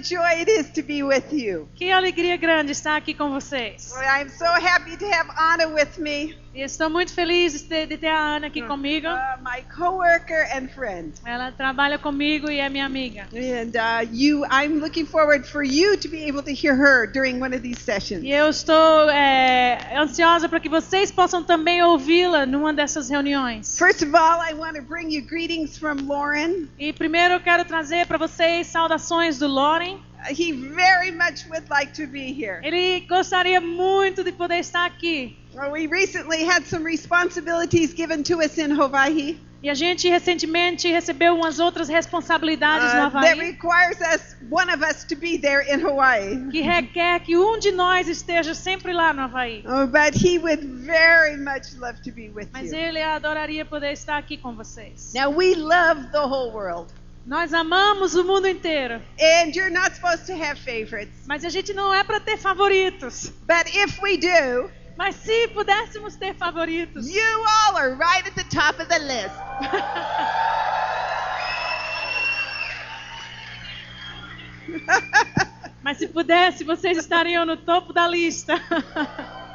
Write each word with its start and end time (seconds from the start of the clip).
joy 0.00 0.40
it 0.40 0.48
is 0.48 0.70
to 0.70 0.82
be 0.82 1.02
with 1.02 1.32
you. 1.32 1.68
Que 1.74 1.90
alegria 1.92 2.36
grande 2.36 2.72
estar 2.72 2.96
aqui 2.96 3.14
com 3.14 3.30
vocês. 3.30 3.92
I'm 3.92 4.28
so 4.28 4.44
happy 4.44 4.96
to 4.96 5.06
have 5.06 5.30
Anna 5.36 5.68
with 5.68 5.98
me, 5.98 6.36
E 6.52 6.62
estou 6.62 6.90
muito 6.90 7.12
feliz 7.12 7.52
de 7.52 7.96
ter, 7.96 8.06
a 8.08 8.36
Ana 8.36 8.48
aqui 8.48 8.60
comigo. 8.62 9.06
uh, 9.06 9.38
my 9.40 9.62
coworker 9.72 10.48
and 10.52 10.68
friend. 10.68 11.12
Ela 11.24 11.52
trabalha 11.52 11.96
comigo 11.96 12.50
e 12.50 12.58
é 12.58 12.68
minha 12.68 12.86
amiga. 12.86 13.28
And 13.32 13.70
uh, 13.76 14.08
you, 14.12 14.44
I'm 14.46 14.80
looking 14.80 15.06
forward 15.06 15.46
for 15.46 15.62
you 15.62 15.96
to 15.96 16.08
be 16.08 16.24
able 16.28 16.42
to 16.42 16.50
hear 16.50 16.74
her 16.74 17.06
during 17.06 17.40
one 17.40 17.54
of 17.54 17.62
these 17.62 17.80
sessions. 17.80 18.24
E 18.24 18.32
eu 18.32 18.48
estou 18.48 19.08
é, 19.10 19.78
ansiosa 19.96 20.48
para 20.48 20.58
que 20.58 20.68
vocês 20.68 21.12
possam 21.12 21.44
também 21.44 21.84
ouvi-la 21.84 22.44
numa 22.44 22.72
dessas 22.72 23.08
reuniões. 23.08 23.78
First 23.78 24.02
of 24.02 24.16
all, 24.16 24.40
I 24.42 24.52
want 24.52 24.74
to 24.74 24.82
bring 24.82 25.14
you 25.14 25.22
greetings 25.22 25.78
from 25.78 26.08
Lauren. 26.08 26.66
E 26.78 26.92
primeiro 26.92 27.34
eu 27.34 27.40
quero 27.40 27.64
trazer 27.64 28.06
para 28.06 28.18
vocês 28.18 28.66
saudações 28.66 29.38
do 29.38 29.46
Loren. 29.46 30.00
He 30.28 30.52
very 30.52 31.10
much 31.10 31.46
would 31.48 31.68
like 31.70 31.92
to 31.94 32.06
be 32.06 32.32
here. 32.32 32.60
Ele 32.62 33.00
gostaria 33.08 33.60
muito 33.60 34.22
de 34.22 34.32
poder 34.32 34.58
estar 34.60 34.86
aqui. 34.86 35.36
Well, 35.54 35.72
we 35.72 35.86
recently 35.86 36.44
had 36.44 36.64
some 36.66 36.84
responsibilities 36.84 37.92
given 37.94 38.22
to 38.24 38.40
us 38.40 38.58
in 38.58 38.70
Hawaii 38.70 39.38
E 39.62 39.68
a 39.68 39.74
gente 39.74 40.08
recentemente 40.08 40.88
recebeu 40.88 41.34
umas 41.34 41.60
outras 41.60 41.86
responsabilidades 41.86 42.94
no 42.94 43.08
uh, 43.08 43.10
that 43.10 43.34
Havaí 43.36 43.50
requires 43.50 44.00
us, 44.00 44.34
one 44.50 44.72
of 44.72 44.82
us, 44.82 45.04
to 45.04 45.14
be 45.14 45.36
there 45.36 45.60
in 45.60 45.80
Hawaii. 45.80 46.48
que 46.50 46.62
requer 46.62 47.20
que 47.20 47.36
um 47.36 47.58
de 47.58 47.70
nós 47.70 48.08
esteja 48.08 48.54
sempre 48.54 48.94
lá 48.94 49.12
no 49.12 49.22
Havaí. 49.22 49.62
Oh, 49.70 49.86
but 49.86 50.14
he 50.14 50.38
would 50.38 50.64
very 50.64 51.36
much 51.36 51.74
love 51.78 52.00
to 52.02 52.10
be 52.10 52.30
with 52.30 52.48
Mas 52.52 52.72
you. 52.72 52.78
ele 52.78 53.02
adoraria 53.02 53.64
poder 53.64 53.92
estar 53.92 54.16
aqui 54.16 54.38
com 54.38 54.56
vocês. 54.56 55.12
Now 55.14 55.30
we 55.30 55.54
love 55.54 56.10
the 56.10 56.26
whole 56.26 56.52
world, 56.52 56.90
Nós 57.26 57.52
amamos 57.52 58.14
o 58.14 58.24
mundo 58.24 58.48
inteiro, 58.48 58.94
and 59.20 59.54
you're 59.54 59.70
not 59.70 59.94
supposed 59.94 60.26
to 60.26 60.32
have 60.32 60.58
favorites. 60.58 61.26
mas 61.26 61.44
a 61.44 61.48
gente 61.48 61.72
não 61.72 61.92
é 61.92 62.02
para 62.02 62.18
ter 62.18 62.36
favoritos. 62.38 63.28
But 63.46 63.66
if 63.74 64.00
we 64.02 64.16
do, 64.16 64.70
Mas 64.96 65.16
se 65.16 65.48
pudéssemos 65.48 66.16
ter 66.16 66.34
favoritos, 66.34 67.08
you 67.08 67.22
all 67.46 67.76
are 67.78 67.94
right 67.94 68.26
at 68.26 68.34
the 68.34 68.44
top 68.44 68.80
of 68.82 68.88
the 68.88 68.98
list. 68.98 69.34
mas 75.82 75.96
se 75.96 76.06
pudesse, 76.08 76.64
vocês 76.64 76.98
estariam 76.98 77.46
no 77.46 77.56
topo 77.56 77.92
da 77.94 78.06
lista. 78.06 78.54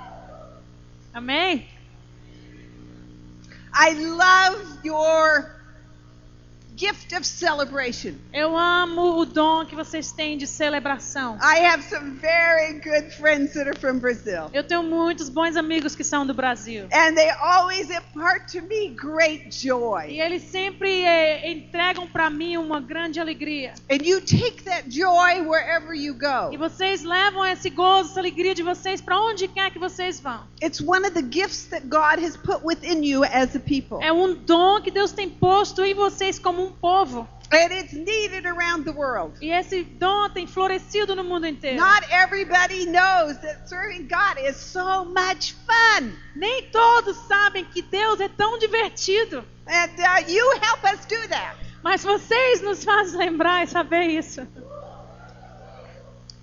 Amém? 1.13 1.67
I 3.73 3.93
love 3.93 4.79
your 4.83 5.54
gift 6.77 7.13
of 7.15 7.25
celebration. 7.25 8.15
Eu 8.33 8.57
amo 8.57 9.17
o 9.19 9.25
dom 9.25 9.65
que 9.65 9.75
vocês 9.75 10.11
têm 10.11 10.37
de 10.37 10.45
celebração. 10.47 11.37
I 11.41 11.65
have 11.65 11.83
some 11.83 12.11
very 12.19 12.73
good 12.79 13.11
friends 13.15 13.53
that 13.53 13.67
are 13.69 13.77
from 13.79 13.99
Brazil. 13.99 14.49
Eu 14.53 14.63
tenho 14.63 14.83
muitos 14.83 15.29
bons 15.29 15.55
amigos 15.55 15.95
que 15.95 16.03
são 16.03 16.25
do 16.25 16.33
Brasil. 16.33 16.85
And 16.91 17.15
they 17.15 17.29
always 17.29 17.89
impart 17.89 18.51
to 18.51 18.61
me 18.63 18.89
great 18.89 19.47
E 19.47 19.51
joy. 19.51 20.19
eles 20.19 20.43
sempre 20.43 21.03
eh, 21.03 21.51
entregam 21.51 22.07
para 22.07 22.29
mim 22.29 22.57
uma 22.57 22.79
grande 22.79 23.19
alegria. 23.19 23.73
And 23.89 24.03
you 24.03 24.19
take 24.21 24.63
that 24.63 24.89
joy 24.89 25.41
wherever 25.47 25.93
you 25.95 26.13
E 26.51 26.57
go. 26.57 26.57
vocês 26.57 27.03
levam 27.03 27.45
esse 27.45 27.69
gozo, 27.69 28.11
essa 28.11 28.19
alegria 28.19 28.53
de 28.53 28.63
vocês 28.63 29.01
para 29.01 29.19
onde 29.19 29.47
quer 29.47 29.71
que 29.71 29.79
vocês 29.79 30.19
vão. 30.19 30.43
It's 30.61 30.81
one 30.81 31.05
of 31.05 31.11
the 31.11 31.21
gifts 31.23 31.65
that 31.67 31.87
God 31.87 32.23
has 32.23 32.35
put 32.35 32.59
within 32.65 33.03
you 33.05 33.23
as 33.23 33.55
a 33.55 33.59
people. 33.59 33.99
É 34.01 34.11
um 34.11 34.33
dom 34.33 34.81
que 34.81 34.91
Deus 34.91 35.11
tem 35.11 35.29
posto 35.29 35.83
em 35.83 35.93
vocês 35.93 36.37
como 36.39 36.64
um 36.65 36.71
povo. 36.71 37.27
And 37.51 37.71
it's 37.71 37.93
needed 37.93 38.45
around 38.45 38.85
the 38.85 38.91
world. 38.91 39.37
E 39.41 39.51
esse 39.51 39.83
dom 39.83 40.29
tem 40.29 40.47
florescido 40.47 41.15
no 41.15 41.23
mundo 41.23 41.45
inteiro. 41.45 41.77
Not 41.77 42.03
everybody 42.11 42.85
knows 42.85 43.37
that 43.41 43.69
serving 43.69 44.07
God 44.07 44.39
is 44.39 44.57
so 44.57 45.05
much 45.05 45.53
fun. 45.65 46.11
Nem 46.35 46.63
todos 46.71 47.15
sabem 47.27 47.63
que 47.65 47.81
Deus 47.83 48.19
é 48.19 48.27
tão 48.29 48.57
divertido. 48.57 49.45
And 49.67 49.91
uh, 49.99 50.27
you 50.27 50.59
help 50.61 50.83
us 50.83 51.05
do 51.05 51.27
that. 51.29 51.55
Mas 51.83 52.03
vocês 52.03 52.61
nos 52.61 52.83
fazem 52.83 53.17
lembrar 53.17 53.63
e 53.63 53.67
saber 53.67 54.07
isso. 54.07 54.41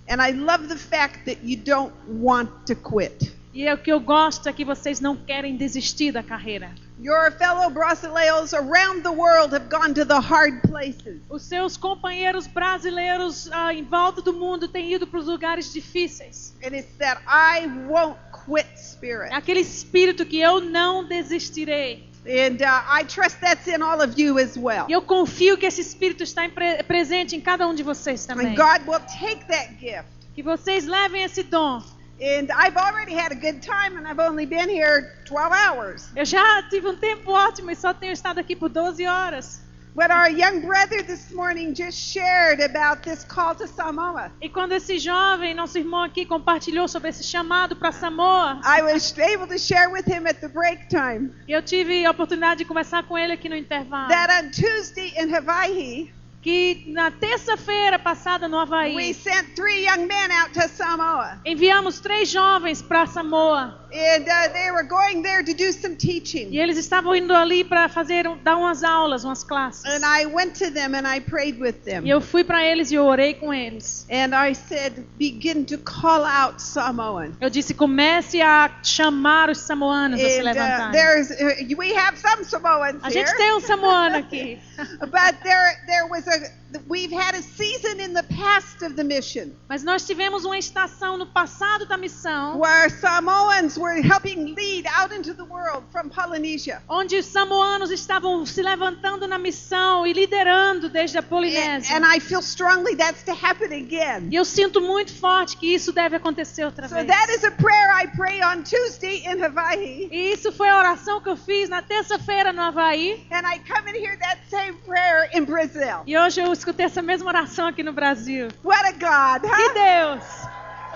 And 0.07 0.21
I 0.21 0.31
love 0.31 0.67
the 0.67 0.77
fact 0.77 1.25
that 1.25 1.43
you 1.43 1.57
don't 1.57 1.93
want 2.07 2.49
to 2.67 2.75
quit. 2.75 3.33
E 3.53 3.67
é 3.67 3.73
o 3.73 3.77
que 3.77 3.91
eu 3.91 3.99
gosto 3.99 4.49
é 4.49 4.53
que 4.53 4.65
vocês 4.65 4.99
não 4.99 5.15
querem 5.15 5.55
desistir 5.55 6.11
da 6.11 6.23
carreira. 6.23 6.71
Your 6.99 7.31
fellow 7.37 7.69
brasileiros 7.69 8.53
around 8.53 9.01
the 9.03 9.09
world 9.09 9.53
have 9.53 9.67
gone 9.69 9.93
to 9.93 10.05
the 10.05 10.19
hard 10.19 10.59
places. 10.67 11.21
Os 11.29 11.43
seus 11.43 11.77
companheiros 11.77 12.47
brasileiros 12.47 13.49
ah, 13.51 13.73
em 13.73 13.83
volta 13.83 14.21
do 14.21 14.33
mundo 14.33 14.67
têm 14.67 14.93
ido 14.93 15.05
para 15.05 15.19
os 15.19 15.27
lugares 15.27 15.71
difíceis. 15.71 16.55
And 16.63 16.75
it's 16.75 16.95
that 16.97 17.21
I 17.27 17.67
won't 17.87 18.17
quit 18.45 18.67
É 18.73 18.75
spirit. 18.77 19.33
aquele 19.33 19.59
espírito 19.59 20.25
que 20.25 20.39
eu 20.39 20.59
não 20.59 21.03
desistirei. 21.07 22.09
And 22.25 22.55
uh, 22.63 23.01
I 23.01 23.03
trust 23.03 23.39
that's 23.41 23.67
in 23.67 23.81
all 23.83 24.01
of 24.01 24.19
you 24.19 24.39
as 24.39 24.55
well. 24.55 24.85
Eu 24.89 25.01
confio 25.01 25.57
que 25.57 25.65
esse 25.65 25.81
espírito 25.81 26.23
está 26.23 26.45
em 26.45 26.49
pre- 26.49 26.81
presente 26.83 27.35
em 27.35 27.41
cada 27.41 27.67
um 27.67 27.75
de 27.75 27.83
vocês 27.83 28.25
também. 28.25 28.47
And 28.47 28.55
God 28.55 28.87
will 28.87 29.01
take 29.01 29.45
that 29.47 29.75
gift. 29.79 30.05
Que 30.33 30.41
vocês 30.41 30.85
levem 30.85 31.23
esse 31.23 31.43
dom. 31.43 31.83
And 32.21 32.51
I've 32.51 32.77
already 32.77 33.13
had 33.13 33.31
a 33.31 33.35
good 33.35 33.61
time, 33.61 33.97
and 33.97 34.07
I've 34.07 34.19
only 34.19 34.45
been 34.45 34.69
here 34.69 35.13
12 35.25 35.51
hours. 35.51 36.09
Eu 36.15 36.25
já 36.25 36.63
tive 36.69 36.87
um 36.87 36.95
tempo 36.95 37.31
ótimo 37.31 37.71
e 37.71 37.75
só 37.75 37.93
tenho 37.93 38.13
estado 38.13 38.39
aqui 38.39 38.55
por 38.55 38.69
12 38.69 39.05
horas. 39.05 39.61
But 39.95 40.09
our 40.09 40.27
young 40.27 40.61
brother 40.61 41.03
this 41.03 41.31
morning 41.31 41.75
just 41.75 41.95
shared 41.99 42.61
about 42.61 43.03
this 43.03 43.23
call 43.23 43.53
to 43.55 43.67
Samoa. 43.67 44.31
E 44.41 44.49
quando 44.49 44.71
esse 44.71 44.97
jovem, 44.97 45.53
nosso 45.53 45.77
irmão 45.77 46.01
aqui, 46.01 46.25
compartilhou 46.25 46.87
sobre 46.87 47.09
esse 47.09 47.23
chamado 47.23 47.75
para 47.75 47.91
Samoa, 47.91 48.59
I 48.63 48.81
was 48.81 49.13
able 49.19 49.45
to 49.47 49.59
share 49.59 49.91
with 49.91 50.07
him 50.07 50.25
at 50.25 50.39
the 50.39 50.47
break 50.47 50.87
time 50.89 51.31
eu 51.47 51.61
tive 51.61 52.03
a 52.05 52.09
oportunidade 52.11 52.59
de 52.59 52.65
conversar 52.65 53.03
com 53.03 53.15
ele 53.15 53.33
aqui 53.33 53.47
no 53.47 53.55
intervalo. 53.55 54.07
that 54.09 54.31
on 54.43 54.49
Tuesday 54.49 55.13
in 55.15 55.29
Hawaii, 55.31 56.11
Que 56.43 56.83
na 56.87 57.09
terça-feira 57.09 57.97
passada 57.97 58.49
no 58.49 58.57
we 58.57 58.63
Havaí, 58.63 59.13
sent 59.13 59.55
three 59.55 59.85
young 59.85 60.05
men 60.05 60.29
out 60.29 60.51
to 60.53 60.67
Samoa. 60.67 61.39
enviamos 61.45 62.01
três 62.01 62.29
jovens 62.29 62.81
para 62.81 63.05
Samoa. 63.07 63.82
And 63.93 64.27
uh, 64.27 64.51
they 64.53 64.71
were 64.71 64.83
going 64.83 65.21
there 65.21 65.43
to 65.43 65.53
do 65.53 65.71
some 65.71 65.93
E 65.93 65.97
teaching. 65.97 66.55
eles 66.57 66.77
estavam 66.77 67.15
indo 67.15 67.33
ali 67.33 67.63
para 67.63 67.87
fazer 67.87 68.23
dar 68.43 68.57
umas 68.57 68.83
aulas, 68.83 69.23
umas 69.23 69.43
classes. 69.43 69.85
And 69.85 70.03
I 70.03 70.25
went 70.25 70.57
to 70.59 70.71
them 70.71 70.95
and 70.95 71.07
I 71.07 71.19
prayed 71.19 71.59
with 71.59 71.83
them. 71.85 72.03
E 72.05 72.09
eu 72.09 72.19
fui 72.19 72.43
para 72.43 72.63
eles 72.63 72.91
e 72.91 72.95
eu 72.95 73.05
orei 73.05 73.35
com 73.35 73.53
eles. 73.53 74.05
And 74.09 74.33
I 74.35 74.53
said, 74.55 75.05
begin 75.19 75.63
to 75.65 75.77
call 75.77 76.23
out 76.25 76.59
Samoan. 76.61 77.33
Eu 77.39 77.49
disse: 77.51 77.73
comece 77.75 78.41
a 78.41 78.71
chamar 78.81 79.49
os 79.51 79.59
samoanos 79.59 80.19
a 80.19 80.27
se 80.27 80.39
And 80.39 80.41
uh, 80.41 80.45
levantarem. 80.45 80.91
there's, 80.91 81.29
uh, 81.31 81.75
we 81.77 81.93
have 81.95 82.17
some 82.17 82.43
Samoans 82.43 82.99
A 83.03 83.09
here. 83.09 83.13
gente 83.27 83.37
tem 83.37 83.53
um 83.53 83.59
samoano 83.59 84.17
aqui. 84.17 84.59
But 85.01 85.41
there, 85.43 85.77
there 85.85 86.07
was 86.09 86.27
a, 86.27 86.49
we've 86.89 87.11
had 87.13 87.35
a 87.35 87.41
season 87.43 87.99
in 87.99 88.13
the 88.13 88.23
past 88.23 88.81
of 88.83 88.95
the 88.95 89.03
mission 89.03 89.51
Mas 89.69 89.83
nós 89.83 90.05
tivemos 90.07 90.45
uma 90.45 90.57
estação 90.57 91.15
no 91.17 91.27
passado 91.27 91.85
da 91.85 91.95
missão, 91.97 92.57
where 92.59 92.89
Samoans 92.89 93.77
were 93.83 94.01
helping 94.01 94.55
lead 94.55 94.85
out 94.87 95.11
into 95.13 95.33
the 95.33 95.43
world 95.43 95.83
from 95.91 96.09
Polynesia. 96.09 96.81
onde 96.87 97.17
os 97.17 97.25
samoanos 97.25 97.91
estavam 97.91 98.45
se 98.45 98.61
levantando 98.61 99.27
na 99.27 99.37
missão 99.37 100.07
e 100.07 100.13
liderando 100.13 100.87
desde 100.89 101.17
a 101.17 101.21
And, 101.21 101.23
Polinésia. 101.29 101.95
and 101.97 102.05
I 102.05 102.19
feel 102.19 102.41
strongly 102.41 102.95
that's 102.95 103.23
to 103.23 103.33
happen 103.33 103.73
again. 103.73 104.29
E 104.31 104.35
eu 104.35 104.45
sinto 104.45 104.79
muito 104.79 105.11
forte 105.13 105.57
que 105.57 105.73
isso 105.73 105.91
deve 105.91 106.15
acontecer 106.15 106.63
outra 106.65 106.87
So 106.87 106.95
vez. 106.95 107.07
that 107.07 107.29
is 107.31 107.43
a 107.43 107.51
prayer 107.51 107.89
I 107.93 108.07
pray 108.07 108.41
on 108.41 108.63
Tuesday 108.63 109.23
in 109.25 109.41
Hawaii. 109.43 110.07
E 110.11 110.31
isso 110.33 110.51
foi 110.51 110.69
a 110.69 110.77
oração 110.77 111.19
que 111.21 111.29
eu 111.29 111.35
fiz 111.35 111.67
na 111.69 111.81
terça-feira 111.81 112.53
no 112.53 112.61
Havaí. 112.61 113.27
And 113.31 113.43
I 113.45 113.59
come 113.59 113.89
and 113.89 113.95
hear 113.97 114.17
that 114.19 114.39
same 114.49 114.73
prayer 114.85 115.29
in 115.33 115.43
Brazil. 115.45 116.03
E 116.07 116.17
hoje 116.17 116.39
eu 116.41 116.51
escutei 116.53 116.85
essa 116.85 117.01
mesma 117.01 117.29
oração 117.29 117.67
aqui 117.67 117.83
no 117.83 117.91
Brasil. 117.91 118.47
What 118.63 118.85
a 118.85 118.91
God, 118.91 119.41
Que 119.41 119.67
huh? 119.67 119.73
Deus! 119.73 120.23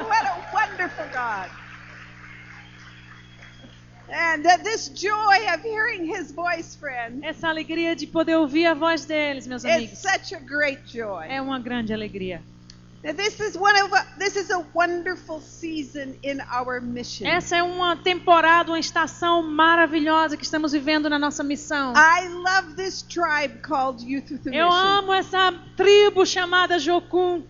What 0.07 0.25
a 0.28 0.38
wonderful 0.54 1.06
God. 1.12 1.50
And 4.09 4.44
this 4.63 4.89
joy 4.89 5.38
of 5.54 5.62
hearing 5.63 6.06
his 6.06 6.31
voice, 6.31 6.75
friend, 6.75 7.24
Essa 7.25 7.50
alegria 7.50 7.95
de 7.95 8.07
poder 8.07 8.36
ouvir 8.38 8.65
a 8.68 8.74
voz 8.74 9.06
deles, 9.06 9.45
meus 9.48 9.65
amigos. 9.65 10.00
such 10.00 10.33
a 10.33 10.39
great 10.39 10.80
joy. 10.88 11.25
É 11.27 11.42
uma 11.42 11.59
grande 11.59 11.94
alegria. 11.94 12.42
Now, 13.04 13.13
this 13.13 13.39
is 13.39 13.56
one 13.56 13.75
of 13.80 13.92
this 14.18 14.36
is 14.36 14.50
a 14.50 14.59
wonderful 14.74 15.39
season 15.39 16.15
in 16.24 16.39
our 16.51 16.81
mission. 16.81 17.27
Essa 17.27 17.57
é 17.57 17.63
uma 17.63 17.95
temporada, 17.95 18.71
uma 18.71 18.80
estação 18.80 19.44
maravilhosa 19.44 20.36
que 20.36 20.44
estamos 20.44 20.71
vivendo 20.71 21.09
na 21.09 21.19
nossa 21.19 21.44
missão. 21.44 21.94
I 21.95 22.27
love 22.30 22.75
this 22.75 23.04
tribe 23.04 23.59
called 23.62 24.01
Youth 24.04 24.31
with 24.31 24.48
a 24.48 24.56
Eu 24.56 24.65
Mission. 24.68 24.80
amo 25.00 25.13
essa 25.13 25.54
tribo 25.75 26.25
chamada 26.25 26.80
Jocum. 26.80 27.44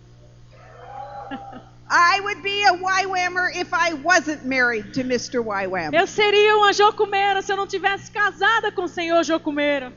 I 1.90 2.20
would 2.20 2.42
be 2.42 2.64
a 2.64 2.72
YWAMer 2.72 3.56
if 3.56 3.72
I 3.72 3.94
wasn't 3.94 4.44
married 4.44 4.92
to 4.94 5.02
Mr. 5.04 5.42
YWAM. 5.42 5.94
Eu 5.94 6.06
seria 6.06 6.56
uma 6.56 6.72
jocumeira 6.72 7.40
se 7.42 7.50
eu 7.52 7.56
não 7.56 7.66
tivesse 7.66 8.10
casada 8.10 8.70
com 8.70 8.82
o 8.82 8.88
senhor 8.88 9.22
jocumeiro. 9.24 9.92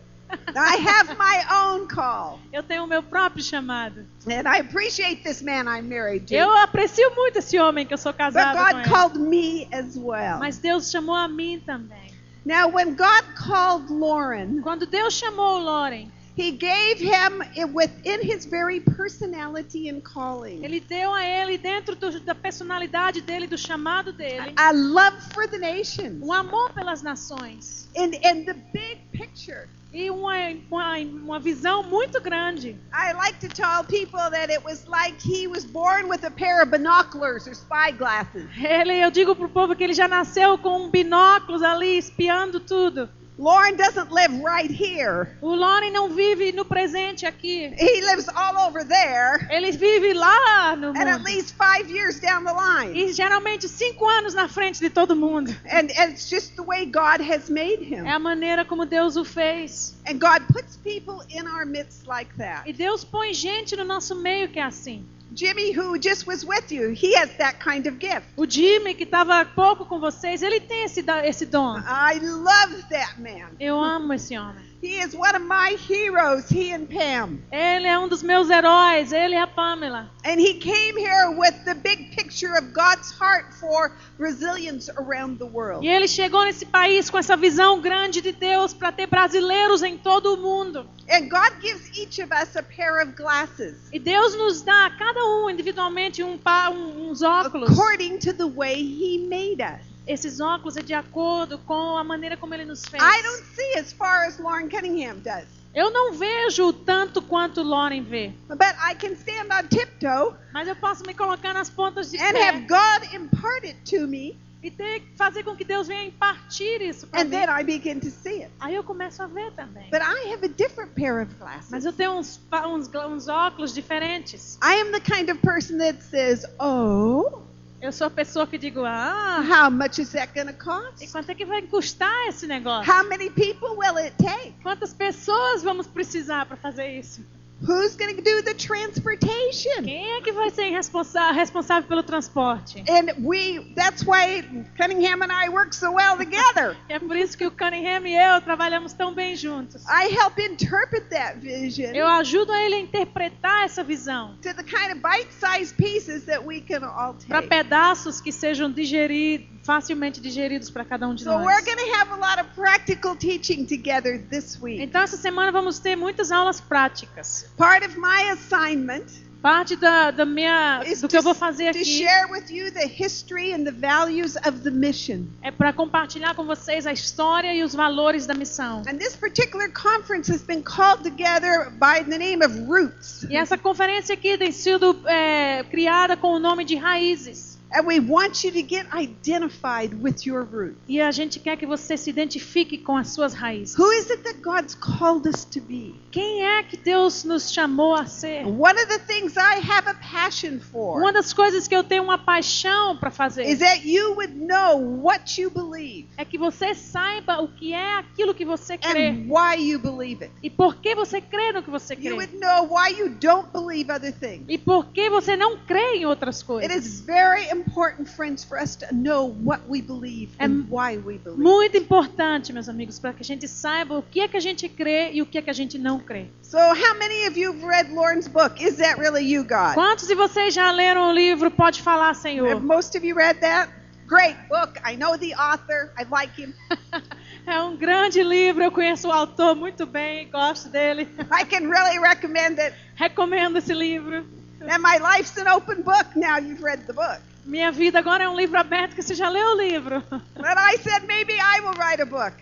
I 0.55 0.77
have 0.77 1.17
my 1.17 1.43
own 1.53 1.87
call. 1.89 2.39
Eu 2.53 2.63
tenho 2.63 2.85
o 2.85 2.87
meu 2.87 3.03
próprio 3.03 3.43
chamado. 3.43 4.05
And 4.25 4.47
I 4.47 4.59
appreciate 4.61 5.23
this 5.23 5.41
man 5.41 5.65
I'm 5.67 5.89
married 5.89 6.27
to. 6.27 6.33
Eu 6.33 6.49
aprecio 6.57 7.13
muito 7.15 7.39
esse 7.39 7.59
homem 7.59 7.85
que 7.85 7.93
eu 7.93 7.97
sou 7.97 8.13
But 8.13 8.19
casada 8.19 8.57
com 8.57 8.65
God 8.65 8.75
ele. 8.79 8.89
called 8.89 9.19
me 9.19 9.67
as 9.73 9.97
well. 9.97 10.39
Mas 10.39 10.57
Deus 10.57 10.89
chamou 10.89 11.15
a 11.15 11.27
mim 11.27 11.61
também. 11.65 12.11
Now, 12.45 12.69
when 12.69 12.95
God 12.95 13.25
called 13.35 13.91
Lauren, 13.91 14.61
Quando 14.61 14.85
Deus 14.85 15.13
chamou 15.13 15.57
o 15.59 15.63
Loren, 15.63 16.09
He 16.37 16.51
gave 16.51 16.97
him 16.97 17.41
it 17.57 17.69
within 17.73 18.21
his 18.21 18.45
very 18.45 18.79
personality 18.79 19.89
and 19.89 20.01
calling 20.01 20.63
Ele 20.63 20.79
deu 20.79 21.13
a 21.13 21.23
ele, 21.25 21.57
dentro 21.57 21.95
do- 21.95 22.19
da 22.21 22.33
personalidade 22.33 23.21
dele, 23.21 23.47
do 23.47 23.57
chamado 23.57 24.13
dele, 24.13 24.53
a 24.55 24.71
love 24.71 25.17
for 25.33 25.47
the 25.47 25.57
nations 25.57 26.21
um 26.23 26.31
amor 26.31 26.71
pelas 26.73 27.01
nações. 27.01 27.89
and, 27.97 28.15
and 28.23 28.45
the 28.45 28.53
big 28.73 28.99
picture. 29.11 29.67
E 29.93 30.09
uma, 30.09 30.31
uma, 30.71 30.97
uma 30.99 31.39
visão 31.39 31.83
muito 31.83 32.21
grande. 32.21 32.77
I 32.93 33.11
like 33.11 33.39
to 33.45 33.49
tell 33.49 33.83
people 33.83 34.21
that 34.31 34.49
it 34.49 34.63
was 34.63 34.87
like 34.87 35.17
he 35.21 35.47
was 35.47 35.65
born 35.65 36.07
with 36.07 36.23
a 36.23 36.31
pair 36.31 36.61
of 36.63 36.71
binoculars 36.71 37.45
or 37.45 37.53
spy 37.53 37.91
glasses. 37.91 38.45
Ele, 38.57 39.01
eu 39.03 39.11
digo 39.11 39.35
pro 39.35 39.49
povo 39.49 39.75
que 39.75 39.83
ele 39.83 39.93
já 39.93 40.07
nasceu 40.07 40.57
com 40.57 40.89
binóculos 40.89 41.61
ali, 41.61 41.97
espiando 41.97 42.61
tudo. 42.61 43.09
Lauren 43.41 43.75
doesn't 43.75 44.11
live 44.11 44.31
right 44.43 44.69
here. 44.69 45.35
O 45.41 45.55
Loren 45.55 45.91
não 45.91 46.09
vive 46.13 46.51
no 46.51 46.63
presente 46.63 47.25
aqui. 47.25 47.73
He 47.75 48.01
lives 48.01 48.27
all 48.29 48.67
over 48.67 48.83
there 48.87 49.47
Ele 49.49 49.71
vive 49.71 50.13
lá 50.13 50.75
no 50.77 50.89
and 50.89 50.97
at 51.09 51.17
mundo. 51.17 51.25
least 51.25 51.55
five 51.55 51.89
years 51.89 52.19
down 52.19 52.43
the 52.43 52.53
line. 52.53 52.95
E 52.95 53.11
geralmente 53.13 53.67
cinco 53.67 54.07
anos 54.07 54.35
na 54.35 54.47
frente 54.47 54.79
de 54.79 54.91
todo 54.91 55.15
mundo. 55.15 55.49
And, 55.65 55.89
and 55.97 56.11
it's 56.11 56.29
just 56.29 56.55
the 56.55 56.61
way 56.61 56.85
God 56.85 57.19
has 57.19 57.49
made 57.49 57.81
him. 57.81 58.05
É 58.05 58.11
a 58.11 58.19
maneira 58.19 58.63
como 58.63 58.85
Deus 58.85 59.17
o 59.17 59.25
fez. 59.25 59.95
And 60.07 60.19
God 60.19 60.43
puts 60.53 60.77
people 60.77 61.23
in 61.29 61.47
our 61.47 61.65
midst 61.65 62.05
like 62.05 62.31
that. 62.37 62.69
E 62.69 62.73
Deus 62.73 63.03
põe 63.03 63.33
gente 63.33 63.75
no 63.75 63.83
nosso 63.83 64.13
meio 64.15 64.49
que 64.49 64.59
é 64.59 64.63
assim. 64.63 65.03
Jimmy, 65.33 65.71
who 65.71 65.97
just 65.97 66.27
was 66.27 66.45
with 66.45 66.71
you, 66.71 66.89
he 66.89 67.15
has 67.15 67.29
that 67.37 67.59
kind 67.59 67.87
of 67.87 67.99
gift. 67.99 68.27
O 68.35 68.45
Jimmy, 68.45 68.93
que 68.93 69.05
estava 69.05 69.45
pouco 69.45 69.85
com 69.85 69.99
vocês, 69.99 70.41
ele 70.41 70.59
tem 70.59 70.83
esse, 70.83 71.03
esse 71.23 71.45
dom. 71.45 71.77
I 71.77 72.19
love 72.19 72.83
that 72.89 73.19
man. 73.19 73.49
Eu 73.59 73.79
amo 73.79 74.13
esse 74.13 74.37
homem. 74.37 74.70
He 74.81 74.97
is 74.99 75.15
one 75.15 75.35
of 75.35 75.43
my 75.43 75.77
heroes, 75.87 76.49
he 76.49 76.71
and 76.73 76.87
Pam. 76.87 77.39
Ele 77.51 77.85
é 77.85 77.99
um 77.99 78.07
dos 78.07 78.23
meus 78.23 78.49
heróis, 78.49 79.11
ele 79.11 79.35
e 79.35 79.37
a 79.37 79.45
Pamela. 79.45 80.09
And 80.25 80.39
he 80.39 80.55
came 80.55 80.97
here 80.97 81.29
with 81.37 81.53
the 81.65 81.75
big 81.75 82.15
picture 82.15 82.55
of 82.57 82.73
God's 82.73 83.11
heart 83.11 83.53
for 83.59 83.91
Brazilians 84.17 84.89
around 84.97 85.37
the 85.37 85.45
world. 85.45 85.85
E 85.85 85.87
ele 85.87 86.07
chegou 86.07 86.43
nesse 86.45 86.65
país 86.65 87.11
com 87.11 87.19
essa 87.19 87.37
visão 87.37 87.79
grande 87.79 88.21
de 88.21 88.31
Deus 88.31 88.73
para 88.73 88.91
ter 88.91 89.05
brasileiros 89.05 89.83
em 89.83 89.99
todo 89.99 90.33
o 90.33 90.37
mundo. 90.37 90.87
And 91.11 91.29
God 91.29 91.61
gives 91.61 91.95
each 91.95 92.19
of 92.19 92.31
us 92.33 92.55
a 92.55 92.63
pair 92.63 93.03
of 93.03 93.13
glasses 93.15 93.75
E 93.93 93.99
Deus 93.99 94.35
nos 94.35 94.63
dá, 94.63 94.89
cada 94.97 95.23
um 95.23 95.47
individualmente, 95.47 96.23
um 96.23 96.39
pa, 96.39 96.71
um- 96.71 97.11
uns 97.11 97.21
óculos. 97.21 97.69
according 97.69 98.17
to 98.17 98.33
the 98.33 98.47
way 98.47 98.81
he 98.81 99.27
made 99.29 99.61
us. 99.61 99.90
Esses 100.07 100.39
óculos 100.39 100.75
é 100.77 100.81
de 100.81 100.93
acordo 100.93 101.57
com 101.59 101.97
a 101.97 102.03
maneira 102.03 102.35
como 102.35 102.53
ele 102.53 102.65
nos 102.65 102.83
fez. 102.85 103.01
I 103.01 103.21
don't 103.21 103.43
see 103.55 103.79
as 103.79 103.93
far 103.93 104.25
as 104.27 104.39
Lauren 104.39 104.67
Cunningham 104.69 105.17
does. 105.17 105.47
Eu 105.73 105.89
não 105.89 106.13
vejo 106.13 106.73
tanto 106.73 107.21
quanto 107.21 107.63
Lauren 107.63 108.03
vê. 108.03 108.33
But 108.49 108.75
I 108.83 108.93
can 108.95 109.13
stand 109.13 109.47
on 109.51 109.67
tiptoe 109.69 110.35
Mas 110.53 110.67
eu 110.67 110.75
posso 110.75 111.03
me 111.05 111.13
colocar 111.13 111.53
nas 111.53 111.69
pontas 111.69 112.11
de 112.11 112.17
and 112.17 112.33
pé 112.33 112.49
have 112.49 112.67
God 112.67 113.13
impart 113.13 113.63
it 113.63 113.77
to 113.89 114.05
me, 114.05 114.37
e 114.61 114.69
ter, 114.69 115.01
fazer 115.15 115.43
com 115.43 115.55
que 115.55 115.63
Deus 115.63 115.87
venha 115.87 116.03
impartir 116.03 116.81
isso 116.81 117.07
para 117.07 117.21
and 117.21 117.25
mim. 117.25 117.31
then 117.31 117.49
I 117.49 117.63
begin 117.63 117.99
to 118.01 118.11
see 118.11 118.43
it. 118.43 118.51
Aí 118.59 118.75
eu 118.75 118.83
começo 118.83 119.23
a 119.23 119.27
ver 119.27 119.51
também. 119.53 119.89
But 119.89 120.01
I 120.01 120.33
have 120.33 120.45
a 120.45 120.49
different 120.49 120.93
pair 120.93 121.21
of 121.21 121.33
glasses. 121.35 121.71
Mas 121.71 121.85
eu 121.85 121.93
tenho 121.93 122.11
uns, 122.17 122.39
uns, 122.67 122.89
uns 122.93 123.27
óculos 123.29 123.73
diferentes. 123.73 124.59
I 124.61 124.81
am 124.81 124.91
the 124.91 124.99
kind 124.99 125.29
of 125.29 125.39
person 125.41 125.77
that 125.77 126.03
says, 126.03 126.45
"Oh, 126.59 127.43
Eu 127.81 127.91
sou 127.91 128.05
a 128.05 128.09
pessoa 128.11 128.45
que 128.45 128.59
digo, 128.59 128.85
ah, 128.85 129.41
how 129.41 129.71
much 129.71 129.97
is 129.97 130.11
that 130.11 130.31
going 130.35 130.45
to 130.45 130.53
e 130.53 130.55
cost? 130.55 131.11
quanto 131.11 131.31
é 131.31 131.35
que 131.35 131.43
vai 131.43 131.63
custar 131.63 132.27
esse 132.27 132.45
negócio? 132.45 132.91
How 132.91 133.03
many 133.09 133.31
people 133.31 133.75
will 133.75 133.97
it 133.97 134.15
take? 134.17 134.53
Quantas 134.61 134.93
pessoas 134.93 135.63
vamos 135.63 135.87
precisar 135.87 136.45
para 136.45 136.55
fazer 136.55 136.99
isso? 136.99 137.25
Who's 137.63 137.95
going 137.95 138.15
to 138.15 138.21
do 138.21 138.41
the 138.43 138.53
transportation?" 138.55 139.83
Quem 139.83 140.17
é 140.17 140.21
que 140.21 140.31
vai 140.31 140.49
ser 140.49 140.69
responsa- 140.71 141.31
responsável 141.31 141.87
pelo 141.87 142.03
transporte? 142.03 142.83
And 142.89 143.13
we 143.23 143.71
that's 143.75 144.03
why 144.05 144.43
Cunningham 144.77 145.21
and 145.23 145.31
I 145.31 145.49
work 145.49 145.73
so 145.75 145.91
well 145.91 146.17
together. 146.17 146.75
É 146.89 146.99
por 146.99 147.15
isso 147.15 147.37
que 147.37 147.45
o 147.45 147.51
Cunningham 147.51 148.05
e 148.07 148.15
eu 148.15 148.41
trabalhamos 148.41 148.93
tão 148.93 149.13
bem 149.13 149.35
juntos. 149.35 149.83
I 149.87 150.07
help 150.13 150.39
interpret 150.39 151.09
that 151.09 151.39
vision 151.39 151.93
Eu 151.93 152.07
ajudo 152.07 152.51
a 152.51 152.61
ele 152.61 152.75
a 152.75 152.79
interpretar 152.79 153.65
essa 153.65 153.83
visão 153.83 154.35
to 154.41 154.53
the 154.53 154.63
kind 154.63 154.91
of 154.93 155.01
bite-sized 155.01 155.75
pieces 155.77 156.23
that 156.25 156.43
we 156.45 156.61
can 156.61 156.83
all 156.85 157.15
para 157.27 157.41
take. 157.41 157.47
pedaços 157.49 158.19
que 158.21 158.31
sejam 158.31 158.71
digeridos, 158.71 159.47
facilmente 159.63 160.19
digeridos 160.19 160.69
para 160.69 160.83
cada 160.83 161.07
um 161.07 161.13
de 161.13 161.23
So 161.23 161.29
nós. 161.31 161.45
we're 161.45 161.63
going 161.63 161.77
to 161.77 161.95
have 161.95 162.11
a 162.11 162.15
lot 162.15 162.39
of 162.41 162.49
practical 162.55 163.15
teaching 163.15 163.65
together 163.65 164.17
this 164.29 164.59
week. 164.61 164.81
Então 164.81 165.01
essa 165.01 165.17
semana 165.17 165.51
vamos 165.51 165.77
ter 165.79 165.95
muitas 165.95 166.31
aulas 166.31 166.59
práticas. 166.59 167.50
Part 167.61 167.85
of 167.85 167.95
my 167.95 168.31
assignment 168.31 169.21
Parte 169.39 169.75
da, 169.75 170.09
da 170.09 170.25
minha, 170.25 170.83
do 170.99 171.07
que 171.07 171.15
eu 171.15 171.21
vou 171.21 171.35
fazer 171.35 171.67
aqui 171.69 171.85
share 171.85 172.27
with 172.31 172.49
you 172.49 172.71
the 172.71 172.87
history 172.87 173.53
and 173.53 173.63
the 173.63 173.71
values 173.71 174.35
of 174.47 174.61
the 174.61 174.71
mission. 174.71 175.25
é 175.43 175.51
para 175.51 175.71
compartilhar 175.71 176.33
com 176.33 176.43
vocês 176.43 176.87
a 176.87 176.91
história 176.91 177.53
e 177.53 177.63
os 177.63 177.75
valores 177.75 178.25
da 178.25 178.33
missão. 178.33 178.81
And 178.87 178.97
this 178.97 179.15
particular 179.15 179.69
conference 179.69 180.31
has 180.31 180.41
been 180.41 180.63
called 180.63 181.03
together 181.03 181.71
by 181.71 182.03
the 182.03 182.17
name 182.17 182.43
of 182.43 182.65
Roots. 182.67 183.23
E 183.29 183.35
essa 183.35 183.57
conferência 183.57 184.13
aqui 184.13 184.37
tem 184.39 184.51
sido 184.51 184.99
é, 185.07 185.63
criada 185.63 186.17
com 186.17 186.33
o 186.33 186.39
nome 186.39 186.65
de 186.65 186.75
Raízes. 186.75 187.50
And 187.73 187.85
we 187.87 187.99
want 187.99 188.43
you 188.43 188.51
to 188.51 188.61
get 188.61 188.85
identified 188.93 189.93
with 190.01 190.25
your 190.25 190.43
roots. 190.43 190.77
E 190.87 190.99
a 190.99 191.11
gente 191.11 191.39
quer 191.39 191.55
que 191.57 191.65
você 191.65 191.95
se 191.97 192.09
identifique 192.09 192.77
com 192.77 192.97
as 192.97 193.09
suas 193.09 193.33
raízes. 193.33 193.77
Who 193.77 193.91
is 193.93 194.09
it 194.09 194.23
that 194.23 194.41
God's 194.41 194.75
called 194.75 195.27
us 195.27 195.45
to 195.45 195.61
be? 195.61 195.95
Quem 196.11 196.43
é 196.45 196.63
que 196.63 196.75
Deus 196.75 197.23
nos 197.23 197.51
chamou 197.51 197.95
a 197.95 198.05
ser? 198.05 198.45
One 198.45 198.75
of 198.77 198.87
the 198.87 198.99
things 198.99 199.37
I 199.37 199.59
have 199.61 199.87
a 199.87 199.93
passion 199.93 200.59
for 200.59 200.99
Uma 200.99 201.13
das 201.13 201.31
coisas 201.33 201.67
que 201.67 201.75
eu 201.75 201.83
tenho 201.83 202.03
uma 202.03 202.17
paixão 202.17 202.97
para 202.97 203.09
fazer 203.09 203.43
is 203.45 203.59
that 203.59 203.87
you 203.87 204.15
would 204.15 204.33
know 204.35 204.77
what 205.01 205.39
you 205.41 205.49
believe 205.49 206.07
é 206.17 206.25
que 206.25 206.37
você 206.37 206.73
saiba 206.75 207.41
o 207.41 207.47
que 207.47 207.73
é 207.73 207.95
aquilo 207.99 208.33
que 208.33 208.43
você 208.43 208.77
crê 208.77 209.07
and 209.09 209.27
why 209.29 209.55
you 209.55 209.79
believe 209.79 210.21
it. 210.23 210.33
e 210.43 210.49
por 210.49 210.75
que 210.75 210.93
você 210.93 211.21
crê 211.21 211.53
no 211.53 211.63
que 211.63 211.69
você 211.69 211.93
You 211.93 211.99
crê 212.01 212.11
would 212.13 212.35
know 212.37 212.67
why 212.69 212.89
you 212.97 213.09
don't 213.21 213.47
believe 213.53 213.89
other 213.91 214.11
things. 214.11 214.43
e 214.49 214.57
por 214.57 214.87
que 214.87 215.09
você 215.09 215.37
não 215.37 215.57
crê 215.65 215.95
em 215.95 216.05
outras 216.05 216.39
It 216.39 216.45
coisas. 216.45 216.85
is 216.85 216.99
very 217.01 217.43
important, 217.45 217.60
friends, 217.63 218.43
for 218.43 218.57
us 218.57 218.75
to 218.77 218.93
know 218.93 219.25
what 219.25 219.61
we 219.67 219.81
believe 219.81 220.29
and 220.39 220.69
why 220.69 220.97
we 220.97 221.17
believe. 221.17 221.39
Muito 221.39 221.77
importante, 221.77 222.53
meus 222.53 222.67
amigos, 222.69 222.99
para 222.99 223.13
que 223.13 223.21
a 223.21 223.25
gente 223.25 223.47
saiba 223.47 223.97
o 223.97 224.03
que 224.03 224.21
é 224.21 224.27
que 224.27 224.37
a 224.37 224.39
gente 224.39 224.67
crê 224.69 225.11
e 225.13 225.21
o 225.21 225.25
que 225.25 225.37
é 225.37 225.41
que 225.41 225.49
a 225.49 225.53
gente 225.53 225.77
não 225.77 225.99
crê. 225.99 226.27
So, 226.41 226.57
how 226.57 226.97
many 226.97 227.27
of 227.27 227.37
you 227.39 227.51
have 227.51 227.63
read 227.63 227.91
Lauren's 227.93 228.27
book? 228.27 228.61
Is 228.61 228.77
that 228.77 228.99
really 228.99 229.23
you, 229.23 229.43
God? 229.43 229.73
Quantos 229.73 230.07
de 230.07 230.15
vocês 230.15 230.53
já 230.53 230.71
leram 230.71 231.09
o 231.09 231.13
livro 231.13 231.49
Pode 231.51 231.81
Falar, 231.81 232.09
Have 232.09 232.19
Senhor? 232.19 232.61
most 232.61 232.97
of 232.97 233.05
you 233.05 233.15
read 233.15 233.39
that? 233.41 233.69
Great 234.07 234.35
book. 234.49 234.77
I 234.83 234.97
know 234.97 235.17
the 235.17 235.33
author. 235.35 235.93
I 235.97 236.05
like 236.09 236.33
him. 236.39 236.53
É 237.45 237.59
um 237.59 237.75
grande 237.75 238.21
livro, 238.21 238.63
eu 238.63 238.71
conheço 238.71 239.07
o 239.07 239.11
autor 239.11 239.55
muito 239.55 239.85
bem, 239.85 240.29
gosto 240.29 240.69
dele. 240.69 241.07
I 241.31 241.43
can 241.43 241.67
really 241.67 241.97
recommend 241.97 242.61
it. 242.61 242.75
Recomendo 242.95 243.57
esse 243.57 243.73
livro. 243.73 244.23
And 244.61 244.79
my 244.79 244.99
life's 244.99 245.35
an 245.37 245.47
open 245.47 245.81
book 245.81 246.15
now 246.15 246.37
you've 246.37 246.61
read 246.61 246.85
the 246.85 246.93
book. 246.93 247.19
Minha 247.45 247.71
vida 247.71 247.99
agora 247.99 248.23
é 248.23 248.29
um 248.29 248.35
livro 248.35 248.57
aberto 248.57 248.95
que 248.95 249.01
você 249.01 249.15
já 249.15 249.29
leu 249.29 249.55
o 249.55 249.57
livro. 249.57 250.01
But 250.35 250.57
I 250.57 250.77
said 250.77 251.05
maybe 251.07 251.33
I 251.33 251.61
will 251.61 251.73
write 251.77 252.01
a 252.01 252.05
book. 252.05 252.35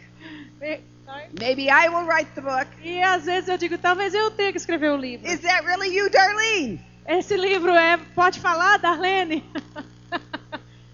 Maybe 1.39 1.69
I 1.69 1.89
will 1.89 2.05
write 2.05 2.29
the 2.35 2.41
book. 2.41 2.67
e 2.83 3.01
às 3.01 3.25
vezes 3.25 3.49
eu 3.49 3.57
digo, 3.57 3.77
talvez 3.77 4.13
eu 4.13 4.29
tenha 4.31 4.51
que 4.51 4.57
escrever 4.57 4.91
o 4.91 4.97
livro. 4.97 5.27
Is 5.27 5.39
that 5.39 5.65
really 5.65 5.95
you, 5.95 6.09
Darlene? 6.09 6.79
Esse 7.07 7.35
livro 7.35 7.71
é 7.71 7.97
Pode 8.13 8.39
Falar, 8.39 8.77
Darlene? 8.77 9.43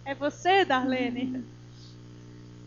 É 0.08 0.14
você, 0.14 0.64
Darlene? 0.64 1.44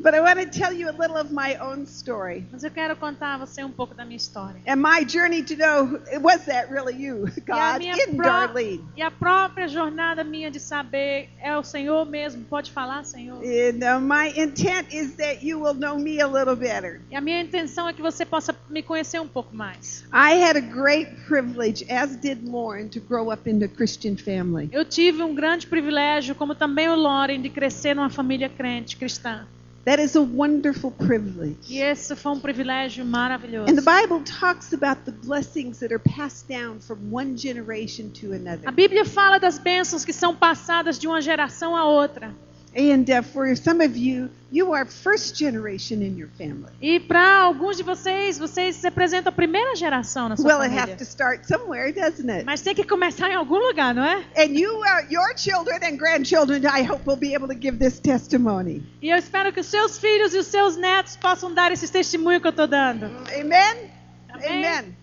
But 0.00 0.14
I 0.14 0.20
want 0.20 0.38
to 0.40 0.46
tell 0.46 0.72
you 0.72 0.88
a 0.88 0.92
little 0.92 1.16
of 1.16 1.32
my 1.32 1.56
own 1.60 1.84
story 1.84 2.46
Mas 2.52 2.62
eu 2.62 2.70
quero 2.70 2.94
contar 2.96 3.34
a 3.34 3.38
você 3.38 3.64
um 3.64 3.70
pouco 3.70 3.94
da 3.94 4.04
minha 4.04 4.16
história. 4.16 4.60
and 4.66 4.76
my 4.76 5.04
journey 5.04 5.42
to 5.42 5.56
know 5.56 6.00
was 6.20 6.44
that 6.46 6.70
really 6.70 6.94
you, 6.94 7.26
God, 7.46 7.82
in 7.82 8.16
Darlene. 8.16 8.84
e 8.96 9.02
a 9.02 9.10
própria 9.10 9.66
jornada 9.66 10.22
minha 10.22 10.50
de 10.50 10.60
saber 10.60 11.28
é 11.40 11.56
o 11.56 11.62
Senhor 11.64 12.06
mesmo. 12.06 12.44
Pode 12.44 12.70
falar, 12.70 13.04
Senhor? 13.04 13.38
And 13.42 13.82
uh, 13.82 14.00
my 14.00 14.32
intent 14.36 14.92
is 14.92 15.16
that 15.16 15.44
you 15.44 15.58
will 15.60 15.74
know 15.74 15.98
me 15.98 16.20
a 16.20 16.26
little 16.28 16.54
better. 16.56 17.00
E 17.10 17.16
a 17.16 17.20
minha 17.20 17.40
intenção 17.40 17.88
é 17.88 17.92
que 17.92 18.00
você 18.00 18.24
possa 18.24 18.54
me 18.70 18.82
conhecer 18.82 19.20
um 19.20 19.28
pouco 19.28 19.54
mais. 19.54 20.04
I 20.12 20.34
had 20.42 20.56
a 20.56 20.60
great 20.60 21.10
privilege, 21.26 21.84
as 21.90 22.14
did 22.16 22.44
Lauren, 22.46 22.88
to 22.90 23.00
grow 23.00 23.32
up 23.32 23.48
in 23.50 23.62
a 23.64 23.68
Christian 23.68 24.16
family. 24.16 24.68
Eu 24.72 24.84
tive 24.84 25.22
um 25.22 25.34
grande 25.34 25.66
privilégio, 25.66 26.34
como 26.36 26.54
também 26.54 26.88
o 26.88 26.94
Loren, 26.94 27.40
de 27.42 27.50
crescer 27.50 27.94
numa 27.94 28.10
família 28.10 28.48
crente, 28.48 28.96
cristã. 28.96 29.46
That 29.84 30.02
is 30.02 30.16
a 30.16 30.22
wonderful 30.22 30.90
privilege. 30.90 31.56
E 31.68 31.80
esse 31.80 32.14
foi 32.14 32.32
um 32.32 32.40
privilégio 32.40 33.04
maravilhoso. 33.04 33.70
And 33.70 33.76
the 33.76 33.82
Bible 33.82 34.22
talks 34.22 34.72
about 34.72 35.04
the 35.04 35.12
blessings 35.12 35.78
that 35.80 35.92
are 35.92 35.98
passed 35.98 36.46
down 36.48 36.80
from 36.80 37.10
one 37.10 37.36
generation 37.36 38.10
to 38.20 38.32
another. 38.32 38.68
A 38.68 38.72
Bíblia 38.72 39.04
fala 39.04 39.38
das 39.38 39.58
bênçãos 39.58 40.04
que 40.04 40.12
são 40.12 40.36
passadas 40.36 40.98
de 40.98 41.06
uma 41.06 41.20
geração 41.20 41.74
a 41.74 41.84
outra. 41.86 42.34
And 42.76 43.08
uh, 43.10 43.22
for 43.22 43.54
some 43.56 43.80
of 43.82 43.96
you, 43.96 44.28
you 44.52 44.72
are 44.74 44.84
first 44.84 45.36
generation 45.36 46.02
in 46.02 46.16
your 46.18 46.28
family. 46.36 46.70
E 46.82 47.00
para 47.00 47.40
alguns 47.40 47.76
de 47.76 47.82
vocês, 47.82 48.38
vocês 48.38 48.82
representam 48.82 49.30
a 49.30 49.32
primeira 49.32 49.74
geração 49.74 50.28
na 50.28 50.36
sua 50.36 50.46
Well, 50.46 50.60
it 50.62 50.74
família. 50.74 50.94
has 50.94 50.98
to 50.98 51.04
start 51.04 51.46
somewhere, 51.46 51.92
doesn't 51.92 52.30
it? 52.30 52.44
Mas 52.44 52.60
tem 52.60 52.74
que 52.74 52.84
começar 52.84 53.30
em 53.30 53.34
algum 53.34 53.58
lugar, 53.58 53.94
não 53.94 54.04
é? 54.04 54.24
And 54.36 54.52
you, 54.58 54.70
uh, 54.80 55.06
your 55.10 55.36
children 55.36 55.80
and 55.82 55.96
grandchildren, 55.96 56.62
I 56.64 56.82
hope, 56.82 57.06
will 57.06 57.16
be 57.18 57.34
able 57.34 57.48
to 57.48 57.58
give 57.60 57.78
this 57.78 57.98
testimony. 57.98 58.82
E 59.02 59.08
eu 59.10 59.16
espero 59.16 59.52
que 59.52 59.60
os 59.60 59.66
seus 59.66 59.98
filhos 59.98 60.34
e 60.34 60.38
os 60.38 60.46
seus 60.46 60.76
netos 60.76 61.16
possam 61.16 61.52
dar 61.52 61.72
esse 61.72 61.90
testemunho 61.90 62.40
que 62.40 62.46
eu 62.46 62.50
estou 62.50 62.66
dando. 62.66 63.06
Amen? 63.40 63.90
Amém. 64.30 64.66
Amen. 64.66 64.97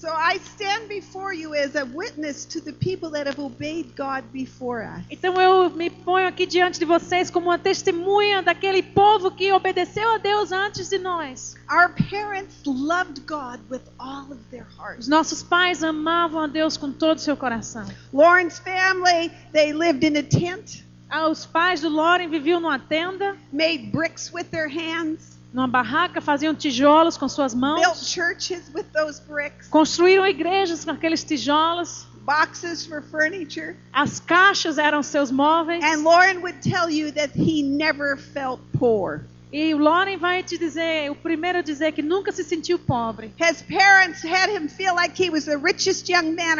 So 0.00 0.08
I 0.08 0.38
stand 0.38 0.88
before 0.88 1.34
you 1.34 1.54
as 1.54 1.74
a 1.76 1.84
witness 1.84 2.46
to 2.46 2.60
the 2.60 2.72
people 2.72 3.10
that 3.10 3.26
have 3.26 3.38
obeyed 3.38 3.94
God 3.94 4.24
before 4.32 4.82
us. 4.82 5.04
Então 5.10 5.34
eu 5.38 5.68
me 5.68 5.90
ponho 5.90 6.26
aqui 6.26 6.46
diante 6.46 6.78
de 6.78 6.86
vocês 6.86 7.28
como 7.30 7.48
uma 7.50 7.58
testemunha 7.58 8.40
daquele 8.42 8.82
povo 8.82 9.30
que 9.30 9.52
obedeceu 9.52 10.08
a 10.14 10.16
Deus 10.16 10.52
antes 10.52 10.88
de 10.88 10.98
nós. 10.98 11.54
Our 11.70 11.90
parents 12.08 12.62
loved 12.64 13.26
God 13.26 13.60
with 13.68 13.82
all 13.98 14.32
of 14.32 14.38
their 14.50 14.66
Os 14.70 14.78
hearts. 14.78 15.08
nossos 15.08 15.42
pais 15.42 15.84
amavam 15.84 16.40
a 16.40 16.46
Deus 16.46 16.78
com 16.78 16.90
todo 16.90 17.18
o 17.18 17.20
seu 17.20 17.36
coração. 17.36 17.84
Lauren's 18.10 18.58
family, 18.58 19.30
they 19.52 19.74
lived 19.74 20.02
in 20.06 20.16
a 20.16 20.22
tent, 20.22 20.82
Ah, 21.10 21.28
Os 21.28 21.44
pais 21.44 21.80
do 21.82 21.88
Loren 21.90 22.30
viviam 22.30 22.58
numa 22.60 22.78
tenda, 22.78 23.36
made 23.52 23.90
bricks 23.92 24.32
with 24.32 24.44
their 24.50 24.68
hands, 24.68 25.36
numa 25.52 25.66
barraca, 25.66 26.20
faziam 26.20 26.54
tijolos 26.54 27.16
com 27.16 27.28
suas 27.28 27.54
built 27.54 27.78
mãos, 27.78 28.06
churches 28.08 28.70
with 28.74 28.86
those 28.92 29.20
bricks, 29.20 29.68
construíram 29.68 30.26
igrejas 30.26 30.84
com 30.84 30.92
aqueles 30.92 31.24
tijolos. 31.24 32.06
boxes 32.24 32.86
for 32.86 33.02
furniture. 33.02 33.76
As 33.92 34.20
caixas 34.20 34.78
eram 34.78 35.02
seus 35.02 35.32
móveis. 35.32 35.82
And 35.82 36.04
Lauren 36.04 36.42
would 36.42 36.60
tell 36.62 36.88
you 36.88 37.10
that 37.12 37.30
he 37.34 37.62
never 37.62 38.16
felt 38.16 38.60
poor. 38.78 39.24
E 39.52 39.74
o 39.74 39.78
Loren 39.78 40.16
vai 40.16 40.42
te 40.44 40.56
dizer, 40.56 41.10
o 41.10 41.14
primeiro 41.14 41.58
a 41.58 41.62
dizer 41.62 41.90
que 41.92 42.02
nunca 42.02 42.30
se 42.30 42.44
sentiu 42.44 42.78
pobre. 42.78 43.32
His 43.36 43.62
parents 43.62 44.22
had 44.24 44.48
him 44.48 44.68
feel 44.68 44.94
like 44.94 45.20
he 45.20 45.28
was 45.28 45.44
the 45.44 45.56
richest 45.56 46.08
young 46.08 46.36
man 46.36 46.58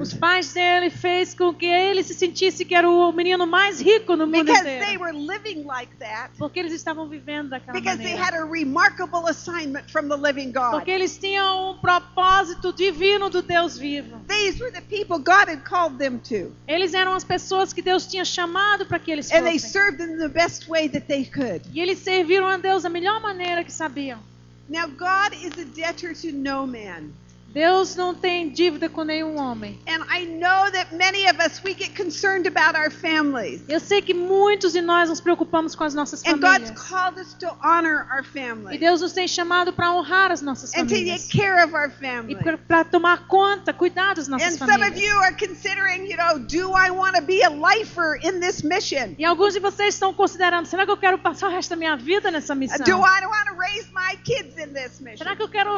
Os 0.00 0.12
around 0.12 0.18
pais 0.20 0.52
dele 0.52 0.90
fez 0.90 1.32
com 1.34 1.54
que 1.54 1.64
ele 1.64 2.02
se 2.02 2.12
sentisse 2.12 2.64
que 2.64 2.74
era 2.74 2.88
o 2.90 3.10
menino 3.10 3.46
mais 3.46 3.80
rico 3.80 4.14
no 4.16 4.26
mundo 4.26 4.44
because 4.44 4.62
they 4.64 4.76
inteiro. 4.76 5.00
were 5.00 5.12
living 5.12 5.64
like 5.64 5.96
that. 5.98 6.30
Porque 6.36 6.58
eles 6.58 6.72
estavam 6.74 7.08
vivendo 7.08 7.48
daquela 7.50 7.72
Because 7.72 7.96
they 8.02 8.12
maneira. 8.14 8.22
had 8.22 8.34
a 8.34 8.44
remarkable 8.44 9.26
assignment 9.28 9.90
from 9.90 10.08
the 10.08 10.16
living 10.16 10.52
God. 10.52 10.72
Porque 10.72 10.90
eles 10.90 11.16
tinham 11.16 11.72
um 11.72 11.78
propósito 11.78 12.70
divino 12.72 13.30
do 13.30 13.40
Deus 13.40 13.78
vivo. 13.78 14.20
These 14.28 14.60
were 14.62 14.70
the 14.70 14.82
people 14.82 15.18
God 15.18 15.48
had 15.48 15.64
called 15.64 15.96
them 15.98 16.18
to. 16.28 16.52
Eles 16.68 16.92
eram 16.92 17.14
as 17.14 17.24
pessoas 17.24 17.72
que 17.72 17.80
Deus 17.80 18.06
tinha 18.06 18.26
chamado 18.26 18.84
para 18.84 18.98
que 18.98 19.10
eles 19.10 19.30
And 19.32 19.42
they 19.44 19.58
fossem. 19.58 19.70
served 19.70 20.02
in 20.02 20.18
the 20.18 20.28
best 20.28 20.68
way 20.68 20.86
that 20.90 21.06
they 21.06 21.24
could. 21.24 21.62
E 21.72 21.80
eles 21.80 21.98
serviram 22.00 22.25
a 22.26 22.58
Deus 22.58 22.82
da 22.82 22.88
melhor 22.88 23.20
maneira 23.22 23.64
que 23.64 23.72
sabiam. 23.72 24.20
Now, 24.68 24.86
God 24.88 25.32
is 25.34 25.56
a 25.58 25.64
debtor 25.64 26.14
to 26.14 26.32
no 26.32 26.66
man. 26.66 27.12
Deus 27.56 27.96
não 27.96 28.14
tem 28.14 28.50
dívida 28.50 28.86
com 28.86 29.02
nenhum 29.02 29.38
homem. 29.38 29.80
And 29.88 30.04
I 30.14 30.26
know 30.26 30.70
that 30.72 30.94
many 30.94 31.26
of 31.26 31.38
us, 31.42 31.58
we 31.64 31.72
get 31.72 31.96
concerned 31.96 32.46
about 32.46 32.76
our 32.78 32.90
families. 32.90 33.62
Eu 33.66 33.80
sei 33.80 34.02
que 34.02 34.12
muitos 34.12 34.74
de 34.74 34.82
nós 34.82 35.08
nos 35.08 35.22
preocupamos 35.22 35.74
com 35.74 35.82
as 35.82 35.94
nossas 35.94 36.22
And 36.26 36.32
God's 36.38 36.68
famílias. 36.68 36.82
called 36.90 37.18
us 37.18 37.32
to 37.40 37.46
honor 37.64 38.06
our 38.12 38.26
E 38.70 38.76
Deus 38.76 39.00
nos 39.00 39.14
tem 39.14 39.26
chamado 39.26 39.72
para 39.72 39.90
honrar 39.90 40.30
as 40.30 40.42
nossas 40.42 40.74
and 40.74 40.82
to 40.86 40.90
famílias. 40.90 41.22
take 41.28 41.38
care 41.38 41.64
of 41.64 41.74
our 41.74 41.90
E 42.28 42.36
para 42.68 42.84
tomar 42.84 43.26
conta, 43.26 43.72
cuidar 43.72 44.14
das 44.14 44.28
And 44.28 44.32
nossas 44.32 44.58
some 44.58 44.70
of 44.70 44.78
famílias. 44.78 45.00
you 45.00 45.16
are 45.20 45.34
considering, 45.34 46.10
you 46.10 46.18
know, 46.18 46.38
do 46.38 46.74
I 46.76 46.90
want 46.90 47.16
to 47.16 47.22
be 47.22 47.42
a 47.42 47.48
lifer 47.48 48.16
in 48.22 48.38
this 48.38 48.62
mission? 48.62 49.14
E 49.18 49.24
alguns 49.24 49.54
de 49.54 49.60
vocês 49.60 49.94
estão 49.94 50.12
considerando, 50.12 50.66
será 50.66 50.84
que 50.84 50.90
eu 50.90 50.98
quero 50.98 51.18
passar 51.18 51.48
o 51.48 51.50
resto 51.50 51.70
da 51.70 51.76
minha 51.76 51.96
vida 51.96 52.30
nessa 52.30 52.54
missão? 52.54 52.84
Do 52.84 52.98
I 52.98 53.24
want 53.24 53.46
to 53.48 53.54
raise 53.58 53.88
my 53.94 54.14
kids 54.24 54.58
in 54.58 54.74
this 54.74 55.00
mission? 55.00 55.16
Será 55.16 55.34
que 55.34 55.42
eu 55.42 55.48
quero 55.48 55.70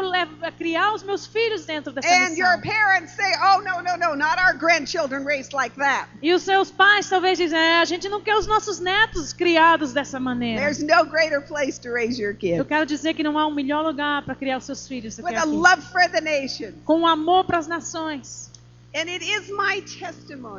criar 0.58 0.92
os 0.92 1.04
meus 1.04 1.24
filhos 1.24 1.67
dentro 1.68 1.92
dessa 1.92 2.08
And 2.08 2.36
your 2.36 2.56
missão? 2.56 2.60
parents 2.62 3.12
say, 3.12 3.30
oh, 3.40 3.60
no, 3.60 3.82
no, 3.82 3.96
no, 3.96 4.16
not 4.16 4.38
our 4.40 4.54
grandchildren 4.54 5.24
raised 5.24 5.52
like 5.52 5.76
that. 5.76 6.08
E 6.22 6.32
os 6.32 6.42
seus 6.42 6.70
pais 6.70 7.08
talvez 7.08 7.38
dizem, 7.38 7.58
é, 7.58 7.78
a 7.78 7.84
gente 7.84 8.08
não 8.08 8.20
quer 8.20 8.34
os 8.36 8.46
nossos 8.46 8.80
netos 8.80 9.32
criados 9.32 9.92
dessa 9.92 10.18
maneira. 10.18 10.60
There's 10.60 10.82
no 10.82 11.04
greater 11.04 11.40
place 11.40 11.78
to 11.80 11.92
raise 11.92 12.20
your 12.20 12.32
Eu 12.32 12.36
kids. 12.36 12.66
quero 12.66 12.86
dizer 12.86 13.14
que 13.14 13.22
não 13.22 13.38
há 13.38 13.46
um 13.46 13.54
melhor 13.54 13.84
lugar 13.84 14.22
para 14.22 14.34
criar 14.34 14.56
os 14.58 14.64
seus 14.64 14.88
filhos 14.88 15.18
With 15.18 15.36
a 15.36 15.44
love 15.44 15.82
for 15.92 16.08
the 16.10 16.20
nation. 16.20 16.72
Com 16.84 17.06
amor 17.06 17.44
para 17.44 17.58
as 17.58 17.66
nações. 17.68 18.47
And 18.94 19.08
it 19.10 19.22
is 19.22 19.50
my 19.50 19.82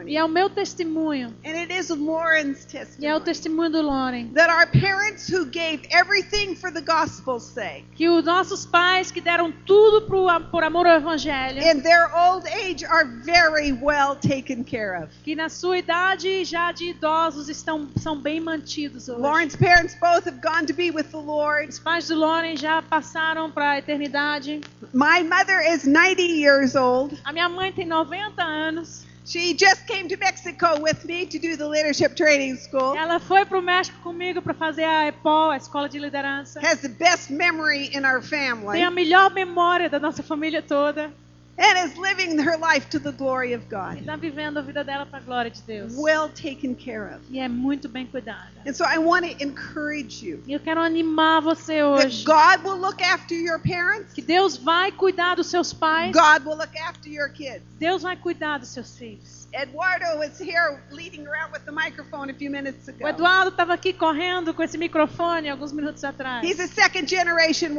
E 0.05 0.15
é 0.15 0.23
o 0.23 0.27
meu 0.27 0.49
testemunho. 0.49 1.33
And 1.43 1.57
it 1.57 1.73
is 1.73 1.89
Lauren's 1.89 2.67
E 2.99 3.05
é 3.05 3.15
o 3.15 3.19
testemunho 3.19 3.71
do 3.71 3.81
Loren. 3.81 4.31
That 4.35 4.51
our 4.51 4.67
parents 4.67 5.27
who 5.27 5.45
gave 5.45 5.81
everything 5.89 6.55
for 6.55 6.71
the 6.71 6.81
gospel's 6.81 7.43
sake, 7.43 7.85
Que 7.95 8.07
os 8.07 8.23
nossos 8.23 8.67
pais 8.67 9.11
que 9.11 9.19
deram 9.19 9.51
tudo 9.65 10.01
por 10.07 10.63
amor 10.63 10.85
ao 10.85 10.97
Evangelho. 10.97 11.59
in 11.59 11.81
their 11.81 12.07
old 12.15 12.47
age, 12.47 12.85
are 12.85 13.05
very 13.23 13.71
well 13.71 14.15
taken 14.15 14.63
care 14.63 14.95
of. 15.03 15.09
Que 15.23 15.35
na 15.35 15.49
sua 15.49 15.79
idade 15.79 16.45
já 16.45 16.71
de 16.71 16.91
idosos 16.91 17.49
estão, 17.49 17.89
são 17.97 18.15
bem 18.15 18.39
mantidos 18.39 19.09
hoje. 19.09 19.21
Lauren's 19.21 19.55
parents 19.55 19.95
both 19.95 20.27
have 20.27 20.39
gone 20.41 20.67
to 20.67 20.73
be 20.73 20.91
with 20.91 21.09
the 21.11 21.17
Lord. 21.17 21.69
Os 21.69 21.79
pais 21.79 22.07
do 22.07 22.15
Loren 22.15 22.55
já 22.55 22.81
passaram 22.83 23.49
para 23.51 23.71
a 23.71 23.77
eternidade. 23.79 24.61
My 24.93 25.23
mother 25.23 25.61
is 25.61 25.85
90 25.85 26.21
years 26.21 26.75
old. 26.75 27.19
A 27.25 27.33
minha 27.33 27.49
mãe 27.49 27.71
tem 27.71 27.85
90 27.87 28.18
anos. 28.37 29.05
She 29.25 29.53
just 29.53 29.85
came 29.85 30.07
to 30.07 30.17
Mexico 30.17 30.79
with 30.81 31.05
me 31.05 31.27
to 31.27 31.37
do 31.37 31.55
the 31.55 31.67
leadership 31.67 32.15
training 32.15 32.57
school. 32.57 32.95
Ela 32.95 33.19
foi 33.19 33.45
para 33.45 33.59
o 33.59 33.61
México 33.61 33.95
comigo 34.01 34.41
para 34.41 34.55
fazer 34.55 34.85
a 34.85 35.07
EPOL, 35.07 35.51
a 35.51 35.57
Escola 35.57 35.87
de 35.87 35.99
Liderança. 35.99 36.59
Has 36.61 36.81
the 36.81 36.89
best 36.89 37.29
memory 37.29 37.91
in 37.93 38.05
our 38.05 38.21
Tem 38.21 38.29
family 38.29 38.81
a 38.81 38.89
melhor 38.89 39.31
memória 39.31 39.87
da 39.87 39.99
nossa 39.99 40.23
família 40.23 40.63
toda. 40.63 41.11
And 41.59 41.89
is 41.91 41.97
living 41.97 42.37
her 42.39 42.57
life 42.57 42.89
to 42.89 42.99
the 42.99 43.11
glory 43.11 43.53
of 43.53 43.63
E 43.65 43.69
God. 43.69 43.97
está 43.99 44.15
vivendo 44.15 44.57
a 44.57 44.61
vida 44.61 44.83
dela 44.83 45.05
para 45.05 45.19
a 45.19 45.21
glória 45.21 45.51
de 45.51 45.61
Deus. 45.61 45.93
Well 45.97 46.29
taken 46.29 46.73
care 46.75 47.13
of. 47.13 47.19
E 47.29 47.39
é 47.39 47.47
muito 47.49 47.89
bem 47.89 48.05
cuidada. 48.07 48.49
And 48.65 48.73
so 48.73 48.83
I 48.85 48.97
want 48.97 49.25
to 49.25 49.43
encourage 49.43 50.23
you 50.25 50.41
E 50.47 50.53
eu 50.53 50.59
quero 50.59 50.81
animar 50.81 51.41
você 51.41 51.81
that 51.81 52.05
hoje. 52.05 52.23
God 52.25 52.63
will 52.63 52.77
look 52.79 53.01
after 53.03 53.35
your 53.35 53.59
parents. 53.59 54.13
Que 54.13 54.21
Deus 54.21 54.57
vai 54.57 54.91
cuidar 54.91 55.35
dos 55.35 55.47
seus 55.47 55.73
pais. 55.73 56.11
God 56.13 56.45
will 56.45 56.57
look 56.57 56.75
after 56.77 57.09
your 57.11 57.29
kids. 57.29 57.61
Deus 57.79 58.01
vai 58.01 58.15
cuidar 58.15 58.57
dos 58.59 58.69
seus 58.69 58.97
filhos. 58.97 59.38
Eduardo 59.53 60.17
was 60.19 60.37
here 60.39 60.81
leading 60.91 61.27
around 61.27 61.51
with 61.51 61.65
the 61.65 61.71
microphone 61.71 62.29
a 62.29 62.33
few 62.33 62.49
minutes 62.51 62.87
O 62.87 62.91
ago. 62.91 63.07
Eduardo 63.07 63.49
estava 63.49 63.73
aqui 63.73 63.93
correndo 63.93 64.53
com 64.53 64.61
esse 64.61 64.77
microfone 64.77 65.49
alguns 65.49 65.71
minutos 65.71 66.03
atrás. 66.03 66.43
He's 66.43 66.59
a 66.59 66.67
second 66.67 67.07
generation. 67.09 67.69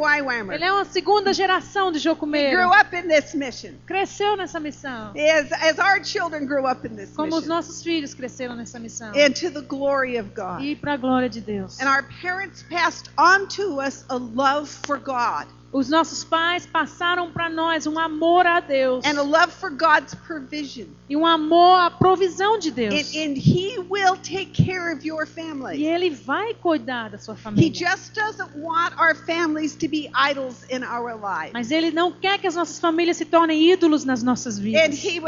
Ele 0.53 0.65
é 0.65 0.73
uma 0.73 0.85
segunda 0.85 1.33
geração 1.33 1.93
de 1.93 1.99
He 1.99 2.01
Jocumeiro. 2.01 2.57
grew 2.57 2.71
up 2.73 2.95
in 2.97 3.09
this 3.09 3.35
mission. 3.35 3.75
Cresceu 3.87 4.37
nessa 4.37 4.59
missão. 4.59 5.13
As, 5.17 5.53
as 5.53 5.79
our 5.79 6.05
children 6.05 6.47
grew 6.47 6.67
up 6.67 6.87
in 6.87 6.97
this 6.97 7.11
Como 7.15 7.29
os 7.37 7.43
mission. 7.43 7.55
nossos 7.55 7.83
filhos 7.83 8.15
cresceram 8.15 8.57
nessa 8.57 8.79
missão. 8.79 9.13
And 9.15 9.33
to 9.35 9.51
the 9.51 9.63
glory 9.63 10.19
of 10.19 10.31
God. 10.35 10.63
E 10.63 10.75
para 10.75 10.95
a 10.95 10.97
glória 10.97 11.29
de 11.29 11.41
Deus. 11.41 11.81
And 11.81 11.89
our 11.89 12.03
parents 12.21 12.65
passed 12.69 13.11
on 13.17 13.47
to 13.57 13.81
us 13.81 14.05
a 14.09 14.17
love 14.17 14.69
for 14.87 14.99
God 14.99 15.47
Os 15.73 15.89
nossos 15.89 16.25
pais 16.25 16.67
passaram 16.67 17.31
para 17.31 17.49
nós 17.49 17.87
um 17.87 17.97
amor 17.97 18.45
a 18.45 18.59
Deus. 18.59 19.05
and 19.05 19.17
a 19.19 19.23
love 19.23 19.53
for 19.53 19.71
God's 19.71 20.15
provision. 20.17 20.87
E 21.09 21.17
um 21.17 21.25
amor 21.25 21.79
à 21.81 21.91
provisão 21.91 22.59
de 22.59 22.71
And, 22.71 22.75
Deus. 22.75 23.15
and 23.15 23.35
He 23.37 23.79
will 23.89 24.17
take 24.17 24.47
care 24.65 24.93
of 24.93 25.07
your 25.07 25.23
E 25.23 25.27
family. 25.27 25.85
Ele 25.85 26.11
vai 26.11 26.55
cuidar 26.55 27.11
da 27.11 27.19
sua 27.19 27.35
He 27.35 27.39
família. 27.39 27.73
just 27.73 28.15
doesn't 28.15 28.51
want 28.57 28.95
our 28.99 29.15
families 29.15 29.77
to 29.77 29.87
be 29.89 30.11
idols 30.13 30.65
in 30.69 30.83
our 30.83 31.15
lives. 31.15 31.53
Mas 31.53 31.71
Ele 31.71 31.93
não 31.93 32.11
quer 32.11 32.39
que 32.41 32.49
as 32.49 32.57
nossas 32.57 32.81
famílias 32.81 33.17
se 33.17 33.25
tornem 33.25 33.71
ídolos 33.71 34.05
nas 34.05 34.25
nossas 34.25 34.59
And 34.59 34.63
vidas. 34.63 35.05
Wi- 35.05 35.17
he 35.17 35.21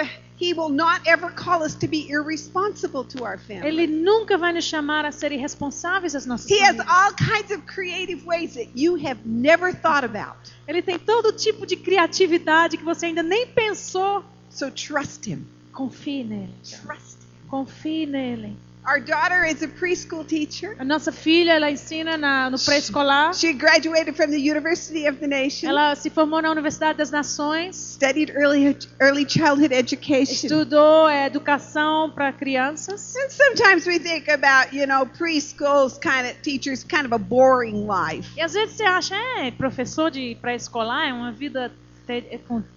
will 0.52 0.68
not 0.70 1.00
ever 1.06 1.30
call 1.30 1.62
us 1.62 1.74
to 1.76 1.86
be 1.86 2.08
irresponsible 2.10 3.04
to 3.04 3.24
our 3.24 3.38
Ele 3.48 3.86
nunca 3.86 4.36
vai 4.36 4.52
nos 4.52 4.64
chamar 4.64 5.04
a 5.04 5.12
ser 5.12 5.30
irresponsáveis 5.32 6.14
às 6.16 6.26
nossas 6.26 6.50
He 6.50 6.58
has 6.60 6.76
famílias. 6.76 6.88
all 6.88 7.12
kinds 7.14 7.50
of 7.52 7.64
creative 7.66 8.24
ways 8.26 8.54
that 8.54 8.70
you 8.74 8.96
have 8.96 9.20
never 9.24 9.72
thought 9.72 10.04
about. 10.04 10.36
Ele 10.66 10.82
tem 10.82 10.98
todo 10.98 11.32
tipo 11.32 11.64
de 11.66 11.76
criatividade 11.76 12.76
que 12.76 12.84
você 12.84 13.06
ainda 13.06 13.22
nem 13.22 13.46
pensou. 13.46 14.24
So 14.50 14.70
trust 14.70 15.26
Him. 15.28 15.46
Confie 15.72 16.24
nele. 16.24 16.54
Trust 16.62 17.18
Him. 17.22 17.48
Confie 17.48 18.06
nele. 18.06 18.56
Our 18.84 18.98
daughter 18.98 19.44
is 19.44 19.62
a 19.62 19.68
preschool 19.68 20.26
teacher. 20.26 20.74
A 20.78 20.84
nossa 20.84 21.12
filha, 21.12 21.52
ela 21.52 21.70
ensina 21.70 22.16
na, 22.16 22.50
no 22.50 22.58
pré-escolar. 22.58 23.32
She 23.32 23.52
graduated 23.52 24.16
from 24.16 24.32
the 24.32 24.40
University 24.40 25.06
of 25.06 25.20
the 25.20 25.28
Nation, 25.28 25.68
Ela 25.68 25.94
se 25.94 26.10
formou 26.10 26.42
na 26.42 26.50
Universidade 26.50 26.98
das 26.98 27.12
Nações. 27.12 27.76
studied 27.76 28.32
early 28.34 28.76
early 28.98 29.24
childhood 29.24 29.72
education. 29.72 30.46
Estudou 30.46 31.08
é, 31.08 31.26
educação 31.26 32.10
para 32.10 32.32
crianças. 32.32 33.14
And 33.14 33.30
sometimes 33.30 33.86
we 33.86 34.00
think 34.00 34.28
about, 34.28 34.74
you 34.74 34.86
know, 34.86 35.06
preschools 35.06 35.96
kind 35.98 36.26
of 36.26 36.34
teachers 36.42 36.82
kind 36.82 37.06
of 37.06 37.12
a 37.12 37.18
boring 37.18 37.86
life. 37.86 38.28
E 38.36 38.40
às 38.40 38.52
vezes 38.52 38.76
você 38.76 38.84
acha, 38.84 39.14
é, 39.14 39.52
professor 39.52 40.10
de 40.10 40.36
pré-escolar 40.40 41.08
é 41.08 41.12
uma 41.12 41.30
vida 41.30 41.70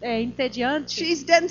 é, 0.01 0.21
entediante. 0.21 1.03
She's 1.03 1.23
done 1.23 1.47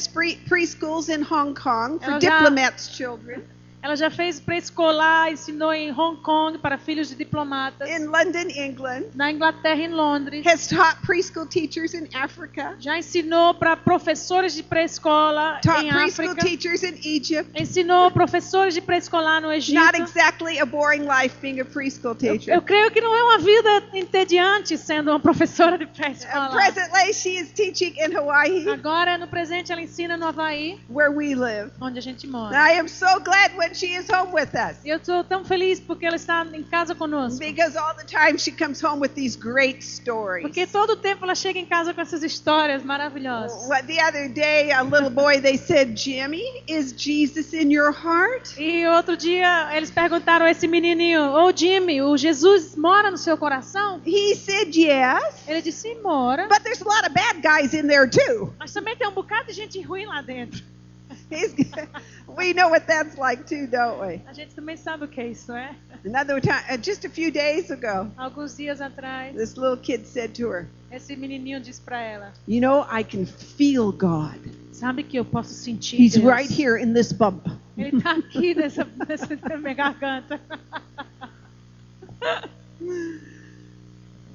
preschools 0.49 1.09
in 1.09 1.23
Hong 1.23 1.55
Kong 1.55 1.99
for 1.99 2.19
diplomats' 2.21 2.89
children, 2.97 3.43
Ela 3.85 3.97
já 3.97 4.09
fez 4.09 4.41
pré-escolar, 4.41 5.31
ensinou 5.31 5.71
em 5.71 5.93
Hong 5.93 6.17
Kong 6.23 6.57
para 6.57 6.79
filhos 6.79 7.11
de 7.11 7.15
diplomatas. 7.15 7.87
in 7.87 8.07
London, 8.07 8.49
England, 8.57 9.03
Na 9.15 9.31
Inglaterra 9.31 9.79
em 9.79 9.89
Londres. 9.89 10.43
has 10.47 10.67
taught 10.67 10.97
preschool 11.03 11.47
teachers 11.47 11.93
in 11.93 12.09
Africa, 12.15 12.77
Já 12.79 12.97
ensinou 12.99 13.53
para 13.53 13.77
professores 13.77 14.55
de 14.55 14.63
pré-escola 14.63 15.61
taught 15.63 15.85
em 15.85 15.91
preschool 15.91 16.31
África. 16.31 16.47
teachers 16.47 16.83
in 16.83 16.95
Egypt. 17.05 17.51
Ensinou 17.61 18.11
professores 18.11 18.73
de 18.73 18.81
pré-escolar 18.81 19.43
no 19.43 19.53
Egito. 19.53 19.79
Not 19.79 20.01
exactly 20.01 20.59
a 20.59 20.65
boring 20.65 21.03
life 21.07 21.37
being 21.43 21.61
a 21.61 21.65
preschool 21.67 22.15
teacher. 22.15 22.55
Eu 22.55 22.63
creio 22.63 22.91
que 22.91 23.03
não 23.03 23.15
é 23.15 23.23
uma 23.23 23.39
vida 23.39 23.83
entediante 23.93 24.79
sendo 24.79 25.11
uma 25.11 25.21
professora 25.21 25.77
de 25.77 25.85
Uh, 25.85 25.89
pré-escolar. 25.89 26.53
presently, 26.53 27.13
she 27.13 27.37
is 27.37 27.53
teaching 27.53 27.95
in 28.03 28.17
Hawaii, 28.17 28.67
Agora, 28.67 29.19
no 29.19 29.29
presente, 29.29 29.71
ela 29.71 29.83
ensina 29.83 30.17
no 30.17 30.25
Havaí, 30.27 30.81
where 30.89 31.11
we 31.15 31.35
live. 31.35 31.71
onde 31.83 31.99
a 31.99 32.03
gente 32.03 32.27
mora. 32.27 32.57
I 32.57 32.79
am 32.79 32.89
so 32.89 33.21
glad 33.21 33.55
when 33.59 33.74
she 33.75 33.95
is 33.95 34.09
home 34.11 34.33
with 34.33 34.51
us. 34.55 34.79
Eu 34.85 34.97
estou 34.97 35.23
tão 35.25 35.45
feliz 35.45 35.81
porque 35.81 36.07
ela 36.07 36.17
está 36.17 36.45
em 36.53 36.63
casa 36.63 36.95
conosco. 36.95 37.39
Because 37.39 37.77
all 37.77 37.95
the 37.95 38.05
time 38.05 38.39
she 38.39 38.51
comes 38.51 38.83
home 38.83 39.01
with 39.01 39.15
these 39.15 39.37
great 39.37 39.85
stories. 39.85 40.43
Porque 40.43 40.67
todo 40.67 40.97
tempo 40.97 41.25
ela 41.25 41.35
chega 41.35 41.59
em 41.59 41.67
casa 41.67 41.93
com 41.93 42.01
essas 42.01 42.23
histórias 42.23 42.83
maravilhosas. 42.83 43.69
The 43.87 44.03
other 44.03 44.29
day, 44.29 44.73
a 44.73 44.83
little 44.83 45.11
boy, 45.11 45.41
they 45.41 45.59
said, 45.59 45.95
Jimmy, 45.97 46.43
is 46.67 46.93
Jesus 46.93 47.53
in 47.53 47.71
your 47.71 47.93
heart? 47.93 48.59
E 48.59 48.87
outro 48.87 49.17
dia 49.17 49.71
eles 49.77 49.91
perguntaram 49.91 50.47
a 50.47 50.51
esse 50.51 50.67
menininho: 50.67 51.33
Ô 51.33 51.53
Jimmy, 51.55 52.03
o 52.03 52.17
Jesus 52.17 52.75
mora 52.75 53.11
no 53.11 53.19
seu 53.19 53.37
coração? 53.37 54.01
He 54.05 54.35
said, 54.35 54.75
yes. 54.75 55.47
Ele 55.47 55.61
disse: 55.61 55.85
Sim, 55.85 56.01
mora. 56.01 56.49
But 56.49 56.63
there's 56.63 56.81
a 56.81 56.85
lot 56.85 57.07
of 57.07 57.13
bad 57.13 57.43
guys 57.43 57.75
in 57.75 57.89
there 57.89 58.09
too. 58.09 58.55
Mas 58.59 58.73
também 58.73 58.97
tem 58.97 59.07
um 59.07 59.13
bocado 59.13 59.49
de 59.49 59.53
gente 59.53 59.81
ruim 59.83 60.07
lá 60.07 60.23
dentro. 60.23 60.63
We 62.37 62.53
know 62.53 62.69
what 62.69 62.87
that's 62.87 63.17
like 63.17 63.47
too, 63.47 63.67
don't 63.67 64.01
we? 64.01 64.21
A 64.27 64.33
gente 64.33 64.55
também 64.55 64.77
sabe 64.77 65.05
o 65.05 65.09
que 65.09 65.21
é 65.21 65.29
isso, 65.29 65.53
é? 65.53 65.75
Another 66.05 66.41
time, 66.41 66.61
uh, 66.71 66.77
just 66.77 67.05
a 67.05 67.09
few 67.09 67.31
days 67.31 67.71
ago, 67.71 68.11
Alguns 68.17 68.57
dias 68.57 68.81
atrás, 68.81 69.35
this 69.37 69.57
little 69.57 69.77
kid 69.77 70.07
said 70.07 70.35
to 70.35 70.49
her, 70.51 70.69
esse 70.91 71.15
menininho 71.17 71.61
disse 71.61 71.81
pra 71.81 72.01
ela: 72.01 72.33
You 72.47 72.61
know, 72.61 72.87
I 72.91 73.05
can 73.05 73.27
feel 73.27 73.93
God. 73.93 74.39
Sabe 74.73 75.05
que 75.05 75.17
eu 75.17 75.25
posso 75.25 75.55
sentir 75.55 76.01
He's 76.01 76.15
Deus. 76.15 76.25
right 76.27 76.51
here 76.51 76.77
in 76.77 76.93
this 76.93 77.13
bump. 77.13 77.49
Ele 77.77 78.01
tá 78.01 78.13
aqui 78.13 78.55
nessa, 78.55 78.87
nessa 79.09 79.37
minha 79.59 79.75
garganta. 79.75 80.41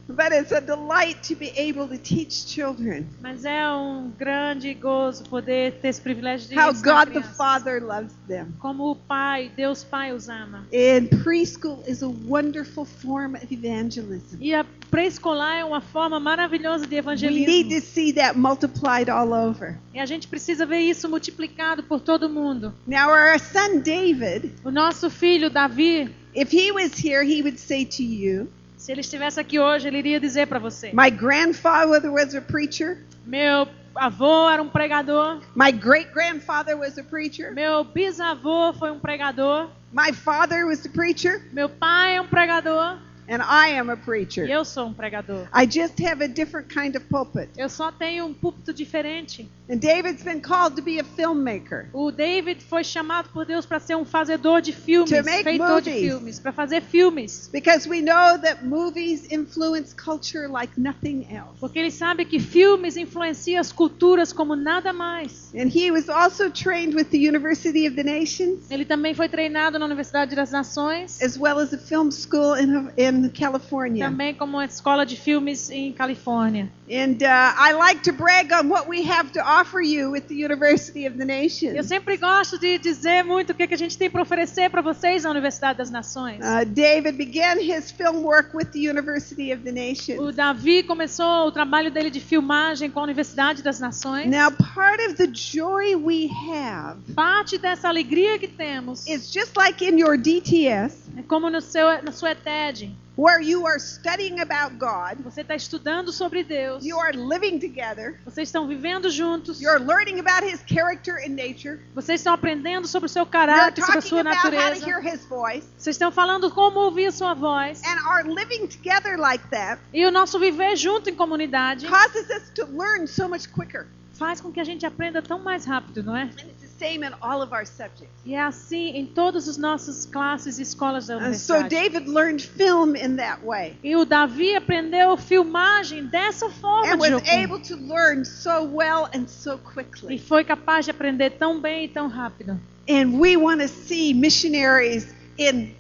But 0.10 0.32
it's 0.32 0.52
a 0.52 0.60
delight 0.60 1.22
to 1.28 1.36
be 1.36 1.52
able 1.56 1.88
to 1.88 1.98
teach 1.98 2.48
children 2.48 3.08
Mas 3.22 3.46
é 3.46 3.70
um 3.72 4.12
grande 4.18 4.74
gozo 4.74 5.24
poder 5.26 5.74
ter 5.82 5.90
esse 5.90 6.02
privilégio 6.02 6.50
de 6.50 6.56
how 6.58 6.74
God 6.74 7.14
the. 7.14 7.22
Father 7.22 7.80
loves 7.82 8.14
them. 8.28 8.48
Como 8.60 8.90
o 8.90 8.96
Pai, 8.96 9.52
Deus 9.56 9.84
Pai 9.84 10.12
os 10.12 10.28
ama. 10.28 10.66
And 10.74 11.08
preschool 11.24 11.84
is 11.88 12.02
a 12.02 12.10
wonderful 12.10 12.86
form 12.86 13.36
of 13.36 13.48
evangelism. 13.54 14.38
E 14.42 14.54
a 14.54 14.66
pré-escolar 14.90 15.58
é 15.58 15.64
uma 15.64 15.80
forma 15.82 16.20
maravilhosa 16.20 16.88
de 16.88 16.96
We 16.96 17.02
need 17.02 17.06
evangelismo. 17.06 17.70
to 17.70 17.82
see 17.82 18.12
that 18.14 18.36
multiplied 18.38 19.10
all 19.10 19.32
over. 19.34 19.78
E 19.94 20.00
a 20.00 20.06
gente 20.06 20.28
precisa 20.28 20.66
ver 20.66 20.80
isso 20.80 21.08
multiplicado 21.08 21.84
por 21.84 22.00
todo 22.02 22.28
mundo. 22.30 22.74
Now, 22.88 23.10
our 23.10 23.40
son 23.40 23.80
David, 23.82 24.52
O 24.64 24.72
nosso 24.72 25.10
filho 25.10 25.50
Davi, 25.50 26.10
if 26.36 26.52
he 26.52 26.72
was 26.72 26.94
here, 26.98 27.24
he 27.24 27.42
would 27.44 27.60
say 27.60 27.86
to 27.86 28.04
you, 28.04 28.48
se 28.80 28.92
ele 28.92 29.02
estivesse 29.02 29.40
aqui 29.40 29.60
hoje, 29.60 29.88
ele 29.88 29.98
iria 30.00 30.20
dizer 30.20 30.48
para 30.48 30.58
você: 30.58 30.92
My 30.94 31.10
grandfather 31.12 32.12
was 32.12 32.34
a 32.34 32.42
preacher. 32.42 33.04
Meu 33.26 33.68
avô 33.94 34.50
era 34.50 34.62
um 34.64 34.70
pregador, 34.70 35.42
My 35.54 35.72
great 35.72 36.10
grandfather 36.14 36.78
was 36.78 36.98
a 36.98 37.04
preacher. 37.04 37.54
meu 37.54 37.84
bisavô 37.84 38.74
foi 38.74 38.90
um 38.90 39.00
pregador, 39.00 39.70
My 39.92 40.14
father 40.14 40.66
was 40.66 40.86
a 40.86 40.90
preacher. 40.90 41.42
meu 41.52 41.68
pai 41.68 42.16
é 42.16 42.22
um 42.22 42.28
pregador 42.28 42.98
And 43.30 43.44
I 43.44 43.78
am 43.80 43.92
a 43.92 43.94
e 43.94 43.98
preacher. 43.98 44.50
eu 44.50 44.66
sou 44.66 44.88
um 44.88 44.94
pregador. 44.94 45.48
I 45.54 45.68
just 45.68 46.02
have 46.04 46.24
a 46.24 46.28
different 46.28 46.74
kind 46.74 46.96
of 46.96 47.06
pulpit. 47.06 47.50
Eu 47.56 47.70
só 47.70 47.92
tenho 47.92 48.26
um 48.26 48.34
púlpito 48.34 48.74
diferente. 48.74 49.48
And 49.70 49.78
David's 49.78 50.24
been 50.24 50.42
called 50.42 50.76
to 50.78 50.82
be 50.82 51.00
a 51.00 51.04
filmmaker. 51.04 51.90
O 51.94 52.12
David 52.12 52.64
foi 52.64 52.84
chamado 52.84 53.30
por 53.30 53.46
Deus 53.46 53.68
para 53.68 53.80
ser 53.80 53.96
um 53.96 54.04
fazedor 54.04 54.62
de 54.62 54.74
filmes, 54.74 55.12
To 55.12 55.24
make 55.24 55.44
feitor 55.44 55.80
de 55.80 55.92
movies. 55.92 56.10
filmes, 56.10 56.40
para 56.40 56.52
fazer 56.52 56.82
filmes. 56.82 57.48
Because 57.54 57.88
we 57.88 58.02
know 58.02 58.40
that 58.42 58.66
movies 58.66 59.32
influence 59.32 59.94
culture 59.94 60.48
like 60.48 60.74
nothing 60.76 61.28
else. 61.32 61.60
Porque 61.60 61.78
ele 61.78 61.92
sabe 61.92 62.26
que 62.26 62.40
filmes 62.40 62.98
influenciam 62.98 63.60
as 63.62 63.72
culturas 63.72 64.34
como 64.34 64.56
nada 64.56 64.92
mais. 64.92 65.54
And 65.54 65.70
he 65.70 65.92
was 65.92 66.10
also 66.10 66.50
trained 66.50 66.96
with 66.96 67.12
the 67.12 67.20
University 67.20 67.86
of 67.88 67.96
the 67.96 68.04
Nations, 68.04 68.72
Ele 68.72 68.86
também 68.86 69.14
foi 69.14 69.30
treinado 69.30 69.78
na 69.78 69.86
Universidade 69.86 70.36
das 70.36 70.52
Nações, 70.52 71.22
as 71.22 71.38
well 71.38 71.60
as 71.60 71.72
a 71.74 71.78
film 71.78 72.10
school 72.10 72.56
in, 72.58 72.90
in 72.98 73.19
California. 73.28 74.06
também 74.06 74.36
como 74.36 74.58
uma 74.58 74.66
escola 74.66 75.04
de 75.06 75.16
filmes 75.18 75.72
em 75.72 75.92
Califórnia. 75.92 76.70
And 76.90 77.18
uh, 77.22 77.70
I 77.70 77.74
like 77.74 78.02
to 78.04 78.14
brag 78.14 78.52
on 78.54 78.68
what 78.70 78.88
we 78.88 79.02
have 79.10 79.32
to 79.32 79.40
offer 79.42 79.82
you 79.82 80.12
with 80.12 80.28
the 80.28 80.36
University 80.36 81.08
of 81.08 81.18
the 81.18 81.24
Eu 81.24 81.28
Nations. 81.44 81.86
sempre 81.88 82.18
gosto 82.18 82.58
de 82.60 82.78
dizer 82.78 83.24
muito 83.24 83.52
o 83.52 83.56
que 83.56 83.68
que 83.68 83.74
a 83.74 83.78
gente 83.78 83.98
tem 83.98 84.10
para 84.10 84.22
oferecer 84.22 84.70
para 84.70 84.82
vocês 84.82 85.24
na 85.24 85.32
Universidade 85.32 85.78
das 85.78 85.90
Nações. 85.92 86.40
Uh, 86.40 86.66
David 86.66 87.18
began 87.18 87.60
his 87.60 87.92
film 87.92 88.24
work 88.24 88.56
with 88.56 88.68
the 88.72 88.80
University 88.90 89.52
of 89.52 89.64
the 89.64 89.72
O 89.72 89.74
Nations. 89.74 90.36
Davi 90.36 90.84
começou 90.84 91.48
o 91.48 91.52
trabalho 91.52 91.92
dele 91.92 92.10
de 92.10 92.20
filmagem 92.20 92.90
com 92.90 93.00
a 93.00 93.04
Universidade 93.04 93.62
das 93.64 93.80
Nações. 93.80 94.28
Now, 94.28 94.52
part 94.52 95.04
of 95.06 95.16
the 95.16 95.28
joy 95.32 95.96
we 95.96 96.30
have 96.52 96.98
Parte 97.16 97.58
dessa 97.58 97.88
alegria 97.88 98.38
que 98.38 98.48
temos 98.48 99.06
is 99.08 99.32
just 99.32 99.56
like 99.56 99.84
in 99.84 100.00
your 100.00 100.18
DTS, 100.18 101.10
é 101.18 101.22
como 101.24 101.50
no 101.50 101.62
seu, 101.62 102.02
na 102.04 102.12
sua 102.12 102.36
TED. 102.36 102.92
Where 103.20 103.42
you 103.42 103.66
are 103.68 103.78
studying 103.80 104.40
about 104.40 104.78
God, 104.78 105.22
Você 105.24 105.42
está 105.42 105.56
estudando 105.56 106.12
sobre 106.14 106.44
Deus. 106.44 106.86
you 106.86 106.98
are 107.00 107.12
living 107.16 107.60
together, 107.60 108.20
Vocês 108.24 108.48
estão 108.48 108.68
vivendo 108.68 109.10
juntos. 109.10 109.60
you're 109.62 109.80
learning 109.84 110.20
about 110.20 110.44
His 110.46 110.62
character 110.66 111.16
and 111.18 111.36
nature, 111.36 111.80
Vocês 111.94 112.22
estão 112.22 112.34
aprendendo 112.34 112.88
sobre 112.88 113.08
o 113.08 113.10
seu 113.10 113.26
caráter, 113.26 113.84
sobre 113.84 113.98
a 113.98 114.02
sua 114.02 114.22
about 114.22 114.36
how 114.38 114.42
to 114.44 114.56
natureza. 114.56 114.86
hear 114.88 115.02
His 115.06 115.26
voice, 115.26 115.68
Vocês 115.78 115.96
estão 115.96 116.12
falando 116.12 116.50
como 116.52 116.80
ouvir 116.80 117.08
a 117.08 117.12
sua 117.12 117.34
voz. 117.34 117.82
and 117.84 118.00
are 118.10 118.24
living 118.28 118.68
together 118.68 119.18
like 119.18 119.46
that 119.50 119.82
E 119.94 120.06
o 120.06 120.12
nosso 120.12 120.40
viver 120.40 120.76
junto 120.78 121.10
em 121.10 121.16
comunidade 121.16 121.86
causes 121.88 122.30
us 122.30 122.50
to 122.56 122.66
learn 122.72 123.06
so 123.08 123.28
much 123.28 123.48
quicker. 123.50 123.88
faz 124.14 124.40
com 124.42 124.52
que 124.52 124.60
a 124.60 124.64
gente 124.66 124.86
aprenda 124.86 125.22
tão 125.22 125.40
mais 125.40 125.66
rápido, 125.66 126.04
não 126.04 126.16
é? 126.16 126.24
And 126.24 126.59
same 126.80 127.06
in 127.06 127.14
all 127.22 127.42
of 127.42 127.52
our 127.54 127.66
subjects. 127.66 128.08
E 128.26 128.34
é 128.34 128.42
assim 128.42 128.92
em 128.96 129.06
todas 129.06 129.48
as 129.48 129.58
nossas 129.58 130.06
classes 130.06 130.58
e 130.58 130.62
escolas 130.62 131.08
da 131.08 131.16
And 131.16 131.34
so 131.34 131.54
universidade. 131.54 131.70
David 131.70 132.10
learned 132.10 132.42
film 132.42 132.96
in 132.96 133.18
that 133.18 133.42
way 133.46 133.78
E 133.84 133.96
o 133.96 134.06
Davi 134.06 134.56
aprendeu 134.56 135.18
filmagem 135.18 136.06
dessa 136.06 136.50
forma 136.50 136.94
and 136.94 136.98
was 137.00 137.28
able 137.30 137.60
to 137.60 137.76
learn 137.76 138.24
so 138.26 138.64
well 138.64 139.10
and 139.14 139.28
so 139.28 139.56
E 139.56 139.58
quickly. 139.74 140.18
foi 140.18 140.44
capaz 140.44 140.86
de 140.86 140.92
aprender 140.92 141.32
tão 141.32 141.60
bem 141.60 141.86
e 141.86 141.88
tão 141.90 142.08
rápido. 142.08 142.60
And 142.90 143.20
we 143.20 143.38
want 143.38 143.62
to 143.62 143.68
see 143.68 144.14
missionaries 144.14 145.08
in 145.38 145.76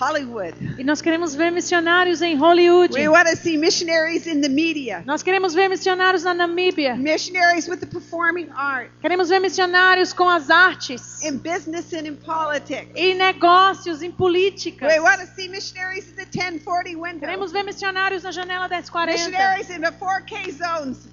Hollywood. 0.00 0.54
E 0.78 0.82
nós 0.84 1.02
queremos 1.02 1.34
ver 1.34 1.50
missionários 1.50 2.22
em 2.22 2.34
Hollywood. 2.34 2.94
We 2.94 3.08
want 3.08 3.28
to 3.28 3.36
see 3.36 3.58
missionaries 3.58 4.26
in 4.26 4.40
the 4.40 4.48
media, 4.48 5.02
Nós 5.06 5.22
queremos 5.22 5.52
ver 5.52 5.68
missionários 5.68 6.22
na 6.24 6.32
Namíbia. 6.32 6.96
missionaries 6.96 7.68
with 7.68 7.80
the 7.80 7.86
performing 7.86 8.48
art, 8.56 8.90
Queremos 9.02 9.28
ver 9.28 9.40
missionários 9.40 10.12
com 10.14 10.28
as 10.28 10.48
artes. 10.48 11.22
in 11.22 11.36
business 11.38 11.92
and 11.92 12.06
in 12.06 12.16
politics. 12.16 12.90
Em 12.94 13.14
negócios, 13.14 14.02
em 14.02 14.10
política. 14.10 14.86
We 14.86 15.00
want 15.00 15.20
to 15.20 15.26
see 15.26 15.48
missionaries 15.48 16.08
in 16.08 16.16
the 16.16 16.24
1040 16.26 16.96
window, 16.96 17.20
Queremos 17.20 17.52
ver 17.52 17.62
missionários 17.64 18.22
na 18.22 18.30
janela 18.30 18.68
1040. 18.68 19.12
missionaries 19.12 19.68
in 19.70 19.82
the 19.82 19.92
4K 19.92 20.50
zones. 20.52 21.08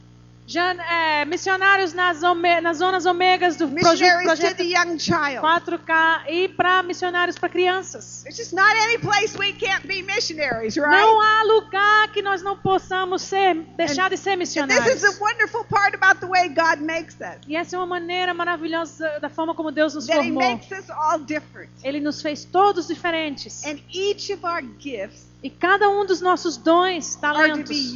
Já, 0.47 0.71
é, 0.73 1.25
missionários 1.25 1.91
nas, 1.93 2.23
ome- 2.23 2.61
nas 2.61 2.77
zonas 2.77 3.05
ômegas 3.05 3.57
do 3.57 3.67
projeto 3.67 4.55
the 4.55 4.63
young 4.63 4.97
child. 4.97 5.41
4K 5.41 6.23
e 6.29 6.47
para 6.47 6.81
missionários 6.83 7.37
para 7.37 7.49
crianças. 7.49 8.21
There's 8.23 8.37
just 8.37 8.53
not 8.53 8.73
any 8.77 8.97
place 8.97 9.37
we 9.37 9.51
can't 9.51 9.85
be 9.85 10.01
missionaries, 10.01 10.77
right? 10.77 10.89
Não 10.89 11.21
há 11.21 11.43
lugar 11.43 12.07
que 12.13 12.21
nós 12.21 12.41
não 12.41 12.57
possamos 12.57 13.23
ser, 13.23 13.55
deixar 13.75 14.09
de 14.09 14.15
ser 14.15 14.31
And 14.31 14.37
missionários. 14.37 15.03
is 15.03 15.03
a 15.03 15.21
wonderful 15.21 15.65
part 15.65 15.93
about 15.93 16.21
the 16.21 16.27
way 16.27 16.47
God 16.47 16.79
makes 16.79 17.15
us. 17.15 17.41
E 17.45 17.55
essa 17.57 17.75
é 17.75 17.79
uma 17.79 17.85
maneira 17.85 18.33
maravilhosa 18.33 19.19
da 19.19 19.27
forma 19.29 19.53
como 19.53 19.69
Deus 19.69 19.95
nos 19.95 20.07
formou. 20.07 20.41
makes 20.41 20.71
us 20.71 20.89
all 20.89 21.19
different. 21.19 21.69
Ele 21.83 21.99
nos 21.99 22.21
fez 22.21 22.45
todos 22.45 22.87
diferentes. 22.87 23.65
And 23.65 23.79
each 23.93 24.31
of 24.31 24.45
our 24.45 24.61
gifts 24.79 25.27
E 25.47 25.49
cada 25.49 25.89
um 25.89 26.05
dos 26.05 26.19
nossos 26.19 26.57
dons, 26.57 27.15
talentos, 27.15 27.93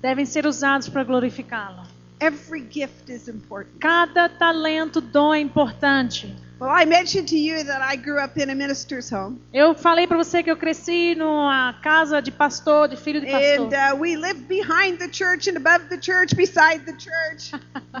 devem 0.00 0.24
ser 0.24 0.46
usados 0.46 0.88
para 0.88 1.02
glorificá-lo. 1.02 1.82
Every 2.20 2.64
gift 2.70 3.10
is 3.10 3.26
important. 3.26 3.80
Cada 3.80 4.28
talento, 4.28 5.00
dom 5.00 5.34
é 5.34 5.40
importante. 5.40 6.32
Well, 6.60 6.70
I 6.70 6.86
mentioned 6.86 7.28
to 7.30 7.36
you 7.36 7.64
that 7.64 7.82
I 7.82 7.96
grew 7.96 8.22
up 8.22 8.40
in 8.40 8.48
a 8.48 8.54
minister's 8.54 9.10
home. 9.12 9.40
Eu 9.52 9.74
falei 9.74 10.06
para 10.06 10.16
você 10.16 10.40
que 10.40 10.50
eu 10.50 10.56
cresci 10.56 11.16
numa 11.16 11.72
casa 11.82 12.22
de 12.22 12.30
pastor, 12.30 12.86
de 12.86 12.96
filho 12.96 13.20
de 13.20 13.26
pastor. 13.26 13.66
And 13.66 13.92
uh, 13.92 13.96
we 13.98 14.14
lived 14.14 14.46
behind 14.46 14.98
the 14.98 15.08
church 15.08 15.50
and 15.50 15.56
above 15.56 15.88
the 15.88 15.98
church, 15.98 16.36
beside 16.36 16.84
the 16.86 16.92
church. 16.92 17.50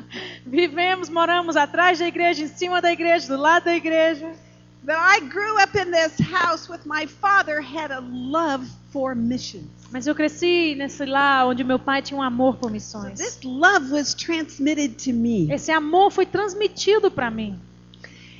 Vivemos, 0.46 1.10
moramos 1.10 1.56
atrás 1.56 1.98
da 1.98 2.06
igreja, 2.06 2.44
em 2.44 2.48
cima 2.48 2.80
da 2.80 2.92
igreja, 2.92 3.26
do 3.26 3.36
lado 3.36 3.64
da 3.64 3.74
igreja. 3.74 4.45
But 4.86 4.98
I 4.98 5.18
grew 5.28 5.60
up 5.60 5.74
in 5.74 5.90
this 5.90 6.16
house 6.20 6.68
with 6.68 6.86
my 6.86 7.06
father 7.06 7.60
had 7.60 7.90
a 7.90 8.00
love 8.00 8.64
for 8.92 9.16
missions. 9.16 9.68
Mas 9.90 10.06
eu 10.06 10.14
cresci 10.14 10.76
nesse 10.76 11.04
lar 11.04 11.48
onde 11.48 11.64
meu 11.64 11.76
pai 11.76 12.00
tinha 12.00 12.16
um 12.16 12.22
amor 12.22 12.56
por 12.56 12.70
missões. 12.70 13.18
this 13.18 13.40
love 13.42 13.90
was 13.90 14.14
transmitted 14.14 14.96
to 14.98 15.12
me. 15.12 15.50
Esse 15.50 15.72
amor 15.72 16.12
foi 16.12 16.24
transmitido 16.24 17.10
para 17.10 17.32
mim. 17.32 17.58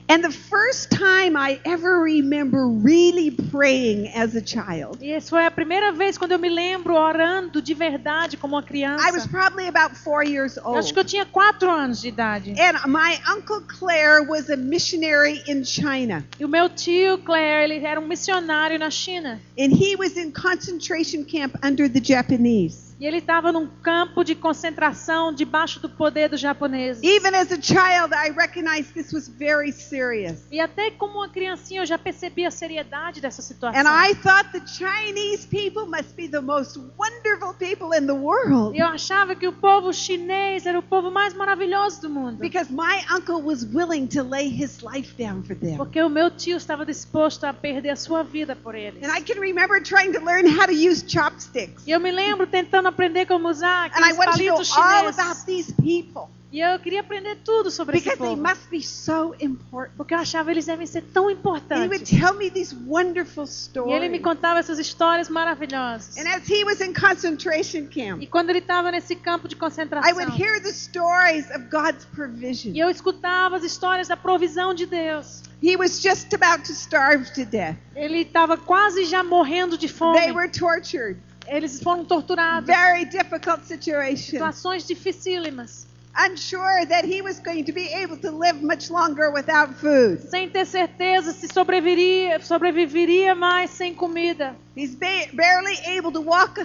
And 0.09 0.23
the 0.23 0.31
first 0.31 0.91
time 0.91 1.37
I 1.37 1.59
ever 1.65 2.01
remember 2.01 2.69
really 2.69 3.33
praying 3.33 4.09
as 4.15 4.37
a 4.37 4.41
child, 4.41 4.99
E 5.03 5.11
essa 5.11 5.31
foi 5.31 5.45
a 5.45 5.51
primeira 5.51 5.91
vez 5.93 6.17
quando 6.17 6.31
eu 6.33 6.39
me 6.39 6.49
lembro 6.49 6.95
orando 6.95 7.61
de 7.61 7.75
verdade 7.75 8.37
como 8.37 8.55
uma 8.55 8.63
criança. 8.63 9.05
I 9.09 9.11
was 9.11 9.27
probably 9.27 9.67
about 9.67 9.97
four 9.97 10.23
years 10.25 10.57
Eu 10.57 10.77
acho 10.77 10.93
que 10.93 10.99
eu 10.99 11.03
old. 11.03 11.11
tinha 11.11 11.27
quatro 11.27 11.69
anos 11.69 12.01
de 12.01 12.09
idade. 12.09 12.55
And 12.57 12.87
my 12.87 13.19
uncle 13.29 13.61
Claire 13.67 14.23
was 14.29 14.49
a 14.49 14.57
missionary 14.57 15.43
in 15.49 15.65
China. 15.65 16.25
E 16.39 16.45
o 16.45 16.49
meu 16.49 16.69
tio 16.69 17.19
Claire, 17.19 17.65
ele 17.65 17.85
era 17.85 18.01
um 18.01 18.07
missionário 18.07 18.79
na 18.79 18.91
China. 18.91 19.41
And 19.59 19.73
he 19.73 19.97
was 19.97 20.17
in 20.17 20.31
concentration 20.31 21.25
camp 21.25 21.57
under 21.65 21.89
the 21.89 22.01
Japanese. 22.01 22.86
E 22.99 23.07
ele 23.07 23.19
estava 23.19 23.53
num 23.53 23.67
campo 23.83 24.25
de 24.25 24.35
concentração 24.35 25.33
debaixo 25.33 25.81
do 25.81 25.89
poder 25.89 26.31
dos 26.31 26.41
japoneses. 26.41 27.03
Even 27.03 27.35
as 27.35 27.53
a 27.53 27.61
child, 27.61 28.15
I 28.15 28.31
recognized 28.31 28.95
this 28.95 29.13
was 29.13 29.29
very 29.29 29.71
serious. 29.71 30.47
E 30.51 30.59
até 30.61 30.91
como 30.91 31.19
uma 31.19 31.29
criancinha 31.29 31.83
eu 31.83 31.87
já 31.87 31.99
percebi 31.99 32.47
a 32.47 32.51
seriedade 32.51 33.21
dessa 33.21 33.43
situação. 33.43 33.79
And 33.79 33.87
I 33.87 34.15
thought 34.15 34.51
the 34.53 34.67
Chinese 34.67 35.47
people 35.47 35.87
must 35.87 36.15
be 36.17 36.27
the 36.27 36.41
most 36.41 36.79
wonderful 36.97 37.53
people 37.55 37.95
in 37.95 38.07
the 38.07 38.15
world. 38.15 38.75
E 38.75 38.81
eu 38.81 38.87
achava 38.87 39.35
que 39.35 39.47
o 39.47 39.53
povo 39.53 39.93
chinês 39.93 40.65
era 40.65 40.79
o 40.79 40.83
povo 40.83 41.11
mais 41.11 41.35
maravilhoso 41.35 42.01
do 42.01 42.09
mundo. 42.09 42.39
Because 42.39 42.73
my 42.73 43.05
uncle 43.15 43.43
was 43.43 43.63
willing 43.75 44.07
to 44.07 44.23
lay 44.23 44.49
his 44.49 44.81
life 44.81 45.15
down 45.23 45.43
for 45.43 45.55
them. 45.55 45.77
Porque 45.77 46.01
o 46.01 46.09
meu 46.09 46.31
tio 46.31 46.57
estava 46.57 46.87
disposto 46.87 47.45
a 47.45 47.53
perder 47.53 47.91
a 47.91 47.97
sua 47.97 48.23
vida 48.23 48.57
por 48.57 48.75
eles. 48.75 49.03
And 49.05 49.15
I 49.15 49.21
can 49.21 49.39
remember 49.39 49.83
trying 49.83 50.13
to 50.13 50.25
learn 50.25 50.47
how 50.47 50.65
to 50.65 50.73
use 50.73 51.05
chopsticks. 51.07 51.87
E 51.87 51.91
eu 51.91 52.01
me 52.01 52.11
lembro 52.11 52.47
tentando 52.47 52.86
aprender 52.87 53.27
como 53.27 53.49
usar 53.49 53.85
And 53.87 54.01
I 54.05 54.13
aqueles 54.13 54.17
palitos 54.17 54.77
all 54.77 55.01
chineses. 55.03 55.19
about 55.19 55.47
these 55.47 55.73
people. 55.75 56.29
E 56.53 56.61
eu 56.61 56.79
queria 56.79 57.01
aprender 57.01 57.37
tudo 57.45 57.71
sobre 57.73 57.99
esse 57.99 58.05
Because 58.09 58.23
they 58.23 58.37
povo. 58.37 58.49
must 58.49 58.71
be 58.71 58.81
so 58.81 59.35
important. 59.41 59.95
Porque 59.97 60.15
eu 60.15 60.19
achava 60.19 60.51
eles 60.51 60.65
devem 60.65 60.87
ser 60.87 61.03
tão 61.03 61.25
And 61.29 61.33
he 61.33 61.35
would 61.35 61.41
importantes. 61.41 62.09
tell 62.21 62.35
me 62.35 62.49
these 62.51 62.75
wonderful 62.87 63.45
E 63.45 63.93
ele 63.93 64.09
me 64.09 64.19
stories. 64.19 64.23
contava 64.23 64.61
essas 64.61 64.79
histórias 64.79 65.29
maravilhosas. 65.29 66.17
And 66.17 66.27
as 66.29 66.49
he 66.49 66.65
was 66.65 66.81
in 66.81 66.95
concentration 66.95 67.89
camp, 67.89 68.23
E 68.23 68.27
quando 68.27 68.51
ele 68.51 68.61
estava 68.61 68.91
nesse 68.93 69.17
campo 69.17 69.49
de 69.49 69.55
I 69.57 69.59
concentração, 69.59 70.15
would 70.17 70.41
hear 70.41 70.63
the 70.63 70.73
stories 70.73 71.51
of 71.51 71.65
God's 71.69 72.05
provision. 72.15 72.73
e 72.75 72.79
eu 72.79 72.89
escutava 72.89 73.57
as 73.57 73.65
histórias 73.65 74.09
da 74.09 74.17
provisão 74.17 74.73
de 74.73 74.87
Deus. 74.87 75.43
He 75.63 75.77
was 75.77 76.01
just 76.01 76.33
about 76.33 76.65
to 76.67 76.73
starve 76.73 77.31
to 77.35 77.45
death. 77.45 77.77
Ele 77.95 78.21
estava 78.21 78.57
quase 78.57 79.05
já 79.05 79.23
morrendo 79.25 79.77
de 79.77 79.89
fome. 79.89 80.21
They 80.21 80.31
were 80.33 80.49
tortured. 80.49 81.19
Eles 81.49 81.81
foram 81.81 82.05
torturados. 82.05 82.67
Very 82.67 83.05
difficult 83.05 83.65
situation. 83.65 84.31
Situações 84.39 84.87
dificílimas. 84.87 85.87
Unsure 86.19 86.87
that 86.87 87.05
he 87.05 87.21
was 87.21 87.39
going 87.39 87.63
to 87.65 87.73
be 87.73 87.89
able 87.93 88.17
to 88.17 88.31
live 88.31 88.63
much 88.63 88.91
longer 88.91 89.31
without 89.31 89.75
food. 89.75 90.19
Sem 90.31 90.49
ter 90.49 90.65
certeza 90.65 91.33
se 91.33 91.47
sobreviveria, 91.47 92.41
sobreviveria 92.41 93.35
mais 93.35 93.71
sem 93.71 93.95
comida. 93.95 94.57
He's 94.75 94.95
ba- 94.95 95.29
barely 95.35 95.77
able 95.87 96.11
to 96.13 96.23
walk, 96.23 96.59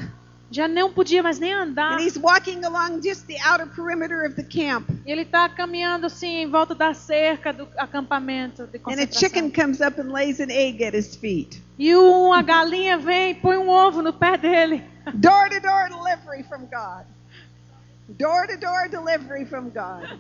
Já 0.52 0.68
não 0.68 0.92
podia 0.92 1.24
mais 1.24 1.40
nem 1.40 1.54
andar. 1.54 1.94
and 1.94 2.02
he's 2.02 2.18
walking 2.18 2.64
along 2.66 3.02
just 3.02 3.26
the 3.28 3.38
outer 3.42 3.66
perimeter 3.68 4.26
of 4.26 4.36
the 4.36 4.44
camp. 4.44 4.86
E 5.06 5.12
ele 5.12 5.22
está 5.22 5.48
caminhando 5.48 6.06
assim 6.08 6.42
em 6.42 6.50
volta 6.50 6.76
da 6.76 6.94
cerca 6.94 7.54
do 7.54 7.68
acampamento 7.78 8.68
de 8.68 8.78
And 8.80 9.02
a 9.02 9.08
chicken 9.08 9.50
concentração. 9.50 9.52
comes 9.52 9.80
up 9.82 10.00
and 10.02 10.12
lays 10.12 10.40
an 10.42 10.50
egg 10.52 10.84
at 10.84 10.94
his 10.96 11.16
feet. 11.16 11.62
E 11.80 11.96
uma 11.96 12.42
galinha 12.42 12.98
vem 12.98 13.32
e 13.32 13.36
põe 13.36 13.58
um 13.58 13.70
ovo 13.70 14.02
no 14.02 14.12
pé 14.14 14.38
dele. 14.38 14.84
Door 15.14 15.50
to 15.50 15.60
door 15.62 15.90
delivery 15.90 16.44
from 16.44 16.66
God. 16.70 17.06
Door 18.17 18.47
to 18.47 18.58
door 18.58 18.89
delivery 18.89 19.45
from 19.45 19.69
God. 19.69 20.19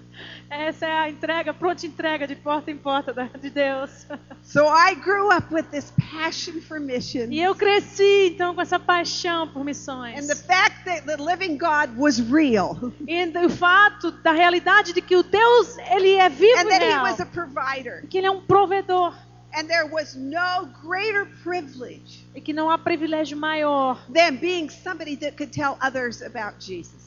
Essa 0.49 0.85
é 0.85 0.91
a 0.91 1.09
entrega, 1.09 1.53
pronta 1.53 1.85
entrega 1.85 2.25
de 2.25 2.35
porta 2.35 2.71
em 2.71 2.77
porta 2.77 3.13
de 3.39 3.49
Deus. 3.49 4.05
So 4.43 4.67
I 4.67 4.95
grew 4.95 5.29
up 5.29 5.53
with 5.53 5.65
this 5.71 5.91
passion 6.11 6.61
for 6.61 6.79
mission. 6.79 7.31
E 7.31 7.41
eu 7.41 7.53
cresci 7.53 8.29
então 8.33 8.55
com 8.55 8.61
essa 8.61 8.79
paixão 8.79 9.47
por 9.47 9.65
missões. 9.65 10.17
And 10.19 10.27
the 10.27 10.41
fact 10.41 10.85
that 10.85 11.05
the 11.05 11.21
living 11.21 11.57
God 11.57 11.97
was 11.97 12.19
real. 12.19 12.77
E 13.07 13.25
o 13.45 13.49
fato 13.49 14.11
da 14.11 14.31
realidade 14.31 14.93
de 14.93 15.01
que 15.01 15.15
o 15.15 15.23
Deus, 15.23 15.77
ele 15.89 16.15
é 16.15 16.29
vivo 16.29 16.59
And 16.59 16.67
e 16.67 16.69
that 16.69 16.85
he 16.85 16.97
was 16.97 17.19
a 17.19 17.25
provider. 17.25 18.07
Que 18.07 18.19
ele 18.19 18.27
é 18.27 18.31
um 18.31 18.41
provedor. 18.41 19.13
And 19.53 19.67
there 19.67 19.89
was 19.91 20.15
no 20.15 20.67
greater 20.81 21.25
privilege 21.43 22.25
E 22.33 22.39
que 22.39 22.53
não 22.53 22.69
há 22.69 22.77
privilégio 22.77 23.37
maior 23.37 24.01
than 24.13 24.37
being 24.37 24.69
somebody 24.69 25.17
that 25.17 25.35
could 25.35 25.51
tell 25.51 25.77
others 25.81 26.21
about 26.21 26.55
Jesus. 26.57 27.00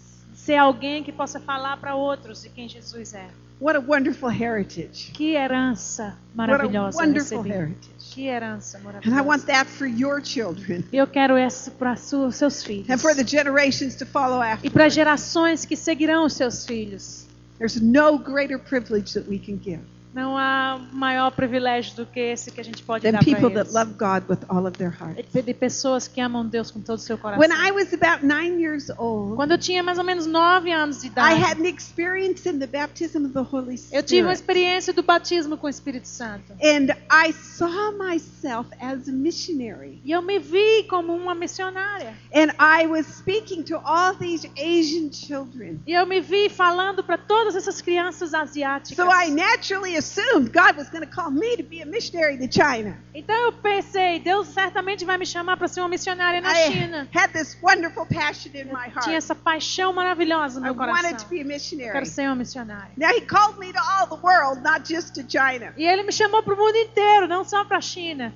Ser 0.44 0.56
alguém 0.56 1.02
que 1.02 1.10
possa 1.12 1.40
falar 1.40 1.76
para 1.78 1.94
outros 1.94 2.42
de 2.42 2.48
quem 2.50 2.68
Jesus 2.68 3.14
é. 3.14 3.26
What 3.60 3.76
a 3.78 3.80
wonderful 3.80 4.30
heritage. 4.30 5.10
Que 5.12 5.34
herança 5.36 6.04
What 6.04 6.16
a 6.16 6.36
maravilhosa 6.36 6.98
wonderful 6.98 7.42
recebi. 7.42 7.54
heritage. 7.56 8.14
Que 8.14 8.26
herança 8.26 8.76
And 8.78 8.80
I 8.80 8.84
maravilhosa. 8.84 9.22
want 9.22 9.46
that 9.46 9.70
for 9.70 9.86
your 9.86 10.20
children 10.22 10.84
E 10.92 10.96
eu 10.96 11.06
quero 11.06 11.38
isso 11.38 11.70
para 11.70 11.96
seus 11.96 12.62
filhos. 12.62 12.90
and 12.90 12.98
for 12.98 13.14
the 13.14 13.24
generations 13.24 13.94
to 13.94 14.04
follow 14.04 14.42
E 14.42 14.48
after. 14.52 14.70
para 14.70 14.88
gerações 14.88 15.64
que 15.64 15.76
seguirão 15.76 16.26
os 16.26 16.34
seus 16.34 16.66
filhos. 16.66 17.26
There's 17.58 17.80
no 17.80 18.18
greater 18.18 18.58
privilege 18.58 19.14
that 19.14 19.28
we 19.30 19.38
can 19.38 19.56
give 19.62 19.80
Não 20.14 20.38
há 20.38 20.80
maior 20.92 21.30
privilégio 21.32 21.96
do 21.96 22.06
que 22.06 22.20
esse 22.20 22.52
que 22.52 22.60
a 22.60 22.64
gente 22.64 22.82
pode 22.84 23.02
than 23.02 23.12
dar 23.12 23.24
people 23.24 23.50
that 23.50 23.72
love 23.72 23.94
God 23.94 24.22
with 24.30 24.38
all 24.48 24.64
of 24.66 24.78
their 24.78 24.90
heart. 24.92 25.26
De 25.32 25.52
pessoas 25.52 26.06
que 26.06 26.20
amam 26.20 26.46
Deus 26.46 26.70
com 26.70 26.80
todo 26.80 26.98
o 26.98 27.00
seu 27.00 27.18
coração. 27.18 27.40
When 27.40 27.50
I 27.50 27.72
was 27.72 27.92
about 27.92 28.24
nine 28.24 28.60
years 28.62 28.90
old, 28.96 29.34
Quando 29.34 29.50
eu 29.50 29.58
tinha 29.58 29.82
mais 29.82 29.98
ou 29.98 30.04
menos 30.04 30.24
nove 30.26 30.70
anos 30.70 31.00
de 31.00 31.08
I 31.08 31.10
idade, 31.10 31.42
had 31.42 31.58
an 31.60 31.66
experience 31.68 32.48
in 32.48 32.60
the 32.60 32.66
baptism 32.66 33.24
of 33.24 33.32
the 33.32 33.40
Holy 33.40 33.74
eu 33.90 34.02
tive 34.04 34.22
uma 34.22 34.34
Spirit. 34.34 34.40
experiência 34.40 34.92
do 34.92 35.02
batismo 35.02 35.56
com 35.56 35.66
o 35.66 35.70
Espírito 35.70 36.06
Santo. 36.06 36.52
And 36.62 36.94
I 37.10 37.32
saw 37.32 37.90
myself 37.92 38.70
as 38.80 39.08
a 39.08 39.12
missionary. 39.12 40.00
E 40.04 40.12
eu 40.12 40.22
me 40.22 40.38
vi 40.38 40.84
como 40.84 41.12
uma 41.12 41.34
missionária. 41.34 42.14
And 42.32 42.52
I 42.60 42.86
was 42.86 43.06
speaking 43.06 43.62
to 43.64 43.80
all 43.84 44.14
these 44.16 44.48
Asian 44.56 45.10
children. 45.10 45.80
E 45.86 45.92
eu 45.92 46.06
me 46.06 46.20
vi 46.20 46.48
falando 46.48 47.02
para 47.02 47.18
todas 47.18 47.56
essas 47.56 47.80
crianças 47.80 48.32
asiáticas. 48.32 48.96
So 48.96 49.10
I 49.12 49.30
naturally 49.30 49.96
assumed 50.04 50.52
God 50.52 50.76
was 50.76 50.88
going 50.90 51.00
to 51.02 51.10
call 51.10 51.30
me 51.30 51.56
to 51.56 51.62
be 51.62 51.80
a 51.80 51.86
missionary 51.86 52.36
to 52.38 52.46
China. 52.46 52.96
Então 53.14 53.34
eu 53.34 53.52
pensei, 53.52 54.20
Deus 54.20 54.48
certamente 54.48 55.04
vai 55.04 55.16
me 55.16 55.24
chamar 55.26 55.56
para 55.56 55.66
ser 55.68 55.80
uma 55.80 55.88
missionária 55.88 56.40
na 56.40 56.52
I 56.52 56.72
China. 56.72 57.08
had 57.14 57.32
this 57.32 57.56
wonderful 57.62 58.04
passion 58.06 58.50
in 58.54 58.66
my 58.66 58.90
Tinha 58.90 58.94
heart. 58.94 59.14
essa 59.14 59.34
paixão 59.34 59.92
maravilhosa 59.92 60.60
no 60.60 60.66
I 60.66 60.70
meu 60.70 60.74
wanted 60.78 61.02
coração. 61.02 61.18
to 61.18 61.28
be 61.30 61.38
a 61.38 61.42
Eu 61.42 61.46
missionary. 61.46 61.92
quero 61.92 62.06
ser 62.06 62.26
uma 62.26 62.36
missionária. 62.36 62.90
Now 62.96 63.08
he 63.10 63.22
called 63.22 63.58
me 63.58 63.72
to 63.72 63.78
all 63.80 64.06
the 64.06 64.20
world, 64.22 64.62
not 64.62 64.84
just 64.86 65.14
to 65.14 65.22
China. 65.28 65.72
E 65.76 65.84
ele 65.86 66.02
me 66.02 66.12
chamou 66.12 66.42
para 66.42 66.54
o 66.54 66.56
mundo 66.56 66.76
inteiro, 66.76 67.26
não 67.26 67.42
só 67.44 67.64
para 67.64 67.78
a 67.78 67.80
China. 67.80 68.32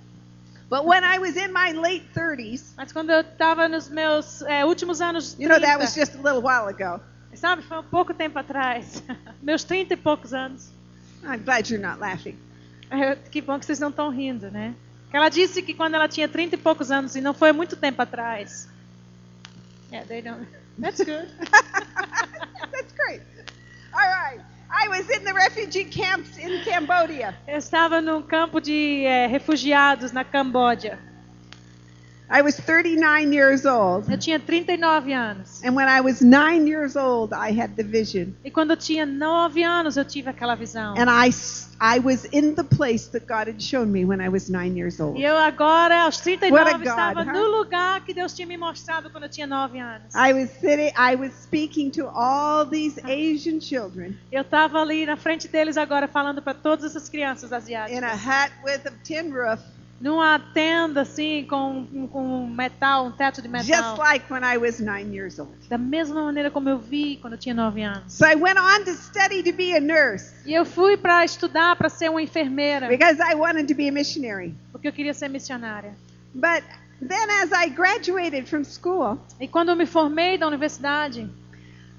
But 0.70 0.84
when 0.84 1.02
I 1.02 1.18
was 1.18 1.36
in 1.36 1.48
my 1.52 1.72
late 1.72 2.06
30s, 2.14 2.74
Mas 2.76 2.92
quando 2.92 3.10
eu 3.10 3.20
estava 3.22 3.68
nos 3.68 3.88
meus 3.88 4.42
é, 4.42 4.64
últimos 4.66 5.00
anos 5.00 5.34
you 5.38 5.48
know, 5.48 5.58
that 5.60 5.78
30, 5.78 5.78
was 5.78 5.94
just 5.94 6.14
a 6.14 6.18
little 6.18 6.42
while 6.42 6.66
ago. 6.68 7.00
sabe, 7.34 7.62
foi 7.62 7.78
um 7.78 7.84
pouco 7.84 8.12
tempo 8.12 8.38
atrás, 8.38 9.02
meus 9.42 9.64
30 9.64 9.94
e 9.94 9.96
poucos 9.96 10.34
anos. 10.34 10.70
I'm 11.24 11.42
glad 11.44 11.68
you're 11.68 11.84
not 11.84 12.00
laughing. 12.00 12.38
É, 12.90 13.14
Que 13.16 13.40
bom 13.40 13.58
que 13.58 13.66
vocês 13.66 13.78
não 13.78 13.90
estão 13.90 14.10
rindo, 14.10 14.50
né? 14.50 14.74
Ela 15.12 15.28
disse 15.28 15.62
que 15.62 15.74
quando 15.74 15.94
ela 15.94 16.08
tinha 16.08 16.28
30 16.28 16.54
e 16.54 16.58
poucos 16.58 16.90
anos, 16.90 17.16
e 17.16 17.20
não 17.20 17.32
foi 17.34 17.52
muito 17.52 17.76
tempo 17.76 18.00
atrás. 18.02 18.68
Yeah, 19.90 20.06
they 20.06 20.20
don't. 20.22 20.46
That's 20.80 20.98
good. 20.98 21.28
That's 22.70 22.92
great. 22.94 23.22
All 23.92 24.00
right. 24.00 24.40
I 24.70 24.88
was 24.88 25.08
in 25.08 25.24
the 25.24 25.32
refugee 25.32 25.86
camps 25.86 26.36
in 26.38 26.62
Cambodia. 26.62 27.34
Eu 27.46 27.56
estava 27.56 28.00
num 28.02 28.20
campo 28.22 28.60
de 28.60 29.04
eh, 29.04 29.26
refugiados 29.26 30.12
na 30.12 30.24
Camboja. 30.24 30.98
I 32.30 32.42
was 32.42 32.56
39 32.56 33.32
years 33.32 33.64
old. 33.64 34.10
Eu 34.10 34.18
tinha 34.18 34.38
39 34.38 35.14
anos. 35.14 35.62
And 35.64 35.74
when 35.74 35.88
I 35.88 36.00
was 36.02 36.20
nine 36.20 36.66
years 36.66 36.94
old, 36.94 37.32
I 37.34 37.58
had 37.58 37.74
the 37.76 37.82
vision. 37.82 38.34
E 38.44 38.50
quando 38.50 38.72
eu 38.72 38.76
tinha 38.76 39.06
9 39.06 39.62
anos, 39.64 39.96
eu 39.96 40.04
tive 40.04 40.28
aquela 40.28 40.54
visão. 40.54 40.94
And 40.98 41.08
I, 41.08 41.30
I 41.80 41.98
was 42.00 42.26
in 42.30 42.54
the 42.54 42.64
place 42.64 43.08
that 43.12 43.26
God 43.26 43.48
had 43.48 43.62
shown 43.62 43.86
me 43.86 44.04
when 44.04 44.20
I 44.20 44.28
was 44.28 44.50
nine 44.50 44.76
years 44.76 45.00
old. 45.00 45.18
E 45.18 45.24
eu 45.24 45.38
agora, 45.38 46.02
aos 46.02 46.18
What 46.18 46.34
a 46.34 46.38
39, 46.38 46.72
God, 46.72 46.86
estava 46.86 47.22
huh? 47.24 47.32
no 47.32 47.46
lugar 47.46 48.04
que 48.04 48.12
Deus 48.12 48.34
tinha 48.34 48.46
me 48.46 48.58
mostrado 48.58 49.08
quando 49.08 49.24
eu 49.24 49.30
tinha 49.30 49.46
9 49.46 49.78
anos. 49.78 50.14
I 50.14 50.34
was 50.34 50.50
sitting, 50.50 50.92
I 50.98 51.16
was 51.16 51.32
speaking 51.32 51.90
to 51.92 52.08
all 52.08 52.66
these 52.66 53.00
Asian 53.04 53.58
children 53.60 54.18
Eu 54.30 54.42
estava 54.42 54.80
ali 54.80 55.06
na 55.06 55.16
frente 55.16 55.48
deles 55.48 55.78
agora 55.78 56.06
falando 56.06 56.42
para 56.42 56.52
todas 56.52 56.84
essas 56.84 57.08
crianças 57.08 57.50
in 57.50 57.54
a 57.54 57.56
asiáticas. 57.56 58.20
hut 58.20 58.52
with 58.64 58.86
a 58.86 58.92
tin 59.02 59.30
roof, 59.32 59.62
Numa 60.00 60.38
tenda 60.54 61.00
assim, 61.00 61.44
com, 61.48 61.84
com 62.12 62.46
metal, 62.46 63.06
um 63.06 63.10
teto 63.10 63.42
de 63.42 63.48
metal. 63.48 63.66
just 63.66 63.98
like 63.98 64.32
when 64.32 64.44
I 64.44 64.56
was 64.56 64.78
nine 64.78 65.12
years 65.12 65.40
old. 65.40 65.52
Da 65.68 65.76
mesma 65.76 66.22
maneira 66.22 66.52
como 66.52 66.68
eu 66.68 66.78
vi 66.78 67.16
quando 67.16 67.32
eu 67.32 67.38
tinha 67.38 67.52
9 67.54 67.82
anos. 67.82 68.12
So 68.12 68.24
I 68.24 68.36
went 68.36 68.58
on 68.58 68.84
to 68.84 68.92
study 68.94 69.42
to 69.42 69.52
be 69.52 69.74
a 69.76 69.80
nurse 69.80 70.32
E 70.46 70.54
eu 70.54 70.64
fui 70.64 70.96
para 70.96 71.24
estudar 71.24 71.74
para 71.74 71.88
ser 71.88 72.10
uma 72.10 72.22
enfermeira, 72.22 72.86
because 72.86 73.20
I 73.20 73.34
wanted 73.34 73.66
to 73.66 73.74
be 73.74 73.88
a 73.88 73.92
missionary. 73.92 74.54
porque 74.70 74.86
eu 74.86 74.92
queria 74.92 75.12
ser 75.12 75.28
missionária. 75.28 75.96
But 76.32 76.62
then 77.00 77.28
as 77.42 77.50
I 77.52 77.68
graduated 77.68 78.48
from 78.48 78.62
school, 78.62 79.18
E 79.40 79.48
quando 79.48 79.70
eu 79.70 79.76
me 79.76 79.84
formei 79.86 80.38
da 80.38 80.46
universidade, 80.46 81.28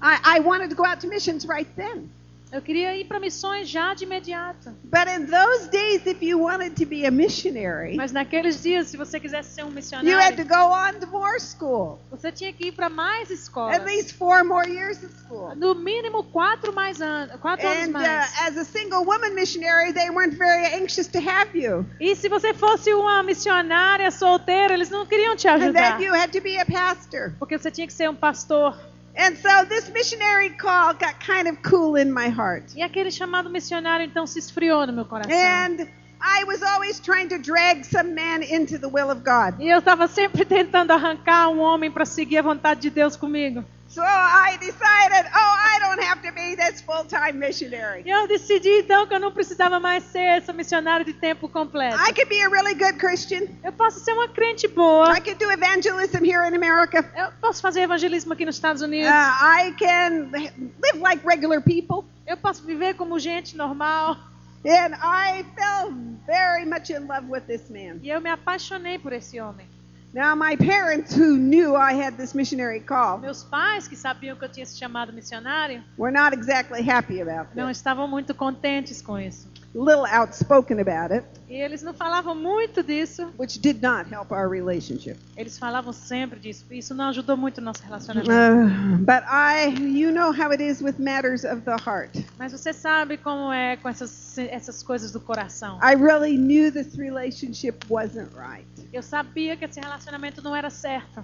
I, 0.02 0.38
I 0.38 0.40
wanted 0.40 0.70
to 0.70 0.74
go 0.74 0.86
out 0.86 1.00
to 1.02 1.06
missions 1.06 1.44
right 1.46 1.68
then. 1.76 2.08
Eu 2.52 2.60
queria 2.60 2.96
ir 2.96 3.04
para 3.06 3.20
missões 3.20 3.68
já 3.68 3.94
de 3.94 4.04
imediato. 4.04 4.70
But 4.84 5.08
in 5.08 5.26
those 5.26 5.68
days, 5.70 6.04
if 6.06 6.20
you 6.22 6.40
wanted 6.40 6.74
to 6.76 6.86
be 6.86 7.06
a 7.06 7.10
missionary, 7.10 7.96
Mas 7.96 8.12
naqueles 8.12 8.62
dias, 8.62 8.88
se 8.88 8.96
você 8.96 9.20
quisesse 9.20 9.54
ser 9.54 9.62
um 9.64 9.68
you 9.70 10.18
had 10.18 10.36
to 10.36 10.42
missionário, 10.42 10.48
go 10.48 10.72
on 10.74 11.00
to 11.00 11.06
more 11.06 11.38
school, 11.40 11.98
você 12.10 12.32
tinha 12.32 12.52
que 12.52 12.68
ir 12.68 12.72
para 12.72 12.88
mais 12.88 13.30
escolas. 13.30 13.76
at 13.76 13.84
least 13.86 14.14
four 14.14 14.42
more 14.44 14.68
years 14.68 15.02
of 15.02 15.12
school. 15.24 15.54
No 15.56 15.74
mínimo 15.74 16.24
quatro 16.24 16.72
mais 16.72 17.00
anos, 17.00 17.36
quatro 17.40 17.66
anos 17.68 17.84
And 17.84 17.88
uh, 17.90 17.92
mais. 17.92 18.40
as 18.40 18.56
a 18.56 18.64
single 18.64 19.04
woman 19.04 19.34
missionary, 19.34 19.92
they 19.92 20.10
weren't 20.10 20.36
very 20.36 20.66
anxious 20.74 21.06
to 21.08 21.18
have 21.18 21.56
you. 21.56 21.86
E 22.00 22.14
se 22.16 22.28
você 22.28 22.52
fosse 22.52 22.92
uma 22.92 23.22
missionária 23.22 24.10
solteira, 24.10 24.74
eles 24.74 24.90
não 24.90 25.06
queriam 25.06 25.36
te 25.36 25.46
And 25.48 25.54
ajudar, 25.54 25.98
then 25.98 26.06
you 26.06 26.14
had 26.14 26.30
to 26.32 26.40
be 26.40 26.58
a 26.58 26.64
pastor. 26.66 27.32
porque 27.38 27.56
você 27.58 27.70
tinha 27.70 27.86
que 27.86 27.92
ser 27.92 28.08
um 28.10 28.14
pastor. 28.14 28.76
And 29.16 29.36
so 29.36 29.64
this 29.64 29.90
missionary 29.90 30.50
call 30.50 30.94
got 30.94 31.20
kind 31.20 31.48
of 31.48 31.62
cool 31.62 31.96
in 31.96 32.12
my 32.12 32.28
heart. 32.28 32.74
E 32.76 32.82
aquele 32.82 33.10
chamado 33.10 33.50
missionário 33.50 34.04
então 34.04 34.26
se 34.26 34.38
esfriou 34.38 34.86
no 34.86 34.92
meu 34.92 35.04
coração. 35.04 35.32
And 35.32 35.88
I 36.22 36.44
was 36.44 36.62
always 36.62 37.00
trying 37.00 37.28
to 37.28 37.38
drag 37.38 37.84
some 37.84 38.14
man 38.14 38.42
into 38.42 38.78
the 38.78 38.88
will 38.88 39.10
of 39.10 39.22
God. 39.24 39.58
E 39.58 39.68
eu 39.68 39.78
estava 39.78 40.06
sempre 40.06 40.44
tentando 40.44 40.92
arrancar 40.92 41.48
um 41.48 41.58
homem 41.58 41.90
para 41.90 42.04
seguir 42.04 42.38
a 42.38 42.42
vontade 42.42 42.80
de 42.80 42.90
Deus 42.90 43.16
comigo. 43.16 43.64
So 43.92 44.02
I 44.04 44.56
decided, 44.60 45.26
oh, 45.34 45.54
I 45.74 45.78
don't 45.80 46.00
have 46.04 46.22
to 46.22 46.32
be 46.32 46.54
this 46.54 46.80
full 46.80 47.04
time 47.04 47.40
missionary. 47.40 48.04
Eu 48.06 48.28
decidi 48.28 48.68
então 48.82 49.04
que 49.04 49.12
eu 49.14 49.18
não 49.18 49.32
precisava 49.32 49.80
mais 49.80 50.04
ser 50.04 50.20
essa 50.38 50.52
missionária 50.52 51.04
de 51.04 51.12
tempo 51.12 51.48
completo. 51.48 51.96
I 51.96 52.12
could 52.12 52.28
be 52.28 52.40
a 52.40 52.48
really 52.48 52.74
good 52.74 52.98
Christian. 53.00 53.48
Eu 53.64 53.72
posso 53.72 53.98
ser 53.98 54.12
uma 54.12 54.28
crente 54.28 54.68
boa. 54.68 55.12
I 55.12 55.20
could 55.20 55.44
do 55.44 55.50
evangelism 55.50 56.24
here 56.24 56.46
in 56.48 56.54
America. 56.54 57.04
Eu 57.16 57.32
posso 57.40 57.60
fazer 57.60 57.80
evangelismo 57.80 58.32
aqui 58.32 58.44
nos 58.46 58.54
Estados 58.54 58.80
Uh, 58.80 58.84
Unidos. 58.84 59.10
I 59.10 59.74
can 59.76 60.30
live 60.30 61.00
like 61.00 61.26
regular 61.26 61.60
people. 61.60 62.04
Eu 62.28 62.36
posso 62.36 62.62
viver 62.64 62.94
como 62.94 63.18
gente 63.18 63.56
normal. 63.56 64.16
And 64.64 64.94
I 65.02 65.44
fell 65.56 65.90
very 66.28 66.64
much 66.64 66.90
in 66.90 67.08
love 67.08 67.26
with 67.28 67.42
this 67.48 67.68
man. 67.68 67.98
E 68.04 68.08
eu 68.10 68.20
me 68.20 68.30
apaixonei 68.30 69.00
por 69.00 69.12
esse 69.12 69.40
homem. 69.40 69.66
Now, 70.12 70.34
my 70.34 70.56
parents, 70.56 71.14
who 71.14 71.36
knew 71.36 71.76
I 71.76 71.92
had 71.92 72.16
this 72.16 72.34
missionary 72.34 72.80
call, 72.80 73.18
Meus 73.18 73.44
pais, 73.44 73.86
que 73.86 73.94
sabiam 73.96 74.36
que 74.36 74.44
eu 74.44 74.48
tinha 74.48 74.64
esse 74.64 74.76
chamado 74.76 75.12
missionário, 75.12 75.84
were 75.96 76.10
not 76.12 76.34
exactly 76.34 76.82
happy 76.82 77.20
about 77.20 77.54
não 77.54 77.68
this. 77.68 77.76
estavam 77.76 78.08
muito 78.08 78.34
contentes 78.34 79.00
com 79.00 79.16
isso. 79.18 79.48
Little 79.72 80.04
outspoken 80.04 80.80
about 80.80 81.12
it, 81.14 81.24
E 81.48 81.54
eles 81.54 81.80
não 81.80 81.94
falavam 81.94 82.34
muito 82.34 82.82
disso. 82.82 83.28
which 83.38 83.60
did 83.60 83.80
not 83.80 84.12
help 84.12 84.32
our 84.32 84.48
relationship. 84.50 85.16
Eles 85.36 85.56
falavam 85.58 85.92
sempre 85.92 86.40
disso. 86.40 86.64
Isso 86.72 86.92
não 86.92 87.10
ajudou 87.10 87.36
muito 87.36 87.60
nosso 87.60 87.80
relacionamento. 87.84 88.28
Uh, 88.32 88.98
but 88.98 89.22
I, 89.28 89.68
you 89.78 90.10
know 90.10 90.32
how 90.32 90.50
it 90.50 90.60
is 90.60 90.82
with 90.82 90.98
matters 90.98 91.44
of 91.44 91.60
the 91.62 91.76
heart. 91.76 92.10
Mas 92.36 92.50
você 92.50 92.72
sabe 92.72 93.16
como 93.16 93.52
é 93.52 93.76
com 93.76 93.88
essas, 93.88 94.36
essas 94.38 94.82
coisas 94.82 95.12
do 95.12 95.20
coração. 95.20 95.78
I 95.80 95.94
really 95.94 96.36
knew 96.36 96.72
this 96.72 96.96
relationship 96.96 97.76
wasn't 97.88 98.30
right. 98.36 98.66
Eu 98.92 99.04
sabia 99.04 99.56
que 99.56 99.64
esse 99.66 99.78
relacionamento 99.78 100.42
não 100.42 100.56
era 100.56 100.68
certo. 100.68 101.22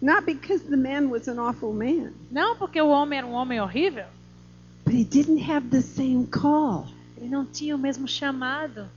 Not 0.00 0.24
because 0.24 0.62
the 0.70 0.76
man 0.76 1.08
was 1.10 1.26
an 1.26 1.40
awful 1.40 1.72
man, 1.72 2.12
Não 2.30 2.54
porque 2.54 2.80
o 2.80 2.88
homem 2.90 3.18
era 3.18 3.26
um 3.26 3.32
homem 3.32 3.60
horrível. 3.60 4.04
but 4.84 4.94
he 4.94 5.02
didn't 5.02 5.40
have 5.50 5.70
the 5.70 5.80
same 5.82 6.26
call. 6.28 6.86
Ele 7.20 7.28
não 7.28 7.44
tinha 7.44 7.74
o 7.74 7.78
mesmo 7.78 8.06
chamado. 8.08 8.88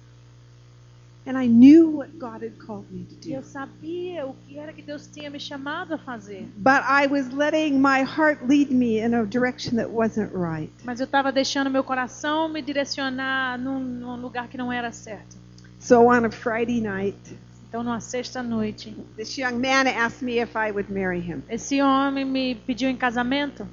And 1.25 1.37
I 1.39 1.47
knew 1.47 1.97
what 1.97 2.17
God 2.17 2.41
had 2.43 2.57
called 2.57 2.87
me 2.91 3.05
to 3.05 3.29
E 3.29 3.33
eu 3.33 3.41
do. 3.41 3.47
sabia 3.47 4.25
o 4.25 4.33
que 4.47 4.57
era 4.57 4.73
que 4.73 4.81
Deus 4.81 5.05
tinha 5.05 5.29
me 5.29 5.39
chamado 5.39 5.93
a 5.93 5.97
fazer. 5.99 6.47
But 6.57 6.81
I 6.83 7.05
was 7.07 7.29
letting 7.31 7.79
my 7.79 8.01
heart 8.01 8.43
lead 8.47 8.71
me 8.73 8.97
in 8.99 9.13
a 9.13 9.23
direction 9.25 9.75
that 9.77 9.91
wasn't 9.91 10.31
right. 10.33 10.71
Mas 10.83 10.99
eu 10.99 11.05
estava 11.05 11.31
deixando 11.31 11.69
meu 11.69 11.83
coração 11.83 12.49
me 12.49 12.59
direcionar 12.63 13.59
num, 13.59 13.79
num 13.79 14.15
lugar 14.19 14.47
que 14.47 14.57
não 14.57 14.71
era 14.73 14.91
certo. 14.91 15.37
So 15.79 16.07
on 16.07 16.25
a 16.25 16.31
Friday 16.31 16.81
night, 16.81 17.37
Então, 17.69 17.83
numa 17.83 17.99
sexta-noite, 18.01 18.93
this 19.15 19.37
young 19.37 19.53
man 19.59 19.87
asked 19.87 20.23
me 20.25 20.39
if 20.41 20.55
I 20.57 20.71
would 20.71 20.91
marry 20.91 21.19
him. 21.21 21.41
esse 21.47 21.81
homem 21.81 22.25
me 22.25 22.55
pediu 22.55 22.89
em 22.89 22.97
casamento. 22.97 23.65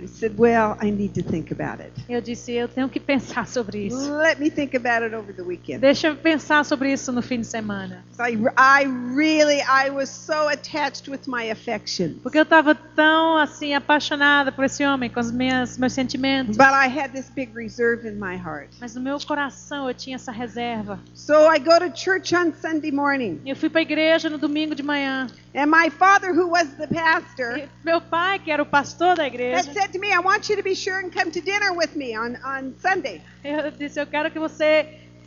I 0.00 0.06
said, 0.06 0.34
Well, 0.36 0.76
I 0.80 0.90
need 0.90 1.14
to 1.14 1.22
think 1.22 1.52
about 1.52 1.80
it. 1.80 1.92
Eu 2.08 2.20
disse, 2.20 2.52
eu 2.52 2.66
tenho 2.66 2.88
que 2.88 2.98
pensar 2.98 3.46
sobre 3.46 3.86
isso. 3.86 4.12
Let 4.16 4.40
me 4.40 4.50
think 4.50 4.76
about 4.76 5.04
it 5.04 5.14
over 5.14 5.32
the 5.32 5.42
weekend. 5.42 5.80
Deixa 5.80 6.08
eu 6.08 6.16
pensar 6.16 6.64
sobre 6.64 6.92
isso 6.92 7.12
no 7.12 7.22
fim 7.22 7.40
de 7.40 7.46
semana. 7.46 8.04
So 8.16 8.24
I, 8.24 8.36
I 8.56 8.84
really, 9.14 9.60
I 9.60 9.90
was 9.90 10.10
so 10.10 10.48
attached 10.48 11.08
with 11.08 11.20
my 11.28 11.50
affections. 11.50 12.18
Porque 12.22 12.38
eu 12.38 12.42
estava 12.42 12.74
tão 12.74 13.38
assim 13.38 13.74
apaixonada 13.74 14.50
por 14.50 14.64
esse 14.64 14.84
homem, 14.84 15.08
com 15.08 15.20
os 15.20 15.30
meus, 15.30 15.78
meus 15.78 15.92
sentimentos. 15.92 16.56
But 16.56 16.72
I 16.72 16.88
had 16.88 17.12
this 17.12 17.30
big 17.30 17.52
reserve 17.54 18.06
in 18.06 18.18
my 18.18 18.36
heart. 18.36 18.70
Mas 18.80 18.94
no 18.96 19.00
meu 19.00 19.18
coração 19.20 19.88
eu 19.88 19.94
tinha 19.94 20.16
essa 20.16 20.32
reserva. 20.32 20.98
So 21.14 21.34
I 21.52 21.58
go 21.60 21.78
to 21.78 21.96
church 21.96 22.34
on 22.34 22.52
Sunday 22.52 22.90
morning. 22.90 23.40
Eu 23.46 23.54
fui 23.54 23.70
para 23.70 23.80
a 23.80 23.82
igreja 23.82 24.28
no 24.28 24.38
domingo 24.38 24.74
de 24.74 24.82
manhã. 24.82 25.28
And 25.54 25.70
my 25.70 25.88
father, 25.88 26.34
who 26.34 26.48
was 26.48 26.66
the 26.76 26.88
pastor, 26.88 27.58
E 27.58 27.68
meu 27.84 28.00
pai, 28.00 28.40
que 28.40 28.50
era 28.50 28.60
o 28.62 28.66
pastor 28.66 29.14
da 29.14 29.24
igreja, 29.26 29.62
said 29.72 29.92
to 29.92 29.98
me, 30.00 30.10
I 30.12 30.18
want 30.18 30.48
you 30.48 30.56
to 30.56 30.62
be 30.64 30.74
sure 30.74 30.98
and 30.98 31.12
come 31.12 31.30
to 31.30 31.40
dinner 31.40 31.72
with 31.72 31.94
me 31.94 32.16
on, 32.16 32.36
on 32.44 32.74
Sunday. 32.80 33.20
eu 33.44 33.70
disse: 33.70 34.00
Eu 34.00 34.06
quero 34.06 34.30
que 34.32 34.38
você 34.40 34.84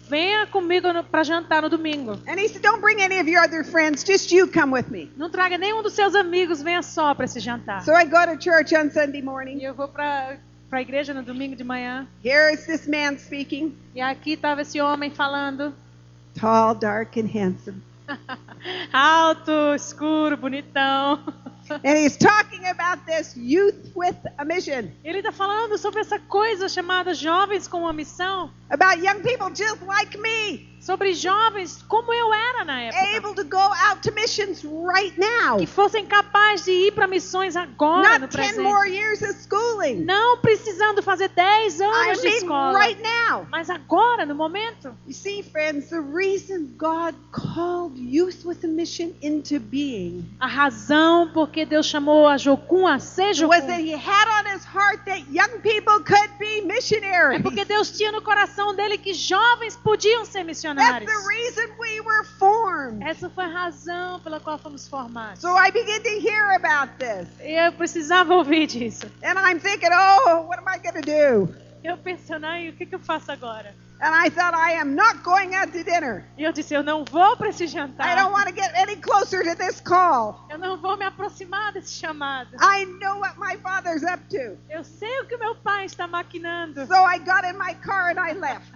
venha 0.09 0.45
comigo 0.47 0.87
para 1.09 1.23
jantar 1.23 1.61
no 1.61 1.69
domingo. 1.69 2.19
And 2.27 2.37
he 2.37 2.49
said, 2.49 2.61
Don't 2.61 2.81
bring 2.81 3.01
any 3.01 3.19
of 3.19 3.29
your 3.29 3.41
other 3.41 3.63
friends, 3.63 4.03
just 4.03 4.29
you 4.31 4.47
come 4.47 4.71
with 4.73 4.89
me. 4.91 5.09
Não 5.15 5.29
traga 5.29 5.57
nenhum 5.57 5.81
dos 5.81 5.93
seus 5.93 6.13
amigos, 6.13 6.61
venha 6.61 6.81
só 6.83 7.13
para 7.15 7.23
esse 7.23 7.39
jantar. 7.39 7.83
So 7.85 7.93
I 7.93 8.03
go 8.03 8.25
to 8.25 8.37
church 8.37 8.75
on 8.75 8.89
Sunday 8.91 9.19
E 9.19 9.21
morning. 9.21 9.61
eu 9.63 9.73
vou 9.73 9.87
para 9.87 10.37
a 10.71 10.81
igreja 10.81 11.13
no 11.13 11.23
domingo 11.23 11.55
de 11.55 11.63
manhã. 11.63 12.05
Here 12.21 12.53
is 12.53 12.65
this 12.65 12.85
man 12.85 13.17
speaking, 13.17 13.73
E 13.95 14.01
aqui 14.01 14.33
estava 14.33 14.61
esse 14.61 14.81
homem 14.81 15.09
falando, 15.09 15.73
tall, 16.37 16.75
dark, 16.75 17.15
and 17.17 17.27
handsome. 17.33 17.81
alto, 18.93 19.75
escuro, 19.75 20.37
bonitão. 20.37 21.19
And 21.69 21.97
he's 21.97 22.15
talking 22.15 22.65
about 22.67 23.05
this 23.05 23.35
youth 23.35 23.91
with 23.93 24.15
a 24.37 24.45
mission, 24.45 24.91
Ele 25.03 25.19
está 25.19 25.31
falando 25.33 25.77
sobre 25.77 25.99
essa 25.99 26.17
coisa 26.17 26.69
chamada 26.69 27.13
jovens 27.13 27.67
com 27.67 27.81
uma 27.81 27.91
missão, 27.93 28.51
about 28.69 29.03
young 29.03 29.21
people 29.21 29.49
just 29.53 29.81
like 29.85 30.17
me, 30.17 30.76
sobre 30.79 31.13
jovens 31.13 31.83
como 31.87 32.13
eu 32.13 32.33
era 32.33 32.63
na 32.63 32.81
época, 32.83 33.17
able 33.17 33.33
to 33.35 33.43
go 33.43 33.57
out 33.89 34.01
to 34.01 34.11
missions 34.13 34.63
right 34.63 35.13
now. 35.19 35.57
que 35.57 35.65
fossem 35.67 36.05
capazes 36.05 36.65
de 36.65 36.71
ir 36.71 36.91
para 36.93 37.07
missões 37.07 37.55
agora 37.55 38.19
no 38.19 38.25
Not 38.25 38.35
10 38.37 38.47
presente. 38.47 38.63
more 38.63 38.87
years 38.87 39.21
of 39.21 39.33
schooling. 39.33 40.05
Não 40.05 40.37
precisando 40.37 41.01
fazer 41.03 41.29
10 41.29 41.79
I 41.79 41.83
anos 41.83 42.21
de 42.21 42.27
mean, 42.29 42.37
escola, 42.37 42.79
right 42.79 43.01
now. 43.01 43.45
mas 43.51 43.69
agora, 43.69 44.25
no 44.25 44.33
momento. 44.35 44.95
You 45.07 45.13
see, 45.13 45.43
friends, 45.43 45.89
the 45.89 45.99
reason 45.99 46.73
God 46.77 47.15
called 47.31 47.97
youth 47.97 48.45
with 48.45 48.63
a 48.63 48.67
mission 48.67 49.13
into 49.21 49.59
being 49.59 50.25
A 50.39 50.47
razão 50.47 51.31
porque 51.33 51.65
Deus 51.65 51.85
chamou 51.87 52.27
a 52.27 52.37
Jocum 52.37 52.87
a 52.87 52.99
ser 52.99 53.33
Jocum 53.33 53.49
was 53.49 53.65
that 53.65 53.81
He 53.81 53.93
had 53.93 54.27
on 54.39 54.45
His 54.55 54.63
heart 54.65 55.03
that 55.05 55.23
young 55.31 55.59
people 55.61 55.99
could 56.03 56.29
be 56.39 56.59
é 56.59 56.61
missionaries. 56.61 57.41
porque 57.41 57.65
Deus 57.65 57.91
tinha 57.91 58.11
no 58.11 58.21
coração 58.21 58.73
dele 58.75 58.97
que 58.97 59.13
jovens 59.13 59.75
podiam 59.75 60.23
ser 60.25 60.45
That's 60.45 60.63
missionários. 60.77 61.11
the 61.11 61.27
reason 61.27 61.69
we 61.79 62.01
were 62.01 62.23
formed. 62.39 63.03
Essa 63.03 63.29
foi 63.29 63.45
a 63.45 63.47
razão 63.47 64.19
pela 64.21 64.39
qual 64.39 64.57
fomos 64.57 64.87
formados. 64.87 65.39
So 65.41 65.49
I 65.57 65.71
began 65.71 66.01
to 66.01 66.19
hear 66.19 66.51
about 66.55 66.93
this. 66.97 67.27
E 67.41 67.53
eu 67.53 67.71
precisava 67.73 68.33
ouvir 68.35 68.67
disso. 68.67 69.07
And 69.23 69.37
I'm 69.37 69.59
thinking, 69.59 69.89
oh, 69.91 70.45
what 70.47 70.59
am 70.59 70.67
I 70.67 70.77
going 70.79 71.01
to 71.01 71.01
do? 71.01 71.55
Eu 71.83 71.97
pensando, 71.97 72.45
ai, 72.45 72.69
o 72.69 72.73
que, 72.73 72.85
que 72.85 72.95
eu 72.95 72.99
faço 72.99 73.31
agora? 73.31 73.73
And 73.99 74.13
I 74.13 74.29
thought, 74.29 74.53
I 74.53 74.73
am 74.73 74.95
not 74.95 75.23
going 75.23 75.55
out 75.55 75.71
to 75.71 75.83
dinner. 75.83 76.23
E 76.37 76.43
eu 76.43 76.51
disse, 76.51 76.71
eu 76.73 76.83
não 76.83 77.03
vou 77.03 77.35
para 77.35 77.49
esse 77.49 77.63
I 77.63 77.67
don't 77.67 77.97
jantar. 77.97 78.31
want 78.31 78.47
to 78.47 78.53
get 78.53 78.71
any 78.75 78.95
closer 78.97 79.43
to 79.43 79.55
this 79.55 79.81
call. 79.81 80.45
Eu 80.51 80.59
não 80.59 80.77
vou 80.77 80.97
me 80.97 81.05
aproximar 81.05 81.73
desse 81.73 81.93
chamado. 81.93 82.49
I 82.61 82.85
know 82.85 83.19
what 83.19 83.39
my 83.39 83.57
father's 83.57 84.03
up 84.03 84.23
to. 84.29 84.55
Eu 84.69 84.83
sei 84.83 85.19
o 85.21 85.25
que 85.25 85.35
meu 85.37 85.55
pai 85.55 85.85
está 85.85 86.05
maquinando. 86.07 86.85
So 86.85 86.93
I 86.93 87.17
got 87.19 87.43
in 87.43 87.57
my 87.57 87.73
car 87.83 88.11
and 88.11 88.19
I 88.19 88.33
left. 88.33 88.71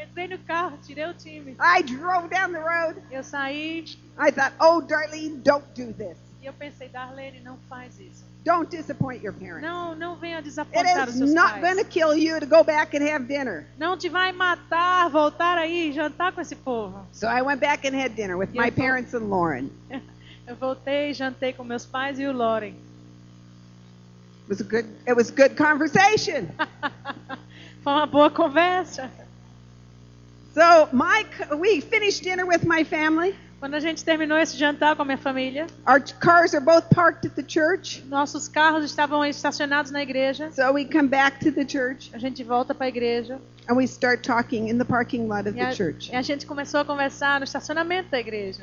Entrei 0.00 0.28
no 0.28 0.38
carro, 0.38 0.78
tirei 0.86 1.06
o 1.06 1.14
time. 1.14 1.56
I 1.60 1.82
drove 1.82 2.28
down 2.28 2.52
the 2.52 2.60
road. 2.60 3.00
Eu 3.10 3.22
saí 3.24 3.84
I 4.18 4.30
thought, 4.30 4.54
oh, 4.60 4.80
Darlene, 4.80 5.38
don't 5.42 5.64
do 5.74 5.92
this. 5.92 6.16
e 6.40 6.46
eu 6.46 6.52
pensei, 6.52 6.88
Darlene, 6.88 7.40
não 7.40 7.56
faz 7.68 7.98
isso. 7.98 8.24
Don't 8.44 8.70
disappoint 8.70 9.22
your 9.24 9.34
parents. 9.34 9.62
Não, 9.62 9.94
não 9.96 10.16
venha 10.16 10.36
It 10.38 10.44
desapontar 10.48 11.08
os 11.08 11.14
is 11.14 11.18
seus 11.18 11.34
not 11.34 11.60
going 11.60 11.76
to 11.76 11.82
pais. 11.82 11.88
kill 11.88 12.14
you 12.14 12.38
to 12.40 12.46
go 12.46 12.62
back 12.64 12.96
and 12.96 13.02
have 13.02 13.26
dinner. 13.26 13.66
Não 13.76 13.96
te 13.98 14.08
vai 14.08 14.30
matar 14.32 15.10
voltar 15.10 15.58
aí 15.58 15.90
e 15.90 15.92
jantar 15.92 16.32
com 16.32 16.40
esse 16.40 16.54
povo. 16.54 17.04
So 17.12 17.26
I 17.26 17.42
went 17.42 17.60
back 17.60 17.86
and 17.86 17.94
had 17.94 18.14
dinner 18.14 18.36
with 18.38 18.50
my 18.54 18.70
Beautiful. 18.70 18.84
parents 18.84 19.14
and 19.14 19.28
Lauren. 19.28 19.70
Eu 20.46 20.56
voltei, 20.56 21.12
jantei 21.12 21.52
com 21.52 21.62
meus 21.64 21.84
pais 21.84 22.18
e 22.18 22.24
o 22.26 22.32
Loren. 22.32 22.74
It 24.44 24.48
was 24.48 24.60
a 24.60 24.64
good. 24.64 24.86
It 25.06 25.14
was 25.14 25.30
good 25.30 25.56
conversation. 25.56 26.48
Foi 27.82 27.92
uma 27.92 28.06
boa 28.06 28.30
conversa. 28.30 29.10
So 30.54 30.88
my 30.92 31.24
we 31.56 31.80
finished 31.80 32.22
dinner 32.22 32.46
with 32.46 32.64
my 32.64 32.84
family. 32.84 33.34
Quando 33.60 33.74
a 33.74 33.80
gente 33.80 34.04
terminou 34.04 34.38
esse 34.38 34.56
jantar 34.56 34.94
com 34.94 35.02
a 35.02 35.04
minha 35.04 35.18
família, 35.18 35.66
Our 35.84 35.98
cars 36.00 36.54
are 36.54 36.60
both 36.60 36.88
parked 36.90 37.26
at 37.26 37.34
the 37.34 37.42
church. 37.42 38.04
nossos 38.08 38.46
carros 38.48 38.84
estavam 38.84 39.24
estacionados 39.24 39.90
na 39.90 40.00
igreja. 40.00 40.52
So 40.52 40.72
we 40.72 40.84
come 40.84 41.08
back 41.08 41.40
to 41.40 41.50
the 41.50 41.64
church 41.64 42.10
A 42.14 42.18
gente 42.18 42.44
volta 42.44 42.72
para 42.72 42.86
a 42.86 42.88
igreja 42.88 43.40
and 43.68 43.76
we 43.76 43.86
start 43.86 44.22
talking 44.22 44.68
in 44.68 44.78
the 44.78 44.84
parking 44.84 45.26
lot 45.28 45.48
of 45.48 45.56
a, 45.58 45.70
the 45.70 45.74
church. 45.74 46.08
e 46.12 46.14
a 46.16 46.22
gente 46.22 46.46
começou 46.46 46.80
a 46.80 46.84
conversar 46.84 47.40
no 47.40 47.44
estacionamento 47.44 48.10
da 48.10 48.20
igreja. 48.20 48.62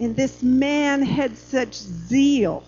And 0.00 0.14
this 0.14 0.42
man 0.42 1.02
had 1.02 1.36
such 1.36 1.74
zeal. 1.76 2.64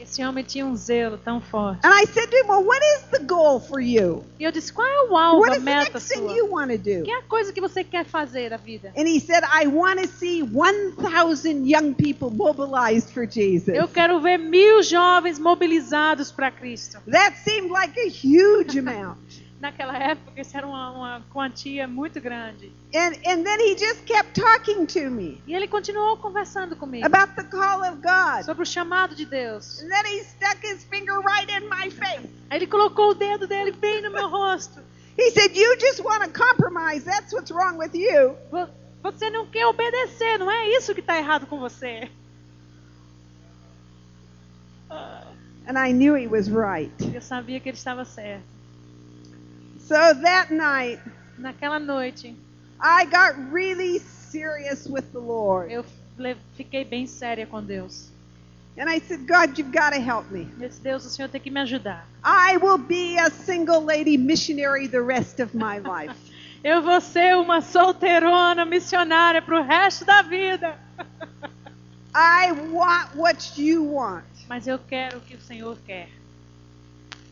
Esse 0.00 0.24
homem 0.24 0.44
tinha 0.44 0.64
um 0.64 0.76
zelo 0.76 1.18
tão 1.18 1.40
forte. 1.40 1.80
And 1.84 1.92
I 1.92 2.06
said 2.06 2.30
to 2.30 2.36
him, 2.36 2.46
"Well, 2.48 2.64
what 2.64 2.80
is 2.96 3.02
the 3.10 3.24
goal 3.24 3.58
for 3.60 3.80
you? 3.80 4.24
E 4.38 4.44
eu 4.44 4.52
disse: 4.52 4.72
qual 4.72 4.86
é 4.86 5.10
o 5.10 5.16
alvo, 5.16 5.40
What 5.40 5.52
a 5.52 5.56
is 5.56 5.58
the 5.58 5.64
meta 5.64 5.92
next 5.92 6.08
thing 6.08 6.20
sua? 6.20 6.36
you 6.36 6.46
want 6.50 6.70
to 6.70 6.78
do?" 6.78 7.02
Que 7.04 7.10
é 7.10 7.18
a 7.18 7.22
coisa 7.22 7.52
que 7.52 7.60
você 7.60 7.82
quer 7.82 8.04
fazer 8.04 8.50
da 8.50 8.56
vida? 8.56 8.92
And 8.96 9.06
he 9.08 9.18
said, 9.20 9.42
"I 9.44 9.66
want 9.66 10.00
to 10.00 10.06
see 10.08 10.42
1,000 10.42 11.66
young 11.66 11.94
people 11.94 12.30
mobilized 12.30 13.10
for 13.12 13.26
Jesus." 13.26 13.76
Eu 13.76 13.88
quero 13.88 14.20
ver 14.20 14.38
mil 14.38 14.82
jovens 14.82 15.38
mobilizados 15.38 16.30
para 16.30 16.50
Cristo. 16.50 16.98
That 17.10 17.36
seemed 17.38 17.70
like 17.70 17.98
a 17.98 18.08
huge 18.08 18.78
amount. 18.78 19.18
Naquela 19.60 19.98
época, 19.98 20.40
isso 20.40 20.56
era 20.56 20.64
uma, 20.66 20.90
uma 20.92 21.26
quantia 21.32 21.88
muito 21.88 22.20
grande. 22.20 22.72
And 22.94 23.12
and 23.26 23.42
then 23.44 23.58
he 23.60 23.76
just 23.76 24.04
kept 24.06 24.40
talking 24.40 24.86
to 24.86 25.10
me 25.10 25.42
E 25.46 25.52
ele 25.54 25.66
continuou 25.66 26.16
conversando 26.16 26.76
comigo 26.76 27.04
about 27.04 27.34
the 27.34 27.42
call 27.44 27.82
of 27.82 28.00
God. 28.00 28.44
sobre 28.44 28.62
o 28.62 28.66
chamado 28.66 29.14
de 29.16 29.24
Deus. 29.26 29.80
And 29.80 29.88
then 29.88 30.06
he 30.06 30.22
stuck 30.24 30.64
his 30.64 30.84
finger 30.84 31.18
right 31.20 31.50
in 31.52 31.68
my 31.68 31.90
face. 31.90 32.28
Aí 32.50 32.58
ele 32.58 32.66
colocou 32.68 33.10
o 33.10 33.14
dedo 33.14 33.48
dele 33.48 33.72
bem 33.72 34.00
no 34.00 34.12
meu 34.12 34.28
rosto. 34.28 34.80
He 35.18 35.30
said, 35.32 35.56
"You 35.56 35.76
just 35.80 35.98
want 36.00 36.22
to 36.22 36.30
compromise. 36.30 37.04
That's 37.04 37.32
what's 37.32 37.50
wrong 37.50 37.78
with 37.78 37.94
you." 37.94 38.36
Vo- 38.52 38.70
Você 39.02 39.28
não 39.30 39.46
quer 39.46 39.66
obedecer, 39.66 40.38
não 40.38 40.48
é 40.50 40.68
isso 40.76 40.94
que 40.94 41.00
está 41.00 41.16
errado 41.18 41.46
com 41.48 41.58
você. 41.58 42.08
And 45.66 45.76
I 45.76 45.92
knew 45.92 46.14
he 46.16 46.26
was 46.28 46.48
right. 46.48 46.92
Eu 47.14 47.20
sabia 47.20 47.60
que 47.60 47.68
ele 47.68 47.76
estava 47.76 48.04
certo. 48.04 48.46
So 49.88 50.12
that 50.12 50.50
night, 50.50 51.00
Naquela 51.38 51.78
noite, 51.78 52.36
I 52.78 53.06
got 53.06 53.50
really 53.50 54.00
serious 54.00 54.86
with 54.86 55.12
the 55.12 55.18
Lord. 55.18 55.70
eu 55.72 55.82
fiquei 56.54 56.84
bem 56.84 57.06
séria 57.06 57.46
com 57.46 57.62
Deus. 57.62 58.10
And 58.76 58.88
I 58.90 59.00
said, 59.00 59.26
God, 59.26 59.56
you've 59.58 59.72
got 59.72 59.94
to 59.94 60.00
help 60.00 60.30
me. 60.30 60.46
Disse, 60.58 60.80
Deus, 60.80 61.06
o 61.06 61.08
Senhor 61.08 61.28
tem 61.28 61.40
que 61.40 61.50
me 61.50 61.60
ajudar. 61.60 62.06
I 62.22 62.58
will 62.58 62.76
be 62.76 63.16
a 63.18 63.30
single 63.30 63.80
lady 63.80 64.18
missionary 64.18 64.86
the 64.88 65.00
rest 65.00 65.40
of 65.40 65.54
my 65.54 65.78
life. 65.78 66.14
Eu 66.62 66.82
vou 66.82 67.00
ser 67.00 67.36
uma 67.36 67.60
solteirona 67.60 68.64
missionária 68.64 69.40
para 69.40 69.58
o 69.58 69.62
resto 69.62 70.04
da 70.04 70.22
vida. 70.22 70.76
I 72.14 72.52
want 72.72 73.14
what 73.14 73.62
you 73.62 73.94
want. 73.94 74.24
Mas 74.48 74.66
eu 74.66 74.78
quero 74.78 75.18
o 75.18 75.20
que 75.20 75.36
o 75.36 75.40
Senhor 75.40 75.78
quer. 75.86 76.08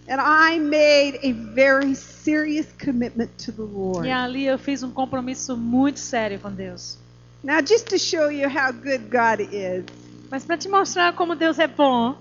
And 0.08 0.20
I 0.20 0.58
made 0.58 1.18
a 1.22 1.32
very 1.32 1.94
serious 1.94 2.66
commitment 2.78 3.36
to 3.44 3.52
the 3.52 3.62
Lord. 3.62 4.06
E 4.06 4.10
ali 4.10 4.46
eu 4.46 4.58
fiz 4.58 4.82
um 4.82 4.90
compromisso 4.90 5.56
muito 5.56 5.98
sério 5.98 6.38
com 6.38 6.50
Deus. 6.50 6.96
Now, 7.42 7.60
just 7.60 7.86
to 7.88 7.98
show 7.98 8.30
you 8.30 8.48
how 8.48 8.72
good 8.72 9.08
God 9.10 9.40
is, 9.52 9.84
Mas 10.30 10.44
para 10.44 10.56
te 10.56 10.68
mostrar 10.68 11.12
como 11.14 11.36
Deus 11.36 11.58
é 11.58 11.66
bom, 11.66 12.16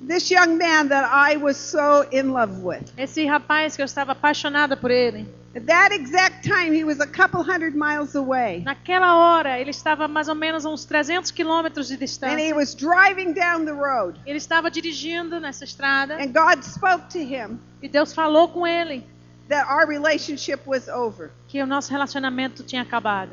this 0.00 0.30
young 0.30 0.56
man 0.58 0.88
that 0.88 1.04
I 1.04 1.36
was 1.36 1.56
so 1.56 2.04
in 2.10 2.32
love 2.32 2.60
with, 2.62 2.92
esse 2.96 3.24
rapaz 3.24 3.76
que 3.76 3.82
eu 3.82 3.86
estava 3.86 4.12
apaixonada 4.12 4.76
por 4.76 4.90
ele, 4.90 5.26
at 5.54 5.66
that 5.66 5.92
exact 5.94 6.42
time, 6.48 6.72
he 6.72 6.82
was 6.84 6.98
a 7.00 7.06
couple 7.06 7.42
hundred 7.42 7.74
miles 7.74 8.14
away. 8.14 8.62
naquela 8.64 9.14
hora 9.16 9.58
ele 9.60 9.70
estava 9.70 10.08
mais 10.08 10.28
ou 10.28 10.34
menos 10.34 10.64
a 10.64 10.70
uns 10.70 10.84
300 10.84 11.30
quilômetros 11.30 11.88
de 11.88 11.94
And 11.94 11.96
he 11.96 12.00
distância. 12.06 12.54
was 12.54 12.74
driving 12.74 13.32
down 13.34 13.64
the 13.64 13.72
road. 13.72 14.18
Ele 14.26 14.38
estava 14.38 14.70
dirigindo 14.70 15.38
nessa 15.40 15.64
estrada 15.64 16.14
And 16.16 16.32
God 16.32 16.62
spoke 16.64 17.08
to 17.10 17.18
him 17.18 17.58
e 17.82 17.88
Deus 17.88 18.12
falou 18.14 18.48
com 18.48 18.66
ele 18.66 19.04
that 19.48 19.68
our 19.70 19.86
relationship 19.86 20.60
was 20.66 20.88
over. 20.88 21.30
que 21.48 21.62
o 21.62 21.66
nosso 21.66 21.90
relacionamento 21.90 22.62
tinha 22.62 22.82
acabado. 22.82 23.32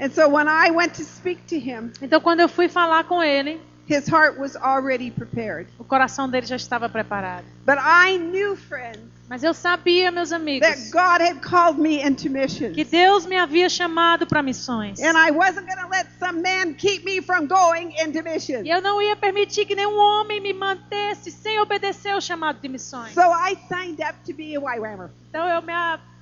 And 0.00 0.10
so 0.10 0.28
when 0.28 0.46
I 0.48 0.70
went 0.70 0.94
to 0.96 1.02
speak 1.04 1.42
to 1.48 1.56
him, 1.56 1.90
Então 2.02 2.20
quando 2.20 2.40
eu 2.40 2.48
fui 2.48 2.68
falar 2.68 3.04
com 3.04 3.22
ele, 3.22 3.60
his 3.88 4.06
heart 4.06 4.38
was 4.38 4.54
already 4.56 5.10
prepared. 5.10 5.66
o 5.78 5.84
coração 5.84 6.28
dele 6.28 6.46
já 6.46 6.56
estava 6.56 6.88
preparado. 6.88 7.44
But 7.64 7.78
I 7.78 8.18
knew, 8.18 8.54
friends, 8.54 9.00
Mas 9.28 9.44
eu 9.44 9.52
sabia, 9.52 10.10
meus 10.10 10.30
that 10.30 10.40
amigos, 10.40 10.90
God 10.90 11.20
had 11.20 11.40
called 11.42 11.78
me 11.78 12.02
into 12.02 12.30
missions. 12.30 12.74
que 12.74 12.82
Deus 12.82 13.26
me 13.26 13.36
havia 13.36 13.68
chamado 13.68 14.26
para 14.26 14.42
missões. 14.42 14.98
And 15.00 15.18
I 15.18 15.30
wasn't 15.30 15.66
going 15.66 15.80
to 15.82 15.88
let 15.90 16.06
some 16.18 16.40
man 16.40 16.74
keep 16.74 17.04
me 17.04 17.20
from 17.20 17.46
going 17.46 17.92
into 18.02 18.22
missions. 18.22 18.64
E 18.66 18.70
eu 18.70 18.80
não 18.80 19.02
ia 19.02 19.14
permitir 19.16 19.66
que 19.66 19.74
nenhum 19.74 19.98
homem 19.98 20.40
me 20.40 20.54
mantesse 20.54 21.30
sem 21.30 21.60
obedecer 21.60 22.12
ao 22.12 22.20
chamado 22.22 22.58
de 22.58 22.68
missões. 22.68 23.12
So 23.12 23.20
I 23.20 23.54
signed 23.68 24.00
up 24.00 24.14
to 24.24 24.32
be 24.34 24.56
a 24.56 24.60
YWAMer. 24.60 25.10
Então 25.28 25.46
eu 25.46 25.60
me, 25.60 25.72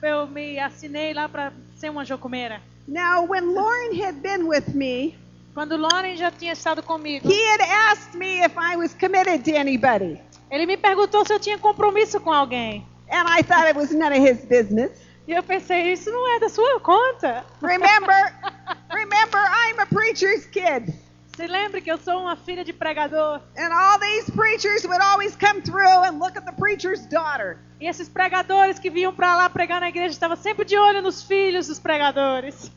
eu 0.02 0.26
me 0.26 0.58
assinei 0.58 1.14
lá 1.14 1.28
para 1.28 1.52
ser 1.76 1.90
uma 1.90 2.04
jocumeira. 2.04 2.60
Now, 2.88 3.24
when 3.24 3.54
Lauren 3.54 4.00
had 4.00 4.16
been 4.20 4.48
with 4.48 4.74
me, 4.74 5.16
Quando 5.54 5.76
Lauren 5.76 6.16
já 6.16 6.30
tinha 6.30 6.52
estado 6.52 6.82
comigo, 6.82 7.26
he 7.26 7.50
had 7.52 7.62
asked 7.92 8.14
me 8.14 8.44
if 8.44 8.52
I 8.58 8.76
was 8.76 8.92
committed 8.94 9.42
to 9.44 9.56
anybody. 9.56 10.20
ele 10.50 10.66
me 10.66 10.76
perguntou 10.76 11.24
se 11.24 11.32
eu 11.32 11.40
tinha 11.40 11.56
compromisso 11.56 12.20
com 12.20 12.32
alguém. 12.32 12.86
And 13.10 13.28
I 13.28 13.42
thought 13.42 13.68
it 13.68 13.76
was 13.76 13.92
none 13.92 14.12
of 14.12 14.20
his 14.20 14.44
business. 14.44 14.90
E 15.28 15.32
eu 15.32 15.42
pensei, 15.42 15.92
isso 15.92 16.10
não 16.10 16.36
é 16.36 16.40
da 16.40 16.48
sua 16.48 16.80
conta. 16.80 17.44
Remember, 17.62 18.32
remember, 18.92 19.38
I'm 19.38 19.78
a 19.80 19.86
preacher's 19.86 20.46
kid. 20.46 20.92
Se 21.36 21.46
lembre 21.46 21.80
que 21.82 21.90
eu 21.92 21.98
sou 21.98 22.20
uma 22.22 22.34
filha 22.36 22.64
de 22.64 22.72
pregador. 22.72 23.40
And 23.58 23.72
all 23.72 23.98
these 23.98 24.30
preachers 24.30 24.84
would 24.84 25.02
always 25.02 25.36
come 25.36 25.60
through 25.60 26.04
and 26.04 26.18
look 26.18 26.36
at 26.36 26.46
the 26.46 26.52
preacher's 26.52 27.04
daughter. 27.06 27.58
E 27.80 27.86
esses 27.86 28.08
pregadores 28.08 28.78
que 28.78 28.88
vinham 28.88 29.12
para 29.12 29.36
lá 29.36 29.50
pregar 29.50 29.80
na 29.80 29.88
igreja 29.88 30.12
estavam 30.12 30.36
sempre 30.36 30.64
de 30.64 30.78
olho 30.78 31.02
nos 31.02 31.22
filhos 31.22 31.66
dos 31.66 31.78
pregadores. 31.78 32.70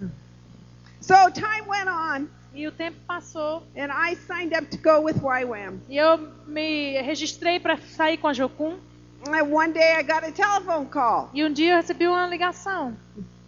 So 1.02 1.16
time 1.32 1.68
went 1.68 1.88
on, 1.88 2.28
E 2.54 2.68
o 2.68 2.72
tempo 2.72 2.98
passou. 3.08 3.64
and 3.78 3.92
I 3.92 4.16
signed 4.28 4.54
up 4.54 4.68
to 4.72 4.78
go 4.78 5.00
with 5.02 5.16
YWAM. 5.24 5.80
E 5.88 5.96
eu 5.98 6.18
me 6.46 7.00
registrei 7.02 7.60
para 7.60 7.78
sair 7.78 8.18
com 8.18 8.28
a 8.28 8.34
Jocum. 8.34 8.78
And 9.26 9.52
one 9.52 9.74
day 9.74 9.96
I 9.98 10.02
got 10.04 10.24
a 10.24 10.32
telephone 10.32 10.86
call. 10.88 11.30
E 11.34 11.44
um 11.44 11.52
dia 11.52 11.74
eu 11.74 11.78
recebi 11.78 12.08
uma 12.08 12.26
ligação. 12.28 12.96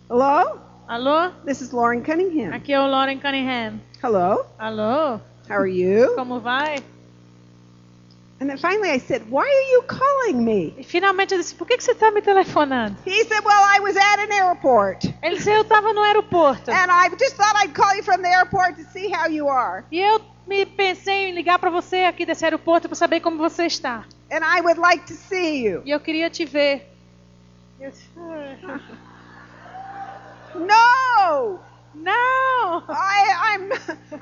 Hello? 0.10 0.60
Alô? 0.88 1.32
This 1.46 1.62
is 1.62 1.72
Lauren 1.72 2.02
Cunningham. 2.02 2.54
Aqui 2.54 2.74
é 2.74 2.80
o 2.80 2.88
Lauren 2.88 3.20
Cunningham. 3.20 3.80
Hello? 4.04 4.46
Alô? 4.60 5.20
How 5.50 5.58
are 5.58 5.68
you? 5.72 6.14
Como 6.16 6.40
vai? 6.40 6.84
And 8.42 8.50
then 8.50 8.58
finally 8.58 8.90
I 8.90 8.98
said, 8.98 9.22
Why 9.30 9.44
are 9.44 9.72
you 9.72 9.84
calling 9.84 10.44
me? 10.44 10.74
E 10.78 10.84
finalmente 10.84 11.34
eu 11.34 11.38
disse, 11.40 11.54
por 11.56 11.68
que, 11.68 11.78
que 11.78 11.84
você 11.84 11.92
está 11.92 12.12
me 12.12 12.22
telefonando? 12.22 12.98
He 13.06 13.24
said, 13.24 13.44
Well, 13.46 13.64
I 13.64 13.80
was 13.80 13.96
at 13.96 14.20
an 14.20 14.34
airport. 14.34 15.06
Ele 15.22 15.38
disse, 15.38 15.50
eu 15.50 15.62
estava 15.62 15.94
no 15.94 16.02
aeroporto. 16.02 16.72
And 16.72 16.92
I 16.92 17.10
just 17.18 17.36
thought 17.38 17.56
I'd 17.64 17.74
call 17.74 17.96
you 17.96 18.04
from 18.04 18.22
the 18.22 18.30
airport 18.30 18.76
to 18.78 18.84
see 18.92 19.10
how 19.14 19.30
you 19.30 19.48
are. 19.48 19.86
E 19.92 20.00
eu 20.00 20.20
me 20.48 20.66
pensei 20.66 21.30
em 21.30 21.34
ligar 21.34 21.60
para 21.60 21.70
você 21.70 22.06
aqui 22.06 22.26
desse 22.26 22.44
aeroporto 22.44 22.90
para 22.90 22.96
saber 22.96 23.22
como 23.22 23.38
você 23.38 23.66
está. 23.68 24.06
And 24.32 24.44
I 24.46 24.62
would 24.62 24.78
like 24.78 25.06
to 25.08 25.14
see 25.14 25.62
you. 25.64 25.82
E 25.86 25.92
eu 25.92 26.00
queria 26.00 26.30
te 26.30 26.46
ver. 26.46 26.88
Eu 27.80 27.92
disse, 27.92 28.08
"Ah, 28.18 28.80
No! 30.56 31.60
não! 31.94 32.84
I, 32.90 33.56
I'm 33.56 33.70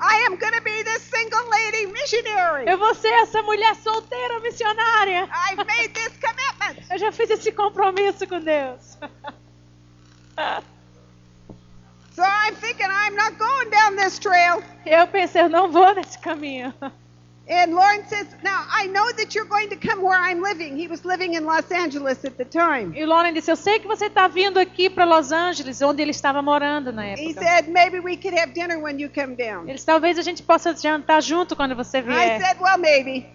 I 0.00 0.24
am 0.26 0.36
going 0.36 0.52
to 0.52 0.62
be 0.62 0.82
this 0.82 1.02
single 1.02 1.48
lady 1.50 1.86
missionary. 1.86 2.66
Eu 2.68 2.76
vou 2.78 2.94
ser 2.94 3.12
essa 3.22 3.40
mulher 3.42 3.76
solteira 3.76 4.40
missionária. 4.40 5.28
I've 5.48 5.64
made 5.64 5.88
this 5.94 6.18
commitment. 6.18 6.86
Eu 6.90 6.98
já 6.98 7.12
fiz 7.12 7.30
esse 7.30 7.52
compromisso 7.52 8.26
com 8.26 8.40
Deus. 8.40 8.98
So 12.12 12.22
I'm 12.22 12.54
thinking 12.56 12.86
I'm 12.90 13.14
not 13.14 13.38
going 13.38 13.70
down 13.70 13.96
this 13.96 14.18
trail. 14.18 14.62
Eu 14.84 15.06
pensei, 15.06 15.42
eu 15.42 15.48
não 15.48 15.70
vou 15.70 15.94
nesse 15.94 16.18
caminho. 16.18 16.74
And 17.52 17.74
Lauren 17.74 18.04
says, 18.06 18.28
"Now 18.44 18.64
I 18.72 18.86
know 18.86 19.12
that 19.16 19.34
you're 19.34 19.48
going 19.48 19.68
to 19.70 19.76
come 19.76 20.00
where 20.02 20.16
I'm 20.16 20.40
living." 20.40 20.76
He 20.76 20.86
was 20.86 21.04
living 21.04 21.34
in 21.34 21.44
Los 21.44 21.68
Angeles 21.72 22.24
at 22.24 22.36
the 22.36 22.44
time. 22.44 22.92
E 22.96 23.04
Lauren 23.04 23.34
disse, 23.34 23.50
eu 23.50 23.56
sei 23.56 23.80
que 23.80 23.88
você 23.88 24.06
está 24.06 24.28
vindo 24.28 24.58
aqui 24.60 24.88
para 24.88 25.04
Los 25.04 25.32
Angeles, 25.32 25.82
onde 25.82 26.00
ele 26.00 26.12
estava 26.12 26.40
morando 26.40 26.92
na 26.92 27.04
He 27.08 27.10
época. 27.32 27.40
said, 27.44 27.68
"Maybe 27.68 27.98
we 27.98 28.16
could 28.16 28.38
have 28.38 28.52
dinner 28.52 28.78
when 28.78 29.00
you 29.00 29.10
come 29.10 29.34
down." 29.34 29.68
Eles 29.68 29.84
talvez 29.84 30.16
a 30.16 30.22
gente 30.22 30.44
possa 30.44 30.72
jantar 30.76 31.20
junto 31.20 31.56
quando 31.56 31.74
você 31.74 31.98
I 31.98 32.02
vier. 32.02 32.40
said, 32.40 32.60
"Well, 32.60 32.78
maybe, 32.78 33.26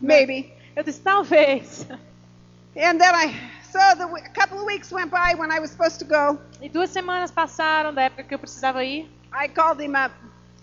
maybe." 0.00 0.52
Eu 0.74 0.82
disse, 0.82 1.00
talvez. 1.00 1.86
And 2.76 2.98
then 2.98 3.14
I, 3.14 3.32
so 3.70 3.78
the, 3.96 4.06
a 4.12 4.28
couple 4.30 4.58
of 4.58 4.64
weeks 4.66 4.90
went 4.90 5.10
by 5.12 5.34
when 5.38 5.52
I 5.52 5.60
was 5.60 5.70
supposed 5.70 6.00
to 6.00 6.04
go. 6.04 6.36
E 6.60 6.68
duas 6.68 6.90
semanas 6.90 7.30
passaram 7.30 7.94
da 7.94 8.02
época 8.02 8.24
que 8.24 8.34
eu 8.34 8.38
precisava 8.40 8.82
ir. 8.82 9.08
I 9.32 9.48
called 9.48 9.80
him 9.80 9.94
up. 9.94 10.12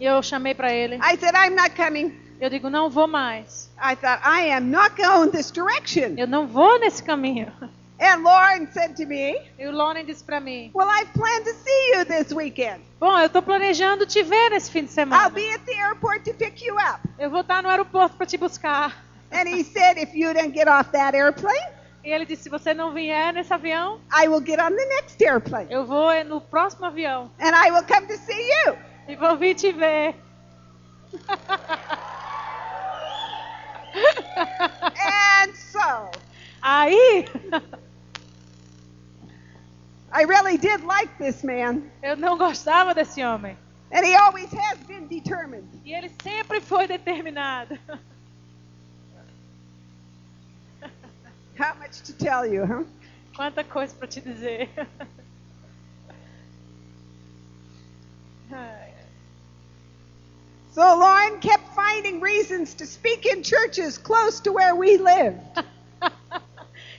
Eu 0.02 0.22
chamei 0.22 0.54
para 0.54 0.74
ele. 0.74 0.96
I 0.98 1.16
said, 1.18 1.34
"I'm 1.34 1.56
not 1.56 1.72
coming." 1.78 2.20
Eu 2.42 2.50
digo, 2.50 2.70
não 2.72 2.90
vou 2.90 3.08
mais. 3.08 3.70
I 3.78 3.96
thought, 3.96 4.20
"I 4.26 4.52
am 4.52 4.66
not 4.72 4.96
going 5.02 5.30
this 5.30 5.52
direction." 5.52 6.16
Eu 6.18 6.26
não 6.28 6.48
vou 6.48 6.80
nesse 6.80 7.04
caminho. 7.04 7.52
And 8.04 8.24
Lauren 8.24 8.66
said 8.74 8.96
to 8.96 9.06
me, 9.06 9.38
E 9.60 9.68
o 9.68 9.72
Lauren 9.72 10.04
disse 10.06 10.24
para 10.24 10.40
mim, 10.40 10.72
"Well, 10.74 10.88
I 10.90 11.06
plan 11.06 11.44
to 11.44 11.54
see 11.54 11.92
you 11.94 12.04
this 12.06 12.32
weekend. 12.34 12.82
bom, 13.00 13.16
eu 13.20 13.28
estou 13.28 13.44
planejando 13.44 14.08
te 14.08 14.24
ver 14.24 14.50
nesse 14.50 14.72
fim 14.72 14.80
de 14.86 14.90
I'll 14.90 14.94
semana. 14.96 15.30
be 15.30 15.48
at 15.54 15.62
the 15.66 15.74
airport 15.76 16.24
to 16.26 16.34
pick 16.34 16.64
you 16.64 16.76
up." 16.78 17.00
Eu 17.20 17.30
vou 17.30 17.42
estar 17.42 17.62
no 17.62 17.70
aeroporto 17.70 18.18
para 18.18 18.26
te 18.26 18.38
buscar. 18.40 18.98
And 19.32 19.48
he 19.48 19.64
said, 19.64 20.00
"If 20.00 20.16
you 20.16 20.34
don't 20.34 20.52
get 20.52 20.68
off 20.68 20.90
that 20.94 21.16
airplane, 21.16 21.56
E 22.04 22.10
ele 22.12 22.26
disse, 22.26 22.42
se 22.44 22.50
você 22.50 22.74
não 22.74 22.92
vier 22.92 23.32
nesse 23.32 23.54
avião, 23.54 24.02
I 24.12 24.28
will 24.28 24.44
get 24.44 24.60
on 24.60 24.72
the 24.76 24.86
next 24.96 25.24
airplane 25.24 25.68
eu 25.70 25.86
vou 25.86 26.12
no 26.26 26.42
próximo 26.42 26.88
avião. 26.88 27.30
and 27.40 27.52
I 27.56 27.70
will 27.70 27.84
come 27.84 28.08
to 28.08 28.18
see 28.18 28.50
you." 28.66 28.76
E 29.08 29.16
vou 29.16 29.38
vir 29.38 29.54
te 29.54 29.72
ver. 29.72 30.16
And 34.36 35.56
so, 35.56 36.12
Aí, 36.62 37.26
I 40.14 40.24
really 40.24 40.58
did 40.58 40.84
like 40.84 41.18
this 41.18 41.44
man, 41.44 41.92
eu 42.04 42.16
não 42.16 42.38
gostava 42.38 42.94
desse 42.94 43.24
homem. 43.24 43.58
and 43.92 44.06
he 44.06 44.16
always 44.16 44.52
has 44.54 44.78
been 44.88 45.08
determined. 45.08 45.68
E 45.86 45.94
ele 45.94 46.10
sempre 46.24 46.62
foi 46.62 46.88
determinado. 46.88 47.78
How 51.58 51.76
much 51.76 52.02
to 52.04 52.14
tell 52.14 52.46
you, 52.46 52.66
huh? 52.66 52.84
Quanta 53.36 53.64
coisa 53.64 53.96
para 53.96 54.08
te 54.08 54.22
dizer. 54.22 54.70
Ai. 58.52 58.94
So 60.74 60.82
Lauren 60.82 61.40
kept 61.40 61.64
finding 61.76 62.22
reasons 62.22 62.74
to 62.76 62.86
speak 62.86 63.26
in 63.26 63.44
churches 63.44 63.98
close 63.98 64.40
to 64.42 64.52
where 64.52 64.76
we 64.76 64.98
live. 64.98 65.36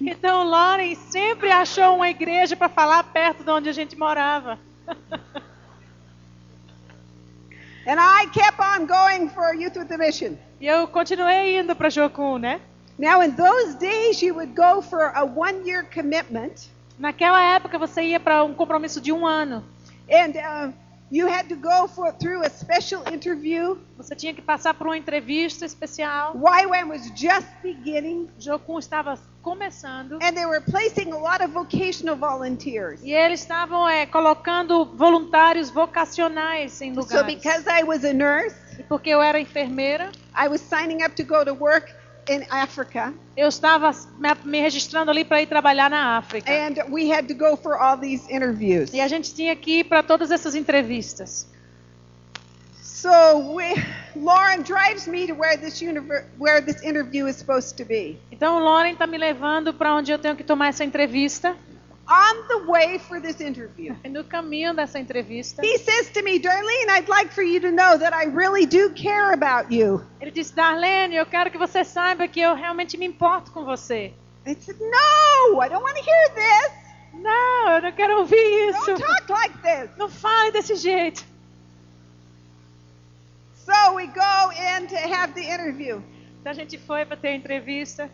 Então, 0.05 0.43
Lauren 0.43 0.97
sempre 0.97 1.49
achou 1.53 1.95
uma 1.95 2.09
igreja 2.11 2.57
para 2.57 2.69
falar 2.69 3.05
perto 3.05 3.45
de 3.45 3.51
onde 3.51 3.69
a 3.69 3.73
gente 3.73 3.97
morava. 3.97 4.59
And 7.87 8.01
I 8.01 8.27
kept 8.33 8.59
on 8.61 8.87
going 8.87 9.29
for 9.29 9.55
Youth 9.55 9.77
with 9.77 9.93
a 9.93 9.97
Mission. 9.99 10.37
E 10.61 10.67
eu 10.67 10.89
continuei 10.89 11.57
indo 11.59 11.77
para 11.77 11.89
Jocum, 11.89 12.37
né? 12.39 12.61
Now, 12.99 13.23
in 13.23 13.31
those 13.37 13.75
days, 13.77 14.21
you 14.23 14.35
would 14.35 14.55
go 14.57 14.83
for 14.83 15.13
a 15.15 15.25
one 15.25 15.65
year 15.65 15.85
commitment, 15.85 16.69
Naquela 16.99 17.41
época 17.41 17.79
você 17.79 18.03
ia 18.03 18.19
para 18.21 18.43
um 18.43 18.55
compromisso 18.55 19.01
de 19.01 19.13
um 19.13 19.25
ano. 19.27 19.65
and 20.11 20.33
uh, 20.37 20.73
you 21.13 21.27
had 21.29 21.47
to 21.49 21.55
go 21.57 21.87
for, 21.87 22.11
through 22.19 22.43
a 22.43 22.49
special 22.49 23.03
interview. 23.13 23.77
Você 23.99 24.17
tinha 24.17 24.33
que 24.33 24.41
passar 24.41 24.73
por 24.75 24.87
uma 24.87 24.97
entrevista 24.97 25.67
especial. 25.67 26.35
YWAM 26.35 26.89
was 26.89 27.03
just 27.15 27.47
beginning, 27.63 28.29
Jocum 28.39 28.79
estava 28.79 29.19
começando 29.43 30.15
and 30.23 30.33
they 30.35 30.47
were 30.47 30.61
placing 30.63 31.13
a 31.13 31.19
lot 31.19 31.43
of 31.45 31.53
vocational 31.53 32.17
volunteers. 32.17 33.01
e 33.03 33.13
eles 33.13 33.41
estavam 33.41 33.89
é, 33.89 34.07
colocando 34.07 34.85
voluntários 34.97 35.69
vocacionais 35.69 36.81
em 36.81 36.95
So, 36.95 37.01
lugares. 37.01 37.35
because 37.35 37.65
I 37.69 37.83
was 37.85 38.05
a 38.05 38.13
nurse, 38.13 38.55
E 38.79 38.83
porque 38.85 39.11
eu 39.11 39.21
era 39.21 39.39
enfermeira, 39.39 40.11
I 40.35 40.49
was 40.49 40.61
signing 40.63 41.05
up 41.05 41.15
to 41.17 41.25
go 41.25 41.45
to 41.45 41.53
work 41.53 41.93
in 42.29 42.45
Africa, 42.51 43.13
eu 43.37 43.49
estava 43.49 43.91
me, 44.45 44.61
registrando 44.61 45.11
ali 45.11 45.25
para 45.25 45.43
ir 45.43 45.47
trabalhar 45.47 45.91
na 45.91 46.17
África. 46.19 46.51
and 46.51 46.77
we 46.91 47.11
had 47.11 47.27
to 47.27 47.35
go 47.35 47.57
for 47.57 47.77
all 47.77 47.97
these 47.97 48.25
interviews. 48.31 48.93
E 48.93 49.01
a 49.01 49.09
gente 49.09 49.35
tinha 49.35 49.55
que 49.57 49.81
ir 49.81 49.85
para 49.85 50.03
todas 50.03 50.31
essas 50.31 50.55
entrevistas. 50.55 51.47
So 52.81 53.55
we, 53.55 53.75
Lauren 54.15 54.63
drives 54.63 55.09
me 55.09 55.27
to 55.27 55.35
where 55.35 55.57
this 55.57 55.83
where 56.39 56.61
this 56.61 56.83
interview 56.83 57.27
is 57.27 57.37
supposed 57.37 57.77
to 57.79 57.85
be. 57.85 58.17
Então 58.31 58.61
Lauren 58.61 58.93
está 58.93 59.09
me 59.09 59.19
levando 59.19 59.75
para 59.75 59.93
onde 59.93 60.13
eu 60.13 60.19
tenho 60.19 60.37
que 60.37 60.45
tomar 60.45 60.69
essa 60.69 60.85
entrevista. 60.85 61.57
On 62.09 62.49
the 62.49 62.71
way 62.71 62.99
for 62.99 63.21
this 63.21 63.41
interview, 63.41 63.95
no 64.11 64.25
caminho 64.25 64.75
dessa 64.75 64.99
entrevista, 64.99 65.63
he 65.63 65.79
says 65.79 66.11
to 66.11 66.23
me, 66.23 66.39
Darlene, 66.41 66.89
I'd 66.91 67.09
like 67.09 67.33
for 67.33 67.43
you 67.43 67.61
to 67.61 67.71
know 67.71 67.97
that 67.97 68.13
I 68.13 68.25
really 68.25 68.67
do 68.67 68.91
care 68.91 69.33
about 69.33 69.71
you. 69.73 70.03
ele 70.21 70.31
disse: 70.33 70.53
Darlene, 70.55 71.15
eu 71.15 71.25
quero 71.27 71.51
que 71.51 71.59
você 71.59 71.85
saiba 71.85 72.27
que 72.27 72.41
eu 72.41 72.55
realmente 72.55 72.97
me 72.99 73.07
importo 73.07 73.53
com 73.53 73.65
você. 73.65 74.13
I 74.45 74.55
said, 74.55 74.77
No, 74.81 75.61
I 75.61 75.69
don't 75.69 75.83
want 75.85 75.97
to 75.97 76.03
hear 76.03 76.35
this. 76.35 76.73
Não, 77.15 77.71
eu 77.77 77.83
não 77.83 77.93
quero 77.93 78.19
ouvir 78.19 78.69
isso. 78.71 78.87
Don't 78.87 79.01
talk 79.01 79.31
like 79.31 79.59
this. 79.59 79.91
Não 79.97 80.09
fale 80.09 80.51
desse 80.51 80.75
jeito. 80.75 81.25
So 83.55 83.95
we 83.95 84.07
go 84.09 84.51
in 84.51 84.89
to 84.89 84.97
have 84.97 85.35
the 85.35 85.43
interview. 85.43 86.03
Então 86.41 86.51
a 86.51 86.55
gente 86.55 86.77
foi 86.79 87.05
para 87.05 87.17
ter 87.17 87.29
a 87.29 87.35
entrevista. 87.37 88.11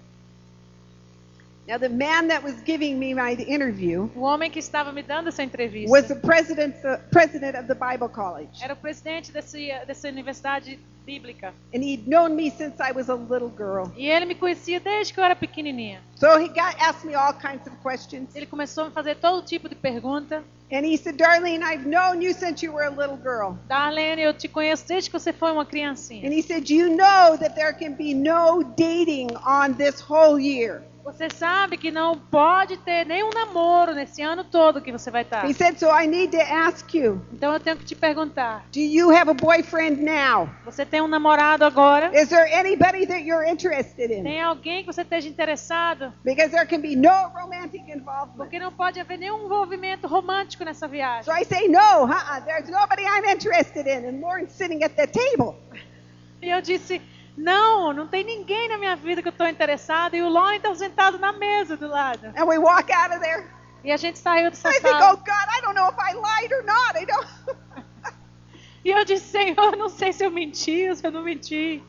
Now, 1.69 1.77
the 1.77 1.91
man 1.91 2.29
that 2.29 2.43
was 2.43 2.55
giving 2.65 2.99
me 2.99 3.13
my 3.13 3.33
interview 3.35 4.09
O 4.17 4.21
homem 4.21 4.51
que 4.51 4.59
estava 4.59 4.91
me 4.91 5.03
dando 5.03 5.29
essa 5.29 5.43
entrevista 5.43 5.91
was 5.91 6.09
the 6.09 6.15
president, 6.17 6.81
the 6.81 6.99
president 7.11 7.57
of 7.59 7.67
the 7.67 7.75
Bible 7.75 8.09
College. 8.09 8.63
era 8.63 8.73
o 8.73 8.77
presidente 8.77 9.31
desse, 9.31 9.69
dessa 9.87 10.09
universidade 10.09 10.79
bíblica. 11.05 11.53
And 11.75 11.83
he'd 11.85 12.09
known 12.09 12.35
me 12.35 12.51
since 12.51 12.81
I 12.81 12.93
was 12.93 13.11
a 13.11 13.15
little 13.15 13.51
girl. 13.51 13.93
E 13.97 14.07
ele 14.09 14.25
me 14.25 14.35
conhecia 14.35 14.81
desde 14.81 15.13
que 15.13 15.21
eu 15.21 15.25
era 15.25 15.37
pequenininha. 15.37 16.01
So 16.17 16.39
he 16.39 16.49
got 16.49 16.75
asked 16.81 17.05
me 17.07 17.15
all 17.15 17.35
kinds 17.35 17.67
of 17.67 17.77
questions. 17.83 18.35
Ele 18.35 18.47
começou 18.47 18.85
a 18.85 18.87
me 18.89 18.93
fazer 18.95 19.17
todo 19.17 19.45
tipo 19.45 19.69
de 19.69 19.75
pergunta. 19.75 20.43
And 20.71 20.85
he 20.85 20.97
said, 20.97 21.17
Darlene, 21.19 21.63
I've 21.63 21.87
known 21.87 22.23
you 22.23 22.33
since 22.35 22.63
you 22.65 22.73
were 22.73 22.87
a 22.87 22.91
little 22.91 23.17
girl. 23.17 23.59
Darlene, 23.69 24.23
eu 24.23 24.33
te 24.33 24.49
conheço 24.49 24.87
desde 24.89 25.11
que 25.11 25.19
você 25.19 25.35
foi 25.35 25.53
uma 25.53 25.67
criancinha. 25.67 26.27
And 26.27 26.33
he 26.33 26.43
said, 26.43 26.71
You 26.71 26.89
know 26.97 27.37
that 27.39 27.55
there 27.55 27.75
can 27.75 27.93
be 27.93 28.15
no 28.15 28.63
dating 28.77 29.29
on 29.47 29.75
this 29.75 30.01
whole 30.01 30.39
year. 30.39 30.83
Você 31.05 31.31
sabe 31.31 31.79
que 31.79 31.91
não 31.91 32.19
pode 32.19 32.77
ter 32.79 33.07
nenhum 33.07 33.31
namoro 33.31 33.95
nesse 33.95 34.21
ano 34.21 34.45
todo 34.45 34.83
que 34.83 34.93
você 34.93 35.11
vai 35.11 35.23
estar. 35.23 35.49
He 35.49 35.55
said, 35.55 35.79
So 35.79 35.87
I 35.91 36.07
need 36.07 36.37
to 36.37 36.43
ask 36.43 36.93
you, 36.95 37.23
Então 37.33 37.53
eu 37.53 37.61
tenho 37.61 37.77
que 37.79 37.85
te 37.85 37.95
perguntar: 37.95 38.67
do 38.73 38.79
you 38.81 39.11
have 39.11 39.31
a 39.31 39.35
boyfriend 39.35 40.03
now? 40.03 40.51
você 40.65 40.85
tem 40.85 41.01
um 41.01 41.09
namorado 41.09 41.65
agora? 41.65 42.11
Is 42.15 42.29
there 42.29 42.53
anybody 42.55 43.07
that 43.07 43.23
you're 43.25 43.49
interested 43.49 44.11
in? 44.13 44.23
Tem 44.23 44.43
alguém 44.43 44.85
que 44.85 44.93
você 44.93 45.01
esteja 45.01 45.29
interessado? 45.29 46.13
Because 46.25 46.51
there 46.51 46.67
can 46.67 46.81
be 46.81 46.95
no 46.95 47.29
romantic 47.35 47.89
involvement. 47.89 48.37
Porque 48.37 48.59
não 48.59 48.71
pode 48.73 49.01
haver 49.01 49.19
nenhum 49.19 49.45
envolvimento 49.47 50.07
romântico 50.07 50.63
nessa 50.65 50.87
So 50.87 50.93
viagem. 50.93 51.33
I 51.33 51.45
say, 51.45 51.69
No, 51.69 52.05
uh-uh, 52.05 52.45
there's 52.45 52.69
nobody 52.69 53.05
I'm 53.05 53.25
interested 53.25 53.87
in. 53.87 54.05
And 54.07 54.21
Lauren's 54.21 54.53
sitting 54.53 54.85
at 54.85 54.95
the 54.95 55.07
table. 55.07 55.57
E 56.43 56.51
eu 56.51 56.61
disse: 56.61 57.01
não, 57.39 57.93
não 57.93 58.07
tem 58.09 58.25
ninguém 58.25 58.69
na 58.69 58.77
minha 58.79 58.97
vida 58.97 59.23
que 59.23 59.29
eu 59.29 59.33
estou 59.33 59.47
interessado. 59.47 60.15
E 60.17 60.23
o 60.23 60.29
Lauren 60.29 60.57
está 60.57 60.75
sentado 60.75 61.19
na 61.19 61.33
mesa 61.33 61.77
do 61.77 61.87
lado. 61.87 62.33
And 62.37 62.45
we 62.45 62.59
walk 62.59 62.93
out 62.93 63.13
of 63.15 63.21
there. 63.21 63.47
E 63.85 63.93
a 63.93 63.97
gente 63.97 64.19
saiu 64.19 64.51
dessa 64.51 64.69
I 64.69 64.73
think, 64.73 64.87
Oh 64.87 64.99
sala. 64.99 65.17
God, 65.17 65.49
I 65.49 65.61
don't 65.63 65.75
know 65.75 65.89
if 65.89 65.99
I 65.99 66.15
lied 66.15 66.53
or 66.53 66.63
not. 66.65 66.97
I 66.97 67.05
don't. 67.07 67.29
E 68.85 68.91
eu 68.91 69.05
disse: 69.05 69.27
Senhor, 69.27 69.73
eu 69.73 69.77
não 69.77 69.89
sei 69.89 70.13
se 70.13 70.25
eu 70.25 70.31
menti 70.31 70.89
ou 70.89 70.97
se 70.97 71.07
eu 71.07 71.11
não 71.11 71.23
menti. 71.23 71.83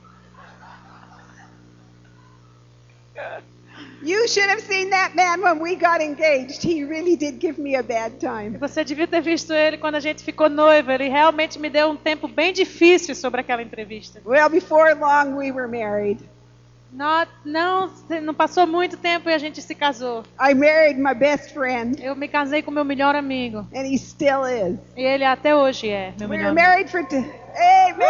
You 4.01 4.27
should 4.29 4.49
have 4.49 4.61
seen 4.61 4.89
that 4.91 5.13
man 5.15 5.41
when 5.41 5.59
we 5.61 5.75
got 5.75 6.01
engaged. 6.01 6.63
He 6.63 6.85
really 6.85 7.17
did 7.17 7.39
give 7.39 7.59
me 7.61 7.75
a 7.75 7.83
bad 7.83 8.17
time. 8.19 8.57
Você 8.57 8.83
devia 8.85 9.07
ter 9.07 9.21
visto 9.21 9.51
ele 9.53 9.77
quando 9.77 9.95
a 9.95 9.99
gente 9.99 10.23
ficou 10.23 10.49
noiva. 10.49 10.93
Ele 10.93 11.09
realmente 11.09 11.59
me 11.59 11.69
deu 11.69 11.89
um 11.89 11.97
tempo 11.97 12.27
bem 12.27 12.53
difícil 12.53 13.13
sobre 13.13 13.41
aquela 13.41 13.61
entrevista. 13.61 14.21
Well, 14.25 14.49
before 14.49 14.93
long, 14.95 15.35
we 15.35 15.51
were 15.51 15.67
married. 15.67 16.19
Não, 16.91 17.27
não, 17.45 17.91
não 18.23 18.33
passou 18.33 18.65
muito 18.65 18.97
tempo 18.97 19.29
e 19.29 19.33
a 19.33 19.37
gente 19.37 19.61
se 19.61 19.75
casou. 19.75 20.23
I 20.41 20.55
married 20.55 20.97
my 20.99 21.13
best 21.13 21.53
friend, 21.53 22.01
Eu 22.01 22.15
me 22.15 22.27
casei 22.27 22.63
com 22.63 22.71
meu 22.71 22.83
melhor 22.85 23.13
amigo. 23.15 23.67
and 23.75 23.85
he 23.85 23.95
still 23.97 24.43
is. 24.45 24.79
E 24.97 25.03
ele 25.03 25.23
até 25.23 25.55
hoje 25.55 25.87
é 25.89 26.13
meu 26.17 26.27
We 26.27 26.37
melhor 26.37 26.53
were 26.53 26.59
amigo. 26.61 26.67
married 26.67 26.89
for. 26.89 27.05
T- 27.05 27.15
Amen. 27.17 28.07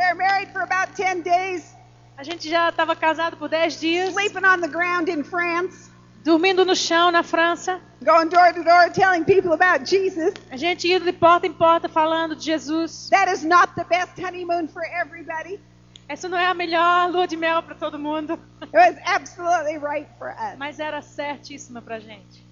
We 0.00 0.06
were 0.06 0.14
married 0.14 0.48
for 0.50 0.62
about 0.62 0.94
10 0.96 1.22
days, 1.22 1.74
A 2.16 2.22
gente 2.24 2.48
já 2.48 2.68
estava 2.70 2.96
casado 2.96 3.36
por 3.36 3.48
10 3.50 3.78
dias, 3.80 4.10
sleeping 4.14 4.44
on 4.46 4.60
the 4.62 4.68
ground 4.68 5.08
in 5.10 5.22
France, 5.22 5.90
dormindo 6.24 6.64
no 6.64 6.74
chão 6.74 7.10
na 7.10 7.22
França. 7.22 7.80
going 8.02 8.28
door 8.30 8.50
to 8.54 8.62
door 8.64 8.88
telling 8.94 9.24
people 9.24 9.52
about 9.52 9.84
Jesus. 9.84 10.32
A 10.50 10.56
gente 10.56 10.90
indo 10.90 11.04
de 11.04 11.12
porta 11.12 11.46
em 11.46 11.52
porta 11.52 11.86
falando 11.88 12.34
de 12.34 12.44
Jesus. 12.44 13.08
That 13.10 13.30
is 13.30 13.42
not 13.44 13.74
the 13.74 13.84
best 13.84 14.18
honeymoon 14.18 14.68
for 14.68 14.82
everybody. 14.84 15.60
Essa 16.08 16.28
não 16.30 16.38
é 16.38 16.46
a 16.46 16.54
melhor 16.54 17.10
lua 17.10 17.26
de 17.26 17.36
mel 17.36 17.62
para 17.62 17.74
todo 17.74 17.98
mundo, 17.98 18.38
It 18.62 18.74
was 18.74 18.96
absolutely 19.04 19.76
right 19.78 20.08
for 20.18 20.30
us. 20.30 20.56
mas 20.58 20.80
era 20.80 21.00
certíssima 21.02 21.80
pra 21.82 22.00
gente. 22.00 22.42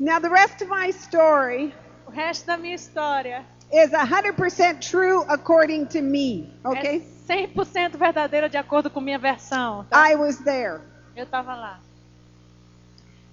Now, 0.00 0.20
the 0.20 0.28
rest 0.28 0.60
of 0.62 0.68
my 0.68 0.90
story 0.90 1.72
O 2.06 2.10
resto 2.10 2.46
da 2.46 2.56
minha 2.58 2.74
história 2.74 3.46
is 3.72 3.90
100% 3.90 4.80
true 4.80 5.24
according 5.28 5.86
to 5.86 6.00
me, 6.00 6.52
okay? 6.64 7.04
é 7.28 7.46
100% 7.46 7.96
verdadeira 7.96 8.48
de 8.48 8.56
acordo 8.56 8.90
com 8.90 9.00
minha 9.00 9.18
versão. 9.18 9.84
tá? 9.88 10.10
I 10.10 10.16
was 10.16 10.38
there. 10.38 10.80
Eu 11.16 11.24
estava 11.24 11.54
lá. 11.54 11.80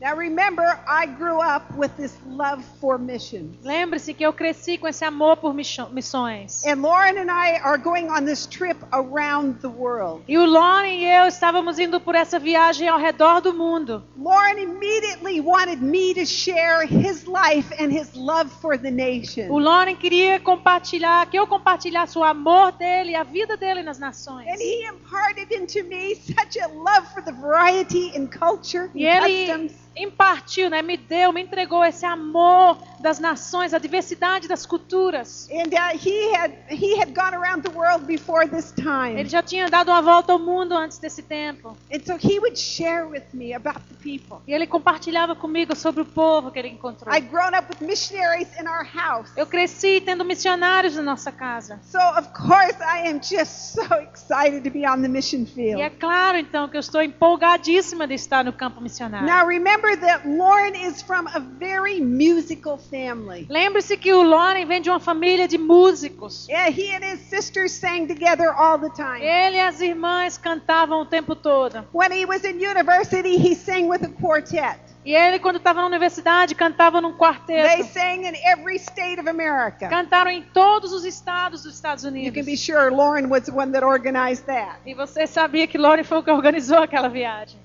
Now, 0.02 0.16
remember, 0.16 0.80
I 0.88 1.06
grew 1.06 1.39
up 1.39 1.78
with 1.78 1.95
this 1.95 2.18
love 2.28 2.66
for 2.80 2.97
missions. 2.97 3.64
Lembre-se 3.64 4.16
que 4.16 4.26
eu 4.26 4.34
cresci 4.34 4.76
com 4.76 4.88
esse 4.88 5.06
amor 5.06 5.38
por 5.38 5.54
missões. 5.54 6.66
And 6.66 6.82
Lauren 6.82 7.20
and 7.20 7.30
I 7.30 7.60
are 7.60 7.78
going 7.78 8.10
on 8.10 8.26
this 8.26 8.47
trip 8.47 8.78
around 8.91 9.60
the 9.62 9.70
world. 9.70 10.24
E 10.28 10.39
o 10.39 10.45
Lauren 10.47 11.02
e 11.02 11.06
eu 11.06 11.28
estávamos 11.28 11.78
indo 11.78 12.02
por 12.02 12.16
essa 12.16 12.39
viagem 12.39 12.88
ao 12.88 12.97
redor 12.97 13.41
do 13.41 13.54
mundo. 13.54 14.04
Lauren 14.18 14.58
immediately 14.58 15.39
wanted 15.39 15.84
me 15.84 16.16
to 16.16 16.26
share 16.26 16.84
his 16.84 17.28
life 17.28 17.72
and 17.80 17.91
his 17.91 18.16
love 18.16 18.49
for 18.60 18.80
the 18.80 18.89
nation. 18.89 19.52
O 19.52 19.60
Lauren 19.60 19.95
queria 19.95 20.39
compartilhar, 20.39 21.28
que 21.28 21.38
eu 21.38 21.45
compartilhasse 21.45 22.18
o 22.18 22.24
amor 22.24 22.72
dele 22.72 23.12
e 23.12 23.16
a 23.16 23.24
vida 23.24 23.56
dele 23.56 23.84
nas 23.84 23.99
nações. 23.99 24.47
And 24.47 24.60
he 24.60 24.84
imparted 24.84 25.54
into 25.54 25.84
me 25.84 26.16
such 26.16 26.60
a 26.60 26.68
love 26.70 27.06
for 27.14 27.24
the 27.24 27.34
variety 27.34 28.18
in 28.18 28.26
culture 28.26 28.89
E 28.95 29.08
and 29.08 29.20
customs. 29.22 29.90
Impartiu, 29.95 30.69
né, 30.69 30.81
me 30.81 30.95
deu, 30.95 31.33
me 31.33 31.41
entregou 31.41 31.83
esse 31.83 32.05
amor 32.05 32.77
das 32.99 33.19
nações, 33.19 33.73
a 33.73 33.79
diversidade 33.79 34.47
das 34.47 34.65
culturas. 34.65 35.49
And 35.51 35.73
uh, 35.73 35.97
he 35.97 36.33
had 36.35 36.51
he 36.69 36.99
had 36.99 37.13
gone 37.13 37.35
around 37.35 37.63
the 37.63 37.75
world 37.75 38.05
before 38.05 38.47
this 38.47 38.71
time. 38.71 39.19
Ele 39.19 39.27
já 39.27 39.41
tinha 39.41 39.69
dado 39.69 39.89
uma 39.89 40.01
volta 40.01 40.31
ao 40.31 40.39
mundo 40.39 40.75
antes 40.75 40.97
desse 40.97 41.23
tempo. 41.23 41.75
And 41.91 41.99
so 42.05 42.15
he 42.15 42.39
would 42.39 42.57
share 42.57 43.05
with 43.05 43.23
me 43.33 43.53
about 43.53 43.81
the 43.89 43.95
people. 44.01 44.37
E 44.47 44.53
ele 44.53 44.67
compartilhava 44.67 45.35
comigo 45.35 45.75
sobre 45.75 46.01
o 46.01 46.05
povo 46.05 46.51
que 46.51 46.59
ele 46.59 46.69
encontrou. 46.69 47.13
I'd 47.13 47.27
grown 47.29 47.55
up 47.57 47.67
with 47.69 47.85
missionaries 47.85 48.47
in 48.59 48.67
our 48.67 48.85
house. 48.85 49.31
Eu 49.35 49.47
cresci 49.47 50.01
tendo 50.01 50.23
missionários 50.23 50.95
na 50.95 51.01
nossa 51.01 51.31
casa. 51.31 51.79
So 51.83 51.99
of 52.17 52.29
course 52.29 52.77
I 52.81 53.09
am 53.09 53.19
just 53.19 53.73
so 53.75 53.95
excited 53.95 54.63
to 54.63 54.69
be 54.69 54.87
on 54.87 55.01
the 55.01 55.07
mission 55.07 55.45
field. 55.45 55.79
E 55.79 55.81
é 55.81 55.89
claro, 55.89 56.37
então, 56.37 56.69
que 56.69 56.77
eu 56.77 56.81
estou 56.81 57.01
empolgadíssima 57.01 58.07
de 58.07 58.13
estar 58.13 58.45
no 58.45 58.53
campo 58.53 58.79
missionário. 58.79 59.27
Now 59.27 59.47
remember 59.47 59.80
that 59.99 60.25
Lauren 60.27 60.75
is 60.75 61.01
from 61.01 61.27
a 61.27 61.39
very 61.39 61.99
musical 61.99 62.77
family. 62.77 63.45
Lembre-se 63.49 63.97
que 63.97 64.13
o 64.13 64.21
Lauren 64.23 64.65
vem 64.67 64.82
de 64.82 64.89
uma 64.89 64.99
família 64.99 65.47
de 65.47 65.57
músicos. 65.57 66.47
Yeah, 66.47 66.69
he 66.69 66.93
and 66.95 67.03
his 67.03 67.19
sisters 67.21 67.71
sang 67.71 68.07
together 68.07 68.53
all 68.53 68.77
the 68.77 68.89
time. 68.89 69.21
Ele 69.21 69.57
e 69.57 69.59
as 69.59 69.82
irmãs 69.82 70.38
cantavam 70.38 71.01
o 71.01 71.05
tempo 71.05 71.36
todo. 71.36 71.86
When 71.93 72.11
he 72.11 72.25
was 72.25 72.43
in 72.43 72.59
university, 72.63 73.36
he 73.38 73.55
sang 73.55 73.88
with 73.89 74.03
a 74.03 74.09
quartet. 74.09 74.79
E 75.03 75.15
ele, 75.15 75.39
quando 75.39 75.55
estava 75.57 75.82
na 75.82 75.88
universidade, 75.88 76.53
cantava 76.53 77.01
num 77.01 77.09
They 77.09 77.17
quarteto. 77.17 77.84
sang 77.91 78.23
in 78.27 78.36
every 78.45 78.77
state 78.77 79.19
of 79.19 79.27
America. 79.27 79.88
Cantaram 79.89 80.29
em 80.29 80.43
todos 80.53 80.93
os 80.93 81.03
estados 81.03 81.63
dos 81.63 81.73
Estados 81.73 82.03
You 82.03 82.11
can 82.11 82.17
Unidos. 82.19 82.45
be 82.45 82.55
sure 82.55 82.91
Lauren 82.91 83.27
was 83.27 83.45
the 83.45 83.51
one 83.51 83.71
that 83.71 83.84
organized 83.84 84.45
that. 84.45 84.75
E 84.86 84.93
você 84.93 85.25
sabia 85.25 85.65
que 85.65 85.77
Lauren 85.79 86.03
foi 86.03 86.19
o 86.19 86.23
que 86.23 86.29
organizou 86.29 86.77
aquela 86.77 87.07
viagem. 87.09 87.59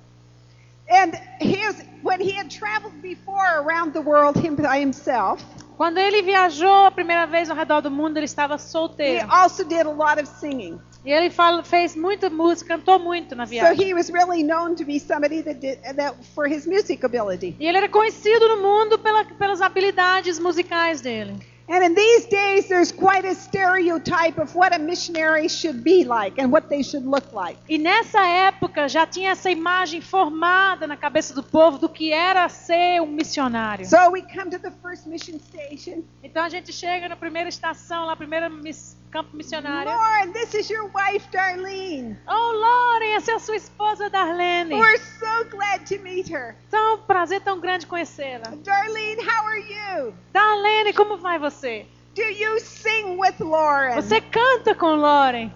And 0.89 1.15
his, 1.41 1.83
when 2.03 2.21
he 2.21 2.31
had 2.33 2.49
traveled 2.49 3.01
before 3.03 3.61
around 3.63 3.93
the 3.93 4.01
world 4.01 4.37
him, 4.37 4.55
by 4.57 4.79
himself, 4.79 5.43
Quando 5.77 5.99
ele 5.99 6.23
viajou 6.23 6.87
a 6.87 6.91
primeira 6.91 7.27
vez 7.27 7.51
ao 7.51 7.57
redor 7.57 7.83
do 7.83 7.91
mundo, 7.91 8.17
ele 8.17 8.25
estava 8.25 8.55
he 8.55 8.59
solteiro. 8.61 9.27
also 9.31 9.63
did 9.65 9.85
a 9.87 9.91
lot 9.91 10.19
of 10.19 10.27
singing. 10.27 10.81
E 11.05 11.11
ele 11.13 11.29
fala- 11.31 11.63
fez 11.63 11.95
muita 11.95 12.31
música, 12.31 12.77
cantou 12.77 12.99
muito 12.99 13.35
na 13.37 13.45
So 13.47 13.51
viagem. 13.51 13.87
he 13.89 13.95
was 13.95 14.09
really 14.11 14.43
known 14.43 14.75
to 14.75 14.85
be 14.85 14.99
somebody 14.99 15.43
that 15.43 15.61
did 15.61 15.79
that 15.97 16.15
for 16.35 16.49
his 16.49 16.67
music 16.67 17.05
ability. 17.05 17.57
E 17.61 17.67
ele 17.67 17.77
era 17.79 17.89
conhecido 17.89 18.49
no 18.49 18.63
mundo 18.63 18.99
pela- 18.99 19.25
pelas 19.25 19.61
habilidades 19.61 20.39
musicais 20.39 21.01
dele. 21.01 21.37
And 21.69 21.83
in 21.85 21.95
these 21.95 22.27
days, 22.27 22.69
there's 22.69 22.93
quite 22.93 23.25
a 23.25 23.35
stereotype 23.35 24.39
of 24.39 24.55
what 24.55 24.73
a 24.75 24.79
missionary 24.79 25.49
should 25.49 25.83
be 25.83 26.05
like 26.05 26.39
and 26.39 26.53
what 26.53 26.69
they 26.69 26.83
should 26.83 27.05
look 27.05 27.33
like. 27.33 27.59
E 27.69 27.77
nessa 27.77 28.21
época 28.25 28.89
já 28.89 29.05
tinha 29.05 29.31
essa 29.33 29.51
imagem 29.51 30.01
formada 30.01 30.87
na 30.87 30.97
cabeça 30.97 31.35
do 31.35 31.43
povo 31.43 31.79
do 31.79 31.89
que 31.89 32.13
era 32.13 32.49
ser 32.49 33.01
um 33.03 33.07
missionário. 33.07 33.85
So 33.85 34.11
we 34.13 34.23
come 34.23 34.49
to 34.51 34.59
the 34.61 34.71
first 34.83 35.07
mission 35.09 35.39
station. 35.41 36.05
Então 36.23 36.45
a 36.45 36.49
gente 36.49 36.73
chega 36.73 37.09
na 37.09 37.17
primeira 37.17 37.49
estação, 37.49 38.07
lá, 38.07 38.15
primeiro 38.15 38.49
miss- 38.49 38.97
campo 39.17 39.35
missionário. 39.35 39.91
Lauren, 39.91 40.33
this 40.33 40.53
is 40.55 40.69
your 40.69 40.91
wife, 40.93 41.27
Darlene. 41.33 42.19
Oh, 42.29 42.53
Lauren, 42.53 43.17
essa 43.17 43.33
é 43.33 43.35
a 43.37 43.39
sua 43.39 43.57
esposa 43.57 44.11
Darlene. 44.11 44.75
We're 44.75 44.99
so 44.99 45.45
glad 45.51 45.87
to 45.87 45.99
meet 46.03 46.29
her. 46.29 46.55
Tão 46.71 46.99
prazer 46.99 47.41
tão 47.41 47.59
grande 47.59 47.87
conhecê-la. 47.87 48.53
Darlene, 48.63 49.23
how 49.23 49.47
are 49.47 49.59
you? 49.59 50.15
Darlene, 50.35 50.93
como 50.93 51.17
vai 51.17 51.39
você? 51.39 51.87
Do 52.15 52.23
you 52.23 52.61
sing 52.61 53.17
with 53.19 53.41
Lauren? 53.41 53.95
Você 53.95 54.21
canta 54.21 54.75
com 54.75 54.95
Lauren? 54.97 55.51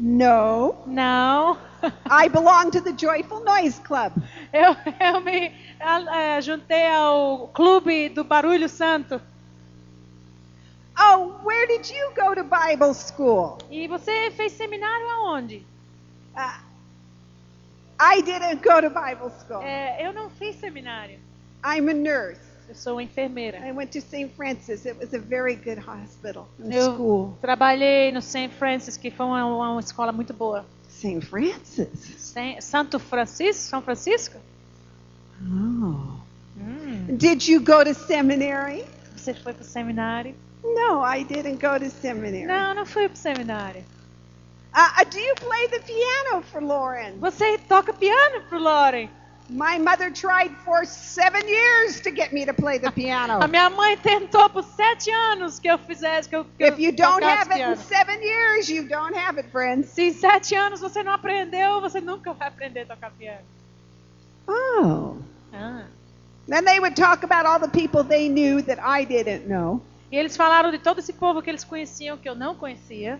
No. 0.00 0.74
Não. 0.86 1.58
I 2.10 2.28
belong 2.30 2.70
to 2.70 2.80
the 2.80 2.92
Joyful 2.92 3.44
Noise 3.44 3.82
Club. 3.82 4.12
Eu, 4.50 4.74
eu 4.98 5.20
me 5.20 5.52
eh, 5.78 6.40
juntei 6.40 6.88
ao 6.88 7.48
clube 7.48 8.08
do 8.08 8.24
Barulho 8.24 8.68
Santo. 8.68 9.20
Oh, 10.98 11.34
where 11.44 11.66
did 11.66 11.90
you 11.90 12.12
go 12.14 12.34
to 12.34 12.44
Bible 12.44 12.94
school? 12.94 13.58
E 13.70 13.88
você 13.88 14.30
fez 14.30 14.52
seminário 14.52 15.06
aonde? 15.18 15.64
Uh, 16.36 16.60
I 18.00 18.22
didn't 18.22 18.62
go 18.62 18.80
to 18.80 18.90
Bible 18.90 19.30
school. 19.40 19.62
É, 19.62 20.06
eu 20.06 20.12
não 20.12 20.30
fiz 20.30 20.56
seminário. 20.56 21.18
I'm 21.64 21.88
a 21.88 21.94
nurse. 21.94 22.40
Eu 22.68 22.74
sou 22.74 23.00
enfermeira. 23.00 23.58
I 23.58 23.72
went 23.72 23.90
to 23.92 24.00
St. 24.00 24.30
Francis. 24.36 24.86
It 24.86 24.98
was 24.98 25.12
a 25.14 25.18
very 25.18 25.54
good 25.54 25.78
hospital 25.80 26.48
and 26.58 26.72
Eu 26.72 26.94
school. 26.94 27.38
trabalhei 27.40 28.10
no 28.12 28.22
St. 28.22 28.48
Francis, 28.54 28.96
que 28.96 29.10
foi 29.10 29.26
uma, 29.26 29.44
uma 29.44 29.80
escola 29.80 30.12
muito 30.12 30.32
boa. 30.32 30.64
St. 30.88 31.20
Francis. 31.26 31.90
Sem- 32.18 32.60
Santo 32.60 32.98
Francisco? 32.98 33.68
São 33.68 33.82
Francisco? 33.82 34.38
Oh. 35.42 36.20
Hum, 36.56 37.16
Did 37.16 37.46
you 37.48 37.60
go 37.60 37.84
to 37.84 37.92
seminary? 37.94 38.84
você 39.16 39.34
foi 39.34 39.52
pro 39.52 39.64
seminário? 39.64 40.34
No, 40.64 41.00
I 41.02 41.22
didn't 41.22 41.60
go 41.60 41.78
to 41.78 41.90
seminary. 41.90 42.46
Não, 42.46 42.74
não 42.74 42.86
fui 42.86 43.08
pro 43.08 43.18
seminário. 43.18 43.84
Uh, 44.74 45.00
uh, 45.00 45.04
do 45.04 45.20
you 45.20 45.34
play 45.36 45.68
the 45.68 45.80
piano 45.80 46.42
for 46.42 46.60
Lauren? 46.60 47.18
Você 47.20 47.58
toca 47.68 47.92
piano 47.92 48.40
pro 48.48 48.58
Lauren? 48.58 49.08
My 49.50 49.78
mother 49.78 50.10
tried 50.10 50.50
for 50.64 50.86
seven 50.86 51.46
years 51.46 52.00
to 52.00 52.10
get 52.10 52.32
me 52.32 52.46
to 52.46 52.54
play 52.54 52.78
the 52.78 52.90
piano. 52.90 53.40
A 53.42 53.46
minha 53.46 53.68
mãe 53.68 53.96
tentou 53.98 54.48
por 54.48 54.64
sete 54.64 55.10
anos 55.10 55.60
que 55.60 55.68
eu 55.68 55.76
fizesse, 55.76 56.28
que 56.28 56.34
eu, 56.34 56.44
que 56.44 56.64
If 56.64 56.78
you 56.78 56.92
don't 56.92 57.22
have 57.22 57.52
it 57.52 57.60
in 57.60 57.76
seven 57.76 58.22
years, 58.22 58.70
you 58.70 58.88
don't 58.88 59.14
have 59.14 59.38
it, 59.38 59.50
friends. 59.50 59.90
Se 59.90 60.08
em 60.08 60.12
sete 60.14 60.54
anos 60.56 60.80
você 60.80 61.02
não 61.02 61.12
aprendeu, 61.12 61.82
você 61.82 62.00
nunca 62.00 62.32
vai 62.32 62.48
aprender 62.48 62.80
a 62.80 62.86
tocar 62.86 63.10
piano. 63.12 63.44
Oh. 64.48 65.18
Ah. 65.52 65.84
Then 66.48 66.64
they 66.64 66.80
would 66.80 66.96
talk 66.96 67.22
about 67.22 67.46
all 67.46 67.60
the 67.60 67.68
people 67.68 68.02
they 68.02 68.28
knew 68.28 68.62
that 68.62 68.78
I 68.80 69.04
didn't 69.04 69.46
know. 69.46 69.82
E 70.14 70.16
eles 70.16 70.36
falaram 70.36 70.70
de 70.70 70.78
todo 70.78 71.00
esse 71.00 71.12
povo 71.12 71.42
que 71.42 71.50
eles 71.50 71.64
conheciam, 71.64 72.16
que 72.16 72.28
eu 72.28 72.36
não 72.36 72.54
conhecia. 72.54 73.18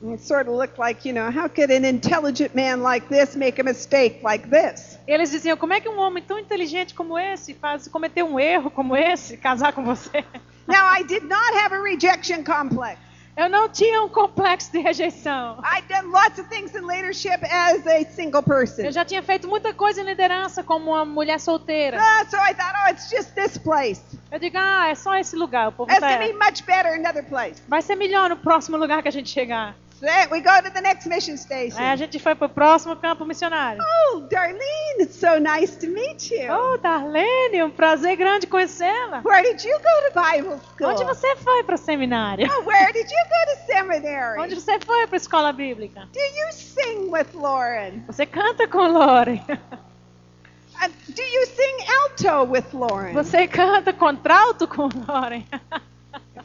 And 0.00 0.12
it 0.12 0.22
sort 0.22 0.46
of 0.46 0.56
looked 0.56 0.78
like, 0.78 1.04
you 1.04 1.12
know, 1.12 1.28
how 1.28 1.48
could 1.48 1.72
an 1.72 1.84
intelligent 1.84 2.54
man 2.54 2.82
like 2.82 3.08
this 3.08 3.34
make 3.34 3.60
a 3.60 3.64
mistake 3.64 4.20
like 4.22 4.48
this? 4.48 4.96
Eles 5.08 5.32
diziam, 5.32 5.56
como 5.56 5.72
é 5.72 5.80
que 5.80 5.88
um 5.88 5.98
homem 5.98 6.22
tão 6.22 6.38
inteligente 6.38 6.94
como 6.94 7.18
esse 7.18 7.52
faz 7.54 7.88
cometer 7.88 8.22
um 8.22 8.38
erro 8.38 8.70
como 8.70 8.96
esse, 8.96 9.36
casar 9.42 9.72
com 9.72 9.82
você? 9.82 10.24
Now, 10.68 10.86
I 10.96 11.02
did 11.02 11.24
not 11.24 11.52
have 11.56 11.74
a 11.74 11.82
rejection 11.82 12.44
complex. 12.44 13.00
Eu 13.36 13.50
não 13.50 13.68
tinha 13.68 14.02
um 14.02 14.08
complexo 14.08 14.72
de 14.72 14.78
rejeição. 14.78 15.58
I'd 15.62 15.86
done 15.88 16.10
lots 16.10 16.38
of 16.38 16.48
things 16.48 16.74
in 16.74 16.86
leadership 16.86 17.44
as 17.44 17.86
a 17.86 18.02
single 18.06 18.42
person. 18.42 18.82
Eu 18.82 18.92
já 18.92 19.04
tinha 19.04 19.22
feito 19.22 19.46
muita 19.46 19.74
coisa 19.74 20.00
em 20.00 20.04
liderança 20.04 20.62
como 20.64 20.92
uma 20.92 21.04
mulher 21.04 21.38
solteira. 21.38 21.98
Ah, 22.00 22.24
so 22.24 22.36
I 22.38 22.54
thought, 22.54 22.74
oh, 22.86 22.90
it's 22.90 23.10
just 23.10 23.34
this 23.34 23.58
place. 23.58 24.00
Eu 24.32 24.38
digo, 24.38 24.56
ah, 24.58 24.88
é 24.88 24.94
só 24.94 25.14
esse 25.16 25.36
lugar. 25.36 25.68
O 25.68 25.72
povo 25.72 25.90
It's 25.90 26.00
tá... 26.00 26.16
to 26.16 26.18
be 26.18 26.32
much 26.32 26.64
better 26.64 26.94
another 26.94 27.24
place. 27.24 27.62
Vai 27.68 27.82
ser 27.82 27.94
melhor 27.94 28.30
no 28.30 28.38
próximo 28.38 28.78
lugar 28.78 29.02
que 29.02 29.08
a 29.08 29.12
gente 29.12 29.28
chegar. 29.28 29.76
We 30.02 30.40
go 30.40 30.60
to 30.60 30.70
the 30.70 30.82
next 30.82 31.06
mission 31.06 31.38
station. 31.38 31.78
Aí 31.78 31.90
a 31.90 31.96
gente 31.96 32.18
foi 32.18 32.34
pro 32.34 32.48
próximo 32.48 32.94
campo 32.96 33.24
missionário. 33.24 33.82
Oh, 33.82 34.20
Darlene, 34.30 35.00
it's 35.00 35.16
so 35.16 35.38
nice 35.38 35.74
to 35.78 35.86
meet 35.88 36.30
you. 36.30 36.52
Oh, 36.52 36.76
Darlene, 36.76 37.62
um 37.64 37.70
prazer 37.70 38.14
grande 38.16 38.46
conhecê-la. 38.46 39.22
Where 39.22 39.42
did 39.42 39.64
you 39.64 39.78
go 39.78 40.10
to 40.10 40.20
Bible 40.20 40.60
school? 40.74 40.90
Onde 40.90 41.04
você 41.04 41.34
foi 41.36 41.64
para 41.64 41.76
o 41.76 41.78
seminário? 41.78 42.46
Oh, 42.46 42.64
where 42.64 42.92
did 42.92 43.10
you 43.10 43.24
go 43.24 43.52
to 43.52 43.72
seminary? 43.72 44.38
Onde 44.38 44.54
você 44.54 44.78
foi 44.80 45.06
para 45.06 45.16
a 45.16 45.18
escola 45.18 45.52
bíblica? 45.52 46.06
Do 46.12 46.20
you 46.20 46.52
sing 46.52 47.08
with 47.10 47.28
Lauren? 47.32 48.04
Você 48.06 48.26
canta 48.26 48.68
com 48.68 48.86
Lore. 48.88 49.42
Uh, 49.48 50.88
do 51.08 51.22
you 51.22 51.46
sing 51.46 51.86
alto 52.02 52.52
with 52.52 52.66
Lauren? 52.74 53.14
Você 53.14 53.48
canta 53.48 53.94
contralto 53.94 54.68
com 54.68 54.90
Lore. 55.08 55.46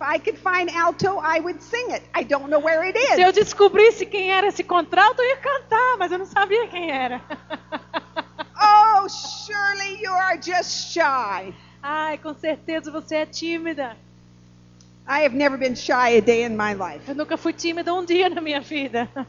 If 0.01 0.07
I 0.07 0.17
could 0.17 0.39
find 0.39 0.67
alto, 0.71 1.19
I 1.19 1.39
would 1.39 1.61
sing 1.61 1.91
it. 1.91 2.01
I 2.15 2.23
don't 2.23 2.49
know 2.49 2.57
where 2.57 2.81
it 2.83 2.97
Se 2.97 3.21
eu 3.21 3.29
is. 3.29 3.35
descobrisse 3.35 4.03
quem 4.03 4.31
era 4.31 4.47
esse 4.47 4.63
contralto, 4.63 5.21
eu 5.21 5.29
ia 5.29 5.37
cantar, 5.37 5.95
mas 5.99 6.11
eu 6.11 6.17
não 6.17 6.25
sabia 6.25 6.67
quem 6.67 6.89
era. 6.91 7.21
Oh, 8.63 9.07
surely 9.09 10.01
you 10.03 10.11
are 10.11 10.37
just 10.39 10.91
shy. 10.93 11.51
Ai, 11.81 12.17
com 12.19 12.33
certeza 12.35 12.91
você 12.91 13.15
é 13.17 13.25
tímida. 13.25 13.95
I 15.07 15.23
have 15.23 15.35
never 15.35 15.57
been 15.57 15.75
shy 15.75 16.17
a 16.17 16.21
day 16.21 16.43
in 16.45 16.55
my 16.55 16.73
life. 16.73 17.07
Eu 17.07 17.15
nunca 17.15 17.37
fui 17.37 17.53
tímida 17.53 17.91
um 17.93 18.03
dia 18.05 18.27
na 18.29 18.41
minha 18.41 18.61
vida. 18.61 19.07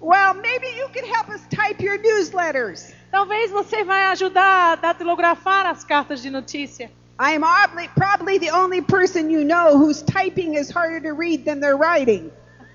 Well, 0.00 0.34
maybe 0.34 0.68
you 0.78 0.88
could 0.90 1.04
help 1.04 1.28
us 1.28 1.42
type 1.48 1.82
your 1.82 1.98
newsletters. 1.98 2.92
Talvez 3.10 3.50
você 3.50 3.82
vai 3.82 4.06
ajudar 4.06 4.72
a 4.72 4.76
datilografar 4.76 5.66
as 5.66 5.82
cartas 5.82 6.22
de 6.22 6.30
notícia. 6.30 6.88
I 7.18 7.32
am 7.32 7.42
obli- 7.42 7.88
probably 7.96 8.38
the 8.38 8.50
only 8.50 8.80
person 8.80 9.30
you 9.30 9.44
know 9.44 9.78
whose 9.78 10.02
typing 10.02 10.54
is 10.54 10.70
harder 10.70 11.00
to 11.00 11.12
read 11.12 11.44
than 11.44 11.60
their 11.60 11.76
writing. 11.76 12.30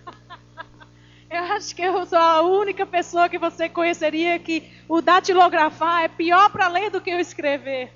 Eu 1.30 1.44
acho 1.44 1.76
que 1.76 1.82
eu 1.82 2.06
sou 2.06 2.18
a 2.18 2.42
única 2.42 2.86
pessoa 2.86 3.28
que 3.28 3.38
você 3.38 3.68
conheceria 3.68 4.40
que 4.40 4.72
o 4.88 5.02
datilografar 5.02 6.04
é 6.04 6.08
pior 6.08 6.50
para 6.50 6.70
ler 6.70 6.90
do 6.90 7.02
que 7.02 7.14
o 7.14 7.20
escrever. 7.20 7.92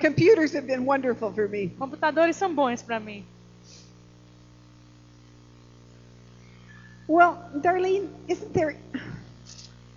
Computers 0.00 0.52
have 0.56 0.66
been 0.66 0.84
wonderful 0.84 1.32
for 1.32 1.48
me. 1.48 1.68
Computadores 1.78 2.34
são 2.34 2.52
bons 2.52 2.82
para 2.82 2.98
mim. 2.98 3.24
Well, 7.06 7.38
Darlene, 7.54 8.08
isn't 8.26 8.52
there. 8.52 8.76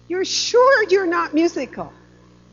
You're 0.08 0.26
sure 0.26 0.84
you're 0.90 1.08
not 1.08 1.34
musical? 1.34 1.92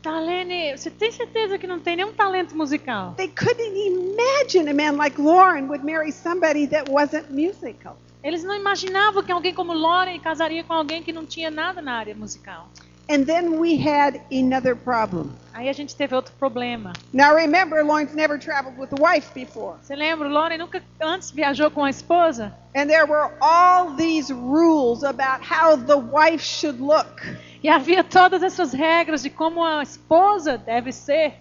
Darlene, 0.03 0.77
você 0.77 0.91
tem 0.91 1.13
certeza 1.13 1.57
que 1.57 1.65
não 1.65 1.79
tem 1.79 1.95
nenhum 1.95 2.11
talento 2.11 2.57
musical? 2.57 3.13
They 3.15 3.29
couldn't 3.29 3.73
imagine 3.73 4.69
a 4.69 4.73
man 4.73 4.97
like 4.97 5.19
Lauren 5.19 5.69
would 5.69 5.85
marry 5.85 6.11
somebody 6.11 6.67
that 6.67 6.91
wasn't 6.91 7.31
musical. 7.31 7.95
Eles 8.21 8.43
não 8.43 8.53
imaginavam 8.53 9.23
que 9.23 9.31
alguém 9.31 9.53
como 9.53 9.71
Lauren 9.71 10.19
casaria 10.19 10.61
com 10.63 10.73
alguém 10.73 11.01
que 11.01 11.13
não 11.13 11.25
tinha 11.25 11.49
nada 11.49 11.81
na 11.81 11.93
área 11.93 12.13
musical. 12.13 12.69
And 13.09 13.25
then 13.25 13.59
we 13.59 13.77
had 13.77 14.21
another 14.31 14.75
problem. 14.75 15.35
Aí 15.53 15.69
a 15.69 15.73
gente 15.73 15.95
teve 15.95 16.15
outro 16.15 16.33
problema. 16.39 16.93
Now 17.11 17.35
remember, 17.35 17.83
Lauren's 17.83 18.15
never 18.15 18.39
traveled 18.39 18.77
with 18.77 18.91
a 18.93 19.01
wife 19.01 19.33
before. 19.33 19.77
Você 19.81 19.95
lembra, 19.95 20.27
o 20.27 20.31
Lauren 20.31 20.57
nunca 20.57 20.81
antes 21.01 21.29
viajou 21.29 21.69
com 21.69 21.83
a 21.83 21.89
esposa? 21.89 22.53
And 22.73 22.87
there 22.89 23.05
were 23.05 23.29
all 23.41 23.95
these 23.95 24.31
rules 24.31 25.03
about 25.03 25.41
how 25.43 25.75
the 25.75 25.97
wife 25.97 26.41
should 26.41 26.79
look. 26.79 27.21
E 27.61 27.69
havia 27.69 28.03
todas 28.03 28.41
essas 28.41 28.73
regras 28.73 29.21
de 29.21 29.29
como 29.29 29.63
a 29.63 29.83
esposa 29.83 30.57
deve 30.57 30.91
ser. 30.91 31.33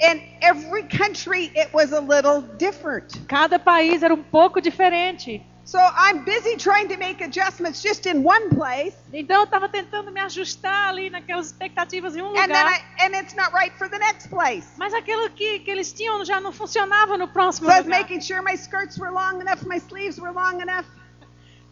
In 0.00 0.22
every 0.42 0.84
country, 0.84 1.50
it 1.54 1.72
was 1.72 1.92
a 1.92 2.00
little 2.00 2.42
different. 2.58 3.26
Cada 3.28 3.58
país 3.58 4.02
era 4.02 4.14
um 4.14 4.22
pouco 4.22 4.60
diferente. 4.60 5.42
So 5.66 5.80
I'm 5.80 6.24
busy 6.24 6.56
trying 6.56 6.88
to 6.90 6.96
make 6.96 7.20
adjustments 7.20 7.82
just 7.82 8.06
in 8.06 8.22
one 8.22 8.50
place, 8.50 8.94
Então 9.12 9.40
eu 9.40 9.44
estava 9.44 9.68
tentando 9.68 10.12
me 10.12 10.20
ajustar 10.20 10.90
ali 10.90 11.10
naquelas 11.10 11.48
expectativas 11.48 12.14
em 12.14 12.22
um 12.22 12.28
and 12.28 12.48
then 12.48 12.64
lugar. 12.64 12.72
I, 12.72 13.04
and 13.04 13.16
it's 13.16 13.34
not 13.34 13.52
right 13.52 13.76
for 13.76 13.88
the 13.88 13.98
next 13.98 14.28
place. 14.30 14.64
Mas 14.78 14.94
aquilo 14.94 15.28
que, 15.30 15.58
que 15.58 15.70
eles 15.70 15.92
tinham 15.92 16.24
já 16.24 16.40
não 16.40 16.52
funcionava 16.52 17.18
no 17.18 17.26
próximo 17.26 17.66
So 17.68 17.72
I 17.72 17.78
was 17.78 17.84
lugar. 17.86 17.98
making 18.00 18.20
sure 18.20 18.40
my 18.42 18.54
skirts 18.54 18.96
were 18.96 19.10
long 19.10 19.40
enough, 19.40 19.64
my 19.66 19.78
sleeves 19.80 20.20
were 20.20 20.32
long 20.32 20.60
enough. 20.60 20.86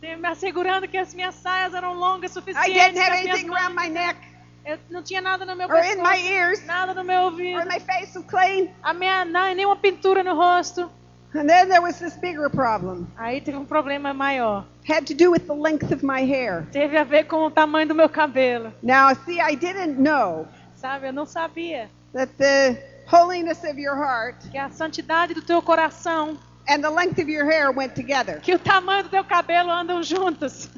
Me 0.03 0.27
assegurando 0.29 0.89
que 0.89 0.99
as 0.99 1.15
minhas 1.15 1.37
saias 1.37 1.73
eram 1.73 1.95
longas 1.95 2.35
o 2.37 2.41
I 2.41 2.73
didn't 2.73 2.99
have 2.99 3.13
anything 3.13 3.49
around 3.49 3.75
my 3.75 3.89
neck 3.89 4.19
Eu 4.67 4.79
não 4.91 5.03
tinha 5.03 5.21
nada 5.21 5.47
no 5.47 5.55
meu 5.55 5.69
or 5.69 5.79
in 5.85 5.97
my 6.03 6.17
pescoço, 6.17 6.27
ears 6.27 6.67
nada 6.67 6.95
no 6.95 7.05
meu 7.05 7.23
ouvido, 7.23 7.61
or 7.61 7.67
my 7.67 7.79
face 7.79 8.19
was 8.19 8.27
clean. 8.27 8.75
a 8.83 8.93
minha, 8.93 9.25
não, 9.25 9.55
nenhuma 9.55 9.77
pintura 9.77 10.25
no 10.25 10.35
rosto. 10.35 10.91
And 11.35 11.49
then 11.49 11.69
there 11.69 11.83
was 11.83 11.99
this 11.99 12.17
bigger 12.17 12.49
problem. 12.49 13.09
Aí 13.19 13.41
teve 13.41 13.57
um 13.57 13.67
problema 13.67 14.15
maior. 14.15 14.65
Had 14.87 15.07
to 15.09 15.15
do 15.15 15.33
with 15.33 15.47
the 15.47 15.55
length 15.55 15.91
of 15.91 16.05
my 16.05 16.21
hair. 16.25 16.67
Teve 16.71 16.97
a 16.97 17.05
ver 17.05 17.25
com 17.25 17.47
o 17.47 17.51
tamanho 17.51 17.89
do 17.89 17.95
meu 17.95 18.09
cabelo. 18.09 18.73
Now, 18.83 19.13
see, 19.15 19.41
I 19.41 19.55
didn't 19.57 19.99
know 19.99 20.47
Sabe, 20.77 21.07
eu 21.09 21.13
não 21.13 21.27
sabia 21.27 21.89
that 22.13 22.31
the 22.39 22.79
holiness 23.07 23.65
of 23.65 23.79
your 23.79 23.97
heart 23.97 24.37
que 24.51 24.59
a 24.59 24.71
santidade 24.71 25.35
do 25.35 25.43
teu 25.43 25.61
coração, 25.61 26.39
and 26.69 26.83
the 26.83 26.91
length 26.91 27.19
of 27.19 27.29
your 27.29 27.45
hair 27.45 27.73
went 27.73 27.95
together. 27.95 28.39
que 28.41 28.55
o 28.55 28.59
tamanho 28.59 29.03
do 29.05 29.09
teu 29.09 29.25
cabelo 29.25 29.71
andam 29.71 30.03
juntos. 30.03 30.69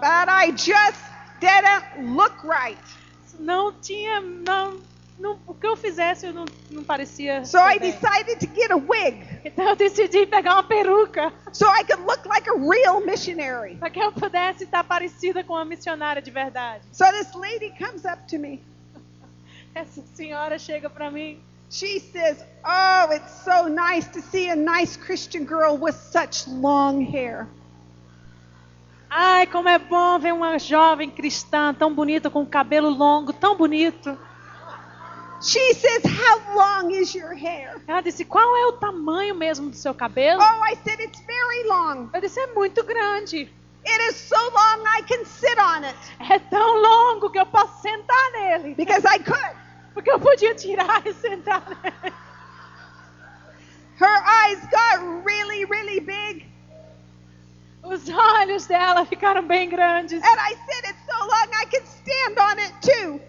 But 0.00 0.28
I 0.28 0.52
just 0.52 1.00
didn't 1.40 2.14
look 2.14 2.44
right. 2.44 2.78
Não 3.40 3.72
tinha, 3.72 4.20
não, 4.20 4.80
não, 5.18 5.38
o 5.46 5.54
que 5.54 5.66
eu 5.66 5.76
fizesse 5.76 6.26
eu 6.26 6.32
não, 6.32 6.44
não 6.70 6.84
parecia. 6.84 7.44
So 7.44 7.58
I 7.58 7.78
bem. 7.78 7.90
decided 7.92 8.38
to 8.38 8.46
get 8.54 8.70
a 8.70 8.76
wig 8.76 9.40
Então 9.44 9.68
eu 9.70 9.76
decidi 9.76 10.26
pegar 10.26 10.54
uma 10.54 10.62
peruca 10.62 11.32
so 11.52 11.66
I 11.66 11.84
could 11.84 12.02
look 12.06 12.26
like 12.28 12.48
a 12.48 12.54
real 12.54 13.00
missionary. 13.04 13.76
para 13.76 13.90
que 13.90 14.00
eu 14.00 14.12
pudesse 14.12 14.64
estar 14.64 14.84
parecida 14.84 15.42
com 15.42 15.54
uma 15.54 15.64
missionária 15.64 16.22
de 16.22 16.30
verdade. 16.30 16.84
So 16.92 17.04
this 17.12 17.34
lady 17.34 17.72
comes 17.78 18.04
up 18.04 18.26
to 18.28 18.38
me. 18.38 18.62
Essa 19.74 20.02
senhora 20.14 20.58
chega 20.58 20.88
para 20.88 21.10
mim. 21.10 21.40
She 21.70 22.00
says, 22.00 22.42
Oh, 22.64 23.12
it's 23.12 23.44
so 23.44 23.68
nice 23.68 24.08
to 24.12 24.22
see 24.22 24.48
a 24.50 24.56
nice 24.56 24.96
Christian 24.96 25.44
girl 25.44 25.76
with 25.76 25.94
such 25.94 26.48
long 26.48 27.02
hair. 27.04 27.46
Ai, 29.10 29.46
como 29.46 29.68
é 29.68 29.78
bom 29.78 30.18
ver 30.18 30.32
uma 30.32 30.58
jovem 30.58 31.10
cristã 31.10 31.72
tão 31.74 31.94
bonita 31.94 32.28
com 32.30 32.44
cabelo 32.46 32.88
longo, 32.90 33.32
tão 33.32 33.56
bonito. 33.56 34.16
She 35.40 35.72
says, 35.74 36.02
How 36.04 36.56
long 36.56 36.90
is 36.90 37.14
your 37.14 37.32
hair? 37.34 37.80
Ela 37.86 38.00
disse: 38.00 38.24
"Qual 38.24 38.56
é 38.56 38.66
o 38.66 38.72
tamanho 38.72 39.34
mesmo 39.34 39.70
do 39.70 39.76
seu 39.76 39.94
cabelo?" 39.94 40.40
Oh, 40.42 40.64
I 40.64 40.74
said, 40.84 40.98
It's 41.00 41.20
very 41.26 41.68
long. 41.68 42.10
Eu 42.12 42.20
disse: 42.20 42.40
"É 42.40 42.46
muito 42.54 42.82
grande. 42.82 43.48
It 43.86 44.02
is 44.10 44.16
so 44.16 44.36
long 44.36 44.84
I 44.98 45.02
can 45.02 45.24
sit 45.24 45.56
on 45.58 45.84
it 45.84 45.96
É 46.18 46.38
tão 46.40 46.82
longo 46.82 47.30
que 47.30 47.38
eu 47.38 47.46
posso 47.46 47.80
sentar 47.80 48.32
nele." 48.32 48.74
because 48.74 49.04
I 49.06 49.18
could. 49.20 49.56
Porque 49.94 50.10
eu 50.10 50.18
podia 50.18 50.54
tirar 50.54 51.06
e 51.06 51.12
sentar 51.14 51.62
nele. 51.68 52.12
Her 54.00 54.22
eyes 54.24 54.60
got 54.70 55.24
really, 55.24 55.64
really 55.64 56.00
big. 56.00 56.46
Os 57.82 58.08
olhos 58.08 58.66
dela 58.66 59.04
ficaram 59.06 59.42
bem 59.46 59.68
grandes. 59.68 60.22
And 60.22 60.38
I 60.38 60.54
said, 60.66 60.90
It's 60.90 61.06
so 61.06 61.18
long 61.26 61.48
I 61.54 61.64
can 61.66 61.84
stand 61.84 62.38
on 62.38 62.58
it 62.58 62.72
too. 62.82 63.20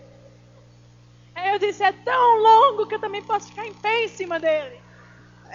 Aí 1.40 1.54
eu 1.54 1.60
disse: 1.60 1.84
"É 1.84 1.92
tão 1.92 2.38
longo 2.42 2.88
que 2.88 2.96
eu 2.96 3.00
também 3.00 3.22
posso 3.24 3.48
ficar 3.50 3.66
em 3.66 3.74
pé 3.76 4.06
em 4.06 4.08
cima 4.10 4.40
dele." 4.40 4.80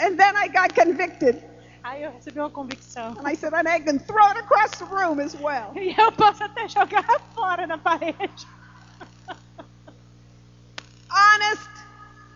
And 0.00 0.16
then 0.16 0.34
I 0.36 0.48
got 0.48 0.74
convicted. 0.74 1.42
Aí 1.84 2.02
eu 2.02 2.12
recebi 2.12 2.40
uma 2.40 2.50
convicção. 2.50 3.14
And 3.18 3.28
I 3.30 3.36
said, 3.36 3.52
And 3.52 3.68
I 3.68 3.78
can 3.78 3.98
throw 3.98 4.26
it 4.28 4.38
across 4.38 4.78
the 4.78 4.86
room 4.86 5.20
as 5.20 5.34
well. 5.34 5.72
E 5.76 5.94
eu 5.96 6.10
posso 6.12 6.42
até 6.42 6.66
jogar 6.66 7.04
fora 7.34 7.66
na 7.66 7.76
parede. 7.76 8.46
Honest, 11.10 11.68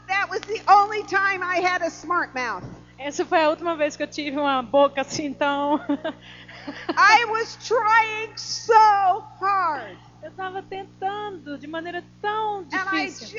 that 0.09 0.29
was 0.31 0.41
the 0.43 0.61
only 0.69 1.03
time 1.05 1.43
I 1.43 1.61
had 1.61 1.83
a 1.83 1.91
smart 1.91 2.35
mouth. 2.35 2.63
Essa 2.99 3.25
foi 3.25 3.43
a 3.43 3.49
última 3.49 3.75
vez 3.77 3.97
que 3.97 4.03
eu 4.03 4.09
tive 4.09 4.39
uma 4.39 4.63
boca 4.63 5.01
assim 5.01 5.33
tão. 5.33 5.81
I 6.97 7.25
was 7.31 7.57
trying 7.67 8.37
so 8.37 9.25
hard. 9.41 9.97
Eu 10.23 10.31
estava 10.31 10.63
tentando 10.63 11.57
de 11.59 11.67
maneira 11.67 12.03
tão 12.21 12.65
difícil. 12.65 13.39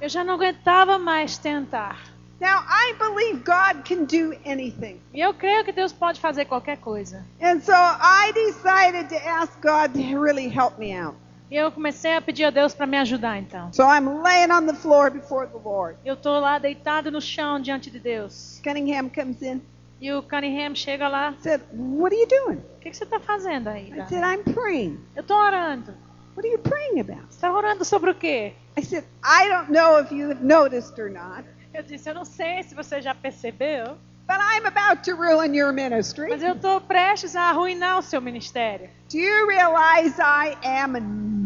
Eu 0.00 0.08
já 0.08 0.24
não 0.24 0.34
aguentava 0.34 0.98
mais 0.98 1.38
tentar. 1.38 2.10
Now, 2.40 2.64
I 2.66 2.94
believe 2.94 3.44
God 3.44 3.84
can 3.86 4.04
do 4.04 4.34
anything. 4.46 4.98
E 5.12 5.20
eu 5.20 5.34
creio 5.34 5.62
que 5.62 5.72
Deus 5.72 5.92
pode 5.92 6.18
fazer 6.18 6.46
qualquer 6.46 6.78
coisa. 6.78 7.24
And 7.40 7.60
so 7.60 7.72
I 7.72 8.32
decided 8.32 9.10
to 9.10 9.28
ask 9.28 9.60
God 9.60 9.92
to 9.92 10.18
really 10.18 10.48
help 10.48 10.78
me 10.78 10.98
out. 10.98 11.16
E 11.50 11.56
eu 11.56 11.70
comecei 11.70 12.14
a 12.16 12.22
pedir 12.22 12.44
a 12.44 12.50
Deus 12.50 12.72
para 12.72 12.86
me 12.86 12.96
ajudar 12.96 13.38
então. 13.38 13.70
So 13.72 13.82
I'm 13.82 14.22
laying 14.22 14.50
on 14.52 14.66
the 14.66 14.74
floor 14.74 15.10
before 15.10 15.46
the 15.48 15.58
Lord. 15.58 15.98
Eu 16.04 16.16
tô 16.16 16.38
lá 16.38 16.58
deitado 16.58 17.10
no 17.10 17.20
chão 17.20 17.60
diante 17.60 17.90
de 17.90 17.98
Deus. 17.98 18.60
Cunningham 18.64 19.10
comes 19.10 19.42
in. 19.42 19.60
E 20.00 20.12
o 20.12 20.22
Cunningham 20.22 20.74
chega 20.74 21.08
lá. 21.08 21.34
Said, 21.40 21.60
What 21.72 22.14
are 22.14 22.20
you 22.22 22.26
doing? 22.28 22.58
O 22.76 22.80
que, 22.80 22.90
que 22.90 22.96
você 22.96 23.04
está 23.04 23.20
fazendo 23.20 23.68
aí? 23.68 23.88
I 23.88 23.96
Dani?" 23.96 24.08
said, 24.08 24.22
I'm 24.24 24.42
praying. 24.54 24.98
Eu 25.14 25.22
tô 25.22 25.34
orando. 25.36 25.92
What 26.36 26.46
are 26.46 26.52
you 26.52 26.58
praying 26.58 27.00
about? 27.00 27.26
Está 27.30 27.52
orando 27.52 27.84
sobre 27.84 28.10
o 28.10 28.14
quê? 28.14 28.54
I 28.78 28.82
said, 28.82 29.04
I 29.22 29.48
don't 29.48 29.70
know 29.70 29.98
if 30.00 30.10
you 30.10 30.30
have 30.30 30.42
noticed 30.42 30.98
or 30.98 31.10
not, 31.10 31.44
Eu 31.74 31.82
disse, 31.82 32.08
eu 32.08 32.14
não 32.14 32.24
sei 32.24 32.62
se 32.62 32.74
você 32.74 33.00
já 33.02 33.14
percebeu, 33.14 33.96
but 34.26 34.38
I'm 34.38 34.64
about 34.66 35.02
to 35.04 35.14
ruin 35.14 35.54
your 35.54 35.72
ministry. 35.72 36.28
mas 36.30 36.42
eu 36.42 36.58
tô 36.58 36.80
prestes 36.80 37.36
a 37.36 37.50
arruinar 37.50 37.98
o 37.98 38.02
seu 38.02 38.20
ministério. 38.20 38.88
Do 39.10 39.18
you 39.18 39.46
realize 39.46 40.18
I 40.20 40.56
am 40.64 40.98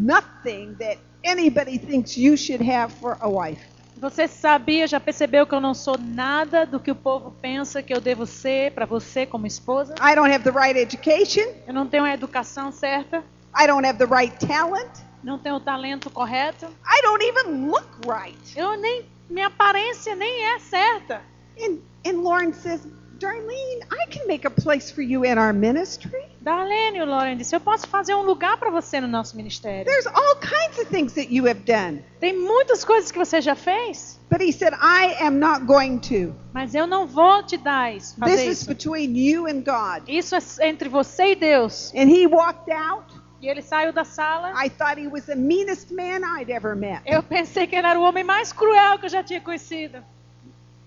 nothing 0.07 0.75
that 0.79 0.99
anybody 1.25 1.79
thinks 1.79 2.17
you 2.17 2.37
should 2.37 2.63
have 2.63 2.93
for 2.93 3.17
a 3.21 3.29
wife? 3.29 3.61
Você 4.05 4.29
sabia, 4.29 4.87
já 4.87 5.01
percebeu 5.01 5.47
que 5.47 5.55
eu 5.55 5.63
não 5.63 5.73
sou 5.73 5.97
nada 5.99 6.67
do 6.67 6.79
que 6.79 6.91
o 6.91 6.95
povo 6.95 7.35
pensa 7.41 7.83
que 7.83 7.91
eu 7.91 8.03
devo 8.03 8.27
ser 8.27 8.73
para 8.73 8.85
você 8.85 9.25
como 9.25 9.47
esposa? 9.47 9.95
I 9.95 10.15
don't 10.15 10.31
have 10.31 10.45
the 10.45 10.51
right 10.51 10.79
education. 10.79 11.51
Eu 11.67 11.73
não 11.73 11.87
tenho 11.87 12.05
a 12.05 12.13
educação 12.13 12.71
certa, 12.71 13.25
I 13.59 13.67
don't 13.67 13.87
have 13.89 13.99
the 13.99 14.05
right 14.05 14.37
talent. 14.47 14.91
não 15.23 15.39
tenho 15.39 15.55
o 15.55 15.61
talento 15.61 16.11
correto, 16.11 16.67
I 16.67 17.01
don't 17.01 17.25
even 17.25 17.71
look 17.71 17.89
right. 18.07 18.39
eu 18.55 18.77
nem 18.77 19.07
minha 19.31 19.47
aparência 19.47 20.15
nem 20.15 20.55
é 20.55 20.59
certa. 20.59 21.23
And, 21.59 21.79
and 22.07 22.21
Lauren 22.23 22.53
says, 22.53 22.87
Darlene, 23.25 23.83
I 23.91 24.07
can 24.11 24.27
make 24.27 24.45
a 24.47 24.51
place 24.51 24.91
for 24.91 25.03
you 25.03 25.25
in 25.25 25.39
our 25.39 25.53
ministry. 25.53 26.21
Darlene, 26.43 27.01
o 27.01 27.07
Lauren 27.07 27.37
disse, 27.37 27.55
eu 27.57 27.61
posso 27.61 27.87
fazer 27.89 28.15
um 28.15 28.23
lugar 28.23 28.59
para 28.59 28.71
você 28.71 29.01
no 29.01 29.09
nosso 29.09 29.37
ministério. 29.37 29.85
There's 29.87 30.07
all 30.07 30.37
kinds 30.41 30.79
of 30.79 30.87
things 30.91 31.15
that 31.15 31.33
you 31.35 31.47
have 31.49 31.61
done. 31.65 32.05
Tem 32.21 32.33
muitas 32.39 32.85
coisas 32.85 33.11
que 33.11 33.19
você 33.19 33.41
já 33.41 33.55
fez, 33.55 34.21
But 34.31 34.41
he 34.43 34.53
said, 34.53 34.75
I 34.75 35.17
am 35.25 35.39
not 35.39 35.65
going 35.65 36.01
to. 36.01 36.35
mas 36.53 36.75
eu 36.75 36.87
não 36.87 37.07
vou 37.07 37.43
te 37.45 37.57
dar 37.57 37.95
isso. 37.95 38.15
This 38.21 38.31
Fazer 38.31 38.47
is 38.51 38.59
isso. 38.59 38.69
between 38.69 39.17
you 39.17 39.47
and 39.47 39.63
God. 39.63 40.09
Isso 40.09 40.35
é 40.35 40.69
entre 40.69 40.89
você 40.89 41.33
e 41.33 41.37
Deus. 41.37 41.93
And 41.95 42.09
he 42.11 42.27
walked 42.27 42.71
out. 42.73 43.05
E 43.41 43.49
ele 43.49 43.61
saiu 43.63 43.93
da 43.93 44.05
sala. 44.05 44.53
I 44.55 44.71
thought 44.71 44.99
he 45.01 45.07
was 45.07 45.27
the 45.27 45.35
meanest 45.37 45.93
man 45.93 46.23
I'd 46.39 46.51
ever 46.51 46.75
met. 46.75 47.03
Eu 47.07 47.23
pensei 47.23 47.67
que 47.67 47.77
ele 47.77 47.87
era 47.87 47.99
o 47.99 48.03
homem 48.03 48.25
mais 48.25 48.53
cruel 48.53 48.99
que 48.99 49.05
eu 49.07 49.11
já 49.11 49.23
tinha 49.23 49.41
conhecido. 49.41 50.03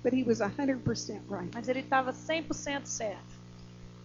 But 0.07 0.15
he 0.15 0.23
was 0.23 0.39
100% 0.39 1.19
right. 1.27 1.49
Mas 1.53 1.67
ele 1.67 1.81
estava 1.81 2.13
100% 2.13 2.85
certo. 2.85 3.17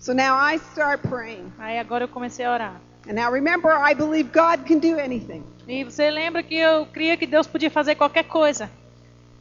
So 0.01 0.13
now 0.13 0.35
I 0.37 0.57
start 0.73 1.01
praying. 1.09 1.53
Aí 1.61 1.79
agora 1.79 2.03
eu 2.03 2.09
comecei 2.09 2.45
a 2.45 2.53
orar. 2.53 2.81
And 3.09 3.13
now 3.13 3.31
remember, 3.31 3.71
I 3.71 3.95
believe 3.95 4.33
God 4.33 4.67
can 4.67 4.81
do 4.81 4.99
anything. 4.99 5.45
E 5.69 5.85
você 5.85 6.11
lembra 6.11 6.43
que 6.43 6.57
eu 6.57 6.87
cria 6.87 7.17
que 7.17 7.25
Deus 7.25 7.47
podia 7.47 7.71
fazer 7.71 7.95
qualquer 7.95 8.25
coisa. 8.25 8.69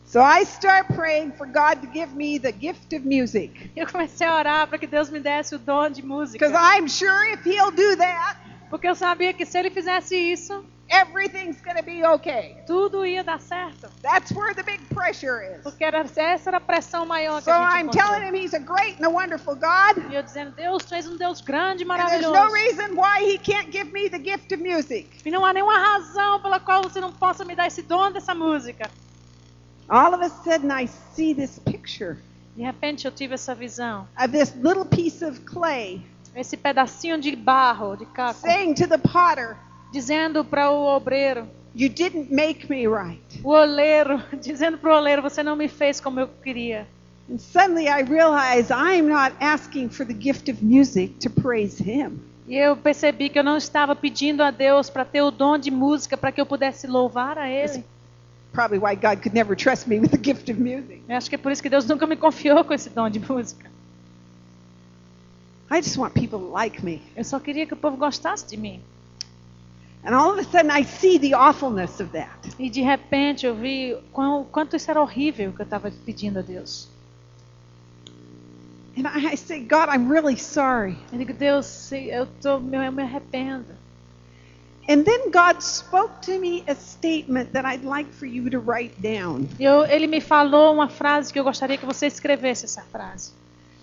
So 0.05 0.19
I 0.19 0.43
start 0.43 0.93
praying 0.93 1.31
for 1.31 1.47
God 1.47 1.81
to 1.81 1.87
give 1.91 2.15
me 2.15 2.37
the 2.37 2.51
gift 2.51 2.95
of 2.95 3.07
music. 3.07 3.71
Eu 3.75 3.87
comecei 3.87 4.27
a 4.27 4.35
orar 4.35 4.67
para 4.67 4.77
que 4.77 4.85
Deus 4.85 5.09
me 5.09 5.19
desse 5.19 5.55
o 5.55 5.57
dom 5.57 5.89
de 5.89 6.05
música. 6.05 6.47
Because 6.47 6.53
I'm 6.53 6.87
sure 6.87 7.33
if 7.33 7.43
he'll 7.43 7.71
do 7.71 7.97
that, 7.97 8.37
Porque 8.69 8.87
eu 8.87 8.93
sabia 8.93 9.33
que 9.33 9.47
se 9.47 9.57
ele 9.57 9.71
fizesse 9.71 10.15
isso, 10.15 10.63
everything's 10.91 11.59
to 11.77 11.83
be 11.83 12.03
okay. 12.05 12.57
tudo 12.67 13.05
ia 13.05 13.23
dar 13.23 13.39
certo. 13.39 13.89
That's 14.03 14.31
where 14.33 14.53
the 14.53 14.63
big 14.63 14.79
pressure 14.89 15.41
is. 15.41 15.63
Porque 15.63 15.83
era, 15.83 15.99
essa 15.99 16.49
era 16.49 16.57
a 16.57 16.61
pressão 16.61 17.05
maior 17.05 17.37
que 17.37 17.45
So 17.45 17.51
a 17.51 17.71
gente 17.71 17.73
I'm 17.81 17.87
encontrou. 17.87 18.03
telling 18.05 18.27
him 18.27 18.35
he's 18.35 18.53
a 18.53 18.59
great 18.59 18.97
and 18.99 19.05
a 19.05 19.09
wonderful 19.09 19.55
God. 19.55 20.11
E 20.11 20.15
eu 20.15 20.21
dizendo, 20.23 20.51
Deus, 20.51 20.83
tu 20.85 20.93
és 20.93 21.07
um 21.07 21.17
Deus 21.17 21.41
grande 21.41 21.83
e 21.83 21.87
And 21.91 21.97
there's 22.07 22.21
maravilhoso. 22.25 22.33
no 22.33 22.53
reason 22.53 22.95
why 22.95 23.23
he 23.23 23.37
can't 23.37 23.71
give 23.71 23.91
me 23.91 24.09
the 24.09 24.19
gift 24.19 24.53
of 24.53 24.61
music. 24.61 25.07
E 25.25 25.31
não 25.31 25.45
há 25.45 25.53
nenhuma 25.53 25.77
razão 25.77 26.41
pela 26.41 26.59
qual 26.59 26.81
você 26.83 26.99
não 26.99 27.11
possa 27.11 27.45
me 27.45 27.55
dar 27.55 27.67
esse 27.67 27.81
dom 27.81 28.11
dessa 28.11 28.35
música. 28.35 28.89
All 29.89 30.13
of 30.13 30.23
a 30.23 30.29
sudden, 30.29 30.71
I 30.71 30.87
see 30.87 31.33
this 31.33 31.59
picture 31.59 32.17
De 32.55 32.63
repente 32.63 33.05
eu 33.05 33.11
tive 33.11 33.33
essa 33.33 33.55
visão. 33.55 34.07
of 34.17 34.29
this 34.31 34.53
little 34.55 34.85
piece 34.85 35.23
of 35.25 35.41
clay 35.41 36.05
Esse 36.35 36.55
pedacinho 36.55 37.19
de 37.19 37.35
barro, 37.35 37.97
de 37.97 38.05
caco, 38.05 38.39
saying 38.39 38.73
to 38.75 38.87
the 38.87 38.97
potter, 38.97 39.57
dizendo 39.91 40.43
para 40.45 40.71
o 40.71 40.85
obreiro, 40.85 41.47
You 41.73 41.87
didn't 41.87 42.33
make 42.33 42.69
me 42.69 42.85
right. 42.87 43.21
o 43.43 43.49
oleiro, 43.49 44.21
dizendo 44.41 44.77
para 44.77 44.93
o 44.93 44.97
oleiro, 44.97 45.21
você 45.21 45.41
não 45.41 45.55
me 45.55 45.67
fez 45.67 46.01
como 46.01 46.19
eu 46.19 46.27
queria. 46.43 46.85
And 47.31 47.37
suddenly 47.37 47.87
I 47.87 48.01
realize 48.03 48.71
I'm 48.73 49.07
not 49.07 49.35
asking 49.39 49.89
for 49.89 50.05
the 50.05 50.13
gift 50.13 50.51
of 50.51 50.63
music 50.63 51.13
to 51.19 51.29
praise 51.29 51.81
him. 51.81 52.19
E 52.47 52.57
eu 52.57 52.75
percebi 52.75 53.29
que 53.29 53.39
eu 53.39 53.43
não 53.43 53.55
estava 53.55 53.95
pedindo 53.95 54.43
a 54.43 54.51
Deus 54.51 54.89
para 54.89 55.05
ter 55.05 55.21
o 55.21 55.31
dom 55.31 55.57
de 55.57 55.71
música 55.71 56.17
para 56.17 56.31
que 56.33 56.41
eu 56.41 56.45
pudesse 56.45 56.87
louvar 56.87 57.37
a 57.37 57.47
Ele. 57.49 57.85
Probably 58.51 58.79
why 58.79 58.95
God 58.95 59.21
could 59.23 59.33
never 59.33 59.55
trust 59.55 59.87
me 59.87 59.97
with 59.99 60.09
the 60.09 60.19
gift 60.21 60.51
of 60.51 60.59
music. 60.59 61.01
Eu 61.07 61.15
acho 61.15 61.29
que 61.29 61.35
é 61.35 61.37
por 61.37 61.53
isso 61.53 61.63
que 61.63 61.69
Deus 61.69 61.85
nunca 61.85 62.05
me 62.05 62.17
confiou 62.17 62.65
com 62.65 62.73
esse 62.73 62.89
dom 62.89 63.09
de 63.09 63.19
música. 63.19 63.71
I 65.71 65.81
just 65.81 65.95
want 65.97 66.13
people 66.13 66.37
to 66.39 66.51
like 66.51 66.83
me. 66.83 67.01
Eu 67.15 67.23
só 67.23 67.39
queria 67.39 67.65
que 67.65 67.73
o 67.73 67.77
povo 67.77 67.95
gostasse 67.95 68.45
de 68.45 68.57
mim. 68.57 68.81
E 72.59 72.69
de 72.69 72.81
repente 72.81 73.45
eu 73.45 73.55
vi 73.55 73.95
quão- 74.11 74.43
quanto 74.45 74.75
isso 74.75 74.89
era 74.89 75.01
horrível 75.01 75.53
que 75.53 75.61
eu 75.61 75.65
estava 75.65 75.91
pedindo 76.05 76.39
a 76.39 76.41
Deus. 76.41 76.89
And 78.97 79.07
I 79.07 79.33
I 79.33 79.37
say, 79.37 79.61
God, 79.61 79.89
I'm 79.89 80.09
really 80.09 80.35
sorry. 80.37 80.97
Eu 81.11 81.17
digo, 81.19 81.33
Deus, 81.33 81.91
eu, 81.91 82.27
tô, 82.27 82.57
eu 82.57 82.91
me 82.91 83.03
arrependo. 83.03 83.77
And 84.89 85.03
then 85.05 85.31
God 85.31 85.61
spoke 85.61 86.21
to 86.23 86.39
me 86.39 86.63
a 86.67 86.75
statement 86.75 87.53
that 87.53 87.65
I'd 87.65 87.85
like 87.85 88.11
for 88.11 88.25
you 88.25 88.49
to 88.49 88.59
write 88.59 88.99
down. 89.01 89.47
E 89.59 89.63
eu, 89.63 89.85
ele 89.85 90.07
me 90.07 90.19
falou 90.19 90.73
uma 90.73 90.89
frase 90.89 91.31
que 91.31 91.39
eu 91.39 91.43
gostaria 91.43 91.77
que 91.77 91.85
você 91.85 92.07
escrevesse 92.07 92.65
essa 92.65 92.81
frase. 92.81 93.31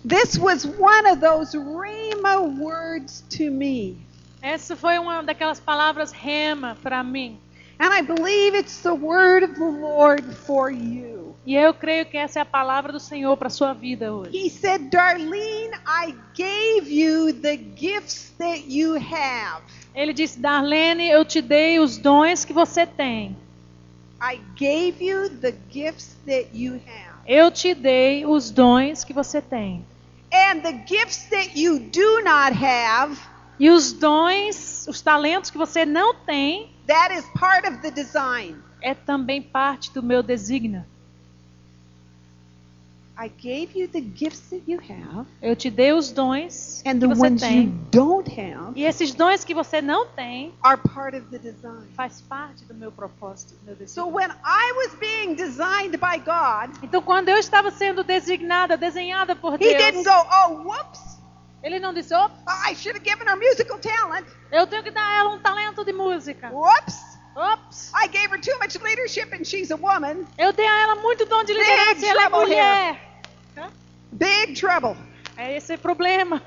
This 0.07 0.37
was 0.37 0.65
one 0.65 1.07
of 1.09 1.19
those 1.21 1.57
Rhema 1.57 2.41
words 2.59 3.23
to 3.37 3.49
me. 3.49 4.08
Essa 4.41 4.75
foi 4.75 4.97
uma 4.97 5.21
daquelas 5.21 5.59
palavras 5.59 6.11
rema 6.11 6.77
para 6.81 7.03
mim. 7.03 7.37
And 7.79 7.93
I 7.93 8.01
believe 8.01 8.57
it's 8.57 8.81
the 8.81 8.93
word 8.93 9.45
of 9.45 9.55
the 9.55 9.63
Lord 9.63 10.23
for 10.45 10.69
you. 10.69 11.35
E 11.45 11.55
eu 11.55 11.73
creio 11.73 12.05
que 12.05 12.17
essa 12.17 12.39
é 12.39 12.41
a 12.41 12.45
palavra 12.45 12.91
do 12.91 12.99
Senhor 12.99 13.35
para 13.37 13.49
sua 13.49 13.73
vida 13.73 14.13
hoje. 14.13 14.37
He 14.37 14.49
said, 14.49 14.89
Darlene, 14.91 15.73
I 15.87 16.13
gave 16.35 16.91
you 16.91 17.33
the 17.33 17.57
gifts 17.57 18.33
that 18.37 18.65
you 18.67 18.95
have. 18.95 19.63
Ele 19.95 20.13
disse: 20.13 20.39
Darlene, 20.39 21.09
eu 21.09 21.25
te 21.25 21.41
dei 21.41 21.79
os 21.79 21.97
dons 21.97 22.45
que 22.45 22.53
você 22.53 22.85
tem. 22.85 23.35
I 24.21 24.39
gave 24.57 25.03
you 25.03 25.29
the 25.29 25.53
gifts 25.71 26.17
that 26.25 26.49
you 26.53 26.75
have. 26.75 27.19
Eu 27.25 27.49
te 27.49 27.73
dei 27.73 28.25
os 28.25 28.51
dons 28.51 29.03
que 29.03 29.13
você 29.13 29.41
tem. 29.41 29.85
And 30.31 30.61
the 30.61 30.83
gifts 30.85 31.29
that 31.29 31.57
you 31.59 31.79
do 31.79 32.21
not 32.23 32.53
have, 32.53 33.17
E 33.59 33.69
os 33.69 33.91
dons, 33.91 34.85
os 34.87 35.01
talentos 35.01 35.49
que 35.49 35.57
você 35.57 35.85
não 35.85 36.13
tem, 36.15 36.71
that 36.87 37.13
is 37.13 37.25
part 37.37 37.67
of 37.67 37.77
the 37.81 37.91
design. 37.91 38.55
é 38.81 38.93
também 38.93 39.41
parte 39.41 39.91
do 39.93 40.01
meu 40.01 40.23
desígnio. 40.23 40.85
I 43.21 43.27
gave 43.27 43.77
you 43.77 43.85
the 43.89 43.99
gifts 43.99 44.49
that 44.49 44.63
you 44.65 44.79
have, 44.79 45.27
Eu 45.41 45.53
te 45.53 45.69
dei 45.69 45.91
os 45.91 46.09
dons 46.09 46.81
and 46.85 46.93
que 46.93 46.99
the 46.99 47.07
você 47.07 47.21
ones 47.21 47.41
you 47.41 47.47
tem. 47.49 47.79
don't 47.91 48.29
have 48.31 48.71
E 48.79 48.85
esses 48.85 49.13
dons 49.13 49.43
que 49.43 49.53
você 49.53 49.81
não 49.81 50.07
tem, 50.07 50.53
are 50.63 50.79
part 50.93 51.17
of 51.17 51.27
the 51.29 51.37
design. 51.37 51.85
faz 51.97 52.21
parte 52.21 52.63
do 52.63 52.73
meu 52.73 52.93
propósito, 52.93 53.55
do 53.55 53.75
meu 53.75 53.87
So 53.89 54.05
when 54.07 54.29
I 54.31 54.71
was 54.77 54.95
being 55.01 55.35
designed 55.35 55.97
by 55.97 56.17
God, 56.23 56.73
Então, 56.81 57.01
quando 57.01 57.27
eu 57.27 57.35
estava 57.37 57.71
sendo 57.71 58.05
designada, 58.05 58.77
desenhada 58.77 59.35
por 59.35 59.55
He 59.55 59.57
didn't 59.57 60.03
Deus, 60.03 60.05
go, 60.05 60.27
oh, 60.47 60.53
whoops, 60.69 61.18
Ele 61.61 61.79
não 61.79 61.93
disse, 61.93 62.13
"Ops, 62.13 62.39
I 62.69 62.75
should 62.75 62.97
have 62.97 63.03
given 63.03 63.27
her 63.27 63.35
musical 63.35 63.77
talent. 63.79 64.25
eu 64.51 64.65
tenho 64.67 64.83
que 64.83 64.91
dar 64.91 65.05
a 65.05 65.17
ela 65.19 65.29
um 65.31 65.39
talento 65.39 65.83
de 65.83 65.91
música. 65.93 66.49
Whoops, 66.49 67.09
Ops, 67.35 67.91
I 67.93 68.07
gave 68.07 68.33
her 68.33 68.41
too 68.41 68.57
much 68.59 68.77
leadership 68.81 69.33
and 69.33 69.43
she's 69.43 69.71
a 69.71 69.75
woman. 69.75 70.25
eu 70.37 70.51
dei 70.53 70.67
a 70.67 70.81
ela 70.81 70.95
muito 70.95 71.25
dom 71.25 71.43
de 71.43 71.53
liderança 71.53 72.05
e 72.05 72.09
ela 72.09 72.23
é 72.25 72.29
mulher. 72.29 73.01
Big 74.11 74.53
trouble. 74.59 74.97
É 75.37 75.55
esse 75.55 75.77
problema. 75.77 76.41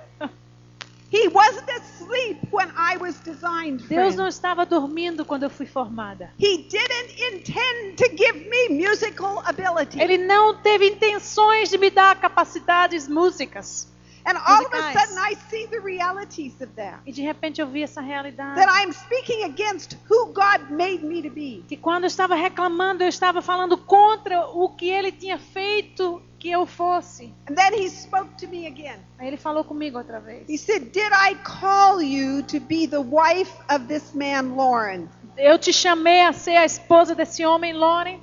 He 1.14 1.28
wasn't 1.28 1.70
asleep 1.70 2.40
when 2.50 2.68
I 2.70 2.96
was 2.96 3.16
designed. 3.20 3.86
Deus 3.86 4.16
não 4.16 4.26
estava 4.26 4.64
dormindo 4.64 5.26
quando 5.26 5.42
eu 5.42 5.50
fui 5.50 5.66
formada. 5.66 6.32
He 6.40 6.56
didn't 6.56 7.22
intend 7.34 7.96
to 7.96 8.08
give 8.16 8.48
me 8.48 8.70
musical 8.70 9.42
ability. 9.46 10.00
Ele 10.00 10.16
não 10.16 10.54
teve 10.62 10.88
intenções 10.88 11.68
de 11.68 11.76
me 11.76 11.90
dar 11.90 12.18
capacidades 12.18 13.06
músicas. 13.08 13.91
And 14.24 14.38
all 14.38 14.64
of 14.64 14.72
a 14.72 14.92
sudden, 14.92 15.18
I 15.18 15.34
see 15.50 15.66
the 15.66 15.80
realities 15.80 16.60
of 16.60 16.72
that. 16.76 17.00
E 17.04 17.12
de 17.12 17.22
repente 17.22 17.60
eu 17.60 17.66
vi 17.66 17.82
essa 17.82 18.00
realidade. 18.00 18.54
That 18.54 18.70
I'm 18.70 18.92
speaking 18.92 19.44
against 19.44 19.96
who 20.08 20.32
God 20.32 20.70
made 20.70 21.04
me 21.04 21.22
to 21.22 21.30
be. 21.30 21.64
Que 21.68 21.76
quando 21.76 22.04
eu 22.04 22.08
estava 22.08 22.34
reclamando, 22.36 23.02
eu 23.02 23.08
estava 23.08 23.42
falando 23.42 23.76
contra 23.76 24.46
o 24.46 24.68
que 24.68 24.88
ele 24.88 25.10
tinha 25.10 25.38
feito 25.38 26.22
que 26.38 26.50
eu 26.50 26.66
fosse. 26.66 27.34
And 27.48 27.54
then 27.54 27.72
He 27.74 27.88
spoke 27.88 28.36
to 28.38 28.48
me 28.48 28.66
again. 28.66 28.98
Aí 29.18 29.26
ele 29.26 29.36
falou 29.36 29.64
comigo 29.64 29.98
outra 29.98 30.20
vez. 30.20 30.48
He 30.48 30.56
said, 30.56 30.92
Did 30.92 31.12
I 31.12 31.36
call 31.42 32.00
you 32.00 32.42
to 32.44 32.60
be 32.60 32.86
the 32.86 33.00
wife 33.00 33.52
of 33.68 33.86
this 33.86 34.14
man, 34.14 34.54
Lauren? 34.54 35.08
Eu 35.36 35.58
te 35.58 35.72
chamei 35.72 36.22
a 36.22 36.32
ser 36.32 36.56
a 36.56 36.64
esposa 36.64 37.14
desse 37.14 37.44
homem, 37.44 37.72
Lauren? 37.72 38.16
I 38.16 38.20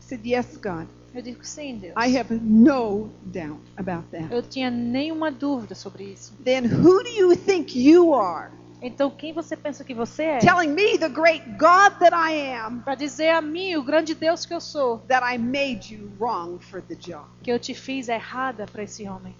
said, 0.00 0.24
Yes, 0.26 0.56
God. 0.56 0.86
Eu 1.14 1.20
digo 1.20 1.44
sim, 1.44 1.76
Deus. 1.78 1.94
I 1.96 2.16
have 2.16 2.32
no 2.34 3.10
doubt 3.22 3.60
about 3.76 4.08
that. 4.10 4.32
Eu 4.32 4.42
tinha 4.42 4.70
nenhuma 4.70 5.30
dúvida 5.30 5.74
sobre 5.74 6.04
isso. 6.04 6.34
Then 6.42 6.64
who 6.66 7.02
do 7.02 7.10
you 7.10 7.36
think 7.36 7.78
you 7.78 8.14
are? 8.14 8.50
Então 8.80 9.10
quem 9.10 9.32
você 9.32 9.56
pensa 9.56 9.84
que 9.84 9.94
você 9.94 10.22
é? 10.24 10.38
Telling 10.38 10.68
me, 10.70 10.98
the 10.98 11.08
great 11.08 11.44
God 11.58 11.98
that 12.00 12.12
I 12.14 12.56
am, 12.56 12.80
Para 12.80 12.94
dizer 12.96 13.28
a 13.28 13.40
mim, 13.40 13.76
o 13.76 13.82
grande 13.84 14.14
Deus 14.14 14.44
que 14.46 14.54
eu 14.54 14.60
sou, 14.60 14.98
that 15.08 15.22
I 15.24 15.38
made 15.38 15.94
you 15.94 16.10
wrong 16.18 16.58
for 16.58 16.80
the 16.82 16.94
job. 16.94 17.26
que 17.42 17.52
eu 17.52 17.58
te 17.60 17.74
fiz 17.74 18.08
errada 18.08 18.66
para 18.66 18.82
esse 18.82 19.06
homem. 19.08 19.34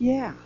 Yeah. 0.00 0.36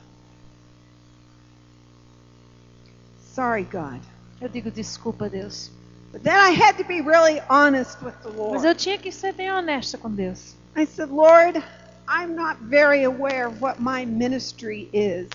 Sorry, 3.34 3.64
God. 3.64 4.00
Eu 4.40 4.48
digo 4.48 4.70
desculpa, 4.70 5.28
Deus. 5.28 5.70
But 6.12 6.22
then 6.22 6.36
I 6.38 6.50
had 6.50 6.76
to 6.78 6.84
be 6.84 7.00
really 7.00 7.40
honest 7.50 8.02
with 8.02 8.14
the 8.22 8.30
Mas 8.30 8.38
Lord. 8.38 8.64
eu 8.64 8.74
tinha 8.74 8.98
que 8.98 9.12
ser 9.12 9.32
bem 9.32 9.50
honesta 9.50 9.98
com 9.98 10.10
Deus. 10.10 10.54
I 10.74 10.86
said, 10.86 11.10
Lord, 11.10 11.62
I'm 12.08 12.34
not 12.34 12.58
very 12.62 13.04
aware 13.04 13.46
of 13.46 13.60
what 13.60 13.80
my 13.80 14.06
ministry 14.06 14.88
is. 14.92 15.28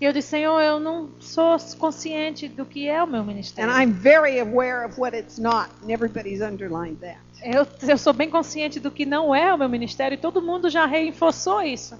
Eu 0.00 0.12
disse, 0.12 0.28
Senhor, 0.28 0.60
eu 0.60 0.80
não 0.80 1.08
sou 1.20 1.56
consciente 1.78 2.48
do 2.48 2.64
que 2.66 2.88
é 2.88 3.02
o 3.02 3.06
meu 3.06 3.20
And 3.20 3.26
ministério. 3.26 3.70
I'm 3.72 3.92
very 3.92 4.40
aware 4.40 4.84
of 4.84 4.98
what 5.00 5.16
it's 5.16 5.38
not. 5.38 5.70
And 5.82 5.90
everybody's 5.90 6.40
underlined 6.40 6.98
that. 7.00 7.18
Eu, 7.42 7.66
eu 7.88 7.98
sou 7.98 8.12
bem 8.12 8.30
consciente 8.30 8.80
do 8.80 8.90
que 8.90 9.04
não 9.04 9.34
é 9.34 9.52
o 9.52 9.58
meu 9.58 9.68
ministério 9.68 10.14
e 10.14 10.18
todo 10.18 10.40
mundo 10.42 10.68
já 10.70 10.86
reforçou 10.86 11.62
isso. 11.62 11.98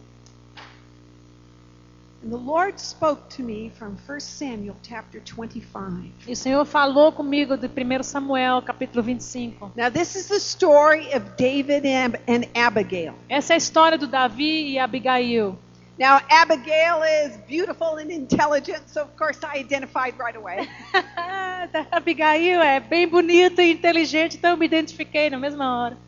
And 2.25 2.33
the 2.33 2.39
Lord 2.39 2.81
spoke 2.81 3.29
to 3.37 3.43
me 3.43 3.71
from 3.79 3.99
1 4.07 4.21
Samuel 4.21 4.77
chapter 4.83 5.21
25. 5.21 6.11
E 6.27 6.33
o 6.33 6.35
Senhor 6.35 6.65
falou 6.65 7.13
comigo 7.13 7.55
de 7.55 7.67
1 7.67 8.03
Samuel, 8.03 8.63
capítulo 8.63 9.03
25. 9.03 9.73
Now, 9.77 9.91
this 9.91 10.17
is 10.17 10.29
the 10.29 10.41
story 10.41 11.13
of 11.13 11.37
David 11.37 11.85
and, 11.85 12.19
and 12.27 12.49
Abigail. 12.55 13.15
Essa 13.29 13.53
é 13.53 13.57
a 13.57 13.59
história 13.59 13.99
do 13.99 14.07
Davi 14.07 14.71
e 14.71 14.79
Abigail. 14.79 15.59
Now, 15.99 16.19
Abigail 16.31 17.03
is 17.03 17.37
beautiful 17.47 17.99
and 17.99 18.11
intelligent, 18.11 18.89
so 18.89 19.03
of 19.03 19.15
course 19.19 19.39
I 19.45 19.59
identified 19.59 20.19
right 20.19 20.35
away. 20.35 20.67
Abigail 21.93 22.63
é 22.63 22.81
bem 22.81 23.07
bonita 23.07 23.63
e 23.63 23.73
inteligente, 23.73 24.39
então 24.39 24.53
eu 24.53 24.57
me 24.57 24.65
identifiquei 24.65 25.29
na 25.29 25.39
mesma 25.39 25.77
hora. 25.77 25.99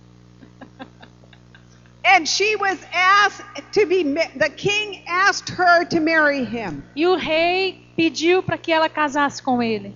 And 2.09 2.27
she 2.27 2.55
was 2.57 2.79
asked 2.93 3.43
to 3.73 3.85
be, 3.87 4.03
the 4.05 4.49
king 4.57 5.03
asked 5.09 5.49
her 5.51 5.85
to 5.87 6.01
marry 6.01 6.45
him. 6.45 6.85
E 6.97 7.05
o 7.07 7.17
rei 7.17 7.81
pediu 7.97 8.43
para 8.43 8.57
que 8.57 8.73
ela 8.73 8.89
casasse 8.89 9.43
com 9.43 9.61
ele. 9.63 9.93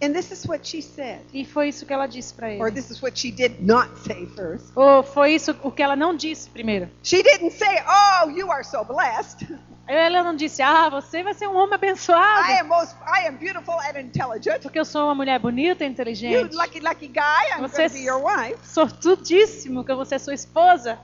And 0.00 0.12
this 0.12 0.30
is 0.30 0.44
what 0.46 0.64
she 0.66 0.80
said. 0.80 1.20
E 1.32 1.44
foi 1.44 1.68
isso 1.68 1.84
que 1.86 1.92
ela 1.92 2.06
disse 2.06 2.32
para 2.34 2.48
Or 2.58 2.68
ele. 2.68 2.72
this 2.72 2.90
is 2.90 3.00
what 3.02 3.18
she 3.18 3.30
did 3.32 3.60
not 3.60 3.88
say 4.04 4.26
first. 4.26 4.66
Ou 4.76 5.02
foi 5.02 5.34
isso 5.34 5.56
o 5.62 5.70
que 5.72 5.82
ela 5.82 5.96
não 5.96 6.14
disse 6.14 6.48
primeiro. 6.50 6.88
She 7.02 7.22
didn't 7.22 7.52
say, 7.52 7.82
Oh, 7.86 8.28
you 8.30 8.50
are 8.50 8.62
so 8.64 8.84
blessed. 8.84 9.44
Ela 9.88 10.22
não 10.22 10.36
disse, 10.36 10.60
ah, 10.60 10.90
você 10.90 11.22
vai 11.22 11.32
ser 11.32 11.48
um 11.48 11.56
homem 11.56 11.74
abençoado. 11.74 12.46
I 12.46 12.60
am 12.60 12.68
most, 12.68 12.94
I 13.06 13.26
am 13.26 13.36
beautiful 13.36 13.74
and 13.80 13.98
intelligent. 13.98 14.60
Porque 14.60 14.78
eu 14.78 14.84
sou 14.84 15.04
uma 15.06 15.14
mulher 15.14 15.38
bonita 15.38 15.82
e 15.82 15.86
You 15.86 15.92
inteligente. 15.92 16.54
lucky, 16.54 16.78
lucky 16.80 17.08
guy, 17.08 17.56
I'm 17.56 17.62
Você 17.62 17.88
be 17.88 18.00
your 18.04 18.22
wife. 18.22 18.58
sortudíssimo 18.66 19.82
que 19.82 19.94
você 19.94 20.16
é 20.16 20.18
sua 20.18 20.34
esposa. 20.34 20.98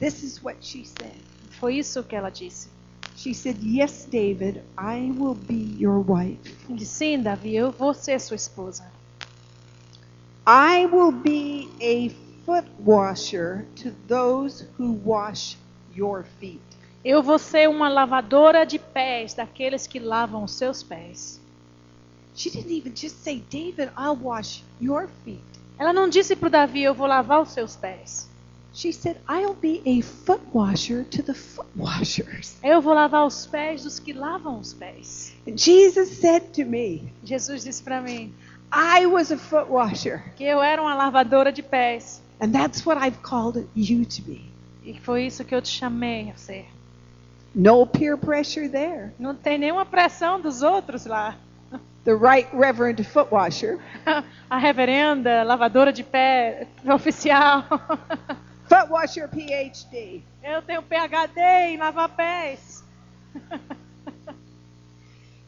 This 0.00 0.24
is 0.24 0.42
what 0.42 0.56
she 0.60 0.84
said. 0.84 1.14
Foi 1.60 1.76
isso 1.76 2.02
que 2.02 2.16
ela 2.16 2.30
disse. 2.30 2.68
She 3.16 3.32
said, 3.32 3.58
Yes, 3.62 4.06
David, 4.10 4.62
I 4.76 5.12
will 5.16 5.36
be 5.36 5.76
your 5.78 6.02
wife. 6.04 6.40
Disse, 6.68 6.96
sim, 6.96 7.22
Davi, 7.22 7.54
eu 7.54 7.70
vou 7.70 7.94
ser 7.94 8.18
sua 8.20 8.34
esposa. 8.34 8.84
I 10.44 10.86
will 10.86 11.12
be 11.12 11.68
a 11.80 12.08
foot 12.44 12.66
washer 12.84 13.66
to 13.76 13.92
those 14.08 14.66
who 14.76 14.98
wash 15.04 15.56
your 15.94 16.24
feet. 16.40 16.60
Eu 17.04 17.22
vou 17.22 17.38
ser 17.38 17.68
uma 17.68 17.88
lavadora 17.88 18.64
de 18.64 18.78
pés 18.78 19.34
daqueles 19.34 19.86
que 19.86 19.98
lavam 19.98 20.44
os 20.44 20.52
seus 20.52 20.82
pés. 20.82 21.40
She 22.34 22.48
didn't 22.48 22.72
even 22.72 22.94
just 22.94 23.22
say, 23.22 23.42
David, 23.50 23.90
I'll 23.98 24.16
wash 24.16 24.62
your 24.80 25.08
feet. 25.24 25.42
Ela 25.78 25.92
não 25.92 26.08
disse 26.08 26.36
para 26.36 26.48
Davi, 26.48 26.82
eu 26.82 26.94
vou 26.94 27.06
lavar 27.06 27.42
os 27.42 27.50
seus 27.50 27.74
pés. 27.76 28.28
She 28.74 28.92
said, 28.92 29.18
I'll 29.28 29.54
be 29.54 29.82
a 29.84 30.02
foot 30.02 30.40
washer 30.54 31.04
to 31.10 31.22
the 31.22 31.34
foot 31.34 31.68
washers. 31.76 32.56
Eu 32.62 32.80
vou 32.80 32.94
lavar 32.94 33.26
os 33.26 33.46
pés 33.46 33.82
dos 33.82 33.98
que 33.98 34.12
lavam 34.12 34.58
os 34.60 34.72
pés. 34.72 35.34
Jesus 35.56 36.08
said 36.08 36.52
to 36.54 36.64
me, 36.64 37.12
Jesus 37.24 37.64
disse 37.64 37.82
para 37.82 38.00
mim 38.00 38.32
I 38.72 39.04
was 39.06 39.30
a 39.30 39.36
foot 39.36 39.68
washer, 39.70 40.32
que 40.36 40.44
eu 40.44 40.62
era 40.62 40.80
uma 40.80 40.94
lavadora 40.94 41.52
de 41.52 41.62
pés. 41.62 42.22
and 42.40 42.52
that's 42.52 42.86
what 42.86 42.96
I've 42.96 43.20
called 43.22 43.66
you 43.74 44.06
to 44.06 44.22
be. 44.22 44.40
E 44.84 44.98
foi 44.98 45.26
isso 45.26 45.44
que 45.44 45.54
eu 45.54 45.60
te 45.60 45.68
chamei 45.68 46.30
a 46.30 46.36
ser. 46.36 46.66
No 47.54 47.86
peer 47.86 48.16
pressure 48.16 48.68
there. 48.68 49.12
Não 49.18 49.34
tem 49.34 49.58
nenhuma 49.58 49.84
pressão 49.84 50.40
dos 50.40 50.62
outros 50.62 51.06
lá. 51.06 51.36
The 52.04 52.14
right 52.14 52.48
reverend 52.52 53.04
foot 53.06 53.30
washer. 53.30 53.78
A 54.50 54.58
reverenda, 54.58 55.42
lavadora 55.44 55.92
de 55.92 56.02
pé 56.02 56.66
oficial. 56.84 57.64
Foot 58.68 58.90
washer 58.90 59.28
PhD. 59.28 60.22
Eu 60.42 60.62
tenho 60.62 60.82
PhD 60.82 61.40
em 61.40 61.76
lavar 61.76 62.08
pés. 62.08 62.82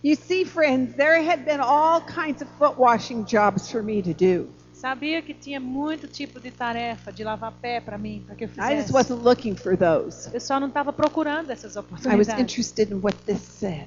You 0.02 0.16
see, 0.16 0.44
friends, 0.44 0.94
there 0.96 1.22
had 1.22 1.46
been 1.46 1.60
all 1.60 2.02
kinds 2.02 2.42
of 2.42 2.48
foot 2.58 2.76
washing 2.76 3.24
jobs 3.24 3.70
for 3.70 3.82
me 3.82 4.02
to 4.02 4.12
do. 4.12 4.50
Sabia 4.84 5.22
que 5.22 5.32
tinha 5.32 5.58
muito 5.58 6.06
tipo 6.06 6.38
de 6.38 6.50
tarefa 6.50 7.10
de 7.10 7.24
lavar 7.24 7.52
pé 7.52 7.80
para 7.80 7.96
mim, 7.96 8.22
para 8.26 8.34
que 8.36 8.44
eu 8.44 8.48
I 8.48 8.50
fizesse. 8.50 8.76
just 8.82 8.92
wasn't 8.92 9.22
looking 9.24 9.56
for 9.56 9.78
those. 9.78 10.28
Eu 10.30 10.38
só 10.38 10.60
não 10.60 10.68
estava 10.68 10.92
procurando 10.92 11.48
essas 11.50 11.74
I 11.74 11.78
was 11.78 11.86
oportunidades. 11.86 12.38
interested 12.38 12.92
in 12.92 12.96
what 13.02 13.16
this 13.24 13.40
said. 13.40 13.86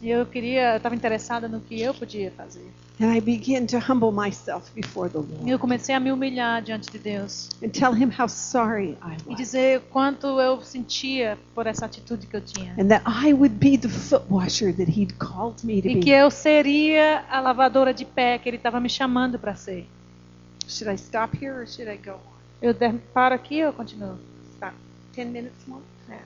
E 0.00 0.08
eu 0.08 0.24
queria, 0.24 0.76
estava 0.78 0.94
interessada 0.94 1.46
no 1.46 1.60
que 1.60 1.78
eu 1.82 1.92
podia 1.92 2.30
fazer. 2.30 2.64
And 2.98 3.14
I 3.14 3.20
began 3.20 3.66
to 3.66 3.76
humble 3.76 4.10
myself 4.12 4.72
before 4.74 5.10
the 5.10 5.18
E 5.18 5.20
Lord 5.20 5.50
eu 5.50 5.58
comecei 5.58 5.94
a 5.94 6.00
me 6.00 6.10
humilhar 6.10 6.62
diante 6.62 6.90
de 6.90 6.98
Deus 6.98 7.50
and 7.62 7.68
tell 7.68 7.92
him 7.94 8.08
how 8.18 8.26
sorry 8.26 8.96
I 9.04 9.16
e 9.26 9.28
was. 9.28 9.36
dizer 9.36 9.76
o 9.76 9.80
quanto 9.90 10.40
eu 10.40 10.62
sentia 10.62 11.36
por 11.54 11.66
essa 11.66 11.84
atitude 11.84 12.26
que 12.26 12.34
eu 12.34 12.40
tinha. 12.40 12.72
And 12.78 12.88
that 12.88 13.04
I 13.06 13.34
would 13.34 13.56
be 13.56 13.76
the 13.76 13.90
foot 13.90 14.24
washer 14.30 14.74
that 14.74 14.90
he'd 14.90 15.12
called 15.18 15.62
me 15.66 15.82
to 15.82 15.88
E 15.88 15.94
que 15.96 16.04
be. 16.06 16.10
eu 16.12 16.30
seria 16.30 17.24
a 17.30 17.40
lavadora 17.40 17.92
de 17.92 18.06
pé 18.06 18.38
que 18.38 18.48
ele 18.48 18.56
estava 18.56 18.80
me 18.80 18.88
chamando 18.88 19.38
para 19.38 19.54
ser. 19.54 19.86
Should 20.70 20.88
I 20.88 20.96
stop 20.96 21.34
here 21.34 21.60
or 21.60 21.66
should 21.66 21.88
I 21.88 21.96
go 21.96 22.12
on? 22.14 22.20
Eu 22.62 22.74
paro 23.12 23.34
aqui 23.34 23.64
ou 23.64 23.72
continuo? 23.72 24.18
About 24.60 24.76
10 25.14 25.30
minutes 25.32 25.66
more? 25.66 25.82
É. 26.08 26.18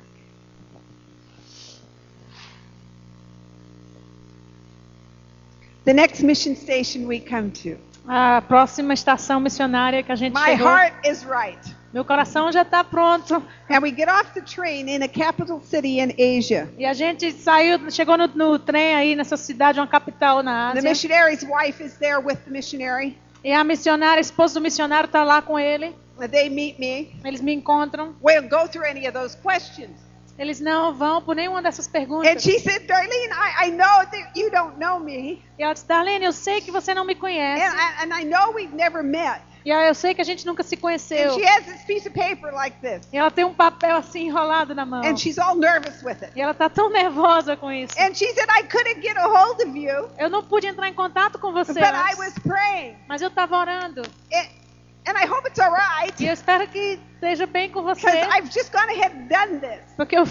The 5.85 5.95
next 5.95 6.23
mission 6.23 6.55
station 6.57 7.07
we 7.07 7.21
come 7.21 7.51
to. 7.63 7.79
A 8.07 8.43
próxima 8.43 8.93
estação 8.93 9.41
missionária 9.41 10.03
que 10.03 10.13
a 10.13 10.17
gente 10.17 10.35
My 10.35 10.51
chegou. 10.57 10.67
heart 10.67 10.95
is 11.07 11.25
right. 11.25 11.59
Meu 11.93 12.05
coração 12.05 12.51
já 12.53 12.63
está 12.63 12.83
pronto. 12.85 13.43
And 13.71 13.81
we 13.81 13.91
get 13.91 14.09
off 14.09 14.35
the 14.35 14.43
train 14.43 14.89
in 14.89 15.03
a 15.03 15.09
capital 15.09 15.63
city 15.63 16.01
in 16.01 16.13
Asia. 16.19 16.69
E 16.77 16.85
a 16.85 16.93
gente 16.93 17.33
saiu, 17.33 17.91
chegou 17.91 18.19
no, 18.19 18.27
no 18.27 18.59
trem 18.59 18.95
aí 18.95 19.15
nessa 19.15 19.37
cidade, 19.37 19.79
uma 19.81 19.87
capital 19.87 20.43
na 20.43 20.73
The 20.73 20.81
Ásia. 20.81 20.91
missionary's 20.91 21.43
wife 21.45 21.83
is 21.83 21.97
there 21.99 22.19
with 22.19 22.39
the 22.45 22.51
missionary. 22.51 23.17
E 23.45 23.53
a 23.53 23.63
missionária, 23.63 24.19
a 24.19 24.21
esposa 24.21 24.55
do 24.55 24.61
missionário, 24.63 25.07
está 25.07 25.23
lá 25.23 25.43
com 25.43 25.59
ele. 25.59 25.95
They 26.31 26.49
meet 26.49 26.79
me. 26.79 27.15
Eles 27.25 27.41
me 27.41 27.53
encontram. 27.53 28.15
We 28.23 28.35
don't 28.35 28.49
go 28.49 28.67
through 28.67 28.87
any 28.89 29.07
of 29.07 29.13
those 29.13 29.37
questions. 29.37 29.91
Eles 30.39 30.61
não 30.61 30.93
vão 30.95 31.23
por 31.23 31.37
nenhuma 31.37 31.63
dessas 31.63 31.87
And 31.87 31.91
perguntas. 31.93 32.43
she 32.43 32.59
said, 32.59 32.87
Darlene, 32.87 33.31
I, 33.33 33.67
I 33.67 33.71
know 33.71 34.05
that 34.11 34.31
you 34.35 34.51
don't 34.51 34.79
know 34.79 34.99
me. 34.99 35.43
E 35.59 35.63
ela 35.63 35.75
disse, 35.75 35.87
Darlene, 35.87 36.25
eu 36.25 36.33
sei 36.33 36.61
que 36.61 36.71
você 36.73 36.93
não 36.95 37.05
me 37.05 37.15
conhece. 37.15 37.63
And 37.63 37.73
I, 37.77 38.05
and 38.05 38.21
I 38.21 38.25
know 38.25 38.53
we've 38.53 38.75
never 38.75 39.03
met. 39.05 39.43
E 39.65 39.73
aí 39.73 39.89
eu 39.89 39.95
sei 39.95 40.15
que 40.15 40.21
a 40.21 40.25
gente 40.25 40.45
nunca 40.45 40.63
se 40.63 40.75
And 40.75 40.79
conheceu. 40.79 41.35
she 41.35 41.45
has 41.47 41.65
this 41.65 41.83
piece 41.85 42.07
of 42.07 42.11
paper 42.19 42.53
like 42.53 42.77
this. 42.81 43.09
E 43.13 43.17
ela 43.17 43.31
tem 43.31 43.45
um 43.45 43.55
papel 43.55 43.97
assim 43.97 44.27
enrolado 44.27 44.75
na 44.75 44.85
mão. 44.85 45.03
And 45.03 45.17
she's 45.17 45.39
all 45.39 45.55
nervous 45.57 46.03
with 46.03 46.23
it. 46.23 46.33
E 46.37 46.41
ela 46.41 46.53
tá 46.53 46.69
tão 46.69 46.91
nervosa 46.91 47.57
com 47.57 47.73
isso. 47.73 47.95
And 47.99 48.15
she 48.15 48.27
said, 48.35 48.47
I 48.51 48.65
couldn't 48.65 49.01
get 49.01 49.17
a 49.17 49.27
hold 49.27 49.61
of 49.63 49.79
you, 49.79 50.11
Eu 50.19 50.29
não 50.29 50.43
pude 50.45 50.67
entrar 50.67 50.89
em 50.89 50.95
contato 50.95 51.39
com 51.39 51.53
você, 51.53 51.73
but 51.73 51.83
I 51.83 52.15
was 52.19 52.35
praying. 52.47 52.97
mas 53.09 53.23
eu 53.23 53.29
estava 53.29 53.57
orando. 53.57 54.03
And, 54.33 54.65
And 55.07 55.19
I 55.19 55.27
hope 55.27 55.47
it's 55.47 55.59
all 55.61 55.71
right. 55.71 56.15
E 56.19 56.27
eu 56.27 56.33
espero 56.33 56.67
que 56.67 56.99
esteja 57.17 57.47
bem 57.47 57.69
com 57.71 57.83
você. 57.83 58.09
I've 58.09 58.51
just 58.51 58.73
gone 58.73 58.91
ahead 58.91 59.15
and 59.15 59.27
done 59.29 59.61
this. 59.61 59.81
Porque 59.99 60.17
eu 60.17 60.25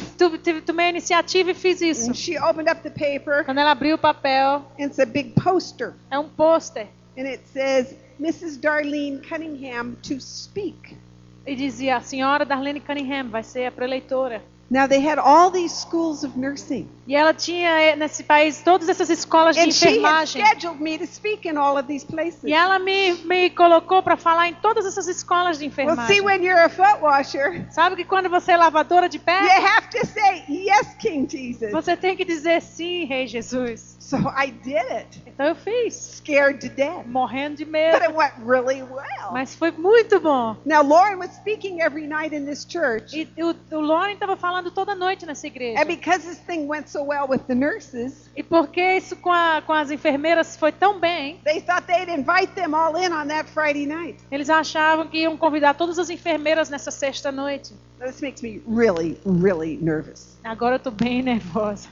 tomei 0.66 0.88
a 0.88 0.90
iniciativa 0.90 1.52
e 1.52 1.54
fiz 1.54 1.80
isso. 1.80 2.10
And 2.10 2.16
she 2.16 2.40
opened 2.40 2.68
up 2.72 2.82
the 2.82 2.90
paper, 2.90 3.46
Quando 3.46 3.60
ela 3.60 3.70
abriu 3.70 3.94
o 3.94 4.00
papel, 4.00 4.66
and 4.80 4.86
it's 4.86 4.98
a 5.00 5.06
big 5.06 5.34
poster. 5.40 5.94
é 6.10 6.18
um 6.18 6.28
pôster. 6.28 6.88
And 7.16 7.26
it 7.28 7.44
says, 7.54 7.96
Mrs. 8.24 8.58
Darlene 8.60 9.20
Cunningham 9.28 9.96
to 10.02 10.20
speak. 10.22 10.98
E 11.46 11.56
dizia, 11.56 11.98
a 11.98 12.02
senhora 12.02 12.46
Darlene 12.46 12.80
Cunningham 12.80 13.30
vai 13.30 13.44
ser 13.44 13.66
a 13.66 13.72
preleitora. 13.72 14.42
Now, 14.72 14.88
they 14.88 15.06
had 15.06 15.20
all 15.20 15.52
these 15.52 15.72
schools 15.76 16.24
of 16.24 16.36
nursing. 16.40 16.88
E 17.06 17.14
ela 17.16 17.32
tinha 17.34 17.70
eh, 17.82 17.96
nesse 17.96 18.24
país 18.24 18.62
todas 18.64 18.88
essas 18.90 19.10
escolas 19.10 19.56
de 19.56 19.62
And 19.62 19.72
she 19.72 19.86
had 19.88 19.96
enfermagem. 19.98 20.42
scheduled 20.44 20.82
me 20.82 20.98
to 20.98 21.06
speak 21.06 21.48
in 21.48 21.58
all 21.58 21.78
of 21.78 21.86
these 21.86 22.04
places. 22.06 22.46
E 22.46 22.54
ela 22.54 22.80
me, 22.80 23.14
me 23.26 23.50
colocou 23.52 24.02
para 24.02 24.16
falar 24.18 24.48
em 24.48 24.56
todas 24.56 24.86
essas 24.86 25.08
escolas 25.08 25.60
de 25.60 25.66
Well, 25.66 25.74
see, 25.74 25.84
enfermagem. 25.84 26.22
when 26.22 26.44
you're 26.44 26.64
a 26.64 26.70
foot 26.70 27.02
washer, 27.04 27.68
Sabe 27.72 27.98
que 27.98 28.06
quando 28.06 28.30
você 28.30 28.54
é 28.54 28.58
lavadora 28.58 29.08
de 29.10 29.18
you 29.18 29.24
pé, 29.24 29.34
have 29.38 29.90
to 29.90 30.08
say, 30.08 30.44
Yes, 30.48 30.96
King 30.98 31.28
Jesus. 31.30 31.72
você 31.72 31.96
tem 31.98 32.16
que 32.16 32.24
dizer 32.26 32.62
sim, 32.62 33.04
Rei 33.06 33.28
Jesus. 33.28 33.93
So 34.06 34.18
I 34.18 34.48
did 34.52 34.84
it, 34.92 35.24
Então 35.26 35.48
eu 35.48 35.56
fiz, 35.56 35.94
scared 35.96 36.60
to 36.60 36.68
death. 36.76 37.06
morrendo 37.08 37.56
de 37.56 37.64
But 37.64 37.72
medo. 37.72 38.04
it 38.04 38.14
went 38.14 38.34
really 38.46 38.84
well. 38.84 39.32
Mas 39.32 39.56
foi 39.56 39.72
muito 39.72 40.20
bom. 40.20 40.58
Now, 40.66 40.82
Lauren 40.84 41.18
was 41.20 41.32
speaking 41.38 41.80
every 41.82 42.06
night 42.06 42.36
in 42.36 42.46
this 42.46 42.66
church. 42.70 43.16
E 43.16 43.42
o, 43.42 43.56
o 43.72 43.80
Lauren 43.80 44.14
estava 44.16 44.36
falando 44.36 44.72
toda 44.72 44.94
noite 44.94 45.26
nessa 45.26 45.48
igreja. 45.48 45.82
And 45.82 45.86
because 45.86 46.28
this 46.28 46.38
thing 46.40 46.68
went 46.68 46.90
so 46.90 47.02
well 47.06 47.28
with 47.30 47.44
the 47.48 47.56
nurses, 47.56 48.30
E 48.36 48.44
porque 48.44 48.82
isso 48.98 49.16
com, 49.16 49.32
a- 49.32 49.64
com 49.66 49.72
as 49.72 49.90
enfermeiras 49.90 50.58
foi 50.58 50.74
tão 50.74 51.00
bem, 51.00 51.40
they 51.46 51.62
thought 51.62 51.88
they'd 51.88 52.12
invite 52.12 52.54
them 52.56 52.76
all 52.76 52.98
in 52.98 53.12
on 53.14 53.28
that 53.30 53.50
Friday 53.50 53.86
night. 53.86 54.20
eles 54.30 54.50
achavam 54.50 55.08
que 55.08 55.20
iam 55.20 55.38
convidar 55.38 55.76
todas 55.76 55.98
as 55.98 56.10
enfermeiras 56.10 56.70
nessa 56.70 56.92
sexta 56.92 57.32
noite. 57.32 57.74
This 58.06 58.20
makes 58.22 58.42
me 58.42 58.62
really, 58.68 59.18
really 59.26 59.78
nervous 59.82 60.38
Agora 60.44 60.76
eu 60.76 60.80
tô 60.80 60.92
bem 60.92 61.22
nervosa. 61.24 61.88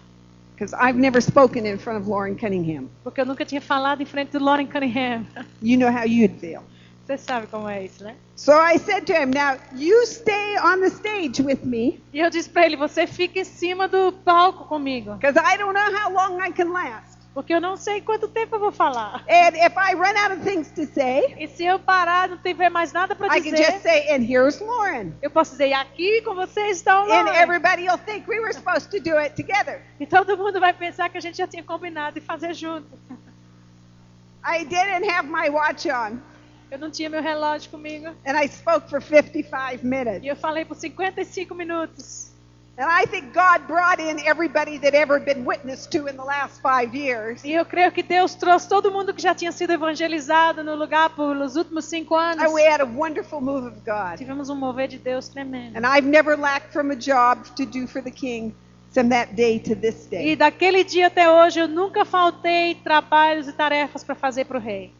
Because 0.62 0.76
I've 0.80 0.95
never 0.95 1.20
spoken 1.20 1.66
in 1.66 1.80
front 1.80 1.99
of 1.99 2.07
Lauren 2.07 2.36
Cunningham. 2.36 2.88
Porque 3.03 3.20
eu 3.20 3.26
nunca 3.26 3.43
tinha 3.43 3.59
falado 3.59 4.01
em 4.03 4.05
frente 4.05 4.32
do 4.38 4.39
Lauren 4.43 4.68
Cunningham. 4.68 5.26
You 5.59 5.76
know 5.78 5.91
how 5.91 6.05
you'd 6.05 6.39
feel. 6.39 6.62
Você 7.03 7.18
sabe 7.18 7.47
como 7.47 7.68
é 7.68 7.84
isso, 7.84 8.03
né? 8.03 8.16
So 8.36 8.53
I 8.53 8.78
said 8.78 9.05
to 9.07 9.14
him, 9.14 9.32
Now 9.32 9.57
you 9.76 10.05
stay 10.05 10.57
on 10.64 10.80
the 10.82 10.89
stage 10.89 11.41
with 11.41 11.64
me 11.64 11.99
E 12.14 12.20
eu 12.20 12.30
disse 12.30 12.47
pra 12.47 12.64
ele, 12.66 12.76
você 12.78 13.07
fica 13.07 13.39
em 13.39 13.43
cima 13.43 13.88
do 13.88 14.12
palco 14.24 14.66
comigo. 14.66 15.16
because 15.16 15.36
I 15.36 15.57
don't 15.57 15.74
know 15.74 15.91
how 15.97 16.14
long 16.14 16.39
I 16.39 16.51
can 16.51 16.72
last. 16.72 17.18
Porque 17.34 17.53
eu 17.53 17.61
não 17.61 17.77
sei 17.77 18.01
quanto 18.01 18.27
tempo 18.27 18.55
eu 18.57 18.59
vou 18.59 18.73
falar. 18.73 19.23
And 19.29 19.55
if 19.55 19.73
I 19.77 19.95
run 19.95 20.17
out 20.21 20.34
of 20.34 20.43
things 20.43 20.69
to 20.71 20.86
say, 20.86 21.34
E 21.39 21.47
se 21.47 21.63
eu 21.63 21.79
parar, 21.79 22.27
não 22.27 22.38
tiver 22.38 22.69
mais 22.69 22.91
nada 22.91 23.15
pra 23.15 23.27
I 23.27 23.41
can 23.41 23.51
dizer, 23.51 23.71
just 23.71 23.82
say, 23.84 24.09
And 24.13 24.21
here's 24.21 24.59
Lauren. 24.59 25.13
eu 25.21 25.29
posso 25.32 25.51
dizer, 25.51 25.69
e 25.69 25.73
aqui 25.73 26.21
com 26.23 26.36
você 26.36 26.59
está 26.71 26.99
o 26.99 27.03
And 27.05 27.07
Lauren. 27.23 27.36
everybody 27.41 27.84
will 27.88 27.97
think 27.97 28.29
we 28.29 28.39
were 28.41 28.51
supposed 28.53 28.91
to 28.91 28.99
do 28.99 29.17
it 29.17 29.34
together. 29.41 29.82
E 29.97 30.05
todo 30.05 30.38
mundo 30.38 30.59
vai 30.59 30.73
pensar 30.73 31.07
que 31.09 31.17
a 31.17 31.21
gente 31.21 31.38
já 31.38 31.47
tinha 31.47 31.63
combinado 31.63 32.19
de 32.19 32.25
fazer 32.25 32.53
junto. 32.53 32.88
I 34.43 34.65
didn't 34.65 35.07
have 35.09 35.29
my 35.29 35.49
watch 35.49 35.88
on, 35.89 36.19
Eu 36.69 36.79
não 36.79 36.91
tinha 36.91 37.09
meu 37.09 37.21
relógio 37.21 37.69
comigo. 37.71 38.07
and 38.25 38.38
I 38.38 38.47
spoke 38.49 38.89
for 38.89 39.01
55 39.01 39.86
minutes. 39.86 40.21
E 40.23 40.27
eu 40.27 40.36
falei 40.36 40.65
por 40.65 40.75
55 40.75 41.55
minutos. 41.55 42.30
And 42.78 42.89
I 42.89 43.05
think 43.05 43.34
God 43.34 43.67
brought 43.67 43.99
in 43.99 44.19
everybody 44.26 44.78
that 44.80 44.95
ever 44.95 45.19
been 45.19 45.45
witnessed 45.45 45.91
to 45.91 46.07
in 46.07 46.15
the 46.15 46.24
last 46.24 46.61
five 46.61 46.95
years. 46.95 47.43
E 47.43 47.51
eu 47.53 47.65
creio 47.65 47.91
que 47.91 48.01
Deus 48.01 48.34
trouxe 48.34 48.67
todo 48.67 48.89
mundo 48.91 49.13
que 49.13 49.22
já 49.22 49.36
tinha 49.36 49.51
sido 49.51 49.72
evangelizado 49.74 50.63
no 50.63 50.74
lugar 50.76 51.09
pelos 51.09 51.55
últimos 51.55 51.86
cinco 51.86 52.15
anos. 52.15 52.41
And 52.43 52.53
we 52.53 52.63
had 52.63 52.82
a 52.82 52.86
wonderful 52.86 53.41
move 53.41 53.67
of 53.67 53.76
God. 53.86 54.17
Tivemos 54.17 54.49
um 54.49 54.55
mover 54.55 54.88
de 54.88 54.97
Deus 54.97 55.28
tremendo. 55.30 55.78
And 55.78 55.86
I've 55.86 56.07
never 56.07 56.36
lacked 56.38 56.72
from 56.72 56.91
a 56.91 56.95
job 56.95 57.45
to 57.55 57.65
do 57.65 57.86
for 57.88 58.01
the 58.01 58.11
King 58.11 58.53
from 58.93 59.09
that 59.09 59.36
day 59.36 59.59
to 59.59 59.76
this 59.76 60.07
E 60.07 60.09
day. 60.09 60.36
daquele 60.36 60.84
dia 60.84 61.07
até 61.07 61.30
hoje 61.30 61.59
eu 61.59 61.67
nunca 61.67 62.03
faltei 62.05 62.76
trabalhos 62.76 63.47
e 63.47 63.53
tarefas 63.53 64.03
para 64.03 64.15
fazer 64.15 64.45
para 64.45 64.57
o 64.57 64.61
rei. 64.61 64.91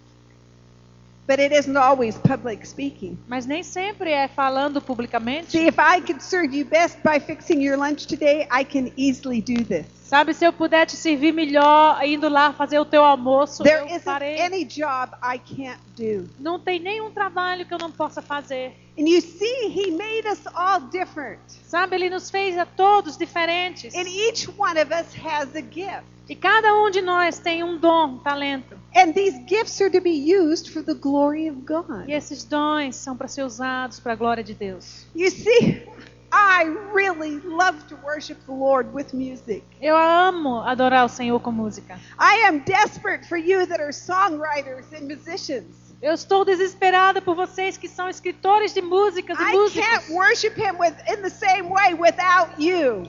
But 1.32 1.40
it 1.40 1.54
isn't 1.54 1.78
always 1.78 2.18
public 2.18 2.68
speaking. 2.68 3.18
Mas 3.26 3.46
nem 3.46 3.64
sempre 3.64 4.12
é 4.12 4.28
falando 4.28 4.82
publicamente. 4.82 5.52
See, 5.54 5.66
if 5.66 5.78
I 5.80 6.02
could 6.02 6.22
serve 6.22 6.54
you 6.54 6.66
best 6.66 6.98
by 7.06 7.22
fixing 7.22 7.62
your 7.62 7.78
lunch 7.78 8.06
today, 8.06 8.50
I 8.52 8.66
can 8.66 8.92
easily 8.98 9.40
do 9.40 9.64
this. 9.64 9.86
Sabe, 10.04 10.34
se 10.34 10.44
eu 10.44 10.52
puder 10.52 10.86
te 10.86 10.98
servir 10.98 11.32
melhor 11.32 12.04
indo 12.04 12.28
lá 12.28 12.52
fazer 12.52 12.80
o 12.80 12.84
teu 12.84 13.02
almoço, 13.06 13.64
There 13.64 13.80
eu 13.80 13.86
isn't 13.86 14.02
farei. 14.04 14.42
any 14.42 14.66
job 14.66 15.14
I 15.24 15.40
can't 15.40 15.80
do. 15.96 16.30
Não 16.38 16.60
tem 16.60 16.82
nenhum 16.82 17.12
trabalho 17.12 17.66
que 17.66 17.74
eu 17.74 17.78
não 17.80 17.94
possa 17.94 18.22
fazer. 18.22 18.76
And 19.00 19.08
you 19.08 19.22
see, 19.22 19.68
He 19.70 19.92
made 19.92 20.28
us 20.28 20.42
all 20.54 20.82
different. 20.82 21.40
Sabe, 21.64 21.96
ele 21.96 22.10
nos 22.10 22.30
fez 22.30 22.58
a 22.58 22.66
todos 22.66 23.16
diferentes. 23.18 23.96
And 23.96 24.06
each 24.06 24.50
one 24.58 24.78
of 24.78 24.92
us 24.94 25.16
has 25.26 25.56
a 25.56 25.62
gift. 25.62 26.04
E 26.28 26.36
cada 26.36 26.74
um 26.76 26.90
de 26.92 27.02
nós 27.02 27.40
tem 27.40 27.64
um 27.64 27.78
dom, 27.78 28.16
um 28.16 28.18
talento. 28.18 28.81
And 28.94 29.14
these 29.14 29.38
gifts 29.48 29.80
are 29.82 29.90
to 29.90 30.02
be 30.02 30.12
used 30.12 30.70
for 30.70 30.82
the 30.82 30.94
glory 30.94 31.48
of 31.48 31.66
God. 31.66 32.10
E 32.10 32.14
esses 32.14 32.44
dons 32.44 32.96
são 32.96 33.16
para 33.16 33.28
ser 33.28 33.44
usados 33.44 34.00
para 34.00 34.14
a 34.14 34.16
glória 34.16 34.44
de 34.44 34.54
Deus. 34.54 35.06
You 35.16 35.30
see, 35.30 35.84
I 36.32 36.64
really 36.94 37.40
love 37.40 37.88
to 37.88 37.96
worship 38.04 38.38
the 38.46 38.54
Lord 38.54 38.94
with 38.94 39.14
music. 39.14 39.64
Eu 39.82 39.98
amo 39.98 40.62
adorar 40.62 41.06
o 41.06 41.10
Senhor 41.10 41.40
com 41.40 41.52
música. 41.52 42.00
I 42.20 42.48
am 42.48 42.60
desperate 42.60 43.28
for 43.28 43.38
you 43.38 43.66
that 43.68 43.82
are 43.82 43.92
songwriters 43.92 44.86
and 44.94 45.08
musicians. 45.08 45.92
Eu 46.02 46.14
estou 46.14 46.44
desesperada 46.44 47.22
por 47.22 47.36
vocês 47.36 47.78
que 47.78 47.88
são 47.88 48.10
escritores 48.10 48.74
de 48.74 48.82
músicas 48.82 49.38
e 49.40 49.44
músicos. 49.52 49.86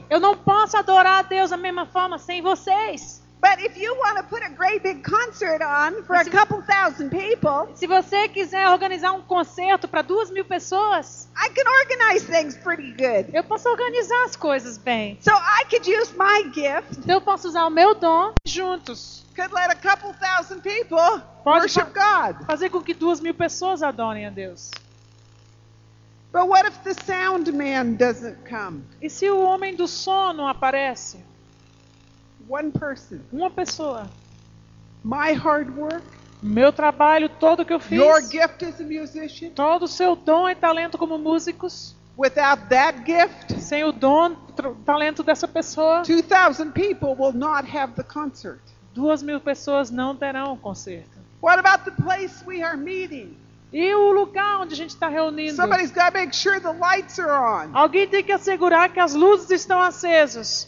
Eu 0.09 0.19
não 0.19 0.37
posso 0.37 0.77
adorar 0.77 1.19
a 1.19 1.21
Deus 1.23 1.49
da 1.49 1.57
mesma 1.57 1.87
forma 1.87 2.19
sem 2.19 2.41
vocês. 2.41 3.22
But 3.43 3.59
if 3.59 3.75
you 3.77 3.93
want 3.97 4.15
to 4.19 4.23
put 4.23 4.41
a 4.41 4.49
great 4.49 4.81
big 4.83 5.03
concert 5.03 5.61
on 5.61 6.05
for 6.05 6.15
a 6.15 6.23
couple 6.23 6.61
thousand 6.61 7.09
people, 7.09 7.67
Se 7.75 7.85
você 7.85 8.29
quiser 8.29 8.69
organizar 8.69 9.11
um 9.11 9.21
concerto 9.21 9.85
para 9.85 10.01
duas 10.01 10.31
mil 10.31 10.45
pessoas, 10.45 11.27
I 11.35 11.49
can 11.49 11.65
organize 11.69 12.25
things 12.25 12.55
pretty 12.55 12.91
good. 12.93 13.35
eu 13.35 13.43
posso 13.43 13.67
organizar 13.67 14.23
as 14.23 14.37
coisas 14.37 14.77
bem. 14.77 15.17
So 15.19 15.31
I 15.33 15.65
could 15.69 15.85
use 15.85 16.13
my 16.17 16.43
gift, 16.53 16.99
Então 16.99 17.15
eu 17.15 17.21
posso 17.21 17.49
usar 17.49 17.65
o 17.65 17.69
meu 17.69 17.93
dom 17.93 18.33
juntos. 18.45 19.25
could 19.35 19.53
let 19.53 19.69
a 19.69 19.75
couple 19.75 20.13
thousand 20.13 20.61
people 20.61 21.21
Pode 21.43 21.63
worship 21.63 21.91
God. 21.93 22.45
Fazer 22.47 22.69
com 22.69 22.81
que 22.81 22.93
duas 22.93 23.19
mil 23.19 23.33
pessoas 23.33 23.83
adorem 23.83 24.25
a 24.25 24.29
Deus. 24.29 24.71
But 26.31 26.47
what 26.47 26.65
if 26.65 26.77
the 26.83 26.93
sound 27.05 27.51
man 27.51 27.95
doesn't 27.97 28.37
come? 28.49 28.83
E 29.01 29.09
se 29.09 29.29
o 29.29 29.41
homem 29.43 29.75
do 29.75 29.85
sono 29.87 30.47
aparece? 30.47 31.17
One 32.49 32.71
person. 32.71 33.19
Uma 33.31 33.49
pessoa. 33.49 34.07
My 35.03 35.33
hard 35.33 35.69
work, 35.77 36.03
Meu 36.41 36.71
trabalho 36.73 37.29
todo 37.29 37.63
que 37.65 37.73
eu 37.73 37.79
fiz. 37.79 37.97
your 37.99 38.21
gift 38.21 38.65
as 38.65 38.79
a 38.79 38.83
musician, 38.83 39.51
Todo 39.51 39.83
o 39.83 39.87
seu 39.87 40.15
dom 40.15 40.49
e 40.49 40.55
talento 40.55 40.97
como 40.97 41.17
músicos. 41.17 41.95
without 42.17 42.67
that 42.69 42.99
gift, 43.05 43.59
Sem 43.61 43.83
o 43.83 43.91
dom, 43.91 44.35
talento 44.85 45.23
dessa 45.23 45.47
pessoa, 45.47 46.03
2,000 46.03 46.71
people 46.71 47.15
will 47.17 47.33
not 47.33 47.65
have 47.75 47.93
the 47.93 48.03
concert. 48.03 48.59
duas 48.93 49.23
mil 49.23 49.39
pessoas 49.39 49.89
não 49.89 50.15
terão 50.15 50.53
o 50.53 50.57
concerto. 50.57 51.09
What 51.41 51.59
about 51.59 51.83
the 51.85 51.91
place 52.03 52.43
we 52.45 52.61
are 52.61 52.77
meeting? 52.77 53.37
E 53.71 53.93
o 53.95 54.11
lugar 54.11 54.61
onde 54.61 54.73
a 54.73 54.77
gente 54.77 54.91
está 54.91 55.07
reunindo? 55.09 55.55
Somebody's 55.55 55.91
got 55.91 56.11
to 56.11 56.19
make 56.19 56.35
sure 56.35 56.59
the 56.59 56.71
lights 56.73 57.17
are 57.19 57.31
on, 57.31 57.71
Alguém 57.75 58.07
tem 58.07 58.23
que 58.23 58.31
assegurar 58.31 58.89
que 58.93 58.99
as 58.99 59.13
luzes 59.15 59.49
estão 59.49 59.81
acesas, 59.81 60.67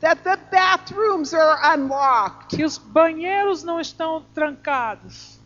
that 0.00 0.22
the 0.24 0.36
bathrooms 0.50 1.32
are 1.34 1.58
unlocked. 1.74 2.56
que 2.56 2.64
os 2.64 2.78
banheiros 2.78 3.62
não 3.62 3.80
estão 3.80 4.24
trancados. 4.34 5.38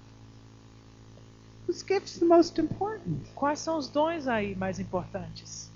Whose 1.67 1.83
gift's 1.83 2.19
the 2.19 2.27
most 2.27 2.61
important? 2.61 3.27
Quais 3.35 3.59
são 3.59 3.79
os 3.79 3.89
dons 3.89 4.29
aí 4.29 4.55
mais 4.55 4.79
importantes? 4.79 5.71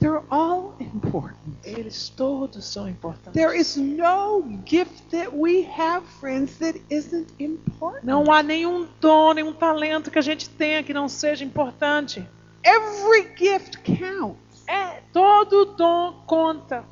They're 0.00 0.22
all 0.30 0.76
important. 0.78 1.56
Eles 1.64 2.08
todos 2.10 2.64
são 2.64 2.88
importantes. 2.88 3.32
There 3.32 3.58
is 3.58 3.76
no 3.76 4.44
gift 4.64 5.02
that 5.10 5.34
we 5.34 5.64
have, 5.64 6.06
friends, 6.20 6.56
that 6.58 6.80
isn't 6.88 7.32
important. 7.40 8.04
Não 8.04 8.30
há 8.30 8.42
nenhum 8.42 8.86
dom, 9.00 9.34
nenhum 9.34 9.52
talento 9.52 10.08
que 10.10 10.18
a 10.18 10.22
gente 10.22 10.48
tenha 10.50 10.84
que 10.84 10.94
não 10.94 11.08
seja 11.08 11.44
importante. 11.44 12.24
Every 12.62 13.34
gift 13.36 13.78
counts. 13.82 14.47
É, 14.68 15.00
todo 15.12 15.64
dom 15.76 16.22
conta. 16.26 16.84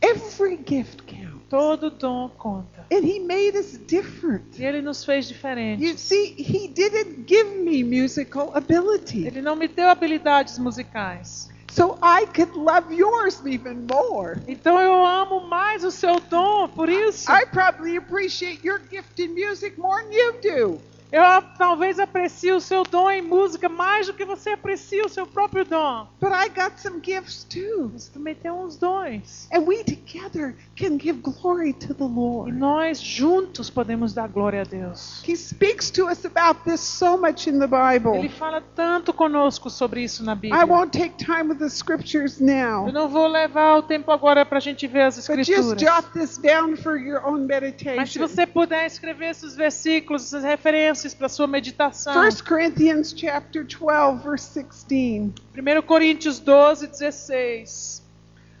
Every 0.00 0.56
gift 0.64 1.02
counts. 1.04 1.48
Todo 1.50 1.90
dom 1.90 2.30
conta. 2.38 2.86
And 2.92 3.04
He 3.04 3.18
made 3.20 3.56
us 3.56 3.76
different. 3.78 4.58
E 4.58 4.64
ele 4.64 4.80
nos 4.80 5.04
fez 5.04 5.26
You 5.28 5.34
diferentes. 5.34 6.00
see, 6.00 6.34
He 6.38 6.68
didn't 6.68 7.26
give 7.26 7.48
me 7.58 7.82
musical 7.82 8.52
ability. 8.54 9.26
Ele 9.26 9.42
não 9.42 9.56
me 9.56 9.66
deu 9.68 9.88
habilidades 9.88 10.58
musicais. 10.58 11.48
So 11.70 11.98
I 12.02 12.26
could 12.26 12.56
love 12.56 12.92
yours 12.92 13.40
even 13.44 13.86
more. 13.90 14.38
Então 14.48 14.80
eu 14.80 15.04
amo 15.04 15.46
mais 15.48 15.84
o 15.84 15.90
seu 15.90 16.18
dom, 16.20 16.68
por 16.68 16.88
isso. 16.88 17.30
I 17.30 17.44
probably 17.46 17.96
appreciate 17.96 18.64
your 18.66 18.80
gift 18.90 19.20
in 19.20 19.34
music 19.34 19.78
more 19.78 20.02
than 20.04 20.12
you 20.12 20.32
do. 20.40 20.80
Eu 21.10 21.22
talvez 21.56 21.98
aprecie 21.98 22.52
o 22.52 22.60
seu 22.60 22.82
dom 22.82 23.10
em 23.10 23.22
música 23.22 23.66
mais 23.68 24.06
do 24.06 24.12
que 24.12 24.24
você 24.26 24.50
aprecia 24.50 25.04
o 25.06 25.08
seu 25.08 25.26
próprio 25.26 25.64
dom. 25.64 26.06
But 26.20 26.32
I 26.32 26.48
got 26.48 26.78
some 26.78 27.00
gifts 27.02 27.44
too. 27.44 27.88
Você 27.94 28.10
também 28.12 28.34
tem 28.34 28.50
uns 28.50 28.76
dons. 28.76 29.48
And 29.52 29.60
we 29.60 29.82
together 29.84 30.54
can 30.76 30.98
give 30.98 31.20
glory 31.22 31.72
to 31.72 31.94
the 31.94 32.04
E 32.04 32.08
Lord. 32.08 32.52
nós 32.52 33.00
juntos 33.00 33.70
podemos 33.70 34.12
dar 34.12 34.28
glória 34.28 34.60
a 34.60 34.64
Deus. 34.64 35.22
He 35.26 35.34
speaks 35.34 35.90
to 35.92 36.08
us 36.10 36.24
about 36.26 36.60
this 36.64 36.80
so 36.80 37.16
much 37.16 37.48
in 37.48 37.58
the 37.58 37.66
Bible. 37.66 38.16
Ele 38.18 38.28
fala 38.28 38.60
tanto 38.76 39.12
conosco 39.14 39.70
sobre 39.70 40.02
isso 40.02 40.22
na 40.22 40.32
I 40.32 40.36
Bíblia. 40.36 40.66
won't 40.66 40.90
take 40.96 41.14
time 41.16 41.48
with 41.48 41.56
the 41.58 41.70
scriptures 41.70 42.38
now. 42.38 42.86
Eu 42.86 42.92
não 42.92 43.08
vou 43.08 43.26
levar 43.28 43.76
o 43.78 43.82
tempo 43.82 44.10
agora 44.12 44.44
para 44.44 44.58
a 44.58 44.60
gente 44.60 44.86
ver 44.86 45.02
as 45.02 45.16
But 45.26 45.38
just 45.38 45.48
escrituras. 45.50 45.80
jot 45.80 46.12
this 46.12 46.36
down 46.36 46.76
for 46.76 46.98
your 46.98 47.24
own 47.26 47.46
Mas 47.48 47.60
se 47.62 48.18
meditation. 48.18 48.20
você 48.28 48.46
puder 48.46 48.84
escrever 48.86 49.30
esses 49.30 49.56
versículos, 49.56 50.24
essas 50.26 50.44
referências 50.44 50.97
para 51.14 51.28
sua 51.28 51.46
meditação. 51.46 52.28
1 52.28 52.44
Corinthians 52.46 53.12
chapter 53.12 53.64
12 53.64 54.22
verse 54.22 54.46
16. 54.52 55.32
1 55.56 55.82
Coríntios 55.82 56.38
12, 56.38 56.88
16. 56.92 58.02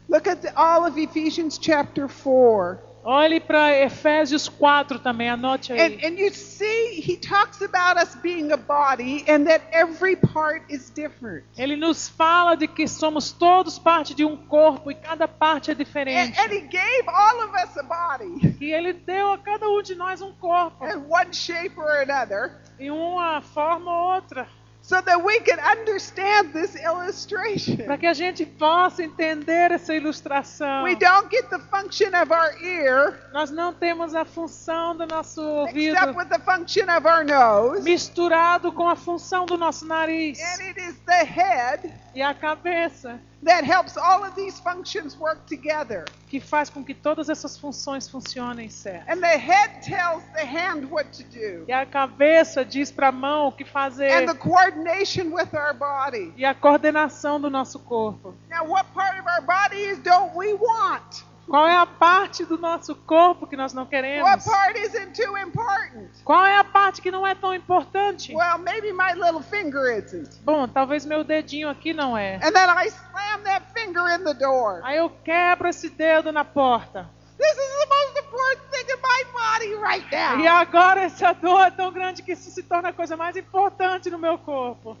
Look 0.08 0.26
at 0.26 0.40
the, 0.40 0.52
all 0.56 0.86
of 0.86 0.98
Ephesians 0.98 1.58
chapter 1.58 2.08
4. 2.08 2.78
Olhe 3.10 3.40
para 3.40 3.74
Efésios 3.74 4.50
4 4.50 4.98
também, 4.98 5.30
anote 5.30 5.72
aí. 5.72 5.80
And, 5.80 6.06
and 6.06 6.18
you 6.20 6.30
see, 6.30 7.00
he 7.00 7.16
talks 7.16 7.62
about 7.62 7.98
us 7.98 8.14
being 8.16 8.52
a 8.52 8.56
body 8.58 9.24
and 9.26 9.46
that 9.46 9.64
every 9.72 10.14
part 10.14 10.62
is 10.68 10.90
different. 10.90 11.42
Ele 11.56 11.74
nos 11.74 12.06
fala 12.06 12.54
de 12.54 12.68
que 12.68 12.86
somos 12.86 13.32
todos 13.32 13.78
parte 13.78 14.14
de 14.14 14.26
um 14.26 14.36
corpo 14.36 14.90
e 14.90 14.94
cada 14.94 15.26
parte 15.26 15.70
é 15.70 15.72
And, 15.72 15.76
diferente. 15.78 16.38
and 16.38 16.52
he 16.52 16.60
gave 16.60 17.08
all 17.08 17.44
of 17.44 17.54
us 17.54 17.78
a 17.78 17.82
body 17.82 18.56
E 18.60 18.70
ele 18.70 18.92
deu 18.92 19.32
a 19.32 19.38
cada 19.38 19.66
um 19.66 19.80
de 19.80 19.94
nós 19.94 20.20
um 20.20 20.34
corpo, 20.34 20.84
in 20.84 21.06
one 21.08 21.32
shape 21.32 21.78
or 21.78 22.02
another 22.02 22.60
em 22.78 22.90
uma 22.90 23.40
forma 23.40 23.90
ou 23.90 24.14
outra, 24.16 24.46
so 24.88 25.02
that 25.02 25.22
we 25.22 25.38
can 25.40 25.58
understand 25.60 26.50
this 26.54 26.74
illustration. 26.74 27.76
para 27.84 27.98
que 27.98 28.06
a 28.06 28.14
gente 28.14 28.46
possa 28.46 29.02
entender 29.04 29.70
essa 29.70 29.94
ilustração. 29.94 30.84
We 30.84 30.94
don't 30.96 31.28
get 31.30 31.50
the 31.50 31.58
function 31.70 32.08
of 32.18 32.32
our 32.32 32.56
ear 32.62 33.14
Nós 33.34 33.50
não 33.50 33.74
temos 33.74 34.14
a 34.14 34.24
função 34.24 34.96
do 34.96 35.06
nosso 35.06 35.42
ouvido 35.42 35.94
except 35.94 36.16
with 36.16 36.28
the 36.30 36.38
function 36.38 36.84
of 36.88 37.06
our 37.06 37.22
nose. 37.22 37.82
misturado 37.82 38.72
com 38.72 38.88
a 38.88 38.96
função 38.96 39.44
do 39.44 39.58
nosso 39.58 39.84
nariz 39.86 40.38
And 40.40 40.62
it 40.70 40.80
is 40.80 40.94
the 41.04 41.22
head 41.22 41.92
e 42.14 42.22
a 42.22 42.32
cabeça 42.32 43.20
that 43.44 43.64
helps 43.64 43.96
all 43.96 44.24
of 44.24 44.34
these 44.34 44.60
functions 44.60 45.16
work 45.18 45.40
together. 45.46 46.04
que 46.28 46.40
faz 46.40 46.68
com 46.68 46.84
que 46.84 46.92
todas 46.92 47.28
essas 47.28 47.56
funções 47.56 48.08
funcionem 48.08 48.68
certo. 48.68 49.08
And 49.10 49.20
the 49.20 49.36
head 49.38 49.80
tells 49.82 50.22
the 50.34 50.44
hand 50.44 50.86
what 50.90 51.10
to 51.12 51.22
do. 51.24 51.64
E 51.66 51.72
a 51.72 51.86
cabeça 51.86 52.64
diz 52.64 52.90
para 52.90 53.08
a 53.08 53.12
mão 53.12 53.48
o 53.48 53.52
que 53.52 53.64
fazer 53.64 54.10
And 54.12 54.26
the 54.26 54.38
coordination 54.38 55.32
with 55.32 55.48
our 55.54 55.72
body. 55.72 56.32
e 56.36 56.44
a 56.44 56.54
coordenação 56.54 57.40
do 57.40 57.48
nosso 57.48 57.78
corpo. 57.78 58.34
Now, 58.50 58.66
what 58.66 58.86
part 58.92 59.18
of 59.18 59.26
our 59.26 59.42
bodies 59.42 59.98
don't 60.00 60.36
we 60.36 60.52
want? 60.54 61.24
Qual 61.48 61.66
é 61.66 61.76
a 61.76 61.86
parte 61.86 62.44
do 62.44 62.58
nosso 62.58 62.94
corpo 62.94 63.46
que 63.46 63.56
nós 63.56 63.72
não 63.72 63.82
What 63.84 63.90
queremos? 63.90 64.44
part 64.44 64.78
isn't 64.78 65.12
too 65.14 65.36
important? 65.38 66.10
Qual 66.24 66.44
é 66.44 66.56
a 66.58 66.64
parte 66.64 67.00
que 67.00 67.10
não 67.10 67.26
é 67.26 67.34
tão 67.34 67.54
importante? 67.54 68.34
Well, 68.34 68.58
maybe 68.58 68.92
my 68.92 69.14
little 69.14 69.40
finger 69.42 69.98
isn't. 69.98 70.40
Bom, 70.44 70.68
talvez 70.68 71.06
meu 71.06 71.24
dedinho 71.24 71.68
aqui 71.70 71.94
não 71.94 72.16
é. 72.16 72.36
And 72.36 72.52
then 72.52 72.68
I 72.68 72.88
slam 72.88 73.42
that 73.44 73.64
finger 73.74 74.08
in 74.10 74.24
the 74.24 74.34
door. 74.34 74.80
Aí 74.84 74.98
eu 74.98 75.08
quebro 75.24 75.68
esse 75.68 75.88
dedo 75.88 76.30
na 76.32 76.44
porta. 76.44 77.08
This 77.38 77.52
is 77.52 77.56
the 77.56 77.86
most 77.86 78.18
important 78.18 78.70
thing 78.70 78.92
in 78.92 79.00
my 79.00 79.24
body 79.32 79.74
right 79.76 80.06
E 80.12 80.42
now. 80.42 80.56
agora 80.58 81.02
essa 81.02 81.32
dor 81.32 81.66
é 81.66 81.70
tão 81.70 81.92
grande 81.92 82.20
que 82.22 82.32
isso 82.32 82.50
se 82.50 82.62
torna 82.64 82.88
a 82.88 82.92
coisa 82.92 83.16
mais 83.16 83.36
importante 83.36 84.10
no 84.10 84.18
meu 84.18 84.36
corpo. 84.38 84.96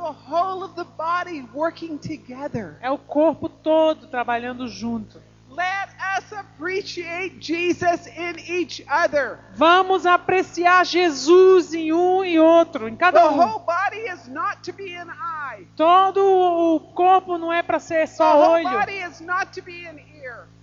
The 0.00 0.12
whole 0.12 0.64
of 0.64 0.74
the 0.76 0.84
body 0.96 1.46
working 1.52 1.98
together. 1.98 2.78
É 2.80 2.90
o 2.90 2.96
corpo 2.96 3.50
todo 3.50 4.06
trabalhando 4.06 4.66
junto. 4.66 5.20
Let 5.50 5.90
us 6.16 6.32
appreciate 6.32 7.38
Jesus 7.40 8.06
in 8.06 8.38
each 8.48 8.82
other. 8.88 9.38
Vamos 9.52 10.06
apreciar 10.06 10.86
Jesus 10.86 11.74
em 11.74 11.92
um 11.92 12.24
e 12.24 12.38
outro, 12.38 12.88
em 12.88 12.92
The 12.92 12.98
cada 12.98 13.30
um. 13.30 13.36
whole 13.36 13.64
body 13.66 14.08
is 14.10 14.26
not 14.28 14.62
to 14.62 14.72
be 14.72 14.94
an 14.96 15.08
eye. 15.10 15.66
Todo 15.76 16.18
o 16.24 16.80
corpo 16.94 17.36
não 17.36 17.52
é 17.52 17.62
para 17.62 17.78
ser 17.78 18.06
The 18.08 18.14
só 18.14 18.32
whole 18.36 18.64
olho. 18.64 18.78
body 18.78 19.02
is 19.02 19.20
not 19.20 19.52
to 19.52 19.60
be 19.62 19.86
an. 19.86 19.98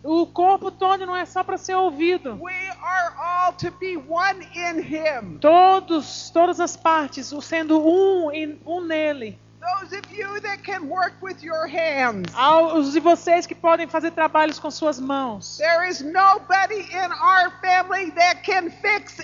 O 0.03 0.25
corpo 0.25 0.71
todo 0.71 1.05
não 1.05 1.15
é 1.15 1.25
só 1.25 1.43
para 1.43 1.57
ser 1.57 1.75
ouvido. 1.75 2.37
We 2.41 2.53
are 2.81 3.13
all 3.17 3.53
to 3.53 3.71
be 3.71 3.97
one 3.97 4.45
in 4.55 4.79
Him. 4.81 5.37
Todos, 5.39 6.29
todas 6.29 6.59
as 6.59 6.77
partes, 6.77 7.33
sendo 7.41 7.79
um, 7.85 8.31
em- 8.31 8.59
um 8.65 8.81
nele. 8.81 9.39
Those 9.81 9.97
of 9.97 10.03
you 10.15 10.39
that 10.41 10.63
can 10.63 10.87
work 10.87 11.15
with 11.21 11.43
your 11.43 11.67
hands. 11.67 12.31
Aos 12.33 12.93
de 12.93 13.01
vocês 13.01 13.45
que 13.45 13.53
podem 13.53 13.85
fazer 13.85 14.11
trabalhos 14.11 14.59
com 14.59 14.71
suas 14.71 14.97
mãos. 14.97 15.57
There 15.57 15.89
is 15.89 15.99
nobody 15.99 16.79
in 16.93 17.11
our 17.11 17.51
family 17.59 18.11
that 18.11 18.43
can 18.43 18.69
fix 18.69 19.19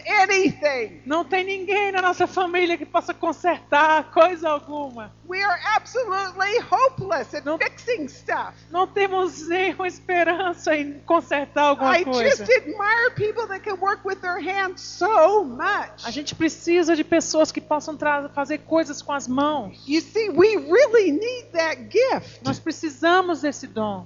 anything. 0.73 1.01
Não 1.05 1.23
tem 1.23 1.43
ninguém 1.43 1.91
na 1.91 2.01
nossa 2.01 2.25
família 2.27 2.77
que 2.77 2.85
possa 2.85 3.13
consertar 3.13 4.11
coisa 4.11 4.49
alguma. 4.49 5.11
We 5.27 5.41
are 5.43 5.59
absolutely 5.75 6.59
hopeless 6.69 7.33
at 7.35 7.45
No. 7.45 7.57
fixing 7.57 8.07
stuff. 8.07 8.53
Não 8.69 8.85
temos 8.87 9.47
nenhuma 9.47 9.87
esperança 9.87 10.75
em 10.75 10.99
consertar 11.05 11.65
alguma 11.65 11.97
I 11.99 12.03
coisa. 12.03 12.37
just 12.45 12.51
admire 12.51 13.11
people 13.15 13.47
that 13.47 13.61
can 13.61 13.75
work 13.79 14.01
with 14.05 14.17
their 14.21 14.39
hands 14.39 14.81
so 14.81 15.43
much. 15.43 16.05
A 16.05 16.11
gente 16.11 16.35
precisa 16.35 16.95
de 16.95 17.03
pessoas 17.03 17.51
que 17.51 17.61
possam 17.61 17.97
fazer 18.33 18.59
coisas 18.59 19.01
com 19.01 19.11
as 19.11 19.27
mãos. 19.27 19.83
You 19.87 20.01
see, 20.01 20.29
we 20.29 20.55
really 20.57 21.11
need 21.11 21.47
that 21.53 21.89
gift. 21.89 22.43
Nós 22.43 22.59
precisamos 22.59 23.41
desse 23.41 23.67
dom. 23.67 24.05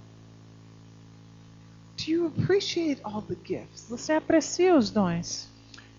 Do 1.97 2.11
you 2.11 2.27
appreciate 2.27 3.01
all 3.03 3.21
the 3.23 3.35
gifts? 3.43 3.87
Você 3.89 4.13
aprecia 4.13 4.75
os 4.75 4.91
dons. 4.91 5.46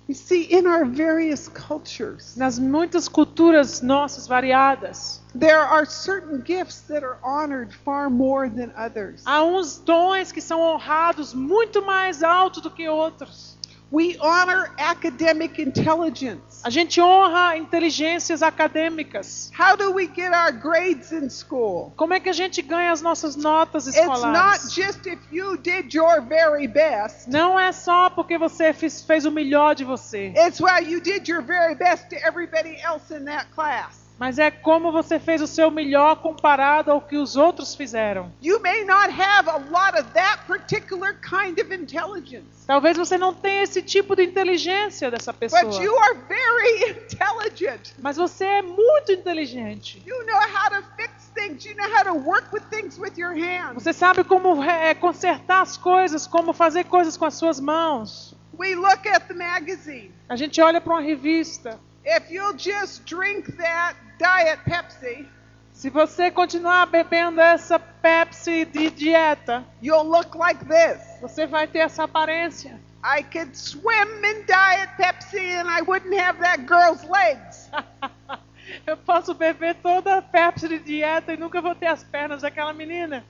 You 0.09 0.15
see, 0.15 0.45
in 0.45 0.67
our 0.67 0.87
various 0.87 1.49
cultures, 1.49 2.35
Nas 2.35 2.59
muitas 2.59 3.11
culturas 3.11 3.83
nossas 3.83 4.27
variadas, 4.27 5.21
there 5.35 5.61
are 5.61 5.85
certain 5.85 6.41
gifts 6.41 6.81
that 6.89 7.05
are 7.05 7.19
honored 7.23 7.75
far 7.75 8.09
more 8.09 8.49
than 8.49 8.73
others. 8.75 9.23
há 9.27 9.45
uns 9.45 9.77
dons 9.77 10.33
que 10.33 10.41
são 10.41 10.61
honrados 10.63 11.35
muito 11.35 11.85
mais 11.85 12.23
alto 12.23 12.63
do 12.63 12.71
que 12.71 12.89
outros. 12.89 13.58
We 13.91 14.19
honor 14.21 14.71
academic 14.77 15.59
intelligence. 15.59 16.61
A 16.63 16.69
gente 16.69 17.01
honra 17.01 17.57
inteligências 17.57 18.43
acadêmicas. 18.43 19.51
How 19.59 19.77
do 19.77 19.93
we 19.93 20.07
get 20.07 20.31
our 20.35 20.53
grades 20.53 21.11
in 21.11 21.31
school? 21.31 21.93
Como 21.97 22.13
é 22.13 22.21
que 22.21 22.29
a 22.29 22.33
gente 22.35 22.61
ganha 22.61 22.93
as 22.93 23.01
nossas 23.01 23.35
notas 23.35 23.87
It's 23.87 23.97
not 23.97 24.17
escolares? 24.19 24.75
just 24.75 25.07
if 25.07 25.19
you 25.33 25.57
did 25.57 25.95
your 25.95 26.21
very 26.21 26.67
best. 26.67 27.31
Não 27.31 27.59
é 27.59 27.73
só 27.73 28.11
porque 28.11 28.37
você 28.37 28.75
fez, 28.75 29.01
fez 29.01 29.25
o 29.25 29.31
melhor 29.31 29.75
de 29.75 29.85
você, 29.85 30.35
It's 30.37 30.61
why 30.61 30.81
you 30.81 31.01
did 31.01 31.27
your 31.27 31.41
very 31.43 31.75
best 31.75 32.11
to 32.11 32.17
everybody 32.17 32.77
else 32.83 33.11
in 33.11 33.25
that 33.25 33.47
class. 33.55 34.08
Mas 34.19 34.39
é 34.39 34.51
como 34.51 34.91
você 34.91 35.19
fez 35.19 35.41
o 35.41 35.47
seu 35.47 35.71
melhor 35.71 36.17
comparado 36.17 36.91
ao 36.91 37.01
que 37.01 37.17
os 37.17 37.37
outros 37.37 37.75
fizeram. 37.75 38.33
You 38.43 38.61
may 38.61 38.85
not 38.85 39.11
have 39.11 39.49
a 39.49 39.57
lot 39.57 39.99
of 39.99 40.11
that 40.15 40.45
particular 40.47 41.15
kind 41.21 41.59
of 41.59 41.73
intelligence, 41.75 42.67
Talvez 42.67 42.97
você 42.99 43.17
não 43.17 43.33
tenha 43.33 43.63
esse 43.63 43.81
tipo 43.81 44.15
de 44.15 44.25
inteligência 44.25 45.11
dessa 45.11 45.33
pessoa, 45.33 45.63
but 45.65 45.81
you 45.81 45.97
are 45.97 46.19
very 46.29 46.91
intelligent. 47.05 47.95
mas 47.99 48.17
você 48.17 48.45
é 48.45 48.63
muito 48.63 49.13
inteligente. 49.13 50.03
You 50.07 50.27
know 50.27 50.37
how 50.37 50.71
to 50.81 50.87
fix 50.97 51.31
things. 51.35 51.65
You 51.65 51.77
know 51.77 51.89
how 51.97 52.05
to 52.05 52.29
work 52.29 52.49
with 52.53 52.63
things 52.71 52.99
with 52.99 53.13
your 53.17 53.33
hands. 53.35 53.75
Você 53.75 53.93
sabe 53.93 54.25
como 54.25 54.63
é, 54.63 54.95
consertar 54.95 55.63
as 55.63 55.77
coisas, 55.77 56.27
como 56.27 56.53
fazer 56.53 56.85
coisas 56.85 57.17
com 57.17 57.25
as 57.25 57.35
suas 57.35 57.59
mãos. 57.61 58.35
We 58.59 58.75
look 58.75 59.07
at 59.09 59.29
the 59.29 59.35
magazine. 59.35 60.11
A 60.29 60.37
gente 60.37 60.61
olha 60.61 60.81
para 60.81 60.93
uma 60.93 61.01
revista. 61.01 61.79
If 62.05 62.31
you'll 62.31 62.57
just 62.57 63.05
drink 63.05 63.57
that 63.59 63.95
Diet 64.19 64.61
Pepsi, 64.65 65.27
Se 65.73 65.91
você 65.91 66.31
continuar 66.31 66.87
bebendo 66.87 67.41
essa 67.41 67.79
Pepsi 67.79 68.65
de 68.65 68.91
dieta, 68.91 69.65
you'll 69.81 70.09
look 70.09 70.35
like 70.37 70.65
this. 70.65 70.99
você 71.21 71.47
vai 71.47 71.67
ter 71.69 71.81
essa 71.81 72.05
aparência. 72.05 72.81
I 73.05 73.23
could 73.23 73.57
swim 73.57 74.25
in 74.25 74.45
Diet 74.45 74.91
Pepsi 74.97 75.39
and 75.39 75.69
I 75.71 75.83
wouldn't 75.83 76.15
have 76.19 76.41
that 76.41 76.67
girl's 76.67 77.05
legs. 77.05 77.71
Eu 78.87 78.97
posso 78.99 79.33
beber 79.35 79.77
toda 79.77 80.17
a 80.19 80.23
Pepsi 80.23 80.69
de 80.69 80.79
dieta 80.81 81.33
e 81.33 81.37
nunca 81.37 81.61
vou 81.63 81.75
ter 81.75 81.87
as 81.87 82.03
pernas 82.03 82.43
daquela 82.43 82.73
menina. 82.73 83.25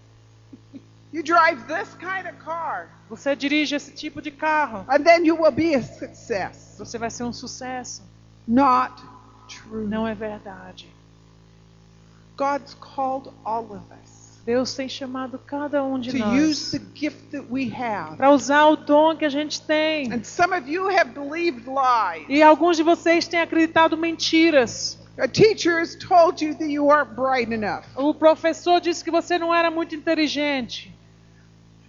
You 1.12 1.22
drive 1.22 1.64
this 1.66 1.94
kind 1.98 2.26
of 2.26 2.36
car, 2.44 2.88
Você 3.10 3.34
dirige 3.36 3.74
esse 3.74 3.92
tipo 3.92 4.20
de 4.22 4.30
carro, 4.30 4.84
and 4.88 5.02
then 5.04 5.24
you 5.26 5.36
will 5.40 5.52
be 5.52 5.74
a 5.74 5.82
success. 5.82 6.76
você 6.78 6.98
vai 6.98 7.10
ser 7.10 7.24
um 7.24 7.32
sucesso. 7.32 8.02
Not 8.48 9.02
true. 9.46 9.86
Não 9.86 10.08
é 10.08 10.14
verdade. 10.14 10.88
God's 12.36 12.74
called 12.80 13.30
all 13.44 13.64
of 13.64 13.82
us. 14.02 14.38
Deus 14.46 14.74
tem 14.74 14.88
chamado 14.88 15.38
cada 15.38 15.84
um 15.84 16.00
de 16.00 16.12
to 16.12 16.18
nós 16.18 16.42
use 16.42 16.78
the 16.78 16.82
gift 16.94 17.32
that 17.32 17.46
we 17.50 17.70
have. 17.70 18.16
para 18.16 18.30
usar 18.30 18.66
o 18.68 18.76
dom 18.76 19.14
que 19.14 19.26
a 19.26 19.28
gente 19.28 19.60
tem. 19.60 20.10
And 20.10 20.24
some 20.24 20.54
of 20.54 20.66
you 20.66 20.88
have 20.88 21.10
believed 21.10 21.68
lies. 21.68 22.24
E 22.30 22.42
alguns 22.42 22.78
de 22.78 22.82
vocês 22.82 23.28
têm 23.28 23.40
acreditado 23.40 23.98
mentiras. 23.98 24.98
A 25.18 25.28
teacher 25.28 25.78
has 25.80 25.96
told 25.96 26.42
you 26.42 26.54
that 26.54 26.70
you 26.70 26.90
aren't 26.90 27.14
bright 27.14 27.52
enough. 27.52 27.84
O 27.94 28.14
professor 28.14 28.80
disse 28.80 29.04
que 29.04 29.10
você 29.10 29.36
não 29.38 29.54
era 29.54 29.70
muito 29.70 29.94
inteligente. 29.94 30.96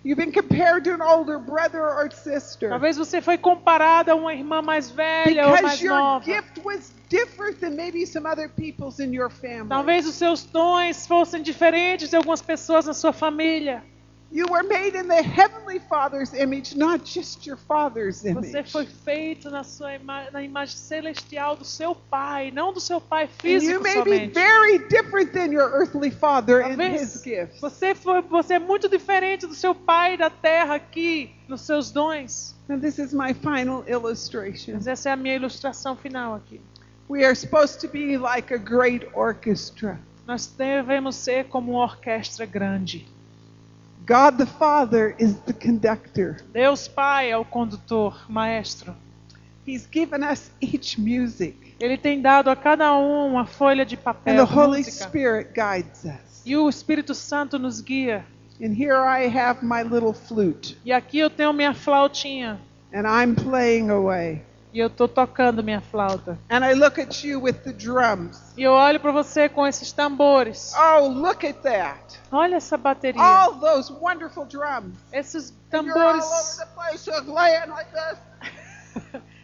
You've 0.01 0.17
been 0.17 0.31
compared 0.31 0.85
to 0.85 0.93
an 0.93 1.01
older 1.01 1.37
brother 1.39 1.81
or 1.81 2.09
sister. 2.09 2.69
Talvez 2.69 2.97
você 2.97 3.21
foi 3.21 3.37
comparado 3.37 4.11
a 4.11 4.15
uma 4.15 4.33
irmã 4.33 4.61
mais 4.61 4.89
velha 4.89 5.45
ou 5.45 5.49
mais 5.61 5.61
Because 5.61 5.83
your 5.83 5.97
nova. 5.97 6.25
gift 6.25 6.61
was 6.63 6.93
different 7.09 7.59
than 7.59 7.75
maybe 7.75 8.05
some 8.05 8.25
other 8.25 8.47
people's 8.47 8.99
in 8.99 9.13
your 9.13 9.29
family. 9.29 9.67
Talvez 9.67 10.07
os 10.07 10.15
seus 10.15 10.43
dons 10.45 11.05
fossem 11.05 11.41
diferentes 11.41 12.09
de 12.09 12.15
algumas 12.15 12.41
pessoas 12.41 12.85
na 12.85 12.93
sua 12.93 13.11
família. 13.11 13.83
You 14.31 14.45
were 14.47 14.61
made 14.61 14.93
in 14.93 15.07
the 15.07 15.23
Heavenly 15.23 15.79
Father's 15.79 16.35
image, 16.35 16.75
not 16.75 17.03
just 17.03 17.47
your 17.47 17.57
father's 17.57 18.21
Você 18.21 18.29
image. 18.29 18.71
foi 18.71 18.85
feito 18.85 19.49
na 19.49 19.63
sua 19.63 19.95
ima 19.95 20.29
na 20.31 20.43
imagem 20.43 20.77
celestial 20.77 21.55
do 21.55 21.65
seu 21.65 21.95
pai, 21.95 22.51
não 22.51 22.71
do 22.71 22.79
seu 22.79 23.01
pai 23.01 23.23
And 23.23 23.27
you 23.27 23.59
físico 23.59 23.81
may 23.81 23.95
be 23.95 24.11
somente. 24.11 24.33
very 24.35 24.77
different 24.87 25.33
than 25.33 25.51
your 25.51 25.67
earthly 25.73 26.11
father 26.11 26.61
in 26.61 26.79
his 26.79 27.23
gifts. 27.23 27.59
Você 27.59 27.95
foi, 27.95 28.21
você 28.21 28.53
é 28.53 28.59
muito 28.59 28.87
diferente 28.87 29.47
do 29.47 29.55
seu 29.55 29.73
pai 29.73 30.15
da 30.15 30.29
terra 30.29 30.75
aqui 30.75 31.31
nos 31.47 31.61
seus 31.61 31.89
dons. 31.89 32.55
And 32.69 32.79
this 32.81 32.99
is 32.99 33.11
my 33.13 33.33
final 33.33 33.83
illustration. 33.87 34.73
Mas 34.75 34.85
essa 34.85 35.09
é 35.09 35.13
a 35.13 35.15
minha 35.15 35.35
ilustração 35.37 35.95
final 35.95 36.35
aqui. 36.35 36.61
We 37.09 37.25
are 37.25 37.33
supposed 37.35 37.79
to 37.81 37.87
be 37.87 38.15
like 38.15 38.53
a 38.53 38.57
great 38.59 39.07
orchestra. 39.15 39.99
Nós 40.27 40.45
devemos 40.45 41.15
ser 41.15 41.45
como 41.45 41.71
uma 41.71 41.81
orquestra 41.81 42.45
grande. 42.45 43.07
God 44.09 44.39
the 44.39 44.45
Father 44.47 45.15
is 45.19 45.35
the 45.45 45.53
conductor. 45.53 46.37
Deus 46.51 46.87
Pai 46.87 47.29
é 47.29 47.37
o 47.37 47.45
condutor, 47.45 48.25
maestro. 48.27 48.95
He's 49.67 49.85
given 49.85 50.23
us 50.23 50.49
each 50.59 50.99
music. 50.99 51.75
Ele 51.79 51.95
tem 51.95 52.19
dado 52.19 52.49
a 52.49 52.55
cada 52.55 52.91
um 52.97 53.27
uma 53.27 53.45
folha 53.45 53.85
de 53.85 53.95
And 53.95 53.99
papel, 53.99 54.47
the 54.47 54.51
Holy 54.51 54.79
música. 54.79 55.07
Spirit 55.07 55.49
guides 55.53 56.05
us. 56.05 56.41
E 56.43 56.57
o 56.57 56.67
Espírito 56.67 57.13
Santo 57.13 57.59
nos 57.59 57.81
guia. 57.81 58.25
And 58.59 58.73
here 58.73 58.95
I 58.95 59.27
have 59.27 59.63
my 59.63 59.83
little 59.83 60.13
flute. 60.13 60.75
E 60.83 60.91
aqui 60.91 61.19
eu 61.19 61.29
tenho 61.29 61.53
minha 61.53 61.75
flautinha. 61.75 62.59
And 62.91 63.03
I'm 63.05 63.35
playing 63.35 63.91
away. 63.91 64.41
E 64.71 64.79
eu 64.79 64.87
estou 64.87 65.07
tocando 65.07 65.63
minha 65.63 65.81
flauta. 65.81 66.37
And 66.49 66.63
I 66.63 66.73
look 66.73 67.01
at 67.01 67.23
you 67.23 67.41
with 67.41 67.63
the 67.63 67.73
drums. 67.73 68.53
E 68.55 68.63
eu 68.63 68.73
olho 68.73 68.99
para 68.99 69.11
você 69.11 69.49
com 69.49 69.65
esses 69.65 69.91
tambores. 69.91 70.73
Oh, 70.75 71.07
look 71.07 71.45
at 71.45 71.57
that. 71.63 72.19
Olha 72.31 72.57
essa 72.57 72.77
bateria. 72.77 73.21
All 73.21 73.59
those 73.59 73.91
wonderful 73.91 74.45
drums. 74.45 74.95
Esses 75.11 75.53
tambores. 75.71 76.23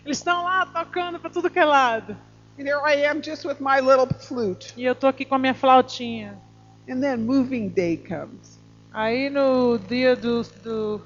Eles 0.05 0.19
estão 0.19 0.43
lá 0.43 0.67
tocando 0.67 1.19
para 1.19 1.31
tudo 1.31 1.49
que 1.49 1.57
é 1.57 1.65
lado. 1.65 2.15
And 2.59 2.63
here 2.63 2.79
I 2.85 3.05
am 3.05 3.21
just 3.21 3.45
with 3.45 3.57
my 3.59 3.81
little 3.81 4.07
flute. 4.19 4.73
E 4.77 4.85
eu 4.85 4.93
tô 4.93 5.07
aqui 5.07 5.25
com 5.25 5.35
a 5.35 5.39
minha 5.39 5.55
flautinha. 5.55 6.39
And 6.87 7.01
then 7.01 7.17
moving 7.17 7.69
day 7.69 7.97
comes. 7.97 8.59
Aí 8.93 9.29
no 9.29 9.77
dia 9.77 10.15
do, 10.15 10.43
do 10.63 11.01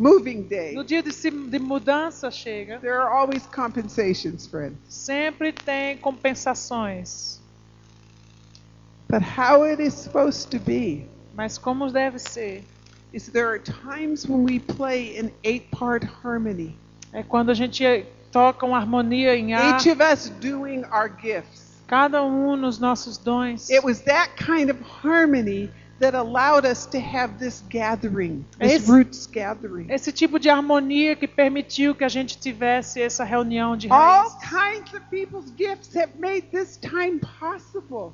Moving 0.00 0.44
day. 0.44 0.72
no 0.74 0.82
dia 0.82 1.02
de, 1.02 1.10
de 1.12 1.58
mudança 1.58 2.30
chega, 2.30 2.78
There 2.80 2.94
are 2.98 3.12
always 3.12 3.46
compensations, 3.46 4.46
friends. 4.46 4.78
sempre 4.88 5.52
tem 5.52 5.98
compensações. 5.98 7.38
But 9.08 9.22
how 9.22 9.64
it 9.64 9.78
is 9.82 9.92
supposed 9.92 10.50
to 10.52 10.58
be 10.58 11.06
Mas 11.34 11.58
como 11.58 11.90
deve 11.90 12.18
ser? 12.18 12.62
is 13.12 13.26
there 13.28 13.48
are 13.48 13.58
times 13.58 14.26
when 14.26 14.44
we 14.44 14.58
play 14.58 15.16
in 15.18 15.30
eight 15.44 15.70
part 15.70 16.04
harmony. 16.04 16.74
É 17.12 17.22
quando 17.22 17.50
a 17.50 17.54
gente 17.54 17.84
toca 18.32 18.64
uma 18.64 18.78
harmonia 18.78 19.36
em 19.36 19.52
ar, 19.52 19.74
Each 19.76 19.86
of 19.90 20.00
us 20.00 20.30
doing 20.40 20.84
our 20.92 21.08
gifts. 21.10 21.82
cada 21.88 22.22
um 22.24 22.56
nos 22.56 22.78
nossos 22.78 23.18
dons. 23.18 23.68
It 23.68 23.84
was 23.84 24.00
that 24.02 24.30
kind 24.36 24.70
of 24.70 24.80
harmony 24.80 25.68
that 26.00 26.14
allowed 26.16 26.64
us 26.66 26.86
to 26.86 26.98
have 26.98 27.38
this 27.38 27.62
gathering, 27.68 28.44
this 28.58 28.72
Esse- 28.72 28.88
roots 28.90 29.26
gathering. 29.26 29.86
Esse 29.90 30.10
tipo 30.10 30.38
de 30.40 30.48
harmonia 30.48 31.14
que 31.14 31.28
permitiu 31.28 31.94
que 31.94 32.02
a 32.02 32.08
gente 32.08 32.38
tivesse 32.38 33.00
essa 33.00 33.22
reunião 33.22 33.76
de 33.76 33.88
All 33.90 34.28
raízes. 34.30 34.38
kinds 34.48 34.94
of 34.94 35.02
people's 35.10 35.52
gifts 35.56 35.94
have 35.94 36.12
made 36.18 36.48
this 36.50 36.76
time 36.78 37.20
possible. 37.38 38.12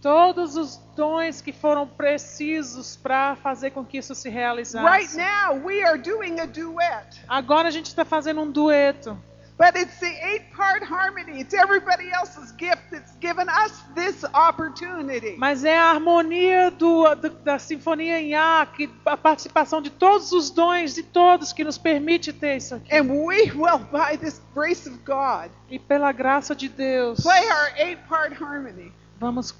Todos 0.00 0.56
os 0.56 0.80
dons 0.96 1.40
que 1.40 1.52
foram 1.52 1.86
precisos 1.86 2.96
para 2.96 3.36
fazer 3.36 3.70
com 3.70 3.84
que 3.84 3.98
isso 3.98 4.16
se 4.16 4.28
realizasse. 4.28 4.84
Right 4.84 5.16
now, 5.16 5.64
we 5.64 5.84
are 5.84 5.96
doing 5.96 6.40
a 6.40 6.44
duet, 6.46 7.22
Agora 7.28 7.68
a 7.68 7.70
gente 7.70 7.86
está 7.86 8.04
fazendo 8.04 8.40
um 8.40 8.50
dueto. 8.50 9.16
But 9.58 9.76
it's 9.76 9.98
the 10.00 10.06
eight 10.08 10.50
part 10.56 10.82
harmony. 10.82 11.40
It's 11.40 11.54
everybody 11.54 12.10
else's 12.12 12.50
gift 12.52 12.82
that's 12.90 13.12
given 13.20 13.48
us 13.48 13.82
this 13.94 14.24
opportunity. 14.34 15.36
Mas 15.38 15.64
é 15.64 15.78
a 15.78 15.90
harmonia 15.92 16.70
do, 16.70 17.14
do- 17.14 17.30
da 17.30 17.58
sinfonia 17.58 18.20
em 18.20 18.34
A, 18.34 18.66
que, 18.66 18.90
a 19.06 19.16
participação 19.16 19.80
de 19.80 19.90
todos 19.90 20.32
os 20.32 20.50
dons, 20.50 20.94
de 20.94 21.02
todos, 21.02 21.52
que 21.52 21.62
nos 21.62 21.78
permite 21.78 22.32
ter 22.32 22.56
isso 22.56 22.74
aqui. 22.74 22.94
And 22.94 23.10
we 23.24 23.50
will, 23.52 23.78
by 23.92 24.16
this 24.18 24.40
grace 24.54 24.88
of 24.88 24.98
God, 25.04 25.50
E 25.70 25.78
pela 25.78 26.10
graça 26.12 26.54
de 26.56 26.68
Deus, 26.68 27.20
play 27.20 27.44
our 27.48 27.72
eight 27.78 28.00
part 28.08 28.34
harmony 28.42 28.92
vamos 29.18 29.54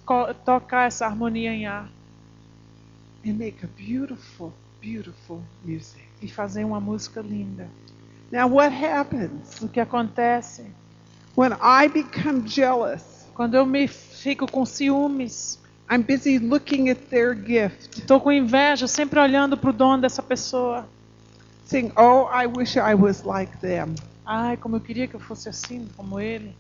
tocar 0.44 0.88
essa 0.88 1.06
harmonia 1.06 1.52
em 1.52 1.66
A 1.68 1.86
and 3.24 3.34
make 3.34 3.64
a 3.64 3.68
beautiful, 3.78 4.52
beautiful 4.80 5.40
music. 5.64 6.02
e 6.20 6.26
fazer 6.28 6.64
uma 6.64 6.80
música 6.80 7.20
linda. 7.20 7.68
Now, 8.32 8.48
what 8.48 8.72
happens 8.72 9.60
O 9.60 9.68
que 9.68 9.78
acontece 9.78 10.64
when 11.36 11.52
I 11.52 11.86
become 11.86 12.48
jealous? 12.48 13.28
quando 13.34 13.54
eu 13.54 13.66
me 13.66 13.86
fico 13.86 14.50
com 14.50 14.64
ciúmes, 14.64 15.58
I'm 15.90 16.02
busy 16.02 16.38
looking 16.38 16.88
at 16.88 16.98
their 17.10 17.34
gift, 17.34 18.00
estou 18.00 18.18
com 18.18 18.32
inveja, 18.32 18.86
sempre 18.86 19.20
olhando 19.20 19.56
para 19.56 19.68
o 19.68 19.72
dom 19.72 20.00
dessa 20.00 20.22
pessoa. 20.22 20.88
saying, 21.66 21.92
Oh, 21.96 22.26
I 22.32 22.46
wish 22.46 22.76
I 22.76 22.94
was 22.94 23.22
like 23.22 23.54
them. 23.58 23.94
Ai, 24.24 24.56
como 24.56 24.76
eu 24.76 24.80
queria 24.80 25.06
que 25.06 25.14
eu 25.14 25.20
fosse 25.20 25.48
assim, 25.48 25.88
como 25.96 26.18
ele. 26.18 26.56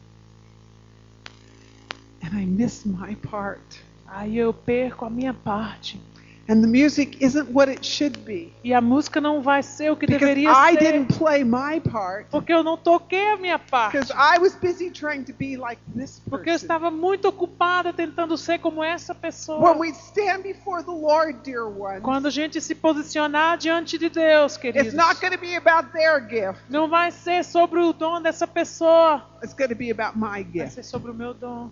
And 2.22 2.38
I 2.38 2.44
miss 2.44 2.84
my 2.84 3.16
part. 3.16 3.62
Aí 4.06 4.36
eu 4.36 4.52
perco 4.52 5.06
a 5.06 5.10
minha 5.10 5.32
parte. 5.32 5.98
And 6.48 6.60
the 6.60 6.66
music 6.66 7.18
isn't 7.24 7.50
what 7.52 7.70
it 7.70 7.86
should 7.86 8.18
be. 8.24 8.52
E 8.64 8.74
a 8.74 8.80
música 8.80 9.20
não 9.20 9.40
vai 9.40 9.62
ser 9.62 9.92
o 9.92 9.96
que 9.96 10.06
Because 10.06 10.26
deveria 10.26 10.50
I 10.50 10.72
ser. 10.74 10.78
didn't 10.92 11.16
play 11.16 11.44
my 11.44 11.78
part. 11.80 12.26
Porque 12.32 12.52
eu 12.52 12.64
não 12.64 12.76
toquei 12.76 13.30
a 13.30 13.36
minha 13.36 13.60
parte. 13.60 13.96
I 14.12 14.38
was 14.40 14.52
busy 14.56 14.90
trying 14.90 15.22
to 15.24 15.32
be 15.32 15.56
like 15.56 15.80
this 15.94 16.20
Porque 16.28 16.50
eu 16.50 16.54
person. 16.54 16.64
estava 16.64 16.90
muito 16.90 17.28
ocupada 17.28 17.92
tentando 17.92 18.36
ser 18.36 18.58
como 18.58 18.82
essa 18.82 19.14
pessoa. 19.14 19.60
When 19.70 19.78
we 19.78 19.90
stand 19.90 20.42
before 20.42 20.82
the 20.82 20.90
Lord, 20.90 21.38
dear 21.44 21.64
ones, 21.64 22.02
Quando 22.02 22.26
a 22.26 22.30
gente 22.30 22.60
se 22.60 22.74
posicionar 22.74 23.56
diante 23.56 23.96
de 23.96 24.08
Deus, 24.08 24.56
queridos, 24.56 24.88
it's 24.88 24.96
not 24.96 25.20
going 25.20 25.32
to 25.32 25.38
be 25.40 25.54
about 25.54 25.92
their 25.92 26.20
gift. 26.28 26.60
não 26.68 26.88
vai 26.88 27.12
ser 27.12 27.44
sobre 27.44 27.78
o 27.78 27.92
dom 27.92 28.20
dessa 28.20 28.48
pessoa, 28.48 29.24
It's 29.44 29.54
going 29.54 29.68
to 29.68 29.76
be 29.76 29.92
about 29.92 30.18
my 30.18 30.42
vai 30.42 30.44
gift. 30.44 30.72
ser 30.74 30.82
sobre 30.82 31.12
o 31.12 31.14
meu 31.14 31.32
dom. 31.34 31.70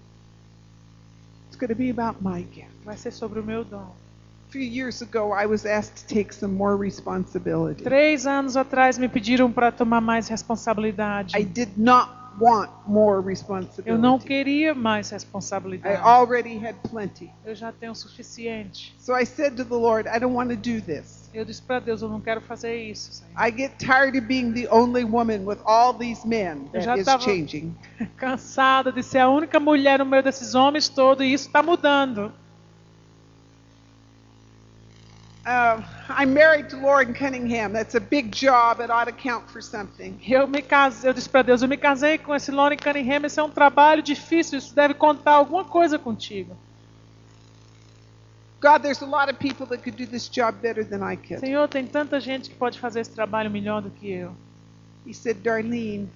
It's 1.48 1.56
going 1.58 1.70
to 1.70 1.74
be 1.74 1.90
about 1.90 2.22
my 2.22 2.46
gift. 2.54 2.70
Vai 2.84 2.96
ser 2.96 3.10
sobre 3.10 3.40
o 3.40 3.42
meu 3.44 3.64
dom. 3.64 3.90
A 4.50 4.52
few 4.52 4.62
years 4.62 5.00
ago, 5.00 5.32
I 5.32 5.46
was 5.46 5.64
asked 5.64 6.08
to 6.08 6.12
take 6.12 6.32
some 6.34 6.52
more 6.56 6.76
responsibility. 6.76 7.84
Três 7.84 8.26
anos 8.26 8.56
atrás 8.56 8.98
me 8.98 9.08
pediram 9.08 9.52
para 9.52 9.70
tomar 9.70 10.00
mais 10.00 10.26
responsabilidade. 10.26 11.36
I 11.38 11.44
did 11.44 11.68
not 11.76 12.10
want 12.40 12.68
more 12.84 13.18
Eu 13.18 13.22
responsibility. 13.22 14.02
não 14.02 14.18
queria 14.18 14.74
mais 14.74 15.10
I 15.10 15.14
responsabilidade. 15.14 16.02
already 16.02 16.56
had 16.56 16.74
plenty. 16.90 17.30
Eu 17.44 17.54
já 17.54 17.70
tenho 17.70 17.92
o 17.92 17.94
suficiente. 17.94 18.92
So 18.98 19.16
I 19.16 19.24
said 19.24 19.54
to 19.56 19.64
the 19.64 19.76
Lord, 19.76 20.08
I 20.08 20.18
don't 20.18 20.34
want 20.34 20.50
to 20.50 20.56
do 20.56 20.80
this. 20.80 21.30
Eu 21.32 21.44
disse 21.44 21.62
para 21.62 21.78
Deus, 21.78 22.02
eu 22.02 22.08
não 22.08 22.20
quero 22.20 22.40
fazer 22.40 22.74
isso. 22.74 23.12
Senhor. 23.12 23.30
I 23.40 23.52
get 23.56 23.78
tired 23.78 24.18
of 24.18 24.26
being 24.26 24.52
the 24.52 24.66
only 24.72 25.04
woman 25.04 25.44
with 25.46 25.58
all 25.64 25.94
these 25.96 26.26
men. 26.26 26.68
Eu 26.72 26.80
já 26.80 26.96
That 26.96 27.18
is 27.18 27.24
changing. 27.24 27.72
Cansada 28.16 28.90
de 28.90 29.04
ser 29.04 29.18
a 29.18 29.28
única 29.28 29.60
mulher 29.60 30.00
no 30.00 30.06
meio 30.06 30.24
desses 30.24 30.56
homens 30.56 30.88
todos 30.88 31.24
e 31.24 31.32
isso 31.32 31.46
está 31.46 31.62
mudando. 31.62 32.32
Uh, 35.46 35.82
I'm 36.10 36.34
married 36.34 36.68
to 36.68 36.76
Lauren 36.76 37.14
Cunningham. 37.14 37.72
That's 37.72 37.94
a 37.94 38.00
big 38.00 38.30
job. 38.30 38.80
It 38.80 38.90
ought 38.90 39.06
to 39.06 39.12
count 39.12 39.48
for 39.50 39.62
something. 39.62 40.20
Eu 40.26 40.46
me 40.46 40.60
casei, 40.60 41.08
eu 41.08 41.14
disse 41.14 41.30
para 41.30 41.42
Deus, 41.42 41.62
eu 41.62 41.68
me 41.68 41.78
casei 41.78 42.18
com 42.18 42.34
esse 42.34 42.50
Lauren 42.50 42.76
Cunningham, 42.76 43.24
esse 43.24 43.40
é 43.40 43.42
um 43.42 43.50
trabalho 43.50 44.02
difícil, 44.02 44.58
isso 44.58 44.74
deve 44.74 44.92
contar 44.92 45.32
alguma 45.32 45.64
coisa 45.64 45.98
contigo. 45.98 46.56
God, 48.60 48.82
there's 48.82 49.00
a 49.00 49.06
lot 49.06 49.30
of 49.30 49.38
people 49.38 49.66
that 49.68 49.82
could 49.82 49.96
do 49.96 50.06
this 50.06 50.28
job 50.28 50.60
better 50.60 50.84
than 50.84 51.02
I 51.02 51.16
could. 51.16 51.40
Senhor, 51.40 51.66
tem 51.66 51.86
tanta 51.86 52.20
gente 52.20 52.50
que 52.50 52.56
pode 52.56 52.78
fazer 52.78 53.00
esse 53.00 53.12
trabalho 53.12 53.50
melhor 53.50 53.80
do 53.80 53.90
que 53.90 54.10
eu. 54.10 54.36
He 55.06 55.14
said, 55.14 55.38
Darlene, 55.42 56.10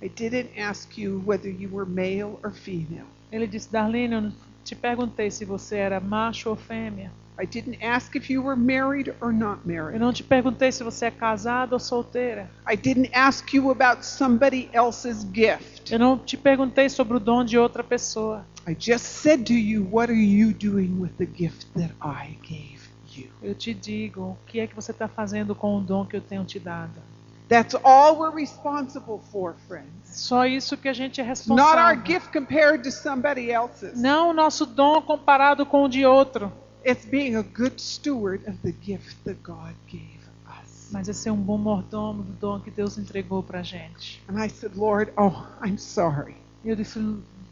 I 0.00 0.06
didn't 0.08 0.56
ask 0.56 0.96
you 0.96 1.20
whether 1.26 1.50
you 1.50 1.68
were 1.72 1.84
male 1.84 2.38
or 2.44 2.52
female. 2.52 3.06
Ele 3.32 3.48
disse, 3.48 3.72
Darlene, 3.72 4.14
eu 4.14 4.20
não 4.20 4.32
te 4.62 4.76
perguntei 4.76 5.32
se 5.32 5.44
você 5.44 5.78
era 5.78 5.98
macho 5.98 6.48
ou 6.48 6.54
fêmea. 6.54 7.10
I 7.42 7.46
didn't 7.46 7.82
ask 7.82 8.14
if 8.14 8.30
you 8.30 8.40
were 8.42 8.54
married 8.56 9.12
or 9.20 9.32
not 9.32 9.60
Eu 9.66 9.74
married. 9.74 9.98
não 9.98 10.12
te 10.12 10.22
perguntei 10.22 10.70
se 10.70 10.84
você 10.84 11.06
é 11.06 11.10
casada 11.10 11.74
ou 11.74 11.80
solteira. 11.80 12.48
I 12.70 12.76
didn't 12.76 13.10
ask 13.12 13.52
you 13.52 13.70
about 13.70 14.06
somebody 14.06 14.70
else's 14.72 15.26
gift. 15.34 15.92
Eu 15.92 15.98
não 15.98 16.16
te 16.16 16.36
perguntei 16.36 16.88
sobre 16.88 17.16
o 17.16 17.20
dom 17.20 17.44
de 17.44 17.58
outra 17.58 17.82
pessoa. 17.82 18.46
I 18.68 18.76
just 18.78 19.04
said 19.06 19.44
to 19.46 19.54
you, 19.54 19.88
what 19.90 20.08
are 20.12 20.20
you 20.20 20.52
doing 20.52 21.00
with 21.00 21.14
the 21.18 21.26
gift 21.26 21.66
that 21.74 21.92
I 22.00 22.36
gave 22.48 22.80
you? 23.16 23.28
Eu 23.42 23.56
te 23.56 23.74
digo 23.74 24.20
o 24.22 24.38
que 24.46 24.60
é 24.60 24.68
que 24.68 24.74
você 24.76 24.92
está 24.92 25.08
fazendo 25.08 25.52
com 25.54 25.76
o 25.76 25.80
dom 25.80 26.06
que 26.06 26.16
eu 26.16 26.20
tenho 26.20 26.44
te 26.44 26.60
dado. 26.60 27.00
That's 27.48 27.74
all 27.82 28.18
we're 28.20 28.34
responsible 28.34 29.18
for, 29.32 29.54
friends. 29.66 29.88
Só 30.06 30.46
isso 30.46 30.76
que 30.76 30.88
a 30.88 30.92
gente 30.92 31.20
é 31.20 31.24
Not 31.24 31.40
our 31.42 31.56
responsável. 31.56 32.02
gift 32.06 32.32
compared 32.32 32.84
to 32.84 32.90
somebody 32.92 33.50
else's. 33.50 34.00
Não 34.00 34.30
o 34.30 34.32
nosso 34.32 34.64
dom 34.64 35.02
comparado 35.02 35.66
com 35.66 35.82
o 35.84 35.88
de 35.88 36.06
outro, 36.06 36.50
It's 36.84 37.04
being 37.04 37.36
a 37.36 37.42
good 37.42 37.80
steward 37.80 38.46
of 38.48 38.60
the 38.62 38.72
gift 38.72 39.24
that 39.24 39.42
God 39.42 39.74
gave 39.88 40.20
us. 40.46 40.88
mas 40.92 41.08
é 41.08 41.12
ser 41.12 41.30
um 41.30 41.40
bom 41.42 41.58
mordomo 41.58 42.22
do 42.22 42.32
dom 42.32 42.60
que 42.60 42.70
Deus 42.70 42.98
entregou 42.98 43.42
pra 43.42 43.62
gente. 43.62 44.22
And 44.28 44.38
I 44.42 44.48
said, 44.48 44.76
Lord, 44.76 45.12
oh, 45.16 45.46
I'm 45.64 45.78
sorry. 45.78 46.36
E 46.64 46.68
eu 46.68 46.76
disse, 46.76 46.98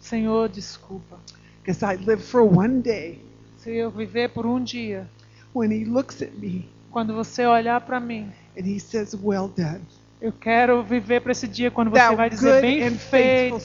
Senhor, 0.01 0.49
desculpa. 0.49 1.21
Because 1.63 1.83
I 1.85 1.97
lived 1.97 2.25
for 2.25 2.43
one 2.43 2.81
day 2.83 3.25
Se 3.59 3.71
eu 3.77 3.91
viver 3.91 4.31
por 4.31 4.47
um 4.47 4.63
dia, 4.63 5.11
when 5.55 5.71
He 5.71 5.85
looks 5.85 6.23
at 6.23 6.33
me 6.39 6.69
quando 6.91 7.15
você 7.15 7.47
olhar 7.47 7.81
pra 7.83 8.01
mim, 8.01 8.33
and 8.57 8.67
He 8.67 8.79
says, 8.81 9.15
Well 9.15 9.49
done. 9.49 9.87
Eu 10.21 10.33
quero 10.33 10.83
viver 10.83 11.21
para 11.21 11.33
esse 11.33 11.49
dia 11.49 11.71
quando 11.71 11.91
você 11.91 12.15
vai 12.15 12.29
dizer 12.29 12.61
bem 12.61 12.91
feito, 12.91 13.57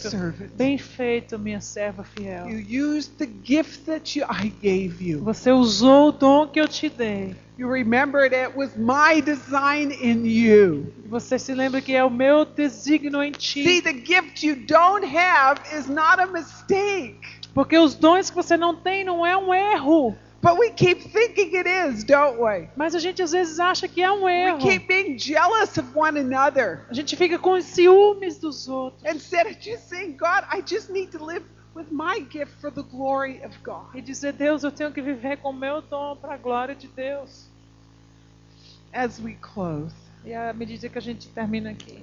bem 0.56 0.78
feito, 0.78 1.38
minha 1.38 1.60
serva 1.60 2.04
fiel. 2.04 2.50
You 2.50 2.96
used 2.96 3.18
the 3.18 3.28
gift 3.44 3.86
that 3.86 4.18
you, 4.18 4.26
I 4.26 4.50
gave 4.62 5.04
you. 5.04 5.22
Você 5.24 5.52
usou 5.52 6.10
o 6.10 6.12
dom 6.12 6.48
que 6.48 6.60
eu 6.60 6.68
te 6.68 6.90
dei. 6.90 7.36
You 7.58 7.70
remembered 7.70 8.34
it 8.34 8.56
was 8.56 8.76
my 8.76 9.22
design 9.22 9.94
in 10.02 10.26
you. 10.26 10.94
Você 11.08 11.40
se 11.40 11.54
lembra 11.54 11.82
que 11.82 11.96
é 11.96 12.04
o 12.04 12.10
meu 12.10 12.44
desígnio 12.46 13.24
em 13.24 13.34
See, 13.38 13.64
ti. 13.64 13.82
the 13.82 13.94
gift 13.94 14.46
you 14.46 14.56
don't 14.56 15.06
have 15.06 15.62
is 15.74 15.88
not 15.88 16.22
a 16.22 16.26
mistake. 16.26 17.20
Porque 17.54 17.78
os 17.78 17.96
dons 17.96 18.30
que 18.30 18.36
você 18.36 18.58
não 18.58 18.76
tem 18.76 19.06
não 19.06 19.26
é 19.26 19.38
um 19.38 19.54
erro. 19.54 20.16
But 20.46 20.60
we 20.60 20.70
keep 20.70 21.02
thinking 21.12 21.56
it 21.56 21.66
is, 21.68 22.04
don't 22.04 22.38
we? 22.40 22.68
Mas 22.76 22.94
a 22.94 23.00
gente 23.00 23.20
às 23.24 23.32
vezes 23.32 23.60
acha 23.60 23.88
que 23.88 24.04
é 24.04 24.12
um 24.12 24.26
We 24.26 24.32
erro. 24.32 24.60
keep 24.60 24.88
being 24.88 25.18
jealous 25.18 25.76
of 25.78 25.88
one 25.98 26.20
another 26.20 26.86
A 26.88 26.94
gente 26.94 27.16
fica 27.16 27.40
com 27.40 27.60
ciúmes 27.60 28.38
dos 28.38 28.68
outros. 28.68 29.02
instead 29.12 29.48
of 29.48 29.58
just 29.60 29.90
saying, 29.90 30.18
God, 30.18 30.46
I 30.52 30.62
just 30.62 30.92
need 30.92 31.12
to 31.14 31.26
live 31.26 31.44
with 31.74 31.88
my 31.92 32.20
gift 32.32 32.54
for 32.62 32.70
the 32.72 32.84
glory 32.84 33.42
of 33.44 33.58
God. 33.64 33.88
E 33.96 34.02
dizer, 34.02 34.34
Deus, 34.34 34.64
eu 34.64 34.72
tenho 34.72 34.92
que 34.92 35.02
viver 35.02 35.38
com 35.38 35.52
meu 35.52 35.82
dom 35.82 36.16
para 36.18 36.36
a 36.36 36.38
glória 36.38 36.76
de 36.76 36.88
Deus. 36.90 37.48
As 38.94 39.20
we 39.20 39.36
close, 39.42 39.94
E 40.24 40.32
à 40.34 40.54
medida 40.54 40.88
que 40.90 40.98
a 40.98 41.02
gente 41.02 41.28
termina 41.30 41.72
aqui, 41.72 42.00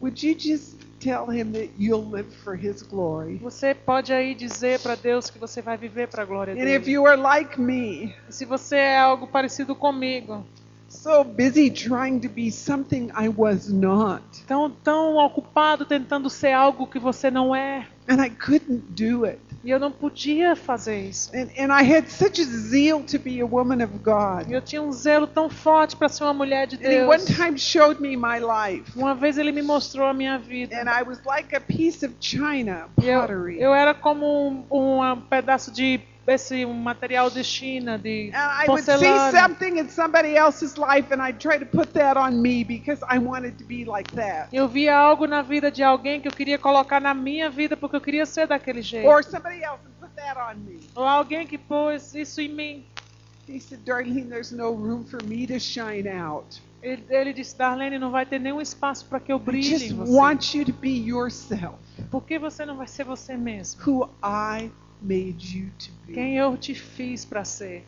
would 0.00 0.20
you 0.26 0.36
just 0.38 0.76
tell 1.04 1.26
him 1.30 1.52
that 1.52 1.70
you'll 1.78 2.08
live 2.10 2.30
for 2.42 2.56
his 2.56 2.82
glory? 2.82 3.38
você 3.38 3.74
pode 3.74 4.12
aí 4.12 4.34
dizer 4.34 4.80
para 4.80 4.94
Deus 4.94 5.28
que 5.28 5.38
você 5.38 5.60
vai 5.60 5.76
viver 5.76 6.08
para 6.08 6.22
a 6.22 6.26
glória 6.26 6.54
And 6.54 6.56
if 6.66 6.84
dele. 6.84 6.92
you 6.92 7.06
are 7.06 7.20
like 7.20 7.60
me, 7.60 8.14
E 8.28 8.32
se 8.32 8.44
você 8.46 8.76
é 8.76 8.98
algo 8.98 9.26
parecido 9.26 9.76
comigo, 9.76 10.46
so 11.02 11.24
busy 11.24 11.70
trying 11.70 12.20
to 12.20 12.28
be 12.28 12.50
something 12.50 13.10
I 13.14 13.28
was 13.28 13.68
not, 13.72 14.22
tão 14.46 14.70
tão 14.70 15.16
ocupado 15.16 15.84
tentando 15.84 16.30
ser 16.30 16.52
algo 16.52 16.86
que 16.86 16.98
você 16.98 17.30
não 17.30 17.54
é, 17.54 17.86
and 18.08 18.22
I 18.24 18.30
couldn't 18.30 18.82
do 18.90 19.24
it. 19.24 19.38
e 19.64 19.70
eu 19.70 19.80
não 19.80 19.90
podia 19.90 20.54
fazer 20.54 21.08
isso. 21.08 21.30
And, 21.34 21.48
and 21.58 21.72
I 21.72 21.82
had 21.82 22.06
such 22.08 22.40
a 22.40 22.44
zeal 22.44 23.02
to 23.04 23.18
be 23.18 23.40
a 23.40 23.46
woman 23.46 23.82
of 23.82 23.94
E 23.94 23.98
God. 23.98 24.50
eu 24.50 24.60
tinha 24.60 24.82
um 24.82 24.92
zelo 24.92 25.26
tão 25.26 25.48
forte 25.48 25.96
para 25.96 26.08
ser 26.08 26.24
uma 26.24 26.34
mulher 26.34 26.66
de 26.66 26.76
And 26.76 26.90
he 26.90 27.00
one 27.02 27.16
Deus. 27.24 27.36
time 27.36 27.58
showed 27.58 28.00
me 28.00 28.16
my 28.16 28.38
life. 28.40 28.92
Uma 28.96 29.14
vez 29.14 29.38
ele 29.38 29.52
me 29.52 29.62
mostrou 29.62 30.06
a 30.06 30.12
minha 30.14 30.38
vida. 30.38 30.76
And 30.76 30.88
I 30.90 31.02
was 31.02 31.20
like 31.24 31.54
a 31.56 31.60
piece 31.60 32.04
of 32.04 32.14
china, 32.20 32.88
E 33.02 33.06
eu, 33.08 33.20
pottery. 33.20 33.58
eu 33.60 33.72
era 33.74 33.94
como 33.94 34.26
um, 34.70 35.00
um 35.00 35.20
pedaço 35.22 35.72
de 35.72 35.98
esse 36.26 36.64
um 36.64 36.72
material 36.72 37.28
de 37.30 37.42
China, 37.44 37.98
de 37.98 38.30
And 38.34 38.36
I 38.64 38.66
would 38.68 38.82
see 38.84 38.92
porcelana. 38.92 39.30
something 39.32 39.78
in 39.78 39.88
somebody 39.88 40.36
else's 40.36 40.76
life 40.76 41.12
and 41.12 41.20
I'd 41.22 41.38
try 41.38 41.58
to 41.58 41.66
put 41.66 41.92
that 41.94 42.16
on 42.16 42.40
me 42.40 42.64
because 42.64 43.02
I 43.08 43.18
wanted 43.18 43.58
to 43.58 43.64
be 43.64 43.84
like 43.84 44.10
that. 44.14 44.48
Eu 44.52 44.66
via 44.68 44.96
algo 44.96 45.26
na 45.26 45.42
vida 45.42 45.70
de 45.70 45.82
alguém 45.82 46.20
que 46.20 46.28
eu 46.28 46.32
queria 46.32 46.58
colocar 46.58 47.00
na 47.00 47.12
minha 47.14 47.50
vida 47.50 47.76
porque 47.76 47.96
eu 47.96 48.00
queria 48.00 48.24
ser 48.26 48.46
daquele 48.46 48.80
jeito. 48.82 49.06
Or 49.08 49.22
somebody 49.22 49.62
else 49.62 49.80
put 50.00 50.10
that 50.16 50.38
on 50.38 50.56
me. 50.60 50.80
Ou 50.94 51.04
alguém 51.04 51.46
que 51.46 51.58
pôs 51.58 52.14
isso 52.14 52.40
em 52.40 52.48
mim. 52.48 52.86
He 53.46 53.60
said, 53.60 53.80
Darlene, 53.84 54.26
there's 54.30 54.50
no 54.52 54.72
room 54.72 55.04
for 55.04 55.22
me 55.22 55.46
to 55.46 55.60
shine 55.60 56.08
out. 56.08 56.62
Ele, 56.82 57.04
ele 57.10 57.32
disse, 57.34 57.56
Darlene, 57.58 57.98
não 57.98 58.10
vai 58.10 58.24
ter 58.24 58.38
nenhum 58.38 58.58
espaço 58.60 59.04
para 59.06 59.20
que 59.20 59.30
eu 59.30 59.36
I 59.36 59.40
brilhe 59.40 59.62
just 59.78 59.90
em 59.90 59.94
você. 59.94 60.10
want 60.12 60.54
you 60.54 60.64
to 60.64 60.72
be 60.72 60.88
yourself, 60.88 61.76
Por 62.10 62.24
que 62.24 62.38
você 62.38 62.64
não 62.64 62.76
vai 62.76 62.86
ser 62.86 63.04
você 63.04 63.36
mesmo? 63.36 63.82
who 63.86 64.08
I 64.22 64.70
made 65.04 65.56
you 65.56 65.70
to 65.78 65.92
be. 66.06 66.14
Quem 66.14 66.36
eu 66.38 66.56
te 66.56 66.74
fiz 66.74 67.24
para 67.24 67.44
ser. 67.44 67.86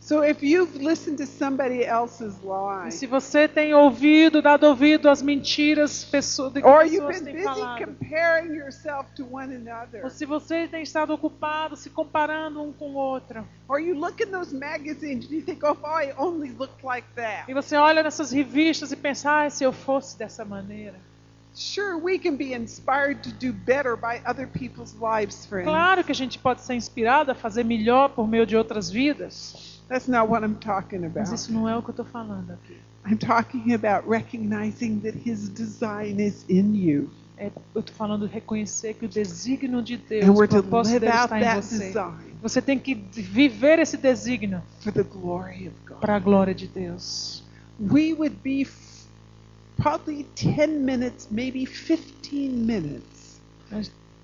So 0.00 0.24
if 0.24 0.42
you've 0.42 0.74
listened 0.82 1.18
to 1.18 1.26
somebody 1.26 1.84
else's 1.84 2.34
E 2.42 2.46
lie, 2.46 2.90
se 2.90 3.06
você 3.06 3.46
tem 3.46 3.74
ouvido, 3.74 4.40
dado 4.40 4.64
ouvido 4.64 5.06
às 5.06 5.20
mentiras 5.20 6.02
pessoas, 6.02 6.54
de 6.54 6.62
que 6.62 6.66
or 6.66 6.82
you've 6.84 7.06
pessoas 7.08 7.20
been 7.20 7.34
têm 7.34 7.34
busy 7.34 7.60
falado, 7.60 7.84
comparing 7.84 8.54
yourself 8.54 9.10
to 9.14 9.26
one 9.30 9.54
another, 9.54 10.02
ou 10.02 10.08
se 10.08 10.24
você 10.24 10.66
tem 10.66 10.82
estado 10.82 11.12
ocupado 11.12 11.76
se 11.76 11.90
comparando 11.90 12.62
um 12.62 12.72
com 12.72 12.92
o 12.92 12.94
outro, 12.94 13.46
or 13.68 13.78
you 13.80 13.94
look 13.94 14.22
in 14.22 14.30
those 14.30 14.54
magazines 14.54 15.26
and 15.26 15.34
you 15.34 15.42
think, 15.42 15.62
oh, 15.62 15.72
if 15.72 15.84
I 15.84 16.14
only 16.16 16.52
looked 16.58 16.82
like 16.82 17.06
that. 17.14 17.44
e 17.46 17.52
você 17.52 17.76
olha 17.76 18.02
nessas 18.02 18.32
revistas 18.32 18.90
e 18.90 18.96
pensa, 18.96 19.44
ah, 19.44 19.50
se 19.50 19.62
eu 19.62 19.72
fosse 19.72 20.16
dessa 20.18 20.42
maneira. 20.42 20.94
Sure, 21.54 21.96
we 21.98 22.18
can 22.18 22.36
be 22.36 22.52
inspired 22.54 23.22
to 23.24 23.30
do 23.32 23.52
better 23.52 23.96
by 23.96 24.20
other 24.24 24.46
people's 24.46 24.94
lives, 25.00 25.44
friends. 25.46 25.64
Claro 25.66 26.04
que 26.04 26.12
a 26.12 26.14
gente 26.14 26.38
pode 26.38 26.60
ser 26.62 26.74
inspirado 26.74 27.32
a 27.32 27.34
fazer 27.34 27.64
melhor 27.64 28.10
por 28.10 28.28
meio 28.28 28.46
de 28.46 28.56
outras 28.56 28.90
vidas, 28.90 29.80
That's 29.88 30.06
not 30.06 30.28
what 30.28 30.44
I'm 30.44 30.54
talking 30.56 31.00
mas 31.00 31.16
about. 31.16 31.34
isso 31.34 31.52
não 31.52 31.68
é 31.68 31.76
o 31.76 31.82
que 31.82 31.88
eu 31.88 31.92
estou 31.92 32.04
falando 32.04 32.52
aqui. 32.52 32.76
I'm 33.06 33.16
talking 33.16 33.72
about 33.74 34.08
recognizing 34.08 35.00
that 35.00 35.16
His 35.24 35.48
design 35.48 36.20
is 36.22 36.44
in 36.48 36.74
you. 36.74 37.10
É, 37.38 37.50
eu 37.74 37.80
estou 37.80 37.94
falando 37.94 38.26
de 38.26 38.34
reconhecer 38.34 38.94
que 38.94 39.04
o 39.06 39.08
desígnio 39.08 39.80
de 39.80 39.96
Deus, 39.96 40.28
o 40.28 40.46
propósito 40.48 41.00
dele 41.00 41.12
está 41.12 41.40
em 41.40 41.54
você. 41.62 41.86
design 41.86 42.34
Você 42.42 42.60
tem 42.62 42.78
que 42.78 42.94
viver 42.94 43.78
esse 43.78 43.96
desígnio 43.96 44.60
for 44.80 44.92
the 44.92 45.02
glory 45.02 45.68
of 45.68 45.76
God. 45.88 45.98
para 46.00 46.16
a 46.16 46.18
glória 46.18 46.54
de 46.54 46.66
Deus. 46.68 47.42
We 47.80 48.12
would 48.12 48.36
be 48.42 48.64
probably 49.82 50.24
10 50.34 50.80
minutes, 50.84 51.28
maybe 51.30 51.64
15 51.66 52.48
minutes, 52.48 53.40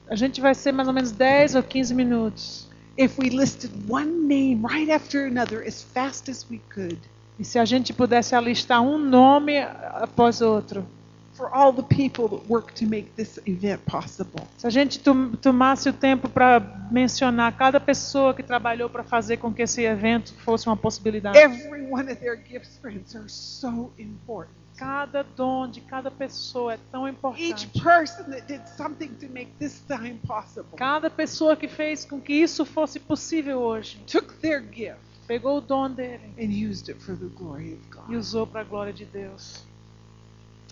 A 0.09 0.17
gente 0.17 0.41
vai 0.41 0.55
ser 0.55 0.73
mais 0.73 0.87
ou 0.89 0.93
menos 0.95 1.13
10 1.13 1.55
ou 1.55 1.63
15 1.63 1.95
minutos. 1.95 2.69
if 2.97 3.19
we 3.19 3.29
listed 3.31 3.71
one 3.89 4.27
name 4.29 4.63
right 4.67 4.91
after 4.93 5.27
another 5.27 5.63
as 5.67 5.83
fast 5.83 6.31
as 6.31 6.47
we 6.51 6.61
could 6.73 6.99
E 7.39 7.45
se 7.45 7.59
a 7.59 7.65
gente 7.65 7.93
pudesse 7.93 8.35
alistar 8.35 8.81
um 8.83 8.97
nome 8.99 9.59
após 9.59 10.41
outro. 10.41 10.87
for 11.33 11.51
all 11.53 11.73
the 11.73 11.83
people 11.83 12.29
that 12.29 12.49
work 12.49 12.73
to 12.75 12.87
make 12.87 13.11
this 13.17 13.41
event 13.45 13.81
possible. 13.87 14.47
Se 14.57 14.69
a 14.69 14.71
gente 14.71 15.01
tom- 15.01 15.33
tomasse 15.43 15.89
o 15.89 15.93
tempo 15.93 16.29
para 16.29 16.61
mencionar 16.93 17.53
cada 17.57 17.81
pessoa 17.81 18.33
que 18.33 18.43
trabalhou 18.45 18.89
para 18.89 19.03
fazer 19.03 19.39
com 19.39 19.53
que 19.53 19.63
esse 19.63 19.83
evento 19.83 20.33
fosse 20.45 20.69
uma 20.69 20.77
possibilidade. 20.77 21.37
Every 21.37 21.83
one 21.91 22.05
of 22.09 22.17
their 22.21 22.37
gifts, 22.37 22.79
friends, 22.81 23.17
are 23.17 23.29
so 23.29 23.91
important. 23.99 24.55
Cada 24.77 25.23
dom 25.23 25.69
de 25.69 25.81
cada 25.81 26.11
pessoa 26.11 26.75
é 26.75 26.79
tão 26.91 27.07
Each 27.07 27.15
importante. 27.17 27.69
person 27.81 28.25
that 28.31 28.43
did 28.47 28.67
something 28.77 29.09
to 29.21 29.29
make 29.33 29.53
this 29.59 29.81
time 29.87 30.19
possible 30.27 30.77
Cada 30.77 31.09
pessoa 31.09 31.57
que 31.57 31.69
fez 31.69 32.05
com 32.05 32.21
que 32.21 32.33
isso 32.33 32.65
fosse 32.65 32.99
possível 32.99 33.61
hoje, 33.61 33.99
took 34.07 34.35
their 34.41 34.61
gift 34.61 34.99
pegou 35.29 35.57
o 35.59 35.61
dom 35.61 35.91
dele 35.91 36.35
and 36.39 36.51
used 36.53 36.91
it 36.91 37.01
for 37.03 37.17
the 37.17 37.29
glory 37.37 37.73
of 37.75 37.81
e 37.83 37.95
God. 37.95 38.11
usou 38.19 38.47
para 38.47 38.61
a 38.61 38.65
glória 38.65 38.93
de 38.93 39.05
Deus. 39.07 39.65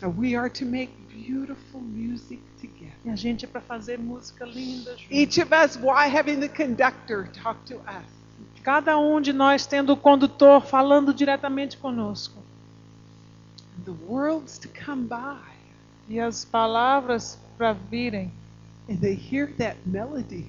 And 0.03 0.09
we 0.19 0.35
are 0.35 0.51
to 0.51 0.65
make 0.67 0.93
beautiful 1.09 1.81
music 1.81 2.41
together. 2.61 2.93
E 3.05 3.11
a 3.11 3.17
gente 3.17 3.45
é 3.45 3.49
para 3.49 3.61
fazer 3.61 3.99
música 4.01 4.45
linda 4.45 4.97
junto. 4.97 5.15
Each 5.15 5.41
of 5.41 5.51
us, 5.55 5.77
why 5.77 6.09
having 6.09 6.41
the 6.41 6.49
conductor 6.49 7.29
talk 7.33 7.61
to 7.67 7.77
us? 7.77 8.05
Cada 8.65 8.99
um 8.99 9.21
de 9.21 9.33
nós 9.33 9.65
tendo 9.65 9.93
o 9.93 9.97
condutor 9.97 10.61
falando 10.61 11.15
diretamente 11.15 11.77
conosco. 11.77 12.43
The 13.85 13.93
worlds 14.07 14.59
to 14.59 14.69
come 14.69 15.07
by 15.07 15.39
E 16.11 16.19
as 16.21 16.45
palavras 16.45 17.39
para 17.57 17.73
virem. 17.73 18.31
and 18.89 18.99
they 19.01 19.15
hear 19.15 19.49
that 19.59 19.77
melody. 19.87 20.47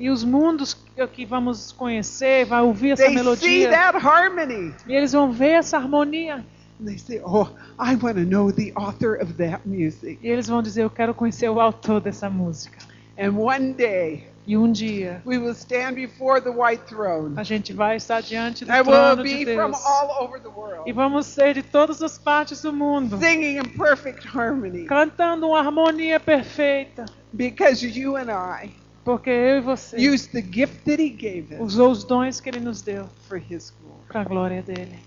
E 0.00 0.10
os 0.10 0.22
mundos 0.24 0.76
que 1.12 1.24
vamos 1.26 1.72
conhecer, 1.72 2.44
vai 2.46 2.62
ouvir 2.62 2.90
essa 2.90 3.02
They 3.04 3.12
see 3.12 3.16
melodia. 3.22 3.70
that 3.70 3.96
harmony. 3.98 4.74
E 4.86 4.92
eles 4.94 5.12
vão 5.12 5.32
ver 5.32 5.50
essa 5.58 5.76
harmonia. 5.78 6.44
And 6.80 6.86
they 6.86 6.98
say, 6.98 7.20
Oh, 7.24 7.48
I 7.78 7.96
want 7.96 8.16
to 8.16 8.24
know 8.24 8.52
the 8.52 8.72
author 8.76 9.14
of 9.20 9.34
that 9.38 9.62
music. 9.66 10.18
E 10.22 10.28
eles 10.28 10.46
vão 10.46 10.62
dizer, 10.62 10.82
eu 10.84 10.90
quero 10.90 11.12
conhecer 11.14 11.48
o 11.48 11.58
autor 11.60 12.00
dessa 12.00 12.28
música. 12.30 12.78
And 13.18 13.32
one 13.36 13.72
day, 13.72 14.28
E 14.48 14.56
um 14.56 14.72
dia 14.72 15.20
we 15.26 15.36
will 15.36 15.52
stand 15.54 15.92
before 15.94 16.40
the 16.40 16.48
white 16.50 16.82
throne. 16.86 17.34
a 17.36 17.42
gente 17.42 17.74
vai 17.74 17.96
estar 17.96 18.22
diante 18.22 18.64
do 18.64 18.72
And 18.72 18.82
trono 18.82 19.22
de 19.22 19.44
be 19.44 19.44
from 19.54 19.72
Deus. 19.72 19.84
all 19.84 20.24
over 20.24 20.40
the 20.40 20.48
world, 20.48 20.88
E 20.88 20.92
vamos 20.92 21.26
ser 21.26 21.52
de 21.52 21.62
todas 21.62 22.02
as 22.02 22.16
partes 22.16 22.62
do 22.62 22.72
mundo, 22.72 23.18
singing 23.18 23.58
in 23.58 23.64
perfect 23.76 24.26
harmony, 24.26 24.86
cantando 24.86 25.46
uma 25.48 25.58
harmonia 25.60 26.18
perfeita, 26.18 27.04
because 27.30 27.84
you 27.86 28.16
and 28.16 28.30
I 28.30 28.70
porque 29.04 29.28
eu 29.28 29.58
e 29.58 29.60
você 29.60 29.96
used 29.98 30.32
the 30.32 30.40
gift 30.42 30.82
that 30.86 30.98
He 30.98 31.10
gave 31.10 31.52
us 31.54 31.60
usou 31.74 31.90
os 31.90 32.02
dons 32.04 32.40
que 32.40 32.48
ele 32.48 32.60
nos 32.60 32.80
deu 32.80 33.06
for 33.28 33.36
His 33.36 33.70
glory. 33.82 34.02
para 34.08 34.20
a 34.22 34.24
glória 34.24 34.62
dele. 34.62 34.98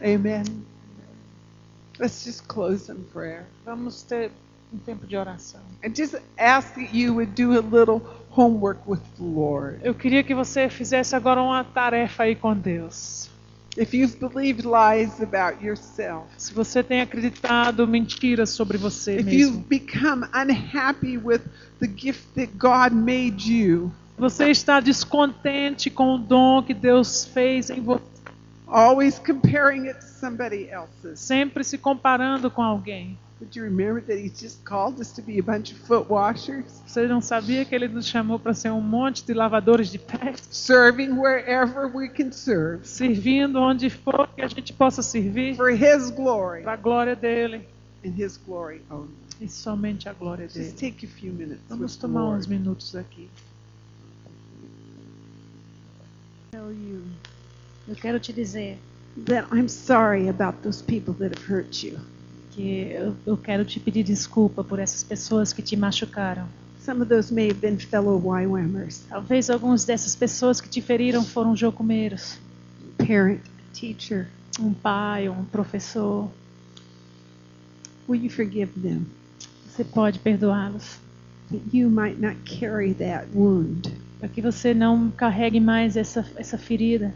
Amen. 0.00 0.44
Let's 1.98 2.24
just 2.24 2.46
close 2.46 2.88
in 2.92 3.02
prayer. 3.12 3.46
Vamos 3.64 4.02
ter 4.02 4.30
um 4.72 4.78
tempo 4.78 5.06
de 5.06 5.16
oração. 5.16 5.60
And 5.84 5.94
just 5.94 6.16
ask 6.38 6.74
that 6.74 6.96
you 6.96 7.14
would 7.14 7.32
do 7.32 7.52
a 7.52 7.60
little 7.60 8.02
homework 8.30 8.80
with 8.86 9.00
the 9.16 9.24
Lord. 9.24 9.78
Eu 9.82 9.94
queria 9.94 10.22
que 10.22 10.34
você 10.34 10.68
fizesse 10.68 11.14
agora 11.16 11.40
uma 11.42 11.64
tarefa 11.64 12.24
aí 12.24 12.34
com 12.34 12.54
Deus. 12.54 13.30
If 13.78 13.92
you've 13.92 14.16
believed 14.16 14.66
lies 14.66 15.20
about 15.20 15.62
yourself, 15.62 16.24
Se 16.38 16.54
você 16.54 16.82
tem 16.82 17.02
acreditado 17.02 17.86
mentiras 17.86 18.48
sobre 18.50 18.78
você 18.78 19.16
if 19.16 19.26
you've 19.26 19.58
mesmo, 19.58 19.64
become 19.68 20.26
unhappy 20.34 21.18
with 21.18 21.42
the 21.78 21.86
gift 21.86 22.24
that 22.34 22.52
God 22.56 22.92
made 22.92 23.52
you, 23.52 23.92
você 24.16 24.50
está 24.50 24.80
descontente 24.80 25.90
com 25.90 26.14
o 26.14 26.18
dom 26.18 26.62
que 26.62 26.72
Deus 26.72 27.26
fez 27.26 27.68
em 27.68 27.82
você, 27.82 28.02
always 28.66 29.18
comparing 29.18 29.88
it 29.88 30.00
to 30.00 30.06
somebody 30.06 30.70
else's. 30.70 31.20
sempre 31.20 31.62
se 31.62 31.76
comparando 31.76 32.50
com 32.50 32.62
alguém. 32.62 33.18
Would 33.38 33.54
you 33.54 33.64
remember 33.64 34.00
that 34.00 34.18
He 34.18 34.30
just 34.30 34.64
called 34.64 34.98
us 34.98 35.12
to 35.12 35.20
be 35.22 35.38
a 35.38 35.42
bunch 35.42 35.70
of 35.70 35.78
foot 35.78 36.08
washers, 36.08 36.80
Você 36.86 37.06
não 37.06 37.20
sabia 37.20 37.66
que 37.66 37.74
ele 37.74 37.86
nos 37.86 38.06
chamou 38.06 38.38
para 38.38 38.54
ser 38.54 38.70
um 38.70 38.80
monte 38.80 39.24
de 39.26 39.34
lavadores 39.34 39.90
de 39.90 39.98
pés, 39.98 40.42
serving 40.50 41.18
wherever 41.18 41.86
we 41.86 42.08
can 42.08 42.32
serve 42.32 42.86
servindo 42.88 43.56
onde 43.60 43.90
for 43.90 44.26
que 44.34 44.40
a 44.40 44.48
gente 44.48 44.72
possa 44.72 45.02
servir 45.02 45.54
for 45.54 45.68
His 45.70 46.10
glory 46.10 46.62
para 46.62 46.72
a 46.72 46.76
glória 46.76 47.14
dele 47.14 47.68
and 48.04 48.14
His 48.16 48.38
glory 48.38 48.80
only? 48.90 49.10
e 49.38 49.46
somente 49.48 50.08
a 50.08 50.14
glória 50.14 50.48
dele. 50.48 50.64
Just 50.64 50.78
take 50.78 51.04
a 51.04 51.08
few 51.08 51.30
minutes. 51.30 51.60
Vamos 51.68 51.94
tomar 51.96 52.22
Lord. 52.22 52.38
uns 52.38 52.46
minutos 52.46 52.96
aqui. 52.96 53.28
Tell 56.52 56.72
you 56.72 57.02
Eu 57.86 57.94
quero 57.96 58.18
te 58.18 58.32
dizer 58.32 58.78
that 59.26 59.46
I'm 59.52 59.68
sorry 59.68 60.28
about 60.30 60.62
those 60.62 60.82
people 60.82 61.12
that 61.18 61.36
have 61.38 61.44
hurt 61.46 61.82
you. 61.84 61.98
Que 62.56 62.88
eu, 62.90 63.14
eu 63.26 63.36
quero 63.36 63.64
te 63.66 63.78
pedir 63.78 64.02
desculpa 64.02 64.64
por 64.64 64.78
essas 64.78 65.04
pessoas 65.04 65.52
que 65.52 65.60
te 65.60 65.76
machucaram. 65.76 66.48
Some 66.80 67.02
of 67.02 67.08
those 67.10 67.32
may 67.32 67.48
have 67.50 67.60
been 67.60 67.78
fellow 67.78 68.18
YWAMers, 68.18 69.02
Talvez 69.10 69.50
algumas 69.50 69.84
dessas 69.84 70.16
pessoas 70.16 70.60
que 70.60 70.68
te 70.68 70.80
feriram 70.80 71.22
foram 71.22 71.54
jocumeiros, 71.54 72.38
parent, 72.96 73.40
teacher. 73.74 74.28
um 74.58 74.72
pai, 74.72 75.28
um 75.28 75.44
professor. 75.44 76.30
Will 78.08 78.22
you 78.22 78.30
forgive 78.30 78.72
them 78.80 79.04
Você 79.68 79.84
pode 79.84 80.18
perdoá-los 80.20 80.98
you 81.72 81.90
might 81.90 82.18
not 82.20 82.36
carry 82.44 82.94
that 82.94 83.26
wound? 83.34 83.92
para 84.18 84.28
que 84.28 84.40
você 84.40 84.72
não 84.72 85.10
carregue 85.10 85.60
mais 85.60 85.94
essa 85.96 86.24
essa 86.36 86.56
ferida. 86.56 87.12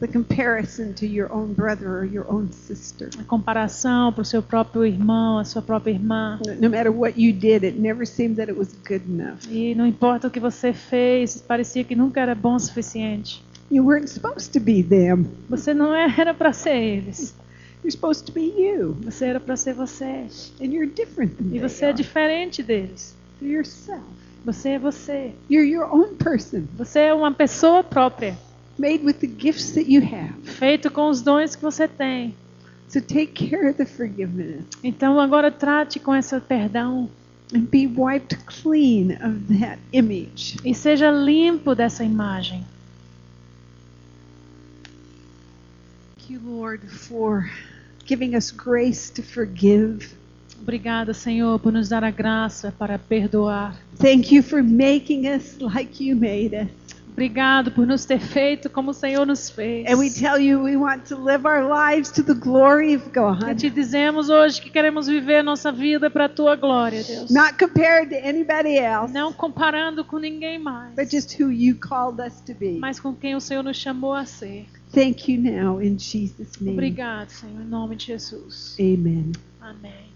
The 0.00 0.08
comparison 0.08 0.94
to 0.94 1.06
your 1.06 1.32
own 1.32 1.54
brother 1.54 1.88
or 1.88 2.04
your 2.04 2.26
own 2.28 2.50
sister. 2.50 3.08
A 3.20 3.24
comparação 3.24 4.12
para 4.12 4.22
o 4.22 4.24
seu 4.24 4.42
próprio 4.42 4.84
irmão, 4.84 5.38
a 5.38 5.44
sua 5.44 5.62
própria 5.62 5.92
irmã. 5.92 6.40
No 6.60 6.68
matter 6.68 6.90
what 6.90 7.20
you 7.20 7.32
did, 7.32 7.64
it 7.64 7.78
never 7.78 8.04
seemed 8.04 8.36
that 8.36 8.50
it 8.50 8.58
was 8.58 8.74
good 8.86 9.04
enough. 9.08 9.46
E 9.48 9.74
não 9.76 9.86
importa 9.86 10.26
o 10.26 10.30
que 10.30 10.40
você 10.40 10.72
fez, 10.72 11.40
parecia 11.40 11.84
que 11.84 11.94
nunca 11.94 12.20
era 12.20 12.34
bom 12.34 12.56
o 12.56 12.60
suficiente. 12.60 13.44
You 13.70 13.86
weren't 13.86 14.10
supposed 14.10 14.52
to 14.52 14.60
be 14.60 14.82
them. 14.82 15.26
Você 15.48 15.72
não 15.72 15.94
era 15.94 16.34
para 16.34 16.52
ser 16.52 16.76
eles. 16.76 17.34
You're 17.82 17.90
supposed 17.90 18.26
to 18.26 18.32
be 18.32 18.52
you. 18.56 18.96
Você 19.04 19.24
era 19.24 19.40
para 19.40 19.56
ser 19.56 19.74
você. 19.74 20.26
And 20.60 20.66
you're 20.66 20.86
different 20.86 21.36
than 21.36 21.54
E 21.54 21.58
você 21.58 21.86
é 21.86 21.92
diferente 21.92 22.62
deles. 22.62 23.14
You're 23.40 23.56
yourself. 23.56 24.02
Você 24.44 24.70
é 24.70 24.78
você. 24.78 25.32
You're 25.50 25.68
your 25.68 25.92
own 25.92 26.14
person, 26.16 26.64
Você 26.76 27.00
é 27.00 27.14
uma 27.14 27.32
pessoa 27.32 27.82
própria, 27.82 28.36
made 28.78 29.04
with 29.04 29.20
the 29.20 29.26
gifts 29.26 29.72
that 29.72 29.88
you 29.90 30.00
have. 30.02 30.34
feito 30.44 30.90
com 30.90 31.08
os 31.08 31.20
dons 31.22 31.54
que 31.56 31.62
você 31.62 31.86
tem. 31.88 32.34
So 32.88 33.00
take 33.00 33.28
care 33.48 33.68
of 33.70 33.78
the 33.78 33.86
forgiveness 33.86 34.64
Então 34.84 35.18
agora 35.18 35.50
trate 35.50 35.98
com 35.98 36.14
esse 36.14 36.38
perdão 36.40 37.08
and 37.54 37.62
be 37.70 37.86
wiped 37.86 38.36
clean 38.44 39.12
of 39.22 39.58
that 39.60 39.78
image. 39.92 40.56
e 40.64 40.74
seja 40.74 41.10
limpo 41.10 41.74
dessa 41.74 42.04
imagem. 42.04 42.64
Thank 46.16 46.32
you, 46.32 46.40
Lord, 46.44 46.86
for 46.88 47.50
giving 48.06 48.34
us 48.36 48.50
grace 48.50 49.10
to 49.12 49.22
forgive. 49.22 50.14
Obrigada, 50.60 51.12
Senhor, 51.12 51.58
por 51.58 51.72
nos 51.72 51.88
dar 51.88 52.04
a 52.04 52.10
graça 52.10 52.72
para 52.78 52.98
perdoar. 52.98 53.76
Thank 53.98 54.32
you 54.34 54.42
for 54.42 54.62
making 54.62 55.26
us 55.26 55.56
like 55.58 56.02
you 56.02 56.14
made 56.14 56.54
us. 56.54 56.68
Obrigado 57.12 57.70
por 57.72 57.86
nos 57.86 58.04
ter 58.06 58.18
feito 58.18 58.70
como 58.70 58.90
o 58.90 58.94
Senhor 58.94 59.26
nos 59.26 59.50
fez. 59.50 59.86
And 59.86 59.96
we 59.98 60.08
tell 60.10 60.40
you 60.40 60.62
we 60.62 60.76
want 60.76 61.06
to 61.08 61.16
live 61.16 61.46
our 61.46 61.62
lives 61.62 62.10
to 62.12 62.22
the 62.22 62.34
glory 62.34 62.94
of 62.96 63.06
E 63.08 63.10
God, 63.12 63.56
te 63.58 63.68
dizemos 63.70 64.28
hoje 64.30 64.60
que 64.60 64.70
queremos 64.70 65.06
viver 65.06 65.42
nossa 65.44 65.70
vida 65.70 66.08
para 66.10 66.24
a 66.24 66.28
tua 66.28 66.56
glória, 66.56 67.02
Deus. 67.04 67.30
not 67.30 67.58
compared 67.58 68.08
to 68.08 68.16
anybody 68.16 68.78
else, 68.78 69.12
Não 69.12 69.32
comparando 69.32 70.04
com 70.04 70.18
ninguém 70.18 70.58
mais, 70.58 70.94
but 70.96 71.10
just 71.10 71.38
who 71.38 71.50
you 71.50 71.76
called 71.76 72.20
us 72.20 72.40
to 72.40 72.54
be. 72.54 72.78
mas 72.78 72.98
com 72.98 73.14
quem 73.14 73.34
o 73.36 73.40
Senhor 73.40 73.62
nos 73.62 73.76
chamou 73.76 74.14
a 74.14 74.24
ser. 74.24 74.66
Thank 74.92 75.30
you 75.32 75.40
now 75.40 75.80
in 75.82 75.98
Jesus' 75.98 76.58
name. 76.60 76.72
Obrigado, 76.72 77.28
Senhor, 77.28 77.60
em 77.60 77.66
nome 77.66 77.94
de 77.96 78.06
Jesus. 78.06 78.74
Amen. 78.80 79.32
Amém. 79.60 80.11